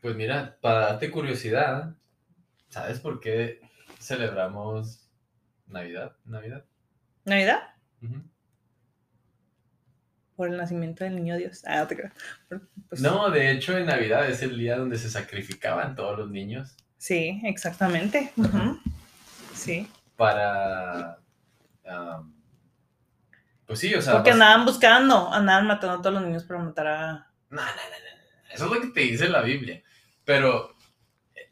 Pues 0.00 0.16
mira, 0.16 0.58
para 0.60 0.80
darte 0.80 1.10
curiosidad, 1.10 1.94
¿sabes 2.68 3.00
por 3.00 3.20
qué 3.20 3.60
celebramos 4.04 5.08
Navidad? 5.66 6.16
Navidad. 6.24 6.64
¿Navidad? 7.24 7.60
Por 10.36 10.48
el 10.48 10.56
nacimiento 10.56 11.04
del 11.04 11.14
niño 11.16 11.36
Dios. 11.36 11.62
Ah, 11.66 11.78
no 11.78 11.86
te 11.86 11.96
creo. 11.96 12.10
Pues, 12.88 13.00
No, 13.00 13.30
de 13.30 13.50
hecho 13.52 13.78
en 13.78 13.86
Navidad 13.86 14.28
es 14.28 14.42
el 14.42 14.58
día 14.58 14.76
donde 14.76 14.98
se 14.98 15.08
sacrificaban 15.10 15.94
todos 15.94 16.18
los 16.18 16.30
niños 16.30 16.76
Sí, 16.98 17.40
exactamente. 17.44 18.32
Sí. 19.54 19.88
para... 20.16 21.18
pues 23.66 23.78
sí, 23.78 23.94
o 23.94 24.00
sea... 24.02 24.14
Porque 24.14 24.30
vas- 24.30 24.34
andaban 24.40 24.64
buscando, 24.64 25.32
andaban 25.32 25.66
matando 25.66 25.94
a 25.98 26.02
todos 26.02 26.14
los 26.14 26.24
niños 26.24 26.44
para 26.44 26.60
matar 26.60 26.86
a. 26.86 27.12
No, 27.50 27.56
no, 27.60 27.62
no, 27.62 27.66
no. 27.66 28.54
Eso 28.54 28.64
es 28.66 28.70
lo 28.72 28.80
que 28.80 28.86
te 28.88 29.00
dice 29.00 29.28
la 29.28 29.42
Biblia. 29.42 29.82
Pero, 30.24 30.74
eh, 31.34 31.50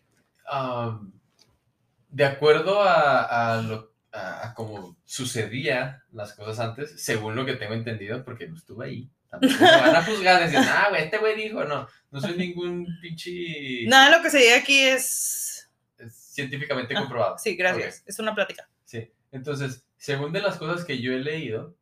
de 2.13 2.25
acuerdo 2.25 2.83
a, 2.83 3.57
a 3.57 3.63
lo 3.63 3.93
a, 4.13 4.47
a 4.49 4.55
cómo 4.55 4.97
sucedía 5.05 6.05
las 6.13 6.35
cosas 6.35 6.61
antes, 6.61 7.03
según 7.03 7.35
lo 7.35 7.45
que 7.47 7.55
tengo 7.55 7.75
entendido, 7.75 8.25
porque 8.25 8.47
no 8.47 8.57
estuve 8.57 8.87
ahí. 8.87 9.11
Tampoco 9.31 9.55
me 9.61 9.71
van 9.71 9.97
a 9.97 10.05
juzgar, 10.05 10.43
decir, 10.43 10.59
ah, 10.63 10.89
güey, 10.91 11.05
este 11.05 11.17
güey 11.19 11.35
dijo, 11.37 11.65
no, 11.65 11.89
no 12.11 12.21
soy 12.21 12.37
ningún 12.37 12.87
pinche 13.01 13.87
Nada 13.87 14.11
de 14.11 14.17
lo 14.19 14.23
que 14.23 14.29
se 14.31 14.39
diga 14.39 14.59
aquí 14.59 14.81
es. 14.81 15.71
es 15.99 16.15
científicamente 16.15 16.95
Ah, 16.95 17.01
comprobado. 17.01 17.39
Sí, 17.39 17.57
gracias. 17.57 18.03
Es 18.07 18.19
una 18.19 18.35
plática. 18.35 18.69
Sí, 18.85 19.11
entonces, 19.31 19.87
según 19.97 20.33
de 20.35 20.43
las 20.43 20.57
cosas 20.59 20.85
que 20.85 21.01
yo 21.01 21.13
he 21.15 21.19
leído, 21.21 21.75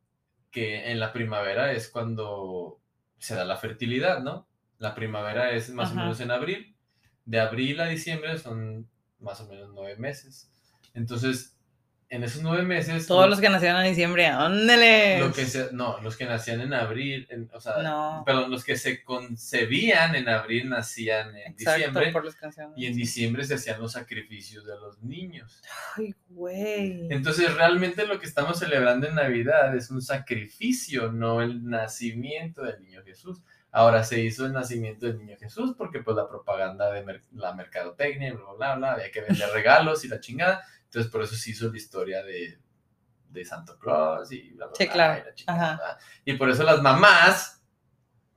que 0.53 0.91
en 0.93 1.01
la 1.01 1.13
primavera 1.13 1.73
es 1.73 1.89
cuando 1.89 2.81
se 3.19 3.35
da 3.35 3.45
la 3.45 3.57
fertilidad, 3.57 4.21
¿no? 4.21 4.47
La 4.79 4.95
primavera 4.95 5.51
es 5.51 5.71
más 5.71 5.91
Ajá. 5.91 5.99
o 6.01 6.03
menos 6.05 6.21
en 6.21 6.31
abril. 6.31 6.77
De 7.25 7.41
abril 7.41 7.81
a 7.81 7.87
diciembre 7.87 8.39
son 8.39 8.89
más 9.21 9.41
o 9.41 9.47
menos 9.49 9.71
nueve 9.75 9.97
meses. 9.97 10.51
Entonces, 10.95 11.57
en 12.09 12.25
esos 12.25 12.43
nueve 12.43 12.65
meses... 12.65 13.07
Todos 13.07 13.23
lo- 13.27 13.31
los 13.31 13.41
que 13.41 13.49
nacieron 13.49 13.83
en 13.85 13.91
diciembre, 13.91 14.27
ándale. 14.27 15.21
lo 15.21 15.33
que 15.33 15.47
se- 15.47 15.69
no, 15.73 16.01
los 16.01 16.17
que 16.17 16.25
nacían 16.27 16.61
en 16.61 16.75
abril, 16.75 17.29
en- 17.31 17.49
o 17.53 17.61
sea, 17.61 17.81
No. 17.85 18.25
perdón, 18.27 18.51
los 18.51 18.65
que 18.65 18.77
se 18.77 19.05
concebían 19.05 20.17
en 20.17 20.29
abril 20.29 20.69
nacían 20.69 21.37
en 21.37 21.53
Exacto, 21.53 21.77
diciembre 21.77 22.11
por 22.13 22.25
los 22.25 22.35
y 22.77 22.87
en 22.87 22.97
diciembre 22.97 23.45
se 23.45 23.55
hacían 23.55 23.81
los 23.81 23.93
sacrificios 23.93 24.67
de 24.67 24.75
los 24.77 25.01
niños. 25.05 25.63
Ay, 25.97 26.13
güey. 26.31 27.07
Entonces, 27.13 27.55
realmente 27.55 28.05
lo 28.05 28.19
que 28.19 28.27
estamos 28.27 28.59
celebrando 28.59 29.07
en 29.07 29.15
Navidad 29.15 29.77
es 29.77 29.89
un 29.91 30.03
sacrificio, 30.03 31.13
no 31.13 31.41
el 31.43 31.65
nacimiento 31.65 32.63
del 32.65 32.83
niño 32.83 33.03
Jesús. 33.05 33.41
Ahora 33.73 34.03
se 34.03 34.21
hizo 34.21 34.47
el 34.47 34.53
nacimiento 34.53 35.07
del 35.07 35.19
niño 35.19 35.37
Jesús 35.39 35.75
porque 35.79 36.01
pues 36.01 36.17
la 36.17 36.29
propaganda 36.29 36.91
de 36.91 37.05
mer- 37.05 37.23
la 37.33 37.55
mercadotecnia, 37.55 38.33
bla, 38.35 38.53
bla, 38.57 38.75
bla, 38.77 38.93
había 38.93 39.11
que 39.13 39.21
vender 39.21 39.49
regalos 39.55 40.05
y 40.05 40.09
la 40.09 40.19
chingada. 40.21 40.63
Entonces, 40.85 41.11
por 41.13 41.23
eso 41.23 41.37
se 41.37 41.51
hizo 41.51 41.71
la 41.71 41.77
historia 41.77 42.25
de, 42.25 42.59
de 43.29 43.45
Santa 43.45 43.77
Claus 43.79 44.33
y 44.33 44.51
bla, 44.55 44.67
bla, 44.67 44.75
Sí, 44.77 44.85
bla, 44.87 44.93
claro. 44.93 45.21
y 45.21 45.25
la 45.25 45.35
chingada. 45.35 45.99
Y 46.25 46.33
por 46.35 46.51
eso 46.51 46.65
las 46.65 46.83
mamás 46.83 47.63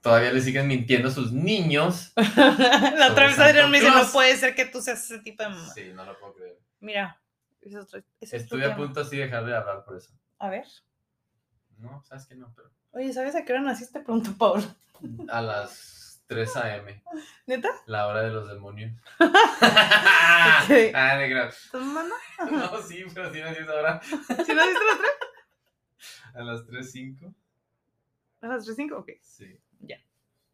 todavía 0.02 0.32
le 0.32 0.42
siguen 0.42 0.68
mintiendo 0.68 1.08
a 1.08 1.12
sus 1.12 1.32
niños. 1.32 2.14
la 2.38 3.08
otra 3.12 3.26
vez 3.28 3.40
Adrián 3.40 3.72
me 3.72 3.80
dice, 3.80 3.90
no 3.92 4.06
puede 4.12 4.36
ser 4.38 4.54
que 4.54 4.66
tú 4.66 4.82
seas 4.82 5.04
ese 5.04 5.20
tipo 5.20 5.42
de 5.42 5.50
mamá. 5.50 5.70
Sí, 5.74 5.92
no 5.96 6.06
lo 6.06 6.20
puedo 6.20 6.36
creer. 6.36 6.60
Mira, 6.80 7.20
es 7.62 7.74
otro- 7.76 8.04
es 8.20 8.30
tu 8.30 8.36
Estuve 8.36 8.66
a 8.66 8.76
punto 8.76 9.00
así 9.02 9.18
de 9.18 9.24
dejar 9.24 9.46
de 9.46 9.56
hablar 9.56 9.84
por 9.84 9.98
eso. 9.98 10.12
A 10.38 10.50
ver. 10.50 10.66
No, 11.84 12.02
sabes 12.04 12.26
que 12.26 12.36
no, 12.36 12.52
pero 12.56 12.70
Oye, 12.92 13.12
¿sabes 13.14 13.36
a 13.36 13.44
qué 13.44 13.54
hora 13.54 13.62
naciste? 13.62 14.00
Preguntó 14.00 14.32
Paul. 14.38 14.64
a 15.30 15.42
las 15.42 16.24
3 16.28 16.56
a.m. 16.58 17.04
¿Neta? 17.46 17.70
La 17.88 18.08
hora 18.08 18.22
de 18.22 18.30
los 18.32 18.48
demonios. 18.48 18.92
Ah, 19.26 20.66
de 20.68 21.30
gran- 21.30 21.50
¿Estás 21.50 21.82
mamando? 21.82 22.16
No, 22.52 22.82
sí, 22.82 23.04
pero 23.14 23.32
sí 23.34 23.40
nací 23.42 23.62
esa 23.62 23.74
hora. 23.74 24.02
¿Sí 24.02 24.16
naciste 24.54 24.56
a 24.56 24.64
las 24.64 24.98
tres? 25.00 25.12
A 26.36 26.42
las 26.42 26.62
3.05. 26.68 27.34
¿A 28.42 28.48
las 28.48 28.66
tres 28.66 28.76
cinco? 28.76 28.98
Ok. 28.98 29.10
Sí. 29.22 29.58
Ya. 29.80 29.98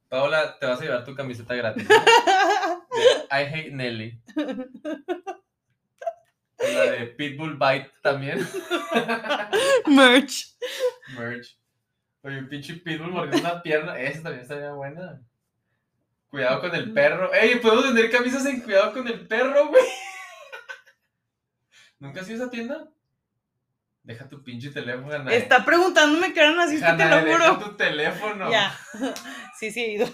Paola, 0.09 0.57
te 0.59 0.65
vas 0.65 0.80
a 0.80 0.84
llevar 0.84 1.03
tu 1.05 1.15
camiseta 1.15 1.53
gratis. 1.55 1.88
I 3.32 3.43
hate 3.45 3.71
Nelly. 3.71 4.19
La 6.74 6.91
de 6.91 7.07
Pitbull 7.07 7.57
Bite 7.57 7.91
también. 8.01 8.39
Merch. 9.88 10.55
Merch. 11.17 11.57
Oye, 12.22 12.39
un 12.39 12.49
pinche 12.49 12.76
Pitbull 12.76 13.11
mordiendo 13.11 13.49
una 13.49 13.61
pierna. 13.61 13.99
Esa 13.99 14.24
también 14.24 14.43
estaría 14.43 14.72
buena. 14.72 15.22
Cuidado 16.30 16.61
con 16.61 16.76
el 16.76 16.93
perro. 16.93 17.34
Ey, 17.34 17.55
podemos 17.59 17.86
vender 17.86 18.11
camisas 18.11 18.45
en 18.45 18.61
cuidado 18.61 18.93
con 18.93 19.07
el 19.07 19.28
perro, 19.28 19.67
güey. 19.70 19.84
¿Nunca 21.99 22.22
has 22.22 22.30
ido 22.30 22.39
a 22.39 22.43
esa 22.43 22.51
tienda? 22.51 22.88
Deja 24.03 24.30
tu 24.30 24.43
pinche 24.43 24.70
teléfono. 24.70 25.30
Está 25.30 25.65
preguntándome 25.65 26.34
qué 26.34 26.39
hora 26.41 26.53
naciste, 26.53 26.86
te 26.86 26.91
Anae, 27.03 27.09
lo 27.09 27.26
deja 27.26 27.53
juro. 27.55 27.65
tu 27.70 27.76
teléfono. 27.78 28.51
Ya. 28.51 28.78
Sí, 29.59 29.72
sí 29.72 29.82
he 29.82 29.91
ido. 29.93 30.07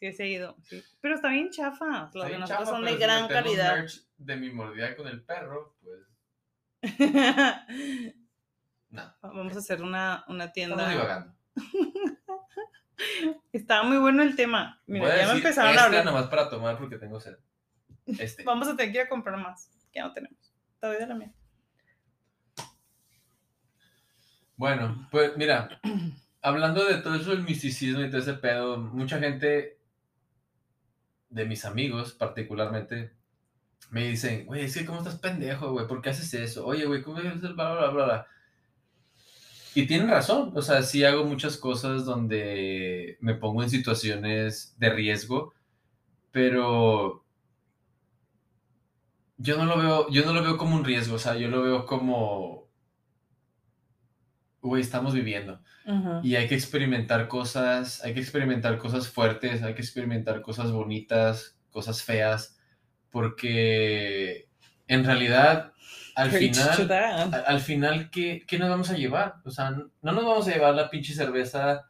Sí, 0.00 0.06
he 0.18 0.28
ido. 0.28 0.56
Sí. 0.62 0.82
Pero 1.00 1.14
está 1.16 1.28
bien 1.28 1.50
chafa. 1.50 2.10
Los 2.14 2.26
de 2.28 2.38
nosotros 2.38 2.58
chafa, 2.66 2.70
son 2.70 2.84
de 2.84 2.92
si 2.92 2.96
gran 2.98 3.28
calidad. 3.28 3.76
merch 3.76 4.00
de 4.16 4.36
mi 4.36 4.50
mordida 4.50 4.94
con 4.96 5.08
el 5.08 5.22
perro, 5.22 5.76
pues 5.82 6.00
no. 8.90 9.14
Vamos 9.22 9.56
a 9.56 9.58
hacer 9.58 9.82
una, 9.82 10.24
una 10.28 10.44
Estamos 10.44 10.52
tienda. 10.54 10.88
divagando. 10.90 11.34
Estaba 13.52 13.82
muy 13.84 13.96
bueno 13.98 14.22
el 14.22 14.34
tema. 14.36 14.80
Mira, 14.86 15.06
Voy 15.08 15.16
ya 15.16 15.26
me 15.28 15.32
empezaron 15.34 15.70
este 15.70 15.82
a 15.82 15.86
hablar. 15.86 16.04
nomás 16.04 16.26
para 16.28 16.48
tomar 16.50 16.78
porque 16.78 16.98
tengo 16.98 17.20
sed. 17.20 17.36
Este. 18.06 18.42
Vamos 18.44 18.66
a 18.68 18.76
tener 18.76 18.92
que 18.92 18.98
ir 18.98 19.04
a 19.04 19.08
comprar 19.08 19.38
más, 19.38 19.70
que 19.92 20.00
no 20.00 20.12
tenemos. 20.12 20.38
De 20.80 21.06
la 21.06 21.14
mía. 21.14 21.32
Bueno, 24.56 25.08
pues 25.10 25.36
mira, 25.36 25.80
hablando 26.42 26.84
de 26.84 26.98
todo 27.02 27.14
eso 27.14 27.30
del 27.30 27.42
misticismo 27.42 28.00
y 28.02 28.08
todo 28.10 28.20
ese 28.20 28.34
pedo, 28.34 28.76
mucha 28.78 29.18
gente 29.18 29.77
de 31.30 31.44
mis 31.44 31.64
amigos 31.64 32.12
particularmente 32.12 33.12
me 33.90 34.06
dicen, 34.06 34.46
güey, 34.46 34.64
es 34.64 34.76
que 34.76 34.84
cómo 34.84 34.98
estás 34.98 35.18
pendejo, 35.18 35.72
güey, 35.72 35.86
¿por 35.86 36.02
qué 36.02 36.10
haces 36.10 36.34
eso? 36.34 36.66
Oye, 36.66 36.84
güey, 36.84 37.02
¿cómo 37.02 37.18
haces 37.18 37.42
el 37.42 37.54
bla, 37.54 37.90
bla? 37.90 38.26
Y 39.74 39.86
tienen 39.86 40.08
razón, 40.08 40.52
o 40.54 40.62
sea, 40.62 40.82
sí 40.82 41.04
hago 41.04 41.24
muchas 41.24 41.56
cosas 41.56 42.04
donde 42.04 43.16
me 43.20 43.34
pongo 43.34 43.62
en 43.62 43.70
situaciones 43.70 44.74
de 44.78 44.90
riesgo, 44.90 45.54
pero 46.32 47.24
yo 49.36 49.56
no 49.56 49.66
lo 49.66 49.78
veo, 49.78 50.10
yo 50.10 50.24
no 50.24 50.32
lo 50.32 50.42
veo 50.42 50.58
como 50.58 50.74
un 50.74 50.84
riesgo, 50.84 51.14
o 51.16 51.18
sea, 51.18 51.36
yo 51.36 51.48
lo 51.48 51.62
veo 51.62 51.86
como, 51.86 52.67
güey, 54.60 54.82
estamos 54.82 55.14
viviendo. 55.14 55.60
Ujú. 55.86 56.20
Y 56.22 56.36
hay 56.36 56.48
que 56.48 56.54
experimentar 56.54 57.28
cosas, 57.28 58.04
hay 58.04 58.14
que 58.14 58.20
experimentar 58.20 58.78
cosas 58.78 59.08
fuertes, 59.08 59.62
hay 59.62 59.74
que 59.74 59.82
experimentar 59.82 60.42
cosas 60.42 60.72
bonitas, 60.72 61.58
cosas 61.70 62.02
feas, 62.02 62.58
porque 63.10 64.48
en 64.86 65.04
realidad 65.04 65.72
al 66.14 66.30
Preach 66.30 66.56
final, 66.56 67.44
al 67.46 67.60
final, 67.60 68.10
¿qué, 68.10 68.44
qué 68.46 68.58
nos 68.58 68.68
vamos 68.68 68.90
a 68.90 68.96
llevar? 68.96 69.36
O 69.44 69.50
sea, 69.50 69.70
no 69.70 69.90
no 70.02 70.12
nos 70.12 70.24
vamos 70.24 70.48
a 70.48 70.52
llevar 70.52 70.74
la 70.74 70.90
pinche 70.90 71.14
cerveza, 71.14 71.88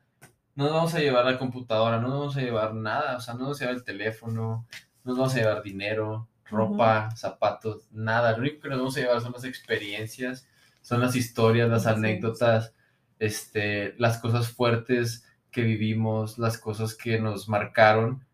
no 0.55 0.65
nos 0.65 0.73
vamos 0.75 0.95
a 0.95 0.99
llevar 0.99 1.25
la 1.25 1.39
computadora, 1.39 1.99
no 1.99 2.09
nos 2.09 2.19
vamos 2.19 2.37
a 2.37 2.41
llevar 2.41 2.75
nada, 2.75 3.17
o 3.17 3.21
sea, 3.21 3.35
no 3.35 3.41
nos 3.41 3.47
vamos 3.47 3.61
a 3.61 3.65
llevar 3.65 3.77
el 3.77 3.85
teléfono, 3.85 4.67
no 5.05 5.13
nos 5.13 5.17
vamos 5.17 5.35
a 5.35 5.39
llevar 5.39 5.63
dinero, 5.63 6.29
ropa, 6.51 7.11
zapatos, 7.17 7.89
nada. 7.91 8.33
Lo 8.33 8.39
único 8.39 8.61
que 8.61 8.69
nos 8.69 8.79
vamos 8.79 8.97
a 8.97 9.01
llevar 9.01 9.21
son 9.21 9.33
las 9.33 9.45
experiencias, 9.45 10.47
son 10.89 11.01
las 11.03 11.15
historias, 11.17 11.69
las 11.69 11.87
anécdotas, 11.87 12.73
este, 13.19 13.95
las 13.99 14.17
cosas 14.19 14.49
fuertes 14.49 15.27
que 15.51 15.61
vivimos, 15.63 16.39
las 16.39 16.57
cosas 16.57 16.95
que 16.95 17.21
nos 17.21 17.47
marcaron 17.47 18.25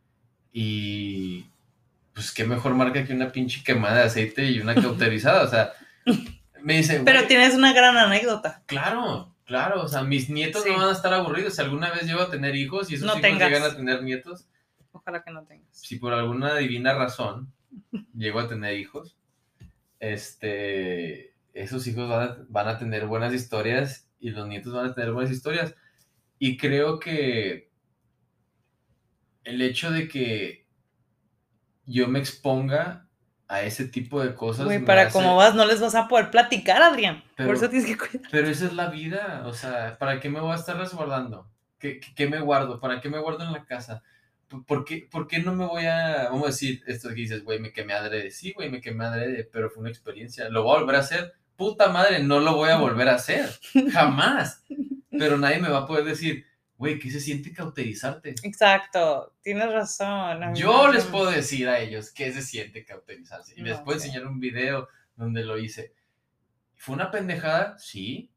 y 0.52 1.46
pues 2.12 2.30
qué 2.32 2.44
mejor 2.44 2.74
marca 2.74 3.04
que 3.04 3.12
una 3.12 3.32
pinche 3.32 3.64
quemada 3.64 3.96
de 3.96 4.02
aceite 4.04 4.44
y 4.44 4.60
una 4.60 4.76
cauterizada, 4.76 5.42
o 5.46 5.48
sea, 5.48 5.72
me 6.62 6.76
dice, 6.76 7.00
Pero 7.04 7.18
"Güey, 7.18 7.28
tienes 7.28 7.54
una 7.56 7.72
gran 7.72 7.96
anécdota. 7.96 8.62
Claro, 8.66 9.34
claro, 9.44 9.82
o 9.82 9.88
sea, 9.88 10.02
mis 10.04 10.30
nietos 10.30 10.62
Sí. 10.62 10.70
no 10.70 10.78
van 10.78 10.90
a 10.90 10.92
estar 10.92 11.12
aburridos. 11.12 11.56
Si 11.56 11.62
alguna 11.62 11.90
vez 11.90 12.04
llego 12.06 12.20
a 12.20 12.30
tener 12.30 12.54
hijos 12.54 12.90
y 12.90 12.94
esos 12.94 13.06
No 13.06 13.14
hijos 13.14 13.22
tengas. 13.22 13.48
llegan 13.50 13.64
a 13.70 13.74
tener 13.76 14.02
nietos, 14.04 14.46
Ojalá 14.92 15.24
que 15.24 15.32
no 15.32 15.42
tengas. 15.44 15.66
si 15.76 15.96
por 15.96 16.12
alguna 16.12 16.54
divina 16.56 16.94
razón 16.94 17.52
llego 18.14 18.38
a 18.38 18.46
tener 18.48 18.78
hijos, 18.78 19.16
este, 19.98 21.33
esos 21.54 21.86
hijos 21.86 22.08
van 22.08 22.28
a, 22.28 22.36
van 22.48 22.68
a 22.68 22.78
tener 22.78 23.06
buenas 23.06 23.32
historias 23.32 24.08
y 24.20 24.30
los 24.30 24.46
nietos 24.46 24.72
van 24.74 24.86
a 24.90 24.94
tener 24.94 25.12
buenas 25.12 25.30
historias. 25.32 25.74
Y 26.38 26.56
creo 26.58 26.98
que 26.98 27.70
el 29.44 29.62
hecho 29.62 29.90
de 29.90 30.08
que 30.08 30.66
yo 31.86 32.08
me 32.08 32.18
exponga 32.18 33.06
a 33.46 33.62
ese 33.62 33.86
tipo 33.86 34.22
de 34.24 34.34
cosas. 34.34 34.64
Güey, 34.64 34.84
para 34.84 35.02
hace- 35.02 35.12
cómo 35.12 35.36
vas, 35.36 35.54
no 35.54 35.66
les 35.66 35.80
vas 35.80 35.94
a 35.94 36.08
poder 36.08 36.30
platicar, 36.30 36.82
Adrián. 36.82 37.22
Pero- 37.36 37.48
Por 37.48 37.56
eso 37.56 37.68
tienes 37.68 37.86
que 37.88 37.96
cuidar. 37.96 38.30
Pero 38.30 38.48
esa 38.48 38.66
es 38.66 38.72
la 38.72 38.88
vida, 38.88 39.42
o 39.46 39.52
sea, 39.52 39.96
¿para 39.98 40.18
qué 40.18 40.28
me 40.30 40.40
voy 40.40 40.52
a 40.52 40.56
estar 40.56 40.76
resguardando? 40.78 41.50
¿Qué, 41.78 42.00
qué, 42.00 42.14
qué 42.14 42.26
me 42.28 42.40
guardo? 42.40 42.80
¿Para 42.80 43.00
qué 43.00 43.10
me 43.10 43.18
guardo 43.18 43.44
en 43.44 43.52
la 43.52 43.64
casa? 43.66 44.02
¿Por- 44.48 44.64
¿Por 44.64 44.84
qué, 44.84 45.06
¿Por 45.10 45.28
qué 45.28 45.40
no 45.40 45.54
me 45.54 45.66
voy 45.66 45.84
a, 45.84 46.24
vamos 46.30 46.44
a 46.44 46.46
decir, 46.46 46.82
esto 46.86 47.10
que 47.10 47.14
dices, 47.16 47.44
güey, 47.44 47.58
me 47.58 47.72
quemé 47.72 47.92
adrede? 47.92 48.30
Sí, 48.30 48.52
güey, 48.54 48.70
me 48.70 48.80
quemé 48.80 49.04
adrede, 49.04 49.44
pero 49.52 49.68
fue 49.70 49.82
una 49.82 49.90
experiencia. 49.90 50.48
¿Lo 50.48 50.62
voy 50.62 50.76
a 50.76 50.80
volver 50.80 50.96
a 50.96 51.00
hacer? 51.00 51.34
Puta 51.56 51.88
madre, 51.88 52.20
no 52.22 52.40
lo 52.40 52.56
voy 52.56 52.70
a 52.70 52.76
volver 52.78 53.08
a 53.08 53.14
hacer, 53.14 53.48
jamás. 53.92 54.64
Pero 55.10 55.38
nadie 55.38 55.58
me 55.58 55.68
va 55.68 55.80
a 55.80 55.86
poder 55.86 56.04
decir, 56.04 56.44
güey, 56.76 56.98
¿qué 56.98 57.10
se 57.10 57.20
siente 57.20 57.52
cauterizarte? 57.52 58.34
Exacto, 58.42 59.34
tienes 59.42 59.72
razón. 59.72 60.42
a 60.42 60.50
mí 60.50 60.58
Yo 60.58 60.90
les 60.90 61.04
puedo 61.04 61.30
decir 61.30 61.68
a 61.68 61.78
ellos 61.78 62.10
qué 62.10 62.32
se 62.32 62.42
siente 62.42 62.84
cauterizarse. 62.84 63.54
Y 63.56 63.62
les 63.62 63.78
No 63.78 63.84
puedo 63.84 63.98
sé. 64.00 64.06
enseñar 64.06 64.26
un 64.26 64.40
video 64.40 64.88
donde 65.16 65.44
lo 65.44 65.56
hice. 65.58 65.94
¿Fue 66.76 66.94
una 66.96 67.10
pendejada? 67.10 67.78
Sí. 67.78 68.30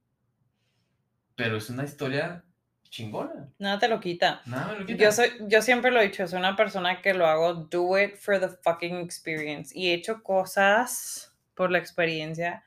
Pero 1.36 1.57
es 1.57 1.70
una 1.70 1.84
historia 1.84 2.43
chingona. 2.84 3.49
Nada 3.59 3.80
te 3.80 3.88
lo 3.88 3.99
quita. 3.99 4.41
Nada 4.45 4.74
me 4.74 4.80
lo 4.80 4.86
quita. 4.86 5.03
Yo, 5.03 5.11
soy, 5.11 5.32
yo 5.47 5.61
siempre 5.61 5.91
lo 5.91 5.99
he 5.99 6.03
dicho, 6.07 6.28
soy 6.28 6.39
una 6.39 6.55
persona 6.55 7.01
que 7.01 7.13
lo 7.13 7.26
hago, 7.28 7.53
do 7.55 7.97
it 7.99 8.15
for 8.15 8.39
the 8.39 8.49
fucking 8.63 8.97
experience. 8.97 9.72
Y 9.78 9.89
he 9.89 9.93
hecho 9.95 10.24
cosas 10.24 11.34
por 11.55 11.72
la 11.72 11.80
experiencia 11.80 12.63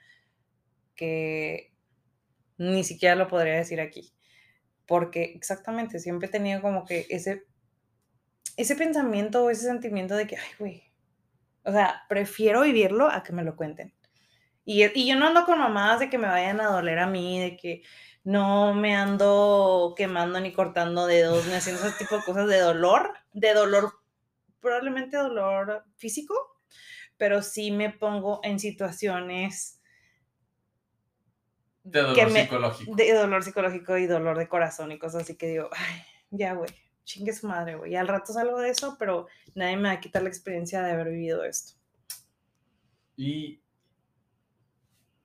que 1.00 1.72
ni 2.58 2.84
siquiera 2.84 3.14
lo 3.14 3.26
podría 3.26 3.54
decir 3.54 3.80
aquí. 3.80 4.12
Porque 4.84 5.32
exactamente, 5.34 5.98
siempre 5.98 6.28
he 6.28 6.30
tenido 6.30 6.60
como 6.60 6.84
que 6.84 7.06
ese, 7.08 7.44
ese 8.58 8.76
pensamiento 8.76 9.42
o 9.42 9.50
ese 9.50 9.64
sentimiento 9.64 10.14
de 10.14 10.26
que, 10.26 10.36
ay, 10.36 10.52
güey, 10.58 10.82
o 11.64 11.72
sea, 11.72 12.02
prefiero 12.06 12.60
vivirlo 12.62 13.10
a 13.10 13.22
que 13.22 13.32
me 13.32 13.44
lo 13.44 13.56
cuenten. 13.56 13.94
Y, 14.66 14.84
y 14.94 15.08
yo 15.08 15.16
no 15.16 15.28
ando 15.28 15.46
con 15.46 15.58
mamadas 15.58 16.00
de 16.00 16.10
que 16.10 16.18
me 16.18 16.28
vayan 16.28 16.60
a 16.60 16.66
doler 16.66 16.98
a 16.98 17.06
mí, 17.06 17.40
de 17.40 17.56
que 17.56 17.82
no 18.22 18.74
me 18.74 18.94
ando 18.94 19.94
quemando 19.96 20.38
ni 20.38 20.52
cortando 20.52 21.06
dedos, 21.06 21.46
ni 21.46 21.54
haciendo 21.54 21.82
ese 21.86 21.96
tipo 21.96 22.16
de 22.16 22.24
cosas 22.24 22.46
de 22.46 22.58
dolor, 22.58 23.14
de 23.32 23.54
dolor, 23.54 23.94
probablemente 24.60 25.16
dolor 25.16 25.86
físico, 25.96 26.34
pero 27.16 27.40
sí 27.40 27.70
me 27.70 27.88
pongo 27.88 28.40
en 28.42 28.58
situaciones 28.58 29.79
de 31.82 32.00
dolor 32.00 32.14
que 32.14 32.26
me- 32.26 32.42
psicológico. 32.42 32.94
de 32.96 33.12
dolor 33.14 33.42
psicológico 33.42 33.96
y 33.98 34.06
dolor 34.06 34.38
de 34.38 34.48
corazón 34.48 34.92
y 34.92 34.98
cosas 34.98 35.22
así 35.22 35.36
que 35.36 35.46
digo, 35.48 35.68
ay, 35.72 36.02
ya, 36.30 36.54
güey, 36.54 36.70
chingue 37.04 37.32
su 37.32 37.46
madre, 37.48 37.76
güey. 37.76 37.92
Y 37.92 37.96
al 37.96 38.08
rato 38.08 38.32
salgo 38.32 38.60
de 38.60 38.70
eso, 38.70 38.96
pero 38.98 39.26
nadie 39.54 39.76
me 39.76 39.88
va 39.88 39.92
a 39.94 40.00
quitar 40.00 40.22
la 40.22 40.28
experiencia 40.28 40.82
de 40.82 40.92
haber 40.92 41.08
vivido 41.08 41.44
esto. 41.44 41.72
Y, 43.16 43.60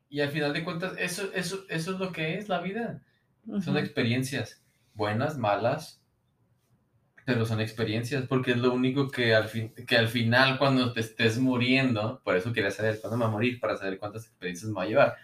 y 0.09 0.21
al 0.21 0.29
final 0.29 0.53
de 0.53 0.63
cuentas, 0.63 0.93
eso, 0.97 1.29
eso, 1.33 1.63
eso 1.69 1.91
es 1.93 1.99
lo 1.99 2.11
que 2.11 2.37
es 2.37 2.49
la 2.49 2.59
vida. 2.61 3.01
Son 3.45 3.57
Ujú. 3.75 3.77
experiencias. 3.77 4.61
Buenas, 4.93 5.37
malas. 5.37 6.01
Pero 7.25 7.45
son 7.45 7.59
experiencias, 7.59 8.25
porque 8.27 8.51
es 8.51 8.57
lo 8.57 8.71
único 8.73 9.09
que 9.09 9.33
al, 9.33 9.47
fin, 9.49 9.73
que 9.87 9.97
al 9.97 10.07
final, 10.09 10.59
cuando 10.59 10.93
te 10.93 10.99
estés 10.99 11.39
muriendo, 11.39 12.21
por 12.23 12.35
eso 12.35 12.53
quería 12.53 12.69
saber 12.69 13.01
cuándo 13.01 13.17
me 13.17 13.25
voy 13.25 13.29
a 13.29 13.33
morir, 13.33 13.59
para 13.59 13.77
saber 13.77 13.97
cuántas 13.97 14.25
experiencias 14.27 14.69
me 14.69 14.75
voy 14.75 14.85
a 14.85 14.89
llevar. 14.89 15.15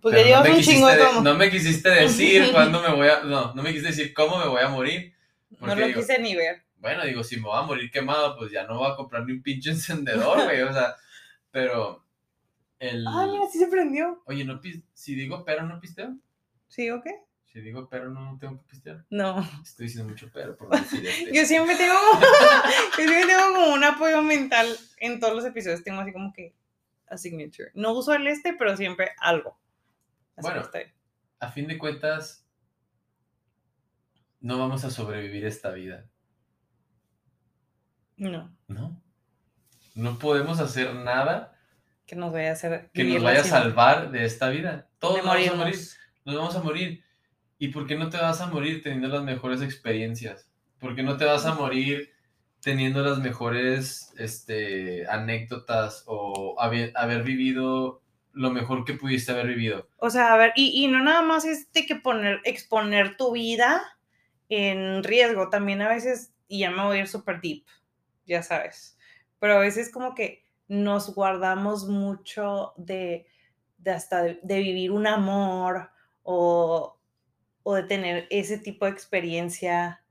Pues 0.00 0.14
Pero 0.14 0.28
ya 0.28 0.36
no 0.38 0.44
llevas 0.44 0.48
me 0.48 0.56
un 0.56 0.62
chingo 0.62 0.88
de 0.88 0.98
como. 0.98 1.20
No 1.22 1.34
me 1.34 1.50
quisiste 1.50 1.88
decir 1.90 2.48
cuándo 2.52 2.82
me 2.82 2.94
voy 2.94 3.08
a. 3.08 3.20
No, 3.22 3.54
no 3.54 3.62
me 3.62 3.70
quisiste 3.70 3.88
decir 3.88 4.14
cómo 4.14 4.38
me 4.38 4.46
voy 4.46 4.62
a 4.62 4.68
morir. 4.68 5.14
No 5.50 5.58
porque 5.58 5.80
lo 5.80 5.86
digo, 5.86 6.00
quise 6.00 6.18
ni 6.18 6.34
ver. 6.34 6.62
Bueno, 6.78 7.04
digo, 7.04 7.24
si 7.24 7.36
me 7.36 7.44
voy 7.44 7.58
a 7.58 7.62
morir 7.62 7.90
quemado, 7.90 8.36
pues 8.36 8.52
ya 8.52 8.64
no 8.64 8.78
voy 8.78 8.90
a 8.90 8.96
comprar 8.96 9.24
ni 9.24 9.32
un 9.32 9.42
pinche 9.42 9.70
encendedor, 9.72 10.44
güey. 10.44 10.62
O 10.62 10.72
sea, 10.72 10.94
pero. 11.50 12.04
El... 12.78 13.06
Ah, 13.06 13.26
mira, 13.30 13.46
sí 13.50 13.58
se 13.58 13.68
prendió. 13.68 14.22
Oye, 14.26 14.44
no 14.44 14.60
si 14.92 15.14
digo 15.14 15.44
pero, 15.44 15.62
no 15.62 15.80
pisteo. 15.80 16.14
¿Sí 16.68 16.90
o 16.90 17.00
qué? 17.00 17.26
Si 17.56 17.62
digo 17.62 17.88
pero, 17.88 18.10
no 18.10 18.36
tengo 18.38 18.58
que 18.58 18.68
pistear. 18.68 19.04
No. 19.08 19.40
Estoy 19.62 19.86
diciendo 19.86 20.10
mucho 20.10 20.28
pero 20.30 20.54
por 20.56 20.68
no 20.68 20.76
decir 20.76 21.06
este. 21.06 21.34
Yo 21.34 21.46
siempre 21.46 21.74
tengo, 21.74 21.94
yo 22.98 23.04
siempre 23.04 23.26
tengo 23.26 23.54
como 23.54 23.72
un 23.72 23.82
apoyo 23.82 24.20
mental 24.20 24.68
en 24.98 25.20
todos 25.20 25.34
los 25.34 25.44
episodios. 25.46 25.82
Tengo 25.82 26.02
así 26.02 26.12
como 26.12 26.34
que 26.34 26.54
a 27.08 27.16
signature. 27.16 27.70
No 27.72 27.92
uso 27.92 28.12
el 28.12 28.26
este, 28.26 28.52
pero 28.52 28.76
siempre 28.76 29.12
algo. 29.18 29.58
Así 30.36 30.46
Bueno. 30.48 30.60
estoy- 30.62 30.92
A 31.40 31.50
fin 31.50 31.66
de 31.66 31.78
cuentas, 31.78 32.46
no 34.40 34.58
vamos 34.58 34.84
a 34.84 34.90
sobrevivir 34.90 35.44
esta 35.44 35.70
vida, 35.72 36.06
No, 38.16 38.56
¿no? 38.68 39.02
No 39.94 40.18
podemos 40.18 40.58
hacer 40.60 40.94
nada 40.94 41.54
que 42.06 42.16
nos 42.16 42.32
vaya 42.32 42.50
a 42.50 42.52
hacer. 42.52 42.90
que 42.94 43.04
nos 43.04 43.22
vaya 43.22 43.40
a 43.40 43.44
salvar 43.44 44.10
de 44.10 44.24
esta 44.24 44.48
vida. 44.48 44.88
Todos 44.98 45.18
nos 45.18 45.26
vamos 45.26 45.48
a 45.48 45.54
morir. 45.54 45.74
Nos 46.24 46.34
vamos 46.36 46.56
a 46.56 46.62
morir. 46.62 47.04
¿Y 47.58 47.68
por 47.68 47.86
qué 47.86 47.96
no 47.96 48.08
te 48.08 48.16
vas 48.18 48.40
a 48.40 48.46
morir 48.46 48.82
teniendo 48.82 49.08
las 49.08 49.22
mejores 49.22 49.60
experiencias? 49.62 50.50
¿Por 50.78 50.94
qué 50.94 51.02
no 51.02 51.16
te 51.16 51.24
vas 51.24 51.44
a 51.46 51.54
morir 51.54 52.10
teniendo 52.60 53.02
las 53.02 53.18
mejores 53.18 54.12
este, 54.18 55.06
anécdotas 55.08 56.04
o 56.06 56.56
haber, 56.60 56.92
haber 56.96 57.22
vivido 57.22 58.02
lo 58.36 58.50
mejor 58.50 58.84
que 58.84 58.94
pudiste 58.94 59.32
haber 59.32 59.48
vivido? 59.48 59.88
O 59.96 60.10
sea, 60.10 60.34
a 60.34 60.36
ver, 60.36 60.52
y, 60.54 60.84
y 60.84 60.88
no 60.88 61.02
nada 61.02 61.22
más 61.22 61.44
es 61.44 61.72
de 61.72 61.86
que 61.86 61.96
poner, 61.96 62.40
exponer 62.44 63.16
tu 63.16 63.32
vida 63.32 63.82
en 64.48 65.02
riesgo, 65.02 65.48
también 65.48 65.80
a 65.80 65.88
veces, 65.88 66.34
y 66.46 66.60
ya 66.60 66.70
me 66.70 66.84
voy 66.84 66.98
a 66.98 67.00
ir 67.00 67.08
súper 67.08 67.40
deep, 67.40 67.64
ya 68.26 68.42
sabes, 68.42 68.98
pero 69.40 69.54
a 69.54 69.60
veces 69.60 69.90
como 69.90 70.14
que 70.14 70.44
nos 70.68 71.14
guardamos 71.14 71.88
mucho 71.88 72.74
de, 72.76 73.26
de 73.78 73.90
hasta 73.90 74.22
de, 74.22 74.38
de 74.42 74.58
vivir 74.58 74.90
un 74.90 75.06
amor 75.06 75.90
o, 76.22 76.98
o 77.62 77.74
de 77.74 77.84
tener 77.84 78.26
ese 78.30 78.58
tipo 78.58 78.84
de 78.84 78.90
experiencia 78.90 80.02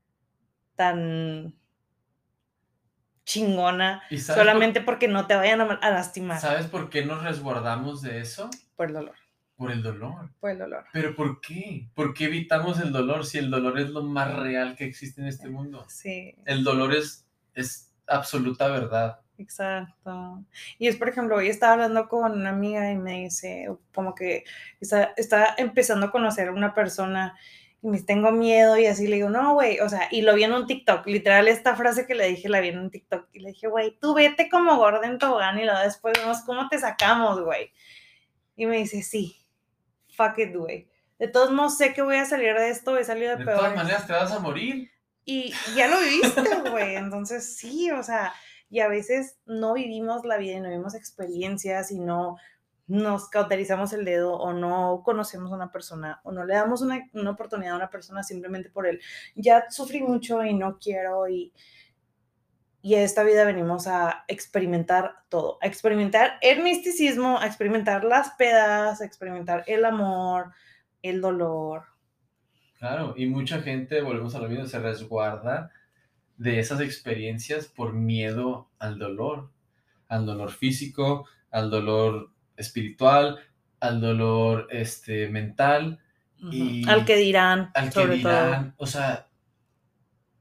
tan 0.74 1.54
chingona 3.26 4.02
¿Y 4.08 4.18
sabes 4.18 4.38
por- 4.38 4.46
solamente 4.46 4.80
porque 4.80 5.08
no 5.08 5.26
te 5.26 5.34
vayan 5.34 5.60
a, 5.60 5.64
a 5.74 5.90
lastimar 5.90 6.40
¿Sabes 6.40 6.66
por 6.68 6.88
qué 6.88 7.04
nos 7.04 7.22
resguardamos 7.22 8.00
de 8.00 8.20
eso? 8.20 8.48
por 8.76 8.86
el 8.86 8.94
dolor, 8.94 9.14
Por 9.56 9.70
el 9.72 9.82
dolor. 9.82 10.30
por 10.40 10.50
el 10.50 10.58
dolor. 10.58 10.84
¿Pero 10.92 11.14
por 11.14 11.40
qué? 11.40 11.88
¿Por 11.94 12.14
qué 12.14 12.26
evitamos 12.26 12.78
el 12.80 12.92
dolor 12.92 13.26
si 13.26 13.38
el 13.38 13.50
dolor 13.50 13.78
es 13.78 13.90
lo 13.90 14.02
más 14.02 14.34
real 14.34 14.76
que 14.76 14.84
existe 14.84 15.20
en 15.20 15.26
este 15.26 15.48
mundo? 15.50 15.84
Sí, 15.88 16.34
El 16.46 16.62
dolor 16.64 16.94
es, 16.94 17.26
es 17.54 17.90
absoluta 18.06 18.68
verdad. 18.68 19.20
exacto. 19.38 20.44
Y 20.78 20.86
es, 20.88 20.96
por 20.96 21.08
ejemplo, 21.08 21.36
hoy 21.36 21.48
estaba 21.48 21.72
hablando 21.72 22.08
con 22.08 22.32
una 22.32 22.50
amiga 22.50 22.90
y 22.92 22.96
me 22.96 23.22
dice, 23.24 23.68
como 23.94 24.14
que 24.14 24.44
está, 24.80 25.12
está 25.16 25.54
empezando 25.58 26.06
a 26.06 26.10
conocer 26.10 26.48
a 26.48 26.52
una 26.52 26.74
persona 26.74 27.36
y 27.82 27.88
me 27.88 28.00
tengo 28.00 28.32
miedo 28.32 28.76
y 28.78 28.86
así 28.86 29.06
le 29.06 29.16
digo, 29.16 29.28
no, 29.28 29.54
güey, 29.54 29.80
o 29.80 29.88
sea, 29.88 30.08
y 30.10 30.22
lo 30.22 30.34
vi 30.34 30.44
en 30.44 30.52
un 30.52 30.66
TikTok, 30.66 31.06
literal, 31.06 31.46
esta 31.48 31.76
frase 31.76 32.06
que 32.06 32.14
le 32.14 32.26
dije 32.28 32.48
la 32.48 32.60
vi 32.60 32.68
en 32.68 32.78
un 32.78 32.90
TikTok 32.90 33.28
y 33.32 33.40
le 33.40 33.50
dije, 33.50 33.68
güey, 33.68 33.98
tú 34.00 34.14
vete 34.14 34.48
como 34.48 34.76
gorda 34.76 35.06
en 35.06 35.18
tobogán 35.18 35.58
y 35.58 35.64
luego 35.64 35.80
después 35.80 36.18
vemos 36.18 36.40
cómo 36.46 36.68
te 36.68 36.78
sacamos, 36.78 37.40
güey. 37.42 37.70
Y 38.56 38.66
me 38.66 38.78
dice, 38.78 39.02
sí, 39.02 39.36
fuck 40.16 40.38
it, 40.38 40.54
güey. 40.56 40.88
De 41.18 41.28
todos 41.28 41.50
modos, 41.50 41.76
sé 41.76 41.92
que 41.92 42.02
voy 42.02 42.16
a 42.16 42.24
salir 42.24 42.54
de 42.54 42.70
esto, 42.70 42.96
he 42.96 43.04
salido 43.04 43.32
de, 43.32 43.36
De 43.38 43.44
peores. 43.44 43.60
todas 43.60 43.76
maneras 43.76 44.06
te 44.06 44.12
vas 44.12 44.32
a 44.32 44.38
morir. 44.38 44.90
Y 45.24 45.52
ya 45.74 45.88
lo 45.88 45.98
viviste, 46.00 46.70
güey. 46.70 46.96
Entonces, 46.96 47.56
sí, 47.56 47.90
o 47.90 48.02
sea, 48.02 48.32
y 48.68 48.80
a 48.80 48.88
veces 48.88 49.36
no 49.46 49.74
vivimos 49.74 50.24
la 50.24 50.38
vida 50.38 50.56
y 50.56 50.60
no 50.60 50.68
vivimos 50.68 50.94
experiencias 50.94 51.90
y 51.90 51.98
no 52.00 52.36
nos 52.88 53.28
cauterizamos 53.28 53.92
el 53.92 54.04
dedo 54.04 54.34
o 54.34 54.52
no 54.52 55.02
conocemos 55.04 55.50
a 55.52 55.56
una 55.56 55.72
persona 55.72 56.20
o 56.22 56.32
no 56.32 56.44
le 56.44 56.54
damos 56.54 56.82
una, 56.82 57.08
una 57.14 57.30
oportunidad 57.30 57.74
a 57.74 57.76
una 57.76 57.90
persona 57.90 58.22
simplemente 58.22 58.70
por 58.70 58.86
él. 58.86 59.00
Ya 59.34 59.70
sufrí 59.70 60.02
mucho 60.02 60.44
y 60.44 60.54
no 60.54 60.78
quiero 60.78 61.28
y, 61.28 61.52
y 62.86 62.94
esta 62.94 63.24
vida 63.24 63.44
venimos 63.44 63.88
a 63.88 64.24
experimentar 64.28 65.16
todo, 65.28 65.58
a 65.60 65.66
experimentar 65.66 66.38
el 66.40 66.62
misticismo, 66.62 67.40
a 67.40 67.46
experimentar 67.46 68.04
las 68.04 68.30
pedas, 68.38 69.00
a 69.00 69.04
experimentar 69.04 69.64
el 69.66 69.84
amor, 69.84 70.52
el 71.02 71.20
dolor. 71.20 71.86
Claro, 72.78 73.14
y 73.16 73.26
mucha 73.26 73.60
gente, 73.60 74.02
volvemos 74.02 74.34
a 74.36 74.38
lo 74.38 74.48
mismo, 74.48 74.66
se 74.66 74.78
resguarda 74.78 75.72
de 76.36 76.60
esas 76.60 76.80
experiencias 76.80 77.66
por 77.66 77.92
miedo 77.92 78.68
al 78.78 79.00
dolor, 79.00 79.50
al 80.06 80.26
dolor 80.26 80.52
físico, 80.52 81.26
al 81.50 81.70
dolor 81.70 82.30
espiritual, 82.56 83.38
al 83.80 84.00
dolor 84.00 84.68
este, 84.70 85.28
mental. 85.28 86.00
Y 86.50 86.88
al 86.88 87.04
que 87.04 87.16
dirán, 87.16 87.70
al 87.74 87.86
que 87.86 87.92
sobre 87.92 88.18
todo. 88.18 88.32
dirán, 88.32 88.74
o 88.76 88.86
sea, 88.86 89.28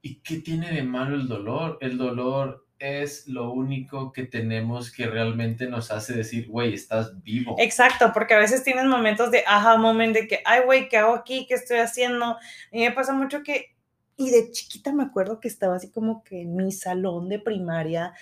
¿y 0.01 0.15
qué 0.15 0.37
tiene 0.37 0.71
de 0.71 0.83
malo 0.83 1.15
el 1.15 1.27
dolor? 1.27 1.77
El 1.81 1.97
dolor 1.97 2.65
es 2.79 3.27
lo 3.27 3.51
único 3.51 4.11
que 4.11 4.23
tenemos 4.23 4.91
que 4.91 5.07
realmente 5.07 5.67
nos 5.67 5.91
hace 5.91 6.13
decir, 6.13 6.47
güey, 6.47 6.73
estás 6.73 7.21
vivo. 7.23 7.55
Exacto, 7.57 8.11
porque 8.13 8.33
a 8.33 8.39
veces 8.39 8.63
tienes 8.63 8.85
momentos 8.85 9.31
de 9.31 9.43
aha 9.47 9.77
moment 9.77 10.13
de 10.13 10.27
que, 10.27 10.39
ay, 10.45 10.61
güey, 10.65 10.89
¿qué 10.89 10.97
hago 10.97 11.15
aquí? 11.15 11.45
¿Qué 11.47 11.55
estoy 11.55 11.77
haciendo? 11.77 12.37
Mí 12.71 12.81
me 12.81 12.91
pasa 12.91 13.13
mucho 13.13 13.43
que, 13.43 13.75
y 14.17 14.29
de 14.29 14.51
chiquita 14.51 14.91
me 14.91 15.03
acuerdo 15.03 15.39
que 15.39 15.47
estaba 15.47 15.75
así 15.75 15.89
como 15.89 16.23
que 16.23 16.41
en 16.41 16.55
mi 16.55 16.71
salón 16.71 17.29
de 17.29 17.39
primaria, 17.39 18.13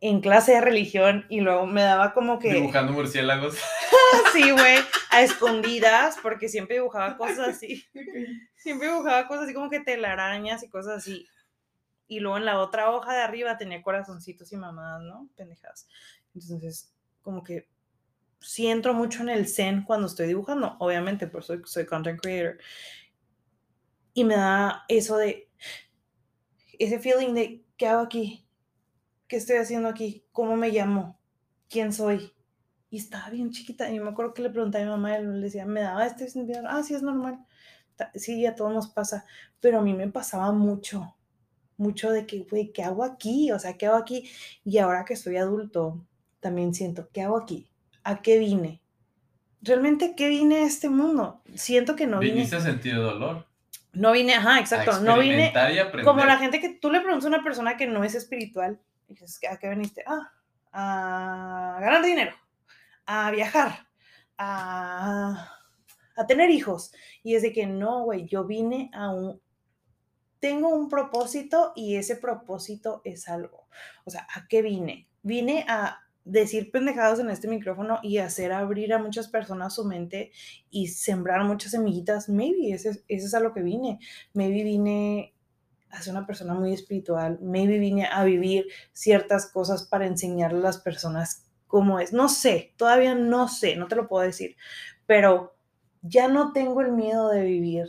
en 0.00 0.20
clase 0.20 0.52
de 0.52 0.60
religión, 0.62 1.26
y 1.28 1.40
luego 1.40 1.66
me 1.66 1.82
daba 1.82 2.14
como 2.14 2.38
que, 2.38 2.54
Dibujando 2.54 2.92
murciélagos. 2.92 3.56
sí, 4.32 4.50
güey, 4.50 4.78
a 5.10 5.22
escondidas, 5.22 6.16
porque 6.22 6.48
siempre 6.48 6.76
dibujaba 6.76 7.16
cosas 7.16 7.48
así. 7.50 7.84
Siempre 8.56 8.88
dibujaba 8.88 9.28
cosas 9.28 9.44
así 9.44 9.54
como 9.54 9.68
que 9.68 9.80
telarañas 9.80 10.62
y 10.62 10.68
cosas 10.68 10.98
así. 10.98 11.26
Y 12.08 12.20
luego 12.20 12.38
en 12.38 12.44
la 12.44 12.58
otra 12.58 12.90
hoja 12.90 13.12
de 13.12 13.20
arriba 13.20 13.58
tenía 13.58 13.82
corazoncitos 13.82 14.52
y 14.52 14.56
mamadas, 14.56 15.02
¿no? 15.02 15.28
Pendejadas. 15.36 15.86
Entonces, 16.34 16.92
como 17.22 17.44
que 17.44 17.68
sí 18.40 18.66
entro 18.66 18.94
mucho 18.94 19.22
en 19.22 19.28
el 19.28 19.46
zen 19.46 19.82
cuando 19.84 20.06
estoy 20.06 20.26
dibujando, 20.26 20.76
obviamente, 20.78 21.26
por 21.26 21.44
soy, 21.44 21.60
soy 21.64 21.86
content 21.86 22.20
creator. 22.20 22.58
Y 24.14 24.24
me 24.24 24.36
da 24.36 24.84
eso 24.88 25.16
de, 25.16 25.48
ese 26.78 26.98
feeling 26.98 27.34
de, 27.34 27.64
¿qué 27.76 27.86
hago 27.86 28.00
aquí? 28.00 28.46
¿Qué 29.30 29.36
estoy 29.36 29.58
haciendo 29.58 29.88
aquí? 29.88 30.24
¿Cómo 30.32 30.56
me 30.56 30.70
llamo? 30.70 31.16
¿Quién 31.68 31.92
soy? 31.92 32.32
Y 32.90 32.96
estaba 32.96 33.30
bien 33.30 33.52
chiquita. 33.52 33.88
Y 33.88 34.00
me 34.00 34.10
acuerdo 34.10 34.34
que 34.34 34.42
le 34.42 34.50
pregunté 34.50 34.78
a 34.78 34.80
mi 34.80 34.88
mamá 34.88 35.16
y 35.16 35.22
le 35.22 35.38
decía, 35.38 35.64
¿me 35.66 35.82
daba 35.82 36.04
este 36.04 36.28
sentido? 36.28 36.62
Ah, 36.66 36.82
sí, 36.82 36.96
es 36.96 37.02
normal. 37.02 37.38
Sí, 38.16 38.44
a 38.44 38.56
todos 38.56 38.72
nos 38.74 38.88
pasa. 38.88 39.24
Pero 39.60 39.78
a 39.78 39.82
mí 39.82 39.94
me 39.94 40.08
pasaba 40.08 40.50
mucho. 40.50 41.14
Mucho 41.76 42.10
de 42.10 42.26
que, 42.26 42.40
güey, 42.40 42.72
¿qué 42.72 42.82
hago 42.82 43.04
aquí? 43.04 43.52
O 43.52 43.60
sea, 43.60 43.78
¿qué 43.78 43.86
hago 43.86 43.98
aquí? 43.98 44.28
Y 44.64 44.78
ahora 44.78 45.04
que 45.04 45.14
soy 45.14 45.36
adulto, 45.36 46.04
también 46.40 46.74
siento, 46.74 47.08
¿qué 47.12 47.22
hago 47.22 47.36
aquí? 47.36 47.68
¿A 48.02 48.22
qué 48.22 48.36
vine? 48.36 48.82
¿Realmente 49.62 50.16
qué 50.16 50.28
vine 50.28 50.56
a 50.56 50.66
este 50.66 50.88
mundo? 50.88 51.40
Siento 51.54 51.94
que 51.94 52.08
no 52.08 52.18
vine. 52.18 52.34
Viniste 52.34 52.56
a 52.56 52.60
sentir 52.62 52.96
dolor. 52.96 53.46
No 53.92 54.10
vine, 54.10 54.34
ajá, 54.34 54.58
exacto. 54.58 54.90
a 54.90 55.00
No 55.00 55.20
vine 55.20 55.52
y 55.54 56.02
como 56.02 56.24
la 56.24 56.38
gente 56.38 56.60
que 56.60 56.70
tú 56.70 56.90
le 56.90 57.00
preguntas 57.00 57.26
a 57.26 57.28
una 57.28 57.44
persona 57.44 57.76
que 57.76 57.86
no 57.86 58.02
es 58.02 58.16
espiritual, 58.16 58.80
y 59.10 59.14
dices, 59.14 59.40
¿a 59.50 59.58
qué 59.58 59.68
veniste? 59.68 60.04
Ah, 60.06 60.32
a 60.72 61.80
ganar 61.80 62.02
dinero, 62.04 62.32
a 63.06 63.30
viajar, 63.32 63.88
a, 64.38 65.56
tener 66.28 66.50
hijos. 66.50 66.92
Y 67.22 67.34
es 67.34 67.42
de 67.42 67.52
que 67.52 67.66
no, 67.66 68.04
güey, 68.04 68.26
yo 68.26 68.44
vine 68.44 68.90
a 68.94 69.10
un... 69.10 69.40
Tengo 70.38 70.68
un 70.68 70.88
propósito 70.88 71.72
y 71.74 71.96
ese 71.96 72.16
propósito 72.16 73.02
es 73.04 73.28
algo. 73.28 73.68
O 74.04 74.10
sea, 74.10 74.26
¿a 74.34 74.46
qué 74.48 74.62
vine? 74.62 75.08
Vine 75.22 75.66
a 75.68 75.98
decir 76.24 76.70
pendejadas 76.70 77.18
en 77.18 77.30
este 77.30 77.48
micrófono 77.48 77.98
y 78.02 78.18
hacer 78.18 78.52
abrir 78.52 78.94
a 78.94 78.98
muchas 78.98 79.28
personas 79.28 79.74
su 79.74 79.84
mente 79.84 80.30
y 80.70 80.88
sembrar 80.88 81.44
muchas 81.44 81.72
semillitas. 81.72 82.28
Maybe 82.28 82.72
ese, 82.72 82.90
es- 82.90 83.04
ese 83.08 83.26
es 83.26 83.34
a 83.34 83.40
lo 83.40 83.52
que 83.52 83.62
vine. 83.62 83.98
Maybe 84.34 84.62
vine 84.62 85.34
a 85.90 86.02
ser 86.02 86.12
una 86.14 86.26
persona 86.26 86.54
muy 86.54 86.72
espiritual. 86.72 87.38
Maybe 87.42 87.78
vine 87.78 88.06
a 88.06 88.24
vivir 88.24 88.66
ciertas 88.92 89.50
cosas 89.50 89.84
para 89.84 90.06
enseñarle 90.06 90.58
a 90.58 90.62
las 90.62 90.78
personas 90.78 91.46
cómo 91.66 92.00
es. 92.00 92.12
No 92.12 92.28
sé, 92.28 92.74
todavía 92.76 93.14
no 93.14 93.48
sé, 93.48 93.76
no 93.76 93.88
te 93.88 93.96
lo 93.96 94.08
puedo 94.08 94.24
decir. 94.24 94.56
Pero 95.06 95.56
ya 96.02 96.28
no 96.28 96.52
tengo 96.52 96.80
el 96.80 96.92
miedo 96.92 97.28
de 97.30 97.42
vivir 97.44 97.88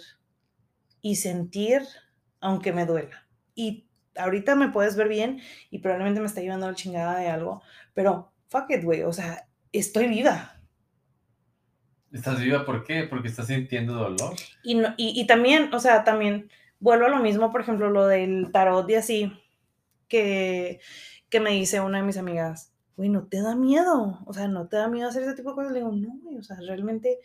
y 1.02 1.16
sentir 1.16 1.84
aunque 2.40 2.74
me 2.74 2.86
duela. 2.86 3.28
Y 3.56 3.88
ahorita 4.16 4.56
me 4.56 4.70
puedes 4.70 4.96
ver 4.96 5.08
bien 5.08 5.42
y 5.70 5.80
probablemente 5.80 6.20
me 6.20 6.28
está 6.28 6.42
llevando 6.42 6.68
la 6.68 6.76
chingada 6.76 7.18
de 7.18 7.28
algo, 7.30 7.62
pero 7.94 8.32
fuck 8.48 8.70
it, 8.72 8.84
güey, 8.84 9.04
o 9.04 9.14
sea, 9.14 9.48
estoy 9.72 10.08
viva. 10.08 10.60
¿Estás 12.12 12.42
viva 12.42 12.66
por 12.66 12.84
qué? 12.84 13.04
Porque 13.04 13.30
estás 13.30 13.48
sintiendo 13.48 13.94
dolor. 13.94 14.36
Y, 14.64 14.76
no- 14.76 14.94
y, 14.98 15.20
y 15.20 15.28
también, 15.28 15.74
o 15.74 15.80
sea, 15.80 16.04
también 16.04 16.50
vuelvo 16.82 17.06
a 17.06 17.10
lo 17.10 17.20
mismo, 17.20 17.50
por 17.54 17.62
ejemplo, 17.62 17.90
lo 17.90 18.06
del 18.08 18.52
tarot 18.52 18.90
y 18.90 18.96
así, 18.96 19.32
que, 20.10 20.82
que 21.30 21.40
me 21.40 21.52
dice 21.52 21.80
una 21.80 22.00
de 22.00 22.04
mis 22.04 22.18
amigas, 22.18 22.74
güey, 22.98 23.08
¿no 23.10 23.28
te 23.28 23.42
da 23.42 23.56
miedo? 23.56 24.20
O 24.26 24.34
sea, 24.34 24.48
¿no 24.50 24.68
te 24.68 24.76
da 24.78 24.88
miedo 24.90 25.08
hacer 25.08 25.24
ese 25.24 25.34
tipo 25.36 25.52
de 25.52 25.56
cosas? 25.56 25.72
Le 25.72 25.80
digo, 25.80 25.92
no, 25.94 26.10
güey, 26.22 26.38
o 26.38 26.44
sea, 26.44 26.58
realmente 26.60 27.20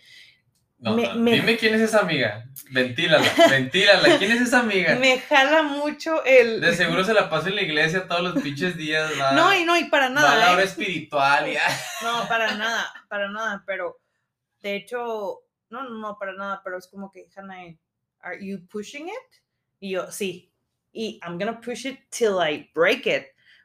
No, 0.79 0.95
Me- 0.95 1.09
no, 1.09 1.15
me- 1.17 1.33
Dime 1.33 1.57
quién 1.57 1.75
es 1.75 1.81
esa 1.81 2.01
amiga. 2.01 2.45
Ventílala, 2.71 3.27
ventílala. 3.51 4.19
¿Quién 4.19 4.33
es 4.33 4.43
esa 4.43 4.61
amiga? 4.61 4.95
me 4.97 5.19
jala 5.21 5.63
mucho 5.63 6.23
el... 6.25 6.61
De 6.61 6.75
seguro 6.75 7.03
se 7.03 7.15
la 7.15 7.29
pasa 7.31 7.49
en 7.49 7.57
la 7.57 7.63
iglesia 7.63 8.07
todos 8.07 8.23
los 8.23 8.43
pinches 8.43 8.77
días. 8.77 9.11
Va, 9.21 9.33
No, 9.33 9.55
y 9.55 9.65
no, 9.65 9.77
y 9.77 9.85
para 9.85 10.09
va 10.09 10.15
nada. 10.15 10.37
la 10.37 10.53
hora 10.53 10.63
¿eh? 10.63 10.67
espiritual. 10.67 11.51
Ya. 11.51 11.63
No, 12.03 12.29
para 12.29 12.55
nada, 12.59 12.85
para 13.09 13.29
nada, 13.31 13.65
pero 13.67 13.99
de 14.61 14.77
hecho, 14.77 15.41
no, 15.71 15.83
no, 15.83 15.99
no, 15.99 16.19
para 16.19 16.35
nada, 16.35 16.61
pero 16.63 16.77
es 16.79 16.87
como 16.89 17.11
que, 17.11 17.27
Hannah, 17.35 17.75
¿are 18.21 18.39
you 18.47 18.67
pushing 18.69 19.09
it? 19.09 19.41
Y 19.81 19.91
yo, 19.91 20.11
sí, 20.11 20.53
y 20.93 21.21
I'm 21.23 21.39
gonna 21.39 21.61
push 21.61 21.87
it 21.87 22.01
till 22.11 22.37
I 22.41 22.71
break 22.75 23.07
it, 23.07 23.25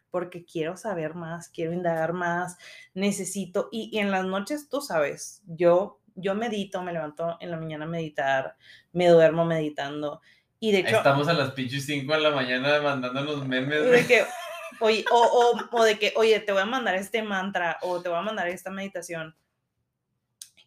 porque 0.10 0.44
quiero 0.46 0.76
saber 0.76 1.16
más, 1.16 1.50
quiero 1.50 1.72
indagar 1.74 2.14
más, 2.14 2.58
necesito, 2.94 3.70
y, 3.72 3.90
y 3.94 4.00
en 4.00 4.12
las 4.12 4.26
noches, 4.26 4.68
tú 4.70 4.82
sabes, 4.82 5.42
yo, 5.46 6.02
yo 6.16 6.36
medito, 6.36 6.82
me 6.84 6.92
levanto 6.92 7.38
en 7.40 7.52
la 7.52 7.58
mañana 7.58 7.86
a 7.86 7.88
meditar, 7.88 8.58
me 8.92 9.08
duermo 9.08 9.46
meditando, 9.46 10.22
y 10.64 10.72
de 10.72 10.80
hecho, 10.80 10.98
Estamos 10.98 11.28
a 11.28 11.34
las 11.34 11.52
pinches 11.54 11.88
5 11.88 12.14
de 12.14 12.20
la 12.20 12.30
mañana 12.30 12.80
mandándonos 12.82 13.48
memes. 13.48 13.84
de 13.84 14.06
que, 14.06 14.24
oye, 14.80 15.04
o, 15.12 15.20
o, 15.20 15.76
o 15.76 15.84
de 15.84 15.98
que, 15.98 16.14
oye, 16.16 16.40
te 16.40 16.52
voy 16.52 16.62
a 16.62 16.66
mandar 16.66 16.94
este 16.94 17.24
mantra 17.24 17.80
o 17.82 18.00
te 18.00 18.10
voy 18.10 18.20
a 18.20 18.22
mandar 18.22 18.48
esta 18.48 18.70
meditación. 18.70 19.36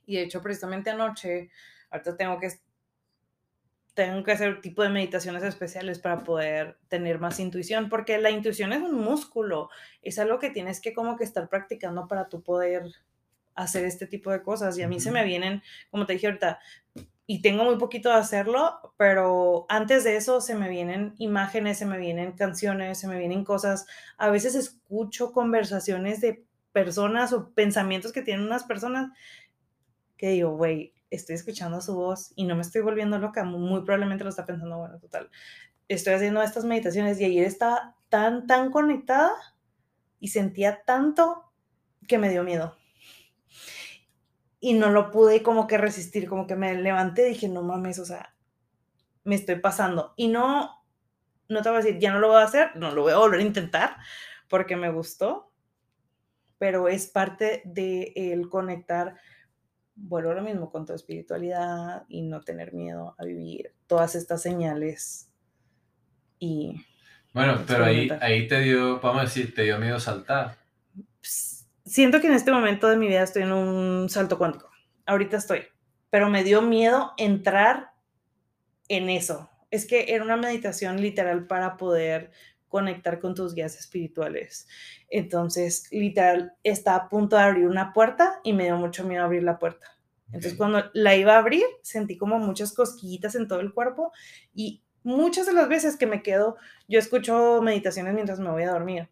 Y 0.05 0.17
de 0.17 0.23
hecho, 0.23 0.43
precisamente 0.43 0.91
anoche, 0.91 1.49
ahorita 1.91 2.17
tengo 2.17 2.41
que, 2.41 2.49
tengo 3.95 4.25
que 4.25 4.33
hacer 4.33 4.61
tipo 4.61 4.83
de 4.83 4.89
meditaciones 4.89 5.43
especiales 5.45 6.01
para 6.01 6.25
poder 6.25 6.77
tener 6.89 7.21
más 7.21 7.39
intuición, 7.39 7.89
porque 7.89 8.19
la 8.19 8.31
intuición 8.31 8.73
es 8.73 8.83
un 8.83 8.95
músculo, 8.95 9.71
es 10.03 10.19
algo 10.19 10.39
que 10.39 10.51
tienes 10.51 10.81
que 10.81 10.93
como 10.93 11.17
que 11.17 11.25
estar 11.25 11.49
practicando 11.49 12.09
para 12.09 12.29
tú 12.29 12.43
poder 12.43 12.93
hacer 13.55 13.85
este 13.85 14.07
tipo 14.07 14.33
de 14.33 14.43
cosas. 14.43 14.77
Y 14.79 14.83
a 14.83 14.89
mí 14.89 14.99
se 14.99 15.13
me 15.13 15.25
vienen, 15.25 15.63
como 15.91 16.07
te 16.07 16.15
dije 16.15 16.27
ahorita, 16.27 16.59
y 17.27 17.41
tengo 17.41 17.65
muy 17.65 17.77
poquito 17.77 18.11
de 18.11 18.17
hacerlo, 18.17 18.95
pero 18.99 19.65
antes 19.69 20.05
de 20.05 20.17
eso 20.17 20.41
se 20.41 20.55
me 20.55 20.69
vienen 20.69 21.15
imágenes, 21.19 21.79
se 21.79 21.87
me 21.87 21.99
vienen 21.99 22.33
canciones, 22.33 22.99
se 22.99 23.09
me 23.09 23.19
vienen 23.19 23.45
cosas. 23.45 23.87
A 24.19 24.29
veces 24.29 24.55
escucho 24.57 25.33
conversaciones 25.33 26.21
de 26.21 26.45
personas 26.73 27.33
o 27.33 27.51
pensamientos 27.51 28.13
que 28.13 28.23
tienen 28.23 28.45
unas 28.45 28.65
personas 28.65 29.13
que 30.17 30.31
digo, 30.31 30.57
güey, 30.57 30.94
estoy 31.15 31.37
escuchando 31.37 31.81
su 31.81 31.95
voz 31.95 32.33
y 32.37 32.45
no 32.45 32.55
me 32.55 32.63
estoy 32.63 32.83
volviendo 32.83 33.19
loca, 33.19 33.45
muy 33.45 33.83
probablemente 33.83 34.25
lo 34.25 34.31
está 34.31 34.45
pensando, 34.45 34.79
bueno, 34.79 34.99
total. 34.99 35.31
Estoy 35.89 36.15
haciendo 36.15 36.43
estas 36.43 36.65
meditaciones 36.65 37.21
y 37.21 37.25
ayer 37.25 37.47
estaba 37.47 37.97
tan, 38.09 38.47
tan 38.47 38.71
conectada 38.71 39.33
y 40.21 40.29
sentía 40.29 40.83
tanto 40.85 41.53
que 42.09 42.19
me 42.19 42.31
dio 42.31 42.43
miedo. 42.45 42.77
Y 44.61 44.75
no 44.75 44.91
lo 44.91 45.11
pude 45.11 45.43
como 45.43 45.67
que 45.67 45.77
resistir, 45.77 46.29
como 46.29 46.47
que 46.47 46.57
me 46.57 46.75
levanté 46.75 47.27
y 47.27 47.35
dije, 47.35 47.49
no 47.49 47.63
mames, 47.63 47.99
o 47.99 48.05
sea, 48.05 48.35
me 49.25 49.35
estoy 49.35 49.57
pasando. 49.57 50.15
Y 50.17 50.29
no, 50.29 50.85
no 51.49 51.63
te 51.63 51.69
voy 51.69 51.79
a 51.79 51.83
decir, 51.83 51.99
ya 51.99 52.13
no 52.13 52.19
lo 52.19 52.29
voy 52.29 52.39
a 52.39 52.45
hacer, 52.45 52.75
no 52.77 52.91
lo 52.93 53.03
voy 53.03 53.13
a 53.13 53.19
volver 53.19 53.41
a 53.41 53.45
intentar 53.45 53.97
porque 54.49 54.77
me 54.77 54.91
gustó, 54.91 55.53
pero 56.59 56.89
es 56.89 57.07
parte 57.07 57.63
de 57.65 58.13
el 58.15 58.49
conectar 58.49 59.17
vuelvo 59.97 60.31
a 60.31 60.35
lo 60.35 60.43
mismo 60.43 60.71
con 60.71 60.87
tu 60.87 60.93
espiritualidad 60.93 62.05
y 62.09 62.23
no 62.23 62.41
tener 62.41 62.73
miedo 62.73 63.15
a 63.19 63.25
vivir 63.25 63.73
todas 63.87 64.15
estas 64.15 64.43
señales 64.43 65.31
y 66.39 66.85
bueno 67.33 67.63
pero 67.67 67.85
ahí 67.85 68.11
ahí 68.21 68.49
te 68.49 68.61
dio 68.61 69.01
vamos 69.01 69.23
a 69.23 69.25
decir 69.25 69.55
te 69.55 69.63
dio 69.63 69.79
miedo 69.79 70.01
saltar. 70.01 70.59
Siento 71.21 72.21
que 72.21 72.29
en 72.29 72.33
este 72.33 72.51
momento 72.51 72.89
de 72.89 72.97
mi 72.97 73.09
vida 73.09 73.23
estoy 73.23 73.43
en 73.43 73.53
un 73.53 74.09
salto 74.09 74.39
cuántico. 74.39 74.71
Ahorita 75.07 75.37
estoy 75.37 75.65
pero 76.15 76.31
me 76.31 76.45
dio 76.45 76.63
miedo 76.63 77.13
entrar 77.17 77.91
en 78.87 79.11
eso. 79.11 79.51
Es 79.73 79.85
que 79.85 80.15
era 80.15 80.23
una 80.23 80.37
meditación 80.37 81.01
literal 81.01 81.49
para 81.49 81.77
poder 81.77 82.31
conectar 82.75 83.21
con 83.21 83.37
tus 83.37 83.55
guías 83.55 83.79
espirituales. 83.79 84.67
Entonces, 85.09 85.87
literal, 85.93 86.55
está 86.65 86.97
a 86.97 87.09
punto 87.09 87.37
de 87.37 87.43
abrir 87.43 87.69
una 87.69 87.93
puerta 87.93 88.41
y 88.43 88.53
me 88.53 88.65
dio 88.65 88.77
mucho 88.77 89.05
miedo 89.05 89.23
abrir 89.23 89.45
la 89.45 89.61
puerta. 89.61 89.97
Entonces, 90.27 90.55
cuando 90.55 90.91
la 90.93 91.15
iba 91.15 91.37
a 91.37 91.39
abrir, 91.39 91.63
sentí 91.83 92.17
como 92.17 92.41
muchas 92.41 92.73
cosquillitas 92.73 93.37
en 93.37 93.47
todo 93.47 93.61
el 93.61 93.73
cuerpo 93.73 94.11
y 94.53 94.83
muchas 95.05 95.47
de 95.47 95.53
las 95.53 95.69
veces 95.69 95.97
que 95.97 96.09
me 96.09 96.21
quedo, 96.21 96.57
yo 96.89 96.99
escucho 96.99 97.63
meditaciones 97.63 98.13
mientras 98.13 98.41
me 98.41 98.51
voy 98.51 98.65
a 98.65 98.73
dormir 98.73 99.09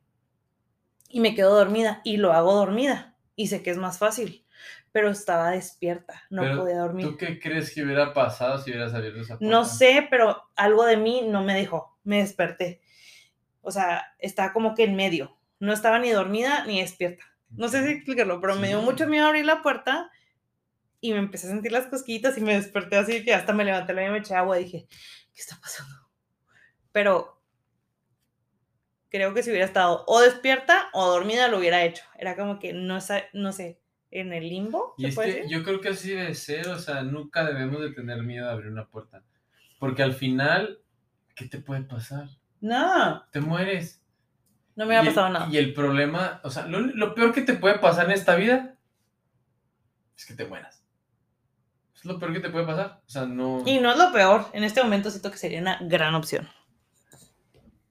y 1.09 1.21
me 1.21 1.37
quedo 1.37 1.55
dormida 1.55 2.01
y 2.03 2.17
lo 2.17 2.33
hago 2.33 2.55
dormida 2.55 3.17
y 3.37 3.47
sé 3.47 3.63
que 3.63 3.71
es 3.71 3.79
más 3.79 3.97
fácil, 3.97 4.45
pero 4.91 5.09
estaba 5.09 5.53
despierta, 5.53 6.25
no 6.31 6.43
podía 6.59 6.79
dormir. 6.79 7.07
¿Tú 7.07 7.17
qué 7.17 7.39
crees 7.39 7.73
que 7.73 7.85
hubiera 7.85 8.13
pasado 8.13 8.59
si 8.59 8.73
hubiera 8.73 8.91
salido 8.91 9.21
esa 9.21 9.39
puerta? 9.39 9.47
No 9.47 9.65
sé, 9.65 10.09
pero 10.11 10.43
algo 10.57 10.85
de 10.85 10.97
mí 10.97 11.23
no 11.29 11.45
me 11.45 11.55
dejó, 11.55 11.97
me 12.03 12.19
desperté 12.19 12.83
o 13.63 13.71
sea, 13.71 14.05
estaba 14.19 14.53
como 14.53 14.75
que 14.75 14.85
en 14.85 14.97
medio. 14.97 15.39
No 15.59 15.73
estaba 15.73 15.99
ni 15.99 16.11
dormida 16.11 16.67
ni 16.67 16.81
despierta. 16.81 17.25
No 17.51 17.69
sé 17.69 17.87
si 17.87 17.93
explicarlo, 17.93 18.41
pero 18.41 18.57
me 18.57 18.69
dio 18.69 18.83
mucho 18.83 19.07
miedo 19.07 19.27
abrir 19.27 19.45
la 19.45 19.63
puerta 19.63 20.11
y 21.01 21.13
me 21.13 21.19
empecé 21.19 21.47
a 21.47 21.51
sentir 21.51 21.73
las 21.73 21.87
cosquillitas 21.87 22.39
y 22.39 22.41
me 22.41 22.55
desperté 22.55 22.97
así 22.97 23.25
que 23.25 23.35
hasta 23.35 23.53
me 23.53 23.65
levanté 23.65 23.93
la 23.93 24.07
y 24.07 24.11
me 24.11 24.19
eché 24.19 24.35
agua 24.35 24.59
y 24.59 24.65
dije, 24.65 24.87
¿qué 25.35 25.41
está 25.41 25.59
pasando? 25.61 25.95
Pero 26.93 27.43
creo 29.11 29.35
que 29.35 29.43
si 29.43 29.51
hubiera 29.51 29.67
estado 29.67 30.05
o 30.07 30.21
despierta 30.21 30.89
o 30.93 31.07
dormida 31.07 31.49
lo 31.49 31.59
hubiera 31.59 31.85
hecho. 31.85 32.03
Era 32.19 32.35
como 32.35 32.59
que 32.59 32.73
no, 32.73 32.99
no 33.35 33.53
sé, 33.53 33.81
en 34.11 34.33
el 34.33 34.49
limbo. 34.49 34.95
Y 34.97 35.07
es 35.07 35.19
que 35.19 35.45
yo 35.49 35.63
creo 35.63 35.81
que 35.81 35.91
así 35.91 36.11
debe 36.11 36.35
ser, 36.35 36.69
o 36.69 36.79
sea, 36.79 37.03
nunca 37.03 37.45
debemos 37.45 37.81
de 37.81 37.93
tener 37.93 38.23
miedo 38.23 38.47
de 38.47 38.53
abrir 38.53 38.71
una 38.71 38.89
puerta. 38.89 39.23
Porque 39.79 40.03
al 40.03 40.15
final, 40.15 40.81
¿qué 41.35 41.47
te 41.47 41.59
puede 41.59 41.83
pasar? 41.83 42.29
No. 42.63 43.27
Te 43.31 43.41
mueres. 43.41 44.01
No 44.77 44.87
me 44.87 44.97
ha 44.97 45.03
pasado 45.03 45.29
nada. 45.29 45.49
Y 45.51 45.59
el 45.59 45.75
problema, 45.75 46.41
o 46.45 46.51
sea, 46.51 46.67
lo, 46.67 47.15
peor 47.15 47.35
que 47.35 47.43
te 47.43 47.55
puede 47.55 47.79
pasar 47.79 48.07
en 48.07 48.13
esta 48.13 48.37
vida 48.37 48.77
es 50.17 50.25
que 50.25 50.35
te 50.35 50.47
mueras. 50.47 50.83
Es 51.95 52.05
lo 52.05 52.19
peor 52.19 52.33
que 52.33 52.41
te 52.41 52.51
puede 52.51 52.65
pasar. 52.65 53.01
O 53.05 53.11
sea, 53.11 53.27
no. 53.27 53.63
Y 53.67 53.81
no 53.81 53.91
es 53.91 53.99
lo 53.99 54.13
peor. 54.13 54.47
En 54.55 54.65
este 54.65 54.83
momento 54.83 55.11
siento 55.11 55.31
que 55.31 55.37
sería 55.37 55.61
una 55.61 55.79
gran 55.83 56.15
opción. 56.15 56.49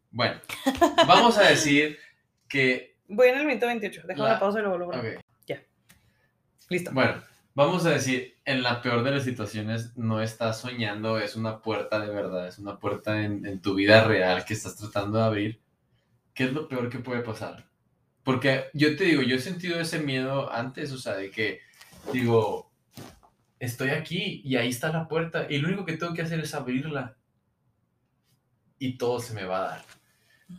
Bueno, 0.09 0.39
vamos 1.07 1.37
a 1.37 1.43
decir 1.43 1.99
que. 2.47 2.97
Voy 3.09 3.27
en 3.27 3.39
el 3.39 3.45
minuto 3.45 3.67
28. 3.67 4.03
Déjame 4.07 4.29
la... 4.29 4.39
pausa 4.39 4.59
y 4.59 4.61
luego 4.61 4.77
lo 4.77 4.87
Ok. 4.87 5.21
Ya. 5.45 5.61
Listo. 6.69 6.91
Bueno, 6.93 7.21
vamos 7.53 7.85
a 7.85 7.91
decir, 7.91 8.37
en 8.45 8.63
la 8.63 8.81
peor 8.81 9.03
de 9.03 9.11
las 9.11 9.23
situaciones 9.23 9.95
no 9.97 10.21
estás 10.21 10.59
soñando, 10.59 11.19
es 11.19 11.35
una 11.35 11.61
puerta 11.61 11.99
de 11.99 12.13
verdad, 12.13 12.47
es 12.47 12.59
una 12.59 12.79
puerta 12.79 13.23
en, 13.23 13.61
tu 13.61 13.75
vida 13.75 14.03
real 14.03 14.45
que 14.45 14.53
estás 14.53 14.75
tratando 14.75 15.17
de 15.17 15.23
abrir. 15.23 15.61
¿Qué 16.33 16.45
es 16.45 16.53
lo 16.53 16.67
peor 16.67 16.89
que 16.89 16.99
puede 16.99 17.21
pasar? 17.21 17.67
Porque 18.23 18.65
yo 18.73 18.95
te 18.95 19.05
digo, 19.05 19.21
yo 19.21 19.35
he 19.35 19.39
sentido 19.39 19.79
ese 19.79 19.99
miedo 19.99 20.51
antes, 20.51 20.91
o 20.91 20.97
sea, 20.97 21.15
de 21.15 21.31
que 21.31 21.59
digo, 22.13 22.71
estoy 23.59 23.89
aquí 23.89 24.41
y 24.43 24.55
ahí 24.55 24.69
está 24.69 24.91
la 24.91 25.07
puerta 25.07 25.47
y 25.49 25.57
lo 25.57 25.67
único 25.67 25.85
que 25.85 25.97
tengo 25.97 26.13
que 26.13 26.21
hacer 26.21 26.39
es 26.39 26.53
abrirla 26.53 27.17
y 28.79 28.97
todo 28.97 29.19
se 29.19 29.33
me 29.33 29.45
va 29.45 29.57
a 29.57 29.69
dar. 29.69 29.85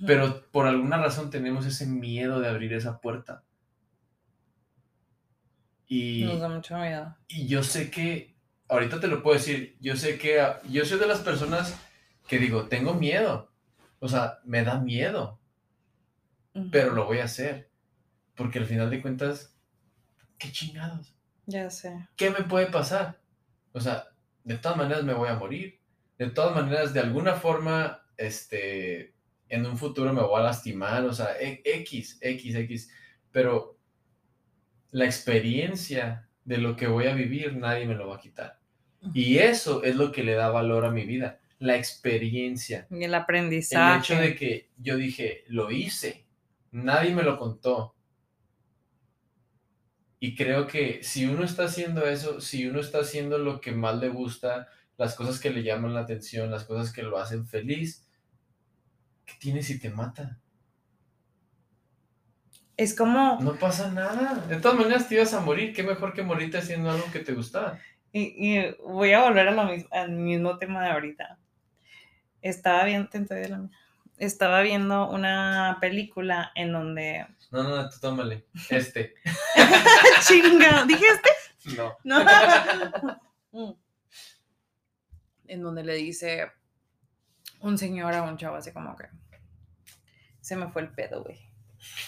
Pero 0.07 0.47
por 0.51 0.67
alguna 0.67 0.97
razón 0.97 1.31
tenemos 1.31 1.67
ese 1.67 1.87
miedo 1.87 2.41
de 2.41 2.49
abrir 2.49 2.73
esa 2.73 3.01
puerta. 3.01 3.45
Y, 5.93 6.25
Nos 6.25 6.41
da 6.41 6.49
mucho 6.49 6.79
miedo. 6.79 7.15
Y 7.29 7.47
yo 7.47 7.63
sé 7.63 7.91
que, 7.91 8.35
ahorita 8.67 8.99
te 8.99 9.09
lo 9.09 9.23
puedo 9.23 9.37
decir, 9.37 9.77
yo 9.79 9.95
sé 9.95 10.17
que, 10.17 10.43
yo 10.71 10.87
soy 10.87 10.99
de 10.99 11.07
las 11.07 11.21
personas 11.21 11.79
que 12.27 12.39
digo, 12.39 12.67
tengo 12.69 12.95
miedo. 12.95 13.53
O 13.99 14.09
sea, 14.09 14.39
me 14.45 14.65
da 14.65 14.81
miedo. 14.81 15.39
Pero 16.71 16.95
lo 16.95 17.05
voy 17.05 17.19
a 17.19 17.25
hacer. 17.25 17.71
Porque 18.35 18.59
al 18.59 18.65
final 18.65 18.89
de 18.89 19.03
cuentas, 19.03 19.55
qué 20.39 20.51
chingados. 20.51 21.15
Ya 21.45 21.69
sé. 21.69 22.09
¿Qué 22.17 22.31
me 22.31 22.43
puede 22.43 22.69
pasar? 22.69 23.21
O 23.73 23.81
sea, 23.81 24.09
de 24.45 24.57
todas 24.57 24.79
maneras 24.79 25.05
me 25.05 25.13
voy 25.13 25.29
a 25.29 25.37
morir. 25.37 25.79
De 26.17 26.31
todas 26.31 26.55
maneras, 26.55 26.95
de 26.95 27.01
alguna 27.01 27.35
forma, 27.35 28.03
este, 28.17 29.15
en 29.51 29.67
un 29.67 29.77
futuro 29.77 30.11
me 30.15 30.23
voy 30.23 30.41
a 30.41 30.45
lastimar. 30.45 31.05
O 31.05 31.13
sea, 31.13 31.37
X, 31.39 32.17
X, 32.23 32.55
X. 32.55 32.91
Pero 33.31 33.79
la 34.93 35.07
experiencia 35.07 36.29
de 36.45 36.59
lo 36.59 36.77
que 36.77 36.87
voy 36.87 37.07
a 37.07 37.15
vivir, 37.15 37.57
nadie 37.57 37.87
me 37.87 37.95
lo 37.95 38.09
va 38.09 38.17
a 38.17 38.21
quitar. 38.21 38.61
Y 39.15 39.39
eso 39.39 39.83
es 39.83 39.97
lo 39.97 40.13
que 40.13 40.23
le 40.23 40.35
da 40.35 40.51
valor 40.51 40.85
a 40.85 40.91
mi 40.91 41.05
vida, 41.05 41.41
la 41.59 41.77
experiencia. 41.77 42.87
Y 42.89 43.03
el 43.03 43.15
aprendizaje. 43.15 43.95
El 43.95 44.01
hecho 44.01 44.15
de 44.17 44.37
que 44.37 44.71
yo 44.77 44.97
dije, 44.97 45.45
lo 45.49 45.71
hice, 45.73 46.25
nadie 46.71 47.15
me 47.15 47.25
lo 47.25 47.37
contó. 47.39 47.97
Y 50.21 50.37
creo 50.37 50.69
que 50.69 51.03
si 51.03 51.27
uno 51.27 51.43
está 51.43 51.65
haciendo 51.65 52.07
eso, 52.07 52.41
si 52.41 52.69
uno 52.69 52.79
está 52.79 53.01
haciendo 53.01 53.39
lo 53.39 53.61
que 53.61 53.73
más 53.73 53.99
le 53.99 54.09
gusta, 54.09 54.69
las 54.97 55.17
cosas 55.17 55.41
que 55.41 55.51
le 55.51 55.65
llaman 55.65 55.95
la 55.95 56.01
atención, 56.01 56.51
las 56.51 56.65
cosas 56.65 56.93
que 56.93 57.03
lo 57.03 57.19
hacen 57.19 57.47
feliz, 57.47 58.07
¿qué 59.25 59.35
tienes 59.41 59.67
si 59.67 59.81
te 59.81 59.91
mata? 59.91 60.39
Es 62.83 62.97
como... 62.97 63.39
No 63.41 63.55
pasa 63.55 63.93
nada. 63.93 64.35
De 64.49 64.57
todas 64.57 64.77
maneras 64.77 65.09
te 65.09 65.15
ibas 65.15 65.33
a 65.35 65.41
morir. 65.41 65.73
Qué 65.73 65.85
mejor 65.85 66.13
que 66.13 66.25
morirte 66.25 66.59
haciendo 66.59 66.91
algo 66.91 67.05
que 67.13 67.21
te 67.21 67.33
gustaba. 67.33 67.79
Y, 68.13 68.59
voy 68.85 69.13
a 69.13 69.23
volver 69.23 69.47
a 69.47 69.53
lo 69.53 69.67
mismo, 69.67 69.89
al 69.93 70.11
mismo 70.11 70.59
tema 70.59 70.83
de 70.83 70.91
ahorita. 70.91 71.39
Estaba 72.41 72.83
viendo, 72.83 73.09
estaba 74.19 74.63
viendo 74.63 75.09
una 75.09 75.79
película 75.81 76.51
en 76.57 76.73
donde... 76.73 77.25
No, 77.53 77.63
no, 77.63 77.89
tú 77.89 78.01
tómale. 78.01 78.47
Este. 78.69 79.15
Chinga. 80.27 80.85
¿Dije 80.85 81.05
este? 81.07 81.77
No. 81.77 81.97
No. 82.03 83.79
En 85.47 85.63
donde 85.63 85.85
le 85.85 85.95
dice 85.95 86.51
un 87.61 87.77
señor 87.77 88.15
a 88.15 88.23
un 88.23 88.39
chavo 88.39 88.57
así 88.57 88.73
como 88.73 88.97
que... 88.97 89.05
Se 90.41 90.57
me 90.57 90.69
fue 90.69 90.83
el 90.83 90.89
pedo, 90.89 91.23
güey 91.23 91.52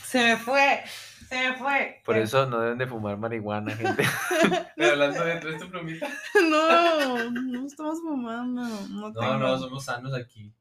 se 0.04 0.18
me 0.18 0.36
fue. 0.36 0.82
Se 1.28 1.50
me 1.50 1.56
fue. 1.56 2.02
Por 2.04 2.16
eso 2.16 2.46
no 2.46 2.60
deben 2.60 2.78
de 2.78 2.86
fumar 2.86 3.16
marihuana, 3.16 3.74
gente. 3.74 4.04
Pero 4.76 4.92
hablando 4.92 5.24
de 5.24 5.58
tu 5.58 5.70
plumita. 5.70 6.08
No, 6.48 7.30
no 7.30 7.66
estamos 7.66 8.00
fumando. 8.00 8.62
No, 8.62 9.10
no, 9.10 9.38
no, 9.38 9.58
somos 9.58 9.84
sanos 9.84 10.14
aquí. 10.14 10.52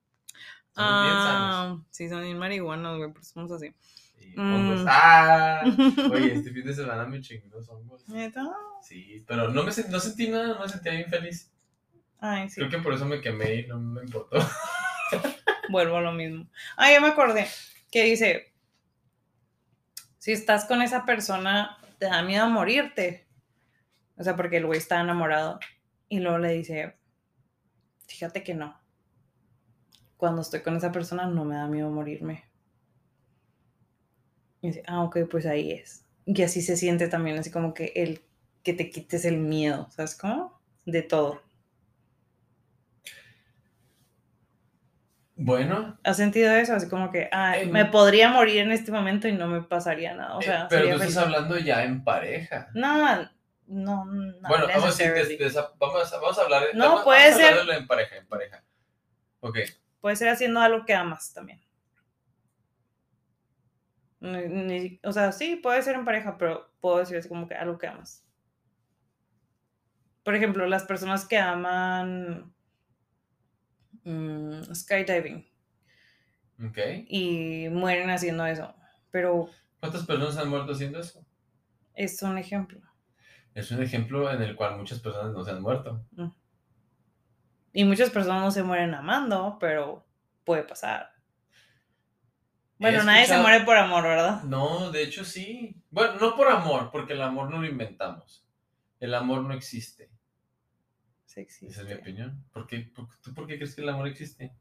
Somos 0.73 0.91
ah, 0.91 1.03
bien 1.03 1.17
sanos. 1.17 1.81
Sí, 1.91 2.09
son 2.09 2.21
bien 2.23 2.37
marihuanos, 2.37 2.97
güey, 2.97 3.11
pero 3.11 3.23
somos 3.23 3.51
así. 3.51 3.73
Sí, 4.19 4.33
mm. 4.35 4.85
¡Ah! 4.87 5.63
Oye, 6.11 6.33
este 6.33 6.51
fin 6.51 6.65
de 6.65 6.73
semana 6.73 7.05
me 7.05 7.21
chingó 7.21 7.47
los 7.49 7.69
hongos. 7.69 8.07
¿Neta? 8.07 8.49
Sí, 8.81 9.23
pero 9.27 9.49
no, 9.49 9.63
me, 9.63 9.71
no 9.89 9.99
sentí 9.99 10.29
nada, 10.29 10.47
no 10.47 10.59
me 10.59 10.69
sentía 10.69 10.93
bien 10.93 11.09
feliz. 11.09 11.51
Ay, 12.19 12.49
sí. 12.49 12.55
Creo 12.55 12.69
que 12.69 12.79
por 12.79 12.93
eso 12.93 13.05
me 13.05 13.21
quemé 13.21 13.55
y 13.55 13.67
no 13.67 13.79
me 13.79 14.01
importó. 14.01 14.37
Vuelvo 15.69 15.97
a 15.97 16.01
lo 16.01 16.13
mismo. 16.13 16.47
Ah, 16.77 16.91
ya 16.91 17.01
me 17.01 17.07
acordé. 17.07 17.47
Que 17.91 18.05
dice, 18.05 18.52
si 20.23 20.31
estás 20.31 20.63
con 20.63 20.81
esa 20.81 21.03
persona, 21.03 21.77
te 21.99 22.05
da 22.05 22.23
miedo 22.23 22.49
morirte. 22.49 23.27
O 24.15 24.23
sea, 24.23 24.37
porque 24.37 24.55
el 24.55 24.65
güey 24.65 24.79
está 24.79 25.01
enamorado. 25.01 25.59
Y 26.07 26.21
luego 26.21 26.37
le 26.37 26.53
dice, 26.53 26.95
fíjate 28.07 28.41
que 28.41 28.53
no. 28.53 28.79
Cuando 30.15 30.41
estoy 30.41 30.61
con 30.61 30.77
esa 30.77 30.93
persona 30.93 31.25
no 31.25 31.43
me 31.43 31.55
da 31.55 31.67
miedo 31.67 31.89
morirme. 31.89 32.45
Y 34.61 34.67
dice, 34.67 34.83
ah, 34.87 35.03
ok, 35.03 35.17
pues 35.29 35.45
ahí 35.45 35.73
es. 35.73 36.05
Y 36.25 36.41
así 36.41 36.61
se 36.61 36.77
siente 36.77 37.09
también, 37.09 37.37
así 37.37 37.51
como 37.51 37.73
que 37.73 37.91
el 37.93 38.21
que 38.63 38.71
te 38.71 38.89
quites 38.89 39.25
el 39.25 39.39
miedo, 39.39 39.89
¿sabes 39.91 40.15
cómo? 40.15 40.57
De 40.85 41.01
todo. 41.01 41.41
Bueno. 45.35 45.97
¿Has 46.03 46.17
sentido 46.17 46.51
eso? 46.53 46.75
Así 46.75 46.87
como 46.89 47.11
que, 47.11 47.27
ah, 47.31 47.57
Eh, 47.57 47.65
me 47.65 47.85
podría 47.85 48.29
morir 48.29 48.59
en 48.59 48.71
este 48.71 48.91
momento 48.91 49.27
y 49.27 49.31
no 49.33 49.47
me 49.47 49.61
pasaría 49.63 50.13
nada. 50.13 50.37
O 50.37 50.41
eh, 50.41 50.43
sea, 50.43 50.67
pero 50.69 50.85
tú 50.95 51.01
estás 51.03 51.17
hablando 51.17 51.57
ya 51.57 51.83
en 51.83 52.03
pareja. 52.03 52.69
No, 52.75 53.15
no, 53.65 54.05
no. 54.05 54.05
bueno, 54.47 54.67
vamos 54.67 54.99
a, 54.99 55.03
de- 55.03 55.09
necessarily. 55.09 55.37
de 55.37 55.45
esa- 55.47 55.71
vamos, 55.79 56.13
a, 56.13 56.17
vamos 56.19 56.37
a 56.37 56.41
hablar 56.43 56.63
de, 56.67 56.73
No, 56.75 56.85
vamos, 56.89 57.03
puede 57.03 57.31
vamos 57.31 57.37
ser- 57.65 57.69
en 57.77 57.87
pareja, 57.87 58.15
en 58.17 58.27
pareja. 58.27 58.63
Ok. 59.39 59.57
Puede 60.01 60.15
ser 60.17 60.29
haciendo 60.29 60.59
algo 60.59 60.85
que 60.85 60.93
amas 60.93 61.33
también. 61.33 61.61
Ni- 64.19 64.47
ni- 64.47 64.99
o 65.03 65.11
sea, 65.11 65.31
sí, 65.31 65.55
puede 65.57 65.81
ser 65.81 65.95
en 65.95 66.05
pareja, 66.05 66.37
pero 66.37 66.71
puedo 66.79 66.99
decir 66.99 67.17
así 67.17 67.27
como 67.27 67.47
que 67.47 67.55
algo 67.55 67.77
que 67.77 67.87
amas. 67.87 68.23
Por 70.23 70.35
ejemplo, 70.35 70.65
las 70.67 70.83
personas 70.83 71.25
que 71.25 71.37
aman 71.37 72.52
mm, 74.03 74.73
skydiving 74.73 75.45
Ok. 76.65 76.77
y 77.07 77.67
mueren 77.69 78.09
haciendo 78.09 78.45
eso, 78.45 78.73
pero 79.11 79.49
¿Cuántas 79.79 80.05
personas 80.05 80.37
han 80.37 80.49
muerto 80.49 80.71
haciendo 80.73 80.99
eso? 80.99 81.25
es 81.95 82.21
un 82.23 82.37
ejemplo. 82.37 82.79
Es 83.53 83.69
un 83.69 83.83
ejemplo 83.83 84.31
en 84.31 84.41
el 84.41 84.55
cual 84.55 84.77
muchas 84.77 84.99
personas 84.99 85.31
no 85.31 85.43
se 85.43 85.51
han 85.51 85.61
muerto. 85.61 86.03
Y 87.71 87.83
muchas 87.85 88.09
personas 88.09 88.41
no 88.41 88.51
se 88.51 88.63
mueren 88.63 88.93
amando, 88.95 89.57
pero 89.59 90.05
puede 90.43 90.63
pasar. 90.63 91.11
Bueno, 92.79 93.03
nadie 93.03 93.25
se 93.27 93.37
muere 93.37 93.63
por 93.63 93.77
amor, 93.77 94.03
¿verdad? 94.03 94.41
No, 94.43 94.91
de 94.91 95.03
hecho 95.03 95.23
sí. 95.23 95.75
Bueno, 95.91 96.15
no 96.19 96.35
por 96.35 96.47
amor, 96.47 96.89
porque 96.91 97.13
el 97.13 97.21
amor 97.21 97.49
no 97.51 97.59
lo 97.59 97.67
inventamos. 97.67 98.43
El 98.99 99.13
amor 99.13 99.43
no 99.43 99.53
existe. 99.53 100.09
Sí 101.33 101.39
existe. 101.41 101.67
Esa 101.67 101.81
es 101.81 101.87
mi 101.87 101.93
opinión. 101.93 102.43
¿Por 102.51 102.67
qué? 102.67 102.79
¿Por- 102.95 103.07
¿Tú 103.21 103.33
por 103.33 103.47
qué 103.47 103.55
crees 103.57 103.73
que 103.75 103.81
el 103.81 103.89
amor 103.89 104.07
existe? 104.07 104.53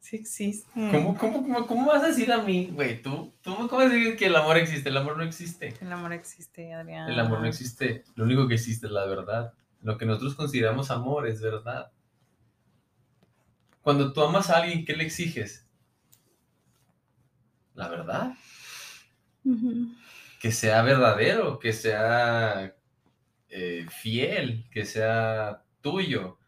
Sí 0.00 0.16
existe. 0.16 0.68
¿Cómo, 0.74 1.16
cómo, 1.16 1.42
cómo, 1.42 1.66
cómo 1.66 1.86
vas 1.86 2.02
a 2.02 2.08
decir 2.08 2.32
a 2.32 2.42
mí, 2.42 2.70
güey? 2.72 3.00
¿Tú, 3.00 3.32
¿Tú 3.40 3.54
cómo 3.54 3.68
vas 3.82 3.86
a 3.86 3.94
decir 3.94 4.16
que 4.16 4.26
el 4.26 4.36
amor 4.36 4.56
existe? 4.56 4.88
El 4.88 4.96
amor 4.96 5.16
no 5.16 5.22
existe. 5.22 5.74
El 5.80 5.92
amor 5.92 6.12
existe, 6.12 6.74
Adrián. 6.74 7.08
El 7.08 7.18
amor 7.20 7.40
no 7.40 7.46
existe. 7.46 8.04
Lo 8.16 8.24
único 8.24 8.48
que 8.48 8.54
existe 8.54 8.86
es 8.86 8.92
la 8.92 9.06
verdad. 9.06 9.54
Lo 9.82 9.96
que 9.96 10.06
nosotros 10.06 10.34
consideramos 10.34 10.90
amor 10.90 11.26
es 11.28 11.40
verdad. 11.40 11.92
Cuando 13.80 14.12
tú 14.12 14.22
amas 14.22 14.50
a 14.50 14.58
alguien, 14.58 14.84
¿qué 14.84 14.94
le 14.96 15.04
exiges? 15.04 15.66
La 17.74 17.88
verdad. 17.88 18.34
Que 20.40 20.52
sea 20.52 20.82
verdadero, 20.82 21.58
que 21.58 21.72
sea 21.72 22.74
eh, 23.50 23.86
fiel, 23.90 24.66
que 24.70 24.84
sea 24.84 25.64
tuyo. 25.80 26.38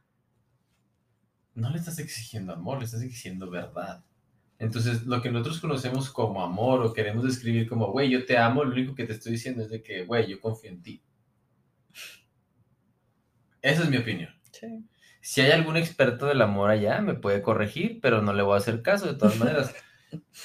No 1.55 1.71
le 1.71 1.79
estás 1.79 1.99
exigiendo 1.99 2.53
amor, 2.53 2.79
le 2.79 2.85
estás 2.87 3.03
exigiendo 3.03 3.51
verdad. 3.51 4.05
Entonces, 4.59 5.03
lo 5.03 5.21
que 5.21 5.31
nosotros 5.31 5.61
conocemos 5.61 6.11
como 6.11 6.43
amor 6.43 6.83
o 6.83 6.93
queremos 6.93 7.25
describir 7.25 7.69
como, 7.69 7.89
güey, 7.91 8.09
yo 8.11 8.25
te 8.25 8.39
amo, 8.39 8.65
lo 8.65 8.73
único 8.73 8.95
que 8.95 9.05
te 9.05 9.13
estoy 9.13 9.33
diciendo 9.33 9.63
es 9.63 9.71
de 9.71 9.83
que, 9.83 10.05
güey, 10.05 10.29
yo 10.29 10.41
confío 10.41 10.71
en 10.71 10.83
ti. 10.83 11.03
Esa 13.61 13.83
es 13.83 13.91
mi 13.91 13.97
opinión. 13.97 14.31
Sí. 14.51 14.67
Si 15.21 15.41
hay 15.41 15.53
algún 15.53 15.77
experto 15.77 16.27
del 16.27 16.43
amor 16.43 16.71
allá, 16.71 17.01
me 17.01 17.15
puede 17.15 17.43
corregir, 17.43 18.01
pero 18.01 18.23
no 18.23 18.33
le 18.33 18.43
voy 18.43 18.55
a 18.55 18.59
hacer 18.59 18.83
caso 18.83 19.07
de 19.07 19.15
todas 19.19 19.39
maneras. 19.39 19.75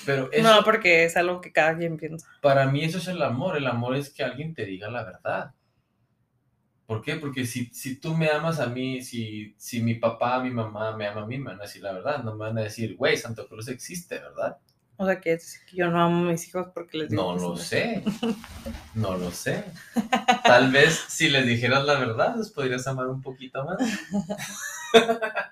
Pero 0.05 0.31
eso, 0.31 0.47
No, 0.47 0.63
porque 0.63 1.03
es 1.03 1.17
algo 1.17 1.41
que 1.41 1.51
cada 1.51 1.77
quien 1.77 1.97
piensa. 1.97 2.25
para 2.41 2.67
mí 2.67 2.85
eso 2.85 2.99
es 2.99 3.07
el 3.09 3.21
amor. 3.21 3.57
El 3.57 3.67
amor 3.67 3.97
es 3.97 4.09
que 4.09 4.23
alguien 4.23 4.53
te 4.53 4.63
diga 4.63 4.89
la 4.89 5.03
verdad. 5.03 5.55
¿Por 6.87 7.01
qué? 7.01 7.17
Porque 7.17 7.45
si, 7.45 7.65
si 7.65 7.99
tú 7.99 8.15
me 8.15 8.29
amas 8.29 8.61
a 8.61 8.67
mí, 8.67 9.01
si, 9.01 9.53
si 9.57 9.81
mi 9.81 9.95
papá, 9.95 10.41
mi 10.41 10.49
mamá 10.49 10.95
me 10.95 11.05
ama 11.05 11.23
a 11.23 11.25
mí, 11.25 11.37
me 11.37 11.51
van 11.51 11.59
a 11.59 11.63
decir 11.63 11.83
la 11.83 11.91
verdad. 11.91 12.23
No 12.23 12.33
me 12.35 12.45
van 12.45 12.57
a 12.57 12.61
decir, 12.61 12.95
güey, 12.95 13.17
Santo 13.17 13.45
Claus 13.49 13.67
existe, 13.67 14.17
¿verdad? 14.17 14.57
O 14.95 15.05
sea, 15.05 15.19
que, 15.19 15.33
es 15.33 15.59
que 15.69 15.75
yo 15.75 15.89
no 15.89 16.01
amo 16.01 16.25
a 16.25 16.31
mis 16.31 16.47
hijos 16.47 16.69
porque 16.73 16.97
les 16.97 17.09
digo 17.09 17.35
No 17.35 17.49
lo 17.49 17.57
sé. 17.57 18.03
No 18.95 19.17
lo 19.17 19.31
sé. 19.31 19.65
Tal 20.45 20.71
vez 20.71 20.95
si 21.09 21.29
les 21.29 21.45
dijeras 21.45 21.83
la 21.83 21.99
verdad, 21.99 22.37
los 22.37 22.51
podrías 22.51 22.87
amar 22.87 23.07
un 23.07 23.21
poquito 23.21 23.65
más. 23.65 23.77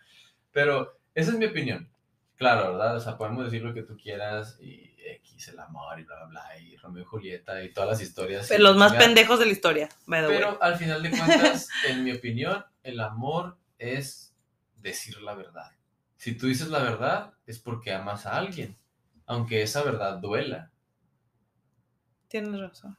Pero 0.54 0.98
esa 1.14 1.32
es 1.32 1.38
mi 1.38 1.46
opinión. 1.46 1.92
Claro, 2.38 2.72
¿verdad? 2.72 2.96
O 2.96 3.00
sea, 3.02 3.18
podemos 3.18 3.44
decir 3.44 3.62
lo 3.62 3.74
que 3.74 3.84
tú 3.84 3.98
quieras 3.98 4.58
y 4.62 4.95
X, 5.36 5.50
el 5.50 5.60
amor 5.60 6.00
y 6.00 6.04
bla, 6.04 6.16
bla, 6.18 6.26
bla, 6.28 6.60
y 6.60 6.76
Romeo 6.78 7.04
y 7.04 7.06
Julieta 7.06 7.64
y 7.64 7.74
todas 7.74 7.90
las 7.90 8.02
historias. 8.02 8.48
Pero 8.48 8.64
los 8.64 8.78
más 8.78 8.94
pendejos 8.94 9.40
de 9.40 9.46
la 9.46 9.52
historia, 9.52 9.90
by 10.06 10.22
the 10.22 10.28
way. 10.28 10.38
Pero 10.38 10.62
al 10.62 10.78
final 10.78 11.04
de 11.04 11.10
cuentas, 11.12 11.70
en 11.88 12.04
mi 12.04 12.12
opinión, 12.12 12.66
el 12.84 13.00
amor 13.00 13.58
es 13.78 14.36
decir 14.78 15.22
la 15.22 15.36
verdad. 15.36 15.72
Si 16.18 16.36
tú 16.36 16.48
dices 16.48 16.70
la 16.70 16.80
verdad, 16.80 17.34
es 17.46 17.60
porque 17.60 17.94
amas 17.94 18.26
a 18.26 18.38
alguien, 18.38 18.78
aunque 19.26 19.62
esa 19.62 19.84
verdad 19.84 20.18
duela. 20.18 20.72
Tienes 22.28 22.60
razón. 22.60 22.98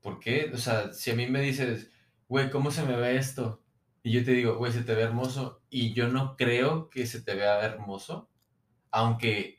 ¿Por 0.00 0.20
qué? 0.20 0.50
O 0.52 0.58
sea, 0.58 0.92
si 0.92 1.10
a 1.10 1.14
mí 1.14 1.26
me 1.26 1.40
dices, 1.40 1.90
güey, 2.28 2.50
¿cómo 2.50 2.70
se 2.70 2.82
me 2.82 2.96
ve 2.96 3.16
esto? 3.16 3.62
Y 4.02 4.12
yo 4.12 4.24
te 4.24 4.32
digo, 4.32 4.56
güey, 4.56 4.72
se 4.72 4.84
te 4.84 4.94
ve 4.94 5.02
hermoso. 5.02 5.62
Y 5.68 5.92
yo 5.92 6.08
no 6.08 6.36
creo 6.36 6.90
que 6.90 7.06
se 7.06 7.22
te 7.22 7.34
vea 7.34 7.60
hermoso, 7.60 8.30
aunque 8.90 9.55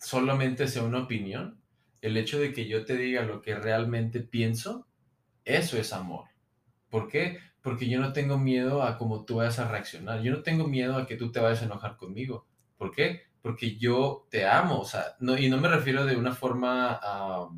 solamente 0.00 0.66
sea 0.66 0.82
una 0.82 1.00
opinión. 1.00 1.60
El 2.00 2.16
hecho 2.16 2.40
de 2.40 2.52
que 2.52 2.66
yo 2.66 2.84
te 2.84 2.96
diga 2.96 3.22
lo 3.22 3.42
que 3.42 3.54
realmente 3.54 4.20
pienso, 4.20 4.86
eso 5.44 5.76
es 5.76 5.92
amor. 5.92 6.24
¿Por 6.88 7.08
qué? 7.08 7.38
Porque 7.62 7.88
yo 7.88 8.00
no 8.00 8.12
tengo 8.12 8.38
miedo 8.38 8.82
a 8.82 8.96
cómo 8.96 9.24
tú 9.24 9.36
vayas 9.36 9.58
a 9.58 9.70
reaccionar. 9.70 10.22
Yo 10.22 10.32
no 10.32 10.42
tengo 10.42 10.66
miedo 10.66 10.96
a 10.96 11.06
que 11.06 11.16
tú 11.16 11.30
te 11.30 11.40
vayas 11.40 11.62
a 11.62 11.66
enojar 11.66 11.96
conmigo. 11.96 12.46
¿Por 12.78 12.90
qué? 12.90 13.22
Porque 13.42 13.76
yo 13.76 14.26
te 14.30 14.46
amo. 14.46 14.80
O 14.80 14.84
sea, 14.84 15.16
y 15.38 15.48
no 15.48 15.58
me 15.58 15.68
refiero 15.68 16.06
de 16.06 16.16
una 16.16 16.32
forma 16.32 16.98
ah, 17.02 17.50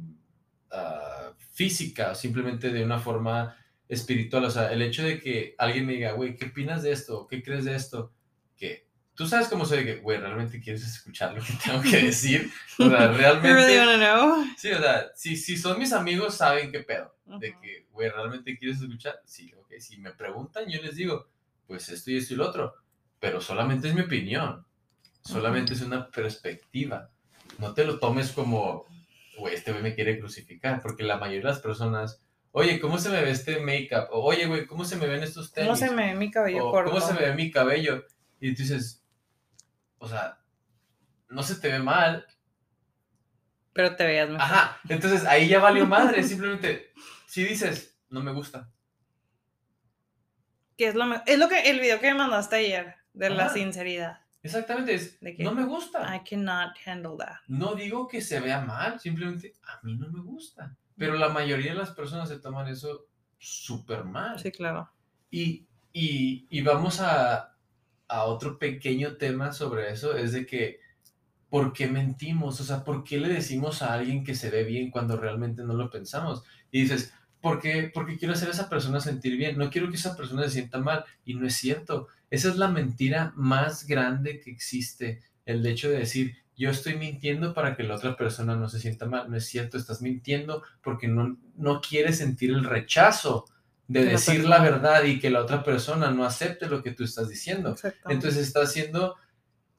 física, 1.53 2.15
simplemente 2.15 2.71
de 2.71 2.85
una 2.85 2.99
forma 2.99 3.57
espiritual. 3.89 4.45
O 4.45 4.51
sea, 4.51 4.73
el 4.73 4.83
hecho 4.83 5.05
de 5.05 5.21
que 5.21 5.55
alguien 5.59 5.87
me 5.87 5.93
diga, 5.93 6.13
güey, 6.13 6.37
¿qué 6.37 6.47
opinas 6.47 6.83
de 6.83 6.93
esto? 6.93 7.27
¿Qué 7.29 7.43
crees 7.43 7.65
de 7.65 7.77
esto? 7.77 8.13
Que 8.57 8.89
tú 9.15 9.27
sabes 9.27 9.49
cómo 9.49 9.65
soy 9.65 9.79
de 9.79 9.85
que, 9.85 10.01
güey, 10.01 10.19
¿realmente 10.19 10.61
quieres 10.61 10.85
escuchar 10.85 11.35
lo 11.35 11.43
que 11.43 11.53
tengo 11.65 11.83
que 11.83 12.05
decir? 12.05 12.51
O 12.79 12.89
sea, 12.89 13.13
You 13.13 13.19
really 13.19 13.19
realmente... 13.19 13.79
wanna 13.79 13.97
know? 13.99 14.45
Sí, 14.57 14.71
o 14.71 14.81
sea, 14.81 15.11
si, 15.15 15.37
si 15.37 15.57
son 15.57 15.79
mis 15.79 15.93
amigos, 15.93 16.37
saben 16.37 16.73
qué 16.73 16.81
pedo. 16.81 17.15
De 17.39 17.57
que, 17.61 17.87
güey, 17.91 18.11
¿realmente 18.11 18.57
quieres 18.59 18.81
escuchar? 18.81 19.21
Sí, 19.25 19.53
ok. 19.55 19.73
Si 19.79 19.99
me 19.99 20.13
preguntan, 20.13 20.69
yo 20.69 20.83
les 20.83 20.97
digo, 20.97 21.29
pues 21.67 21.89
esto 21.89 22.11
y 22.11 22.17
esto 22.17 22.35
y 22.35 22.37
lo 22.39 22.49
otro. 22.49 22.75
Pero 23.21 23.41
solamente 23.41 23.89
es 23.89 23.95
mi 23.95 24.01
opinión. 24.03 24.67
Solamente 25.23 25.75
es 25.75 25.83
una 25.83 26.11
perspectiva. 26.11 27.11
No 27.59 27.73
te 27.75 27.85
lo 27.85 27.99
tomes 27.99 28.33
como, 28.33 28.87
güey, 29.39 29.55
este 29.55 29.71
güey 29.71 29.83
me 29.83 29.95
quiere 29.95 30.19
crucificar. 30.19 30.81
Porque 30.83 31.05
la 31.05 31.19
mayoría 31.19 31.43
de 31.43 31.55
las 31.55 31.61
personas, 31.61 32.21
oye, 32.51 32.81
¿cómo 32.81 32.99
se 32.99 33.11
me 33.11 33.23
ve 33.23 33.31
este 33.31 33.61
make-up? 33.61 34.09
O, 34.11 34.25
oye, 34.25 34.47
güey, 34.47 34.67
¿cómo 34.67 34.85
se 34.85 34.97
me 34.97 35.07
ven 35.07 35.23
estos 35.23 35.53
tenis? 35.53 35.69
¿Cómo 35.69 35.77
se 35.77 35.91
me 35.95 36.13
ve 36.13 36.15
mi 36.19 36.31
cabello 36.31 36.69
o, 36.69 36.71
corto? 36.73 36.91
¿Cómo 36.91 37.07
se 37.07 37.15
me 37.15 37.21
ve 37.21 37.35
mi 37.35 37.51
cabello? 37.51 38.05
Y 38.41 38.55
tú 38.55 38.63
dices, 38.63 39.02
o 40.03 40.09
sea, 40.09 40.37
no 41.29 41.45
se 41.45 41.55
te 41.55 41.71
ve 41.71 41.79
mal, 41.79 42.27
Pero 43.73 43.95
te 43.95 44.05
veías 44.05 44.29
mejor. 44.29 44.43
Ajá, 44.43 44.81
entonces 44.89 45.25
ahí 45.25 45.49
ya 45.49 45.61
valió 45.61 45.87
madre, 45.87 46.23
simplemente, 46.25 46.93
si 47.27 47.45
dices, 47.45 47.97
no 48.11 48.21
me 48.21 48.33
gusta. 48.33 48.69
Que 50.77 50.89
es 50.89 50.97
lo 50.97 51.05
Es 51.25 51.39
lo 51.39 51.49
que 51.49 51.71
el 51.71 51.79
video 51.79 52.01
que 52.01 52.09
me 52.09 52.19
mandaste 52.19 52.57
ayer, 52.57 52.97
de 53.13 53.31
la 53.31 53.49
sinceridad. 53.49 54.21
Exactamente, 54.43 54.95
es, 54.95 55.21
¿De 55.21 55.37
no 55.39 55.55
me 55.55 55.65
gusta. 55.65 56.17
I 56.17 56.29
cannot 56.29 56.73
handle 56.85 57.17
that. 57.17 57.37
No 57.47 57.77
digo 57.77 58.09
que 58.09 58.21
se 58.21 58.41
vea 58.41 58.61
mal, 58.61 58.99
simplemente 58.99 59.55
a 59.63 59.79
mí 59.85 59.95
no 59.97 60.11
me 60.11 60.21
gusta. 60.21 60.77
Pero 60.97 61.15
la 61.15 61.29
mayoría 61.29 61.75
de 61.75 61.79
las 61.79 61.93
personas 61.93 62.29
se 62.29 62.41
toman 62.41 62.67
eso 62.67 63.07
súper 63.39 64.03
mal. 64.03 64.37
Sí, 64.41 64.51
claro. 64.51 64.91
Y, 65.31 65.69
y, 65.93 66.49
y 66.51 66.61
vamos 66.63 67.01
a, 67.01 67.52
a 68.13 68.25
otro 68.25 68.59
pequeño 68.59 69.17
tema 69.17 69.53
sobre 69.53 69.91
eso, 69.91 70.17
es 70.17 70.33
de 70.33 70.45
que, 70.45 70.81
¿por 71.49 71.73
qué 71.73 71.87
mentimos? 71.87 72.61
O 72.61 72.65
sea, 72.65 72.85
¿por 72.85 73.05
qué 73.05 73.19
le 73.19 73.29
decimos 73.29 73.81
a 73.81 73.95
alguien 73.95 74.23
que 74.23 74.35
se 74.35 74.51
ve 74.51 74.65
bien 74.65 74.91
cuando 74.91 75.17
realmente 75.17 75.63
no 75.65 75.73
lo 75.73 75.91
pensamos? 75.91 76.43
Y 76.71 76.83
dices, 76.83 77.15
¿por? 77.41 77.63
Porque 77.95 78.19
quiero 78.19 78.35
hacer 78.35 78.49
a 78.49 78.53
esa 78.53 78.69
persona 78.69 79.01
sentir 79.01 79.37
bien, 79.39 79.57
no 79.57 79.71
quiero 79.71 79.89
que 79.89 79.97
esa 79.97 80.15
persona 80.15 80.45
se 80.45 80.51
sienta 80.51 80.79
mal. 80.79 81.05
Y 81.25 81.35
no 81.35 81.47
es 81.47 81.55
cierto. 81.55 82.09
Esa 82.31 82.51
es 82.51 82.57
la 82.57 82.69
mentira 82.69 83.33
más 83.35 83.87
grande 83.87 84.41
que 84.41 84.51
existe, 84.51 85.23
el 85.47 85.65
hecho 85.67 85.91
de 85.91 85.99
decir, 85.99 86.37
yo 86.57 86.71
estoy 86.71 86.97
mintiendo 86.97 87.55
para 87.55 87.77
que 87.77 87.83
la 87.83 87.97
otra 87.97 88.17
persona 88.17 88.57
no 88.57 88.69
se 88.69 88.79
sienta 88.79 89.07
mal. 89.07 89.31
No 89.31 89.37
es 89.37 89.47
cierto, 89.47 89.79
estás 89.79 90.03
mintiendo 90.03 90.63
porque 90.83 91.09
no, 91.09 91.39
no 91.57 91.81
quieres 91.81 92.19
sentir 92.19 92.51
el 92.51 92.65
rechazo 92.65 93.47
de 93.93 94.05
la 94.05 94.11
decir 94.13 94.45
la 94.45 94.63
verdad 94.63 95.05
y 95.05 95.19
que 95.19 95.31
la 95.31 95.41
otra 95.41 95.63
persona 95.63 96.11
no 96.11 96.25
acepte 96.25 96.67
lo 96.67 96.83
que 96.83 96.93
tú 96.93 97.05
estás 97.05 97.29
diciendo. 97.29 97.77
Entonces 98.09 98.47
estás 98.47 98.73
siendo 98.73 99.17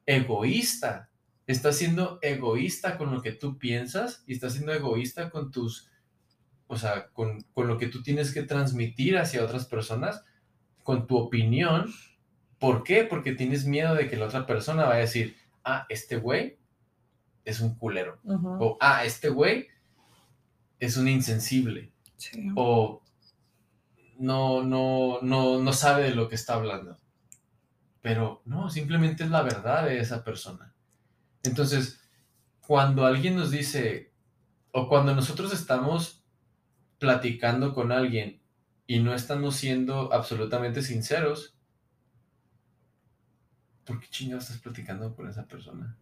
egoísta. 0.05 1.09
Estás 1.45 1.77
siendo 1.77 2.19
egoísta 2.21 2.97
con 2.97 3.11
lo 3.11 3.21
que 3.21 3.33
tú 3.33 3.57
piensas 3.57 4.23
y 4.27 4.33
estás 4.33 4.53
siendo 4.53 4.71
egoísta 4.71 5.29
con 5.29 5.51
tus, 5.51 5.89
o 6.67 6.77
sea, 6.77 7.09
con, 7.09 7.41
con 7.53 7.67
lo 7.67 7.77
que 7.77 7.87
tú 7.87 8.01
tienes 8.01 8.33
que 8.33 8.43
transmitir 8.43 9.17
hacia 9.17 9.43
otras 9.43 9.65
personas, 9.65 10.23
con 10.83 11.05
tu 11.05 11.17
opinión. 11.17 11.93
¿Por 12.59 12.83
qué? 12.83 13.03
Porque 13.03 13.33
tienes 13.33 13.65
miedo 13.65 13.93
de 13.95 14.09
que 14.09 14.15
la 14.15 14.25
otra 14.25 14.45
persona 14.45 14.85
vaya 14.85 14.95
a 14.95 14.99
decir, 14.99 15.35
ah, 15.65 15.85
este 15.89 16.15
güey 16.15 16.57
es 17.43 17.59
un 17.59 17.75
culero. 17.75 18.19
O, 18.25 18.77
ah, 18.79 19.03
este 19.03 19.27
güey 19.27 19.67
es 20.79 20.95
un 20.95 21.09
insensible. 21.09 21.91
Sí. 22.15 22.51
O 22.55 23.02
no, 24.17 24.63
no, 24.63 25.19
no, 25.21 25.59
no 25.59 25.73
sabe 25.73 26.03
de 26.03 26.15
lo 26.15 26.29
que 26.29 26.35
está 26.35 26.55
hablando. 26.55 26.97
Pero 28.01 28.41
no, 28.45 28.69
simplemente 28.69 29.23
es 29.23 29.29
la 29.29 29.41
verdad 29.41 29.85
de 29.85 29.99
esa 29.99 30.23
persona. 30.23 30.73
Entonces, 31.43 32.01
cuando 32.61 33.05
alguien 33.05 33.35
nos 33.35 33.51
dice, 33.51 34.11
o 34.71 34.87
cuando 34.87 35.15
nosotros 35.15 35.53
estamos 35.53 36.23
platicando 36.99 37.73
con 37.73 37.91
alguien 37.91 38.41
y 38.87 38.99
no 38.99 39.13
estamos 39.13 39.55
siendo 39.55 40.13
absolutamente 40.13 40.81
sinceros, 40.81 41.55
¿por 43.85 43.99
qué 43.99 44.07
chingados 44.09 44.45
estás 44.45 44.61
platicando 44.61 45.15
con 45.15 45.29
esa 45.29 45.45
persona? 45.45 45.97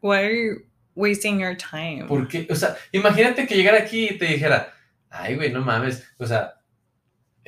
Why 0.00 0.16
are 0.16 0.46
you 0.46 0.66
wasting 0.94 1.38
your 1.38 1.56
time? 1.56 2.06
¿Por 2.06 2.28
qué? 2.28 2.46
O 2.50 2.54
sea, 2.54 2.76
imagínate 2.92 3.46
que 3.46 3.56
llegara 3.56 3.78
aquí 3.78 4.08
y 4.08 4.18
te 4.18 4.26
dijera, 4.26 4.72
ay, 5.10 5.36
güey, 5.36 5.52
no 5.52 5.62
mames, 5.62 6.06
o 6.18 6.26
sea, 6.26 6.57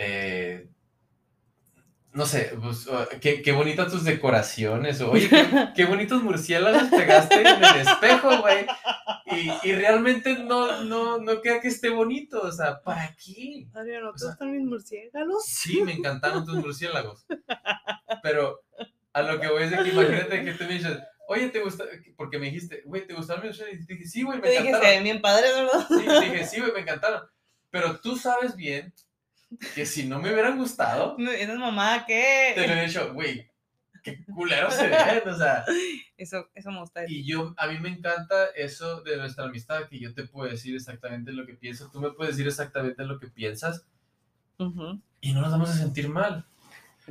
eh, 0.03 0.67
no 2.13 2.27
sé, 2.27 2.53
pues, 2.61 2.89
qué, 3.21 3.41
qué 3.43 3.53
bonitas 3.53 3.93
tus 3.93 4.03
decoraciones, 4.05 5.01
oye, 5.01 5.29
qué, 5.29 5.47
qué 5.77 5.85
bonitos 5.85 6.23
murciélagos 6.23 6.89
pegaste 6.89 7.41
en 7.41 7.47
el 7.63 7.77
espejo, 7.77 8.41
güey, 8.41 8.67
y, 9.27 9.69
y 9.69 9.73
realmente 9.75 10.37
no, 10.39 10.83
no, 10.85 11.19
no 11.19 11.41
queda 11.41 11.61
que 11.61 11.69
esté 11.69 11.89
bonito, 11.91 12.41
o 12.43 12.51
sea, 12.51 12.81
¿para 12.83 13.15
qué? 13.15 13.69
Adriano, 13.75 14.11
sea- 14.17 14.33
están 14.33 14.51
mis 14.51 14.67
murciélagos? 14.67 15.45
Sí, 15.47 15.83
me 15.85 15.93
encantaron 15.93 16.45
tus 16.45 16.57
murciélagos, 16.57 17.25
pero 18.25 18.61
a 19.13 19.23
lo 19.23 19.39
que 19.41 19.49
voy 19.49 19.63
es 19.65 19.71
de 19.71 19.77
que 19.77 19.91
imagínate 19.91 20.45
que 20.45 20.53
tú 20.55 20.65
me 20.65 20.75
dices, 20.75 20.99
oye, 21.29 21.49
¿te 21.51 21.61
gusta? 21.61 21.85
Porque 22.17 22.39
me 22.41 22.47
dijiste, 22.47 22.83
güey, 22.87 23.07
¿te 23.07 23.15
gustaron 23.15 23.43
mis 23.47 23.51
murciélagos? 23.57 23.83
Y 23.85 23.87
te 23.87 23.93
dije, 23.95 24.09
sí, 24.09 24.23
güey, 24.23 24.39
me 24.41 24.49
Te 24.49 24.51
dije, 24.55 24.69
encantaron. 24.71 25.05
bien 25.05 25.21
padres, 25.21 25.53
¿verdad? 25.55 25.87
Sí, 25.89 26.05
te 26.07 26.21
dije, 26.33 26.45
sí, 26.47 26.61
güey, 26.61 26.73
me 26.73 26.81
encantaron. 26.81 27.23
Pero 27.71 28.01
tú 28.01 28.17
sabes 28.17 28.57
bien 28.57 28.93
que 29.75 29.87
si 29.87 30.07
no 30.07 30.21
me 30.21 30.33
hubieran 30.33 30.59
gustado, 30.59 31.17
Esa 31.19 31.53
es 31.53 31.59
mamá, 31.59 32.05
te 32.07 32.55
lo 32.67 32.73
he 32.75 32.87
dicho, 32.87 33.13
güey, 33.13 33.51
qué 34.03 34.25
culero 34.25 34.71
se 34.71 34.87
ven, 34.89 35.29
o 35.29 35.37
sea. 35.37 35.65
Eso, 36.17 36.49
eso 36.55 36.71
me 36.71 36.81
gusta. 36.81 37.05
Y 37.09 37.25
yo, 37.27 37.55
a 37.57 37.67
mí 37.67 37.79
me 37.79 37.89
encanta 37.89 38.47
eso 38.55 39.01
de 39.03 39.17
nuestra 39.17 39.45
amistad, 39.45 39.89
que 39.89 39.99
yo 39.99 40.15
te 40.15 40.25
puedo 40.25 40.51
decir 40.51 40.75
exactamente 40.75 41.33
lo 41.33 41.47
que 41.47 41.55
pienso, 41.55 41.91
tú 41.91 42.01
me 42.01 42.13
puedes 42.13 42.37
decir 42.37 42.47
exactamente 42.49 43.05
lo 43.05 43.19
que 43.19 43.29
piensas 43.29 43.87
Ujú. 44.59 45.01
y 45.21 45.33
no 45.33 45.41
nos 45.41 45.53
vamos 45.53 45.71
a 45.71 45.75
sentir 45.75 46.09
mal. 46.09 46.45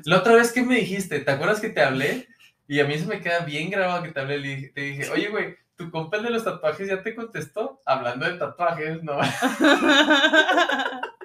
La 0.06 0.20
otra 0.20 0.36
vez 0.36 0.52
que 0.52 0.61
me 0.61 0.76
dijiste, 0.76 1.20
¿te 1.20 1.32
acuerdas 1.32 1.60
que 1.60 1.70
te 1.70 1.82
hablé? 1.82 2.28
Y 2.68 2.80
a 2.80 2.86
mí 2.86 2.98
se 2.98 3.06
me 3.07 3.20
queda 3.20 3.40
bien 3.40 3.72
grabado 3.72 4.03
que 4.03 4.11
te 4.11 4.20
hablé, 4.20 4.38
dije- 4.40 4.72
te 4.74 4.82
dije, 4.82 5.10
oye, 5.10 5.30
güey, 5.30 5.56
¿tu 5.76 5.90
compa 5.90 6.18
el 6.18 6.24
de 6.24 6.30
los 6.30 6.44
tatuajes 6.44 6.88
ya 6.88 7.02
te 7.02 7.16
contestó? 7.16 7.82
Hablando 7.86 8.26
de 8.28 8.38
tatuajes, 8.38 9.02
¿no? 9.03 9.20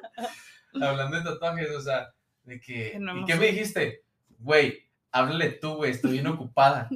hablando 0.82 1.16
de 1.16 1.24
tatuajes, 1.24 1.70
o 1.70 1.80
sea, 1.80 2.12
de 2.44 2.60
que... 2.60 2.92
Que 2.92 2.98
no 2.98 3.20
¿Y 3.20 3.24
qué 3.24 3.34
me 3.36 3.46
dijiste? 3.46 4.04
Güey, 4.38 4.90
háblale 5.10 5.50
tú, 5.52 5.76
güey, 5.76 5.92
estoy 5.92 6.12
bien 6.12 6.26
ocupada. 6.26 6.88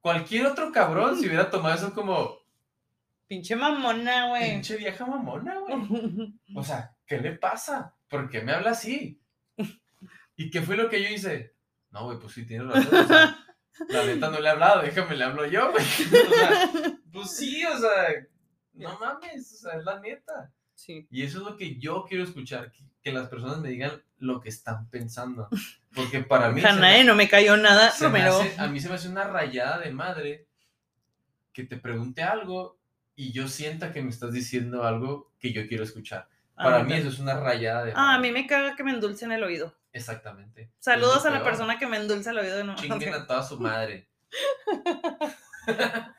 Cualquier 0.00 0.46
otro 0.46 0.70
cabrón 0.70 1.18
si 1.18 1.26
hubiera 1.26 1.50
tomado 1.50 1.74
eso 1.74 1.94
como 1.94 2.44
Pinche 3.26 3.56
mamona, 3.56 4.28
güey. 4.28 4.50
pinche 4.52 4.76
vieja 4.76 5.06
mamona, 5.06 5.58
güey. 5.58 5.74
O 6.54 6.62
sea, 6.62 6.94
¿qué 7.06 7.18
le 7.18 7.32
pasa? 7.32 7.94
¿Por 8.08 8.28
qué 8.28 8.42
me 8.42 8.52
habla 8.52 8.70
así? 8.70 9.20
¿Y 10.36 10.50
qué 10.50 10.60
fue 10.62 10.76
lo 10.76 10.88
que 10.88 11.02
yo 11.02 11.08
hice? 11.08 11.54
No, 11.90 12.04
güey, 12.04 12.18
pues 12.18 12.32
sí, 12.34 12.44
tienes 12.46 12.68
razón. 12.68 12.94
o 12.94 13.06
sea, 13.06 13.38
la 13.88 14.04
neta 14.04 14.30
no 14.30 14.40
le 14.40 14.48
he 14.48 14.50
hablado, 14.50 14.82
déjame, 14.82 15.16
le 15.16 15.24
hablo 15.24 15.46
yo, 15.46 15.70
güey. 15.72 15.84
O 16.30 16.34
sea, 16.34 16.70
pues 17.12 17.30
sí, 17.30 17.64
o 17.64 17.78
sea, 17.78 18.26
no 18.74 18.98
mames, 18.98 19.52
o 19.54 19.56
sea, 19.56 19.78
es 19.78 19.84
la 19.84 20.00
neta. 20.00 20.52
Sí. 20.84 21.06
Y 21.10 21.22
eso 21.22 21.38
es 21.38 21.44
lo 21.44 21.56
que 21.56 21.76
yo 21.78 22.04
quiero 22.06 22.24
escuchar, 22.24 22.70
que, 22.70 22.84
que 23.02 23.10
las 23.12 23.28
personas 23.28 23.58
me 23.58 23.70
digan 23.70 24.02
lo 24.18 24.40
que 24.40 24.50
están 24.50 24.88
pensando. 24.90 25.48
Porque 25.94 26.20
para 26.20 26.50
mí... 26.50 26.56
me- 26.60 26.62
Janae, 26.62 27.04
no 27.04 27.14
me 27.14 27.26
cayó 27.28 27.56
nada, 27.56 27.92
me 27.98 28.06
Romero. 28.06 28.38
hace- 28.38 28.54
a 28.60 28.66
mí 28.66 28.80
se 28.80 28.88
me 28.88 28.96
hace 28.96 29.08
una 29.08 29.24
rayada 29.24 29.78
de 29.78 29.90
madre 29.92 30.46
que 31.54 31.64
te 31.64 31.76
pregunte 31.78 32.22
algo 32.22 32.78
y 33.16 33.32
yo 33.32 33.48
sienta 33.48 33.92
que 33.92 34.02
me 34.02 34.10
estás 34.10 34.32
diciendo 34.32 34.84
algo 34.84 35.32
que 35.38 35.52
yo 35.52 35.66
quiero 35.68 35.84
escuchar. 35.84 36.28
Para 36.54 36.84
mí 36.84 36.92
eso 36.92 37.08
es 37.08 37.18
una 37.18 37.40
rayada 37.40 37.84
de 37.84 37.92
madre. 37.92 37.94
Ah, 37.96 38.14
a 38.14 38.18
mí 38.18 38.30
me 38.30 38.46
caga 38.46 38.76
que 38.76 38.84
me 38.84 38.90
endulcen 38.92 39.32
el 39.32 39.42
oído. 39.42 39.74
Exactamente. 39.92 40.70
Saludos 40.80 41.24
a 41.24 41.30
la 41.30 41.42
persona 41.42 41.78
que 41.78 41.86
me 41.86 41.96
endulza 41.96 42.30
el 42.32 42.38
oído. 42.38 42.62
No. 42.62 42.74
Chinguen 42.74 43.14
a 43.14 43.26
toda 43.26 43.42
su 43.42 43.58
madre. 43.58 44.08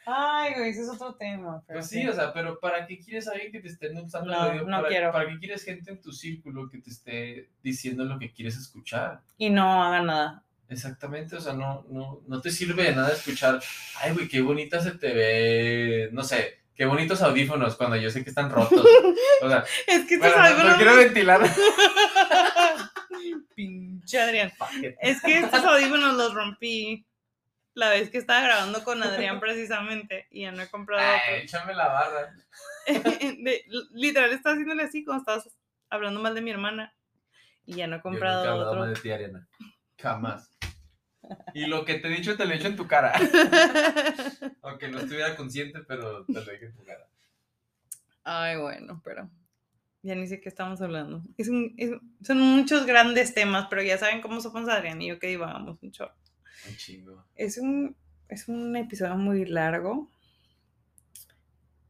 Ay, 0.05 0.53
güey, 0.55 0.69
ese 0.69 0.81
es 0.81 0.89
otro 0.89 1.15
tema. 1.15 1.61
pero 1.67 1.79
Pues 1.79 1.89
sí, 1.89 2.07
o 2.07 2.13
sea, 2.13 2.33
pero 2.33 2.59
¿para 2.59 2.85
qué 2.87 2.97
quieres 2.99 3.27
a 3.27 3.31
alguien 3.31 3.51
que 3.51 3.59
te 3.61 3.67
esté 3.67 3.89
usando 3.91 4.31
No, 4.31 4.53
no 4.53 4.77
¿Para, 4.77 4.87
quiero. 4.87 5.11
¿Para 5.11 5.29
qué 5.29 5.39
quieres 5.39 5.63
gente 5.63 5.91
en 5.91 6.01
tu 6.01 6.11
círculo 6.11 6.69
que 6.69 6.79
te 6.79 6.89
esté 6.89 7.49
diciendo 7.63 8.03
lo 8.05 8.17
que 8.19 8.31
quieres 8.31 8.57
escuchar? 8.57 9.21
Y 9.37 9.49
no 9.49 9.83
haga 9.83 10.01
nada. 10.01 10.43
Exactamente, 10.67 11.35
o 11.35 11.41
sea, 11.41 11.53
no, 11.53 11.85
no, 11.89 12.21
no 12.27 12.41
te 12.41 12.49
sirve 12.49 12.83
de 12.83 12.95
nada 12.95 13.13
escuchar, 13.13 13.61
ay, 14.01 14.13
güey, 14.13 14.27
qué 14.27 14.41
bonita 14.41 14.81
se 14.81 14.91
te 14.93 15.13
ve, 15.13 16.09
no 16.11 16.23
sé, 16.23 16.61
qué 16.73 16.85
bonitos 16.85 17.21
audífonos 17.21 17.75
cuando 17.75 17.97
yo 17.97 18.09
sé 18.09 18.23
que 18.23 18.29
están 18.29 18.49
rotos. 18.49 18.85
O 19.41 19.49
sea, 19.49 19.65
Es 19.85 20.05
que 20.05 20.15
estos 20.15 20.33
bueno, 20.33 20.37
no, 20.37 20.41
no 20.41 20.47
audífonos. 20.47 20.75
quiero 20.77 20.95
ventilar. 20.95 21.41
Pinche 23.55 24.19
Adrián. 24.19 24.51
Es 25.01 25.21
que 25.21 25.39
estos 25.39 25.63
audífonos 25.63 26.15
los 26.15 26.33
rompí 26.33 27.05
la 27.75 27.89
vez 27.89 28.09
que 28.09 28.17
estaba 28.17 28.41
grabando 28.41 28.83
con 28.83 29.01
Adrián 29.03 29.39
precisamente 29.39 30.27
y 30.31 30.41
ya 30.41 30.51
no 30.51 30.63
he 30.63 30.69
comprado 30.69 31.03
Ay, 31.27 31.41
échame 31.43 31.73
la 31.75 31.87
barra. 31.87 32.35
De- 32.87 33.63
literal 33.91 34.31
estaba 34.33 34.53
haciéndole 34.55 34.83
así 34.83 35.03
cuando 35.05 35.21
estabas 35.21 35.49
hablando 35.89 36.19
mal 36.21 36.33
de 36.35 36.41
mi 36.41 36.51
hermana 36.51 36.93
y 37.65 37.75
ya 37.75 37.87
no 37.87 37.95
he 37.95 37.99
Yo 37.99 38.03
comprado 38.03 38.37
nunca 38.37 38.47
he 38.49 38.51
hablado 38.51 38.69
otro. 38.71 38.79
mal 38.81 38.93
de 38.93 38.99
ti, 38.99 39.11
Ariana. 39.11 39.47
Jamás. 39.99 40.51
Y 41.55 41.65
lo 41.65 41.85
que 41.85 41.95
te 41.95 42.07
he 42.07 42.11
dicho, 42.11 42.37
te 42.37 42.45
lo 42.45 42.51
he 42.51 42.57
dicho 42.57 42.67
en 42.67 42.75
tu 42.75 42.85
cara. 42.85 43.11
Aunque 44.61 44.87
no 44.89 44.99
estuviera 44.99 45.35
consciente, 45.35 45.79
pero 45.87 46.23
te 46.25 46.33
lo 46.33 46.51
dije 46.51 46.65
en 46.65 46.75
tu 46.75 46.83
cara. 46.83 47.07
Ay, 48.23 48.57
bueno, 48.57 49.01
pero 49.03 49.29
ya 50.03 50.13
ni 50.13 50.27
sé 50.27 50.39
qué 50.39 50.49
estamos 50.49 50.81
hablando. 50.81 51.23
Es 51.37 51.47
un- 51.49 51.73
es- 51.77 51.93
son 52.21 52.39
muchos 52.39 52.85
grandes 52.85 53.33
temas, 53.33 53.65
pero 53.71 53.81
ya 53.81 53.97
saben 53.97 54.21
cómo 54.21 54.39
somos 54.39 54.69
Adrián 54.69 55.01
y 55.01 55.07
yo 55.07 55.17
que 55.19 55.27
divagamos 55.27 55.81
un 55.81 55.91
chorro. 55.91 56.13
Un 56.67 56.75
chingo. 56.77 57.25
Es 57.35 57.57
un, 57.57 57.95
es 58.29 58.47
un 58.47 58.75
episodio 58.75 59.15
muy 59.15 59.45
largo 59.45 60.09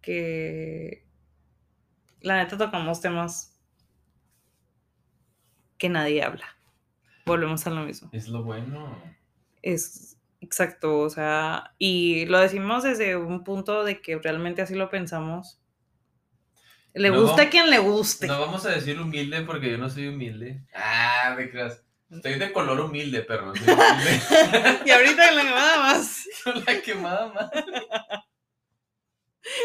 que 0.02 1.06
la 2.22 2.38
neta 2.38 2.57
tocamos 2.57 3.02
temas 3.02 3.60
que 5.77 5.89
nadie 5.89 6.23
habla. 6.23 6.45
Volvemos 7.26 7.65
a 7.65 7.72
lo 7.72 7.84
mismo. 7.85 8.10
Es 8.11 8.27
lo 8.27 8.43
bueno. 8.43 9.02
Es 9.61 10.18
exacto, 10.41 10.99
o 10.99 11.10
sea, 11.10 11.73
y 11.80 12.26
lo 12.27 12.39
decimos 12.39 12.84
desde 12.84 13.15
un 13.15 13.43
punto 13.43 13.84
de 13.84 14.02
que 14.02 14.18
realmente 14.19 14.61
así 14.61 14.76
lo 14.76 14.89
pensamos. 14.89 15.60
Le 16.93 17.10
No, 17.10 17.22
gusta 17.22 17.43
a 17.43 17.49
quien 17.49 17.69
le 17.69 17.80
guste. 17.80 18.27
No 18.27 18.39
vamos 18.39 18.65
a 18.65 18.69
decir 18.72 18.99
humilde 18.99 19.41
porque 19.41 19.72
yo 19.72 19.77
no 19.77 19.89
soy 19.89 20.07
humilde. 20.07 20.65
Ah, 20.73 21.34
me 21.38 21.49
creas. 21.49 21.85
Estoy 22.10 22.36
de 22.36 22.53
color 22.53 22.80
humilde, 22.80 23.22
perro. 23.22 23.52
Humilde. 23.52 23.68
y 24.86 24.91
ahorita 24.91 25.30
en 25.30 25.36
la 25.36 25.44
llamada 25.44 25.77
más. 25.77 26.27
La 26.68 26.82
quemada 26.82 27.34
más. 27.34 27.49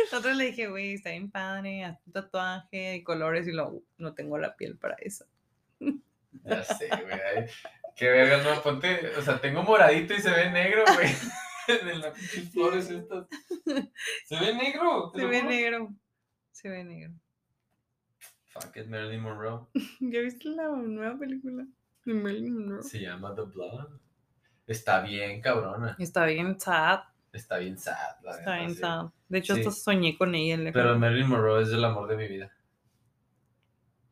Nosotros 0.04 0.36
le 0.36 0.46
dije, 0.46 0.68
güey, 0.68 0.94
está 0.94 1.10
bien 1.10 1.30
padre, 1.30 1.84
haz 1.84 1.98
un 2.06 2.12
tatuaje 2.12 2.76
de 2.76 3.04
colores 3.04 3.46
y 3.46 3.52
lo, 3.52 3.82
no 3.98 4.14
tengo 4.14 4.38
la 4.38 4.56
piel 4.56 4.76
para 4.76 4.96
eso. 5.00 5.24
Ya 6.44 6.62
sé, 6.62 6.88
güey. 6.88 7.48
Qué 7.96 8.08
verga, 8.08 8.42
no, 8.42 8.62
ponte. 8.62 9.08
O 9.18 9.22
sea, 9.22 9.40
tengo 9.40 9.62
moradito 9.62 10.14
y 10.14 10.20
se 10.20 10.30
ve 10.30 10.50
negro, 10.50 10.84
güey. 10.94 11.08
De 11.84 11.94
las 11.98 12.18
flores 12.52 12.90
estas. 12.90 13.26
Se 14.24 14.40
ve 14.40 14.54
negro. 14.54 15.12
Se 15.14 15.24
ve 15.24 15.42
negro. 15.42 15.94
Se 16.50 16.68
ve 16.68 16.82
negro. 16.82 17.12
Fuck 18.48 18.76
it, 18.76 18.86
Marilyn 18.86 19.20
Monroe. 19.20 19.66
¿Ya 20.00 20.20
viste 20.20 20.48
la 20.48 20.68
nueva 20.68 21.16
película 21.16 21.64
Se 22.82 23.00
llama 23.00 23.34
The 23.34 23.42
Blood. 23.42 23.88
Está 24.66 25.00
bien, 25.00 25.40
cabrona. 25.40 25.96
Está 25.98 26.24
bien 26.26 26.58
sad. 26.58 27.00
Está 27.32 27.58
bien 27.58 27.78
sad, 27.78 28.20
la 28.22 28.38
Está 28.38 28.56
bien 28.56 28.74
sad. 28.74 29.06
De 29.28 29.38
hecho, 29.38 29.54
Sí. 29.54 29.60
hasta 29.60 29.72
soñé 29.72 30.16
con 30.18 30.34
ella. 30.34 30.54
en 30.54 30.64
la 30.64 30.72
Pero. 30.72 30.98
Marilyn 30.98 31.28
Monroe 31.28 31.62
es 31.62 31.70
el 31.70 31.84
amor 31.84 32.08
de 32.08 32.16
mi 32.16 32.26
vida. 32.28 32.50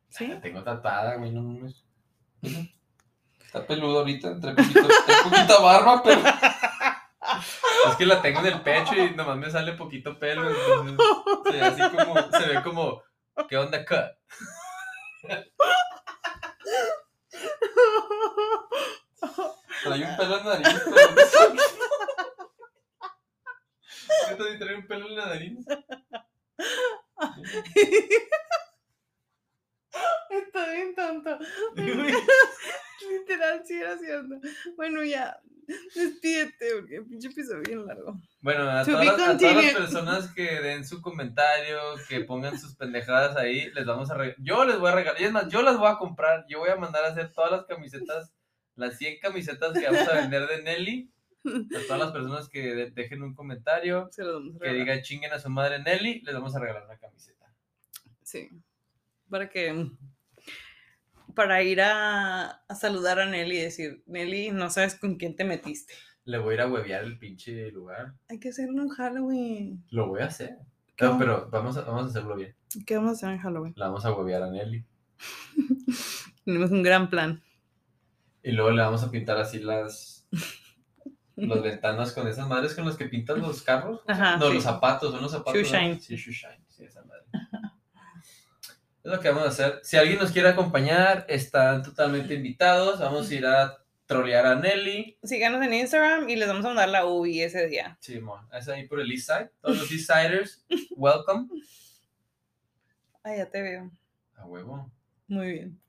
¿Sí? 0.09 0.27
La 0.27 0.39
tengo 0.41 0.63
tatuada, 0.63 1.15
güey, 1.15 1.31
no 1.31 1.41
mames. 1.43 1.83
Está 3.45 3.65
peludo 3.65 3.99
ahorita, 3.99 4.39
trae 4.39 4.55
poquito, 4.55 4.87
trae 5.05 5.23
poquita 5.23 5.59
barba, 5.61 6.03
pero. 6.03 6.21
Es 7.89 7.95
que 7.95 8.05
la 8.05 8.21
tengo 8.21 8.39
en 8.39 8.47
el 8.47 8.61
pecho 8.61 8.95
y 8.95 9.15
nomás 9.15 9.37
me 9.37 9.49
sale 9.49 9.73
poquito 9.73 10.17
pelo. 10.19 10.49
Entonces, 10.49 10.97
se 11.45 11.51
ve 11.51 11.61
así 11.61 11.95
como, 11.95 12.15
se 12.31 12.47
ve 12.47 12.63
como, 12.63 13.03
¿qué 13.47 13.57
onda 13.57 13.77
acá? 13.79 14.17
Trae 19.83 20.03
un 20.03 20.17
pelo 20.17 20.37
en 20.37 20.45
la 20.45 20.59
nariz, 20.59 20.81
pero 20.85 21.11
no 21.11 21.21
sé. 21.21 21.39
¿Neta 24.29 24.43
sí 24.43 24.59
trae 24.59 24.75
un 24.75 24.87
pelo 24.87 25.07
en 25.07 25.15
la 25.15 25.25
nariz? 25.27 25.57
Está 30.29 30.71
bien 30.71 30.95
tonto. 30.95 31.39
Literal, 33.09 33.63
sí 33.65 33.73
era 33.75 33.97
cierto. 33.97 34.35
Bueno, 34.75 35.03
ya. 35.03 35.39
Despídete, 35.95 36.75
porque 36.75 36.95
el 36.95 37.05
pinche 37.05 37.27
episodio 37.27 37.61
bien 37.61 37.85
largo. 37.85 38.19
Bueno, 38.41 38.69
a 38.69 38.85
To 38.85 38.91
todas, 38.91 39.05
las, 39.05 39.13
a 39.15 39.17
todas 39.17 39.27
las 39.27 39.41
continued. 39.41 39.73
personas 39.75 40.27
que 40.33 40.61
den 40.61 40.85
su 40.85 41.01
comentario, 41.01 41.77
que 42.07 42.21
pongan 42.21 42.57
sus 42.57 42.75
pendejadas 42.75 43.35
ahí, 43.35 43.69
les 43.71 43.85
vamos 43.85 44.09
a 44.11 44.15
regalar. 44.15 44.37
Yo 44.41 44.63
les 44.65 44.79
voy 44.79 44.89
a 44.91 44.95
regalar. 44.95 45.21
Y 45.21 45.25
es 45.25 45.31
más, 45.31 45.49
yo 45.49 45.61
las 45.61 45.77
voy 45.77 45.89
a 45.91 45.97
comprar. 45.97 46.45
Yo 46.47 46.59
voy 46.59 46.69
a 46.69 46.77
mandar 46.77 47.03
a 47.03 47.09
hacer 47.09 47.33
todas 47.33 47.51
las 47.51 47.65
camisetas, 47.65 48.31
las 48.75 48.97
100 48.97 49.19
camisetas 49.19 49.73
que 49.73 49.85
vamos 49.85 50.07
a 50.07 50.13
vender 50.15 50.47
de 50.47 50.63
Nelly. 50.63 51.11
A 51.45 51.81
todas 51.87 51.99
las 51.99 52.11
personas 52.11 52.47
que 52.49 52.61
de- 52.75 52.91
dejen 52.91 53.23
un 53.23 53.33
comentario, 53.33 54.07
Se 54.11 54.23
los 54.23 54.35
vamos 54.35 54.55
a 54.55 54.59
que 54.65 54.73
diga 54.73 55.01
chinguen 55.01 55.31
a 55.33 55.39
su 55.39 55.49
madre 55.49 55.79
Nelly, 55.79 56.21
les 56.21 56.33
vamos 56.33 56.55
a 56.55 56.59
regalar 56.59 56.85
una 56.85 56.97
camiseta. 56.97 57.45
Sí. 58.23 58.49
Para 59.29 59.49
que. 59.49 59.89
Para 61.35 61.61
ir 61.63 61.81
a, 61.81 62.49
a 62.67 62.75
saludar 62.75 63.19
a 63.19 63.25
Nelly 63.25 63.57
y 63.57 63.61
decir, 63.61 64.03
Nelly, 64.07 64.51
no 64.51 64.69
sabes 64.69 64.95
con 64.95 65.15
quién 65.15 65.35
te 65.35 65.43
metiste. 65.45 65.93
Le 66.29 66.37
voy 66.37 66.51
a 66.51 66.53
ir 66.53 66.61
a 66.61 66.67
huevear 66.67 67.03
el 67.05 67.17
pinche 67.17 67.71
lugar. 67.71 68.13
Hay 68.27 68.39
que 68.39 68.49
hacerlo 68.49 68.83
en 68.83 68.89
Halloween. 68.89 69.83
Lo 69.89 70.09
voy 70.09 70.21
a 70.21 70.25
hacer. 70.25 70.59
¿Qué 70.95 71.05
No, 71.05 71.17
pero 71.17 71.49
vamos 71.49 71.75
a, 71.75 71.81
vamos 71.81 72.03
a 72.03 72.09
hacerlo 72.09 72.35
bien. 72.35 72.55
¿Qué 72.85 72.97
vamos 72.97 73.09
a 73.09 73.13
hacer 73.13 73.29
en 73.31 73.39
Halloween? 73.39 73.73
La 73.75 73.87
vamos 73.87 74.05
a 74.05 74.13
huevear 74.13 74.43
a 74.43 74.51
Nelly. 74.51 74.85
Tenemos 76.45 76.69
un 76.69 76.83
gran 76.83 77.09
plan. 77.09 77.41
Y 78.43 78.51
luego 78.51 78.69
le 78.69 78.83
vamos 78.83 79.01
a 79.01 79.09
pintar 79.09 79.39
así 79.39 79.57
las, 79.57 80.27
las 81.35 81.63
ventanas 81.63 82.13
con 82.13 82.27
esas 82.27 82.47
madres 82.47 82.75
con 82.75 82.85
las 82.85 82.95
que 82.95 83.05
pintan 83.05 83.41
los 83.41 83.63
carros. 83.63 84.01
Ajá, 84.05 84.37
no, 84.37 84.49
sí. 84.49 84.53
los 84.53 84.63
zapatos, 84.63 85.11
son 85.11 85.23
los 85.23 85.31
zapatos. 85.31 85.67
Shoe 85.67 85.95
¿no? 85.95 85.99
Sí, 85.99 86.15
sí, 86.15 86.83
esa 86.83 87.03
madre. 87.05 87.23
Es 89.03 89.11
lo 89.11 89.19
que 89.19 89.29
vamos 89.29 89.45
a 89.45 89.47
hacer. 89.47 89.79
Si 89.81 89.97
alguien 89.97 90.19
nos 90.19 90.29
quiere 90.29 90.49
acompañar, 90.49 91.25
están 91.27 91.81
totalmente 91.81 92.35
invitados. 92.35 92.99
Vamos 92.99 93.31
a 93.31 93.33
ir 93.33 93.47
a 93.47 93.79
trolear 94.09 94.47
a 94.47 94.55
Nelly. 94.55 95.19
Síganos 95.21 95.63
en 95.63 95.71
Instagram 95.71 96.27
y 96.29 96.35
les 96.35 96.47
vamos 96.47 96.65
a 96.65 96.69
mandar 96.69 96.89
la 96.89 97.05
UBI 97.05 97.43
ese 97.43 97.67
día. 97.67 97.95
Sí, 98.01 98.19
mon. 98.19 98.41
Es 98.51 98.67
ahí 98.67 98.87
por 98.87 98.99
el 98.99 99.11
East 99.11 99.27
Side. 99.27 99.51
Todos 99.61 99.77
los 99.77 99.91
East 99.91 100.11
Siders, 100.11 100.65
welcome. 100.97 101.47
Ah, 103.23 103.35
ya 103.35 103.47
te 103.47 103.61
veo. 103.61 103.91
A 104.35 104.45
huevo. 104.47 104.91
Muy 105.27 105.51
bien. 105.51 105.79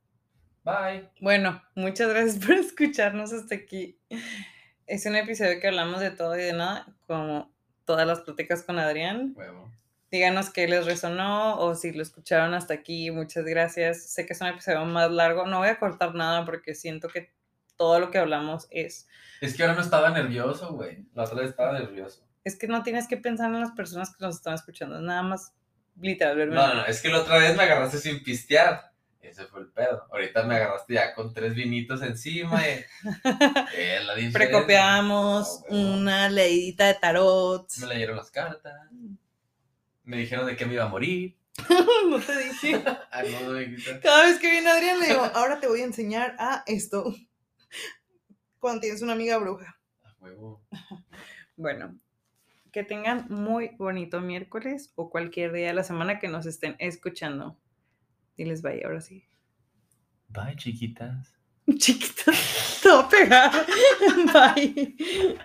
Bye. 0.63 1.09
Bueno, 1.23 1.63
muchas 1.75 2.11
gracias 2.11 2.45
por 2.45 2.55
escucharnos 2.57 3.33
hasta 3.33 3.55
aquí. 3.55 3.99
Es 4.87 5.07
un 5.07 5.17
episodio 5.17 5.59
que 5.59 5.69
hablamos 5.69 6.01
de 6.01 6.11
todo 6.11 6.39
y 6.39 6.43
de 6.43 6.53
nada, 6.53 6.95
como 7.07 7.51
todas 7.87 8.07
las 8.07 8.21
pláticas 8.21 8.63
con 8.63 8.79
Adrián. 8.79 9.33
Huevo. 9.35 9.73
Díganos 10.11 10.51
qué 10.51 10.69
les 10.69 10.85
resonó 10.85 11.57
o 11.59 11.75
si 11.75 11.93
lo 11.93 12.03
escucharon 12.03 12.53
hasta 12.53 12.75
aquí. 12.75 13.11
Muchas 13.11 13.47
gracias. 13.47 14.11
Sé 14.11 14.27
que 14.27 14.35
es 14.35 14.41
un 14.43 14.49
episodio 14.49 14.85
más 14.85 15.11
largo. 15.11 15.47
No 15.47 15.61
voy 15.61 15.69
a 15.69 15.79
cortar 15.79 16.15
nada 16.15 16.45
porque 16.45 16.75
siento 16.75 17.09
que 17.09 17.31
todo 17.81 17.99
lo 17.99 18.11
que 18.11 18.19
hablamos 18.19 18.69
es... 18.71 19.09
Es 19.41 19.57
que 19.57 19.63
ahora 19.63 19.75
no 19.75 19.81
estaba 19.81 20.11
nervioso, 20.11 20.75
güey. 20.75 21.07
La 21.15 21.23
otra 21.23 21.41
vez 21.41 21.49
estaba 21.49 21.73
nervioso. 21.73 22.23
Es 22.45 22.59
que 22.59 22.67
no 22.67 22.83
tienes 22.83 23.09
que 23.09 23.17
pensar 23.17 23.47
en 23.47 23.59
las 23.59 23.71
personas 23.71 24.15
que 24.15 24.23
nos 24.23 24.37
están 24.37 24.53
escuchando. 24.53 24.97
Es 24.97 25.03
nada 25.03 25.23
más 25.23 25.55
literal. 25.99 26.37
verme 26.37 26.57
No, 26.57 26.67
no, 26.69 26.75
no, 26.75 26.85
es 26.85 27.01
que 27.01 27.09
la 27.09 27.23
otra 27.23 27.39
vez 27.39 27.57
me 27.57 27.63
agarraste 27.63 27.97
sin 27.97 28.23
pistear. 28.23 28.93
Ese 29.23 29.47
fue 29.47 29.61
el 29.61 29.69
pedo. 29.69 30.07
Ahorita 30.13 30.43
me 30.43 30.57
agarraste 30.57 30.93
ya 30.93 31.15
con 31.15 31.33
tres 31.33 31.55
vinitos 31.55 32.03
encima. 32.03 32.61
Y... 32.69 32.85
Eh, 33.75 34.01
la. 34.05 34.15
Precopiamos 34.31 35.63
una 35.71 36.29
leidita 36.29 36.87
de 36.87 36.95
tarot. 36.97 37.67
Me 37.81 37.87
leyeron 37.87 38.19
las 38.19 38.31
cartas. 38.31 38.75
Me 40.05 40.19
dijeron 40.19 40.45
de 40.45 40.55
que 40.55 40.67
me 40.67 40.75
iba 40.75 40.85
a 40.85 40.89
morir. 40.89 41.35
no 42.11 42.21
te 42.21 42.45
dije. 42.45 42.85
No, 43.33 43.41
no 43.41 43.53
me 43.55 43.61
dijiste. 43.61 44.01
Cada 44.01 44.27
vez 44.27 44.39
que 44.39 44.51
viene 44.51 44.69
Adrián 44.69 45.01
le 45.01 45.07
digo, 45.07 45.23
ahora 45.33 45.61
te 45.61 45.67
voy 45.67 45.81
a 45.81 45.85
enseñar 45.85 46.37
a 46.39 46.63
esto. 46.67 47.15
Cuando 48.59 48.81
tienes 48.81 49.03
una 49.03 49.15
amiga 49.15 49.39
bruja. 49.39 49.79
A 50.03 50.15
huevo. 50.21 50.63
Bueno, 51.57 51.99
que 52.73 52.85
tengan 52.85 53.27
muy 53.29 53.71
bonito 53.79 54.21
miércoles 54.21 54.93
o 54.95 55.11
cualquier 55.11 55.53
día 55.53 55.69
de 55.69 55.75
la 55.75 55.85
semana 55.85 56.19
que 56.19 56.29
nos 56.29 56.47
estén 56.47 56.77
escuchando. 56.79 57.59
Y 58.37 58.45
les 58.45 58.63
vaya 58.63 58.87
ahora 58.87 59.01
sí. 59.01 59.25
Bye, 60.29 60.57
chiquitas. 60.57 61.35
Chiquita, 61.79 62.33
todo 62.83 63.09
pegado. 63.09 63.67
Bye. 64.33 65.39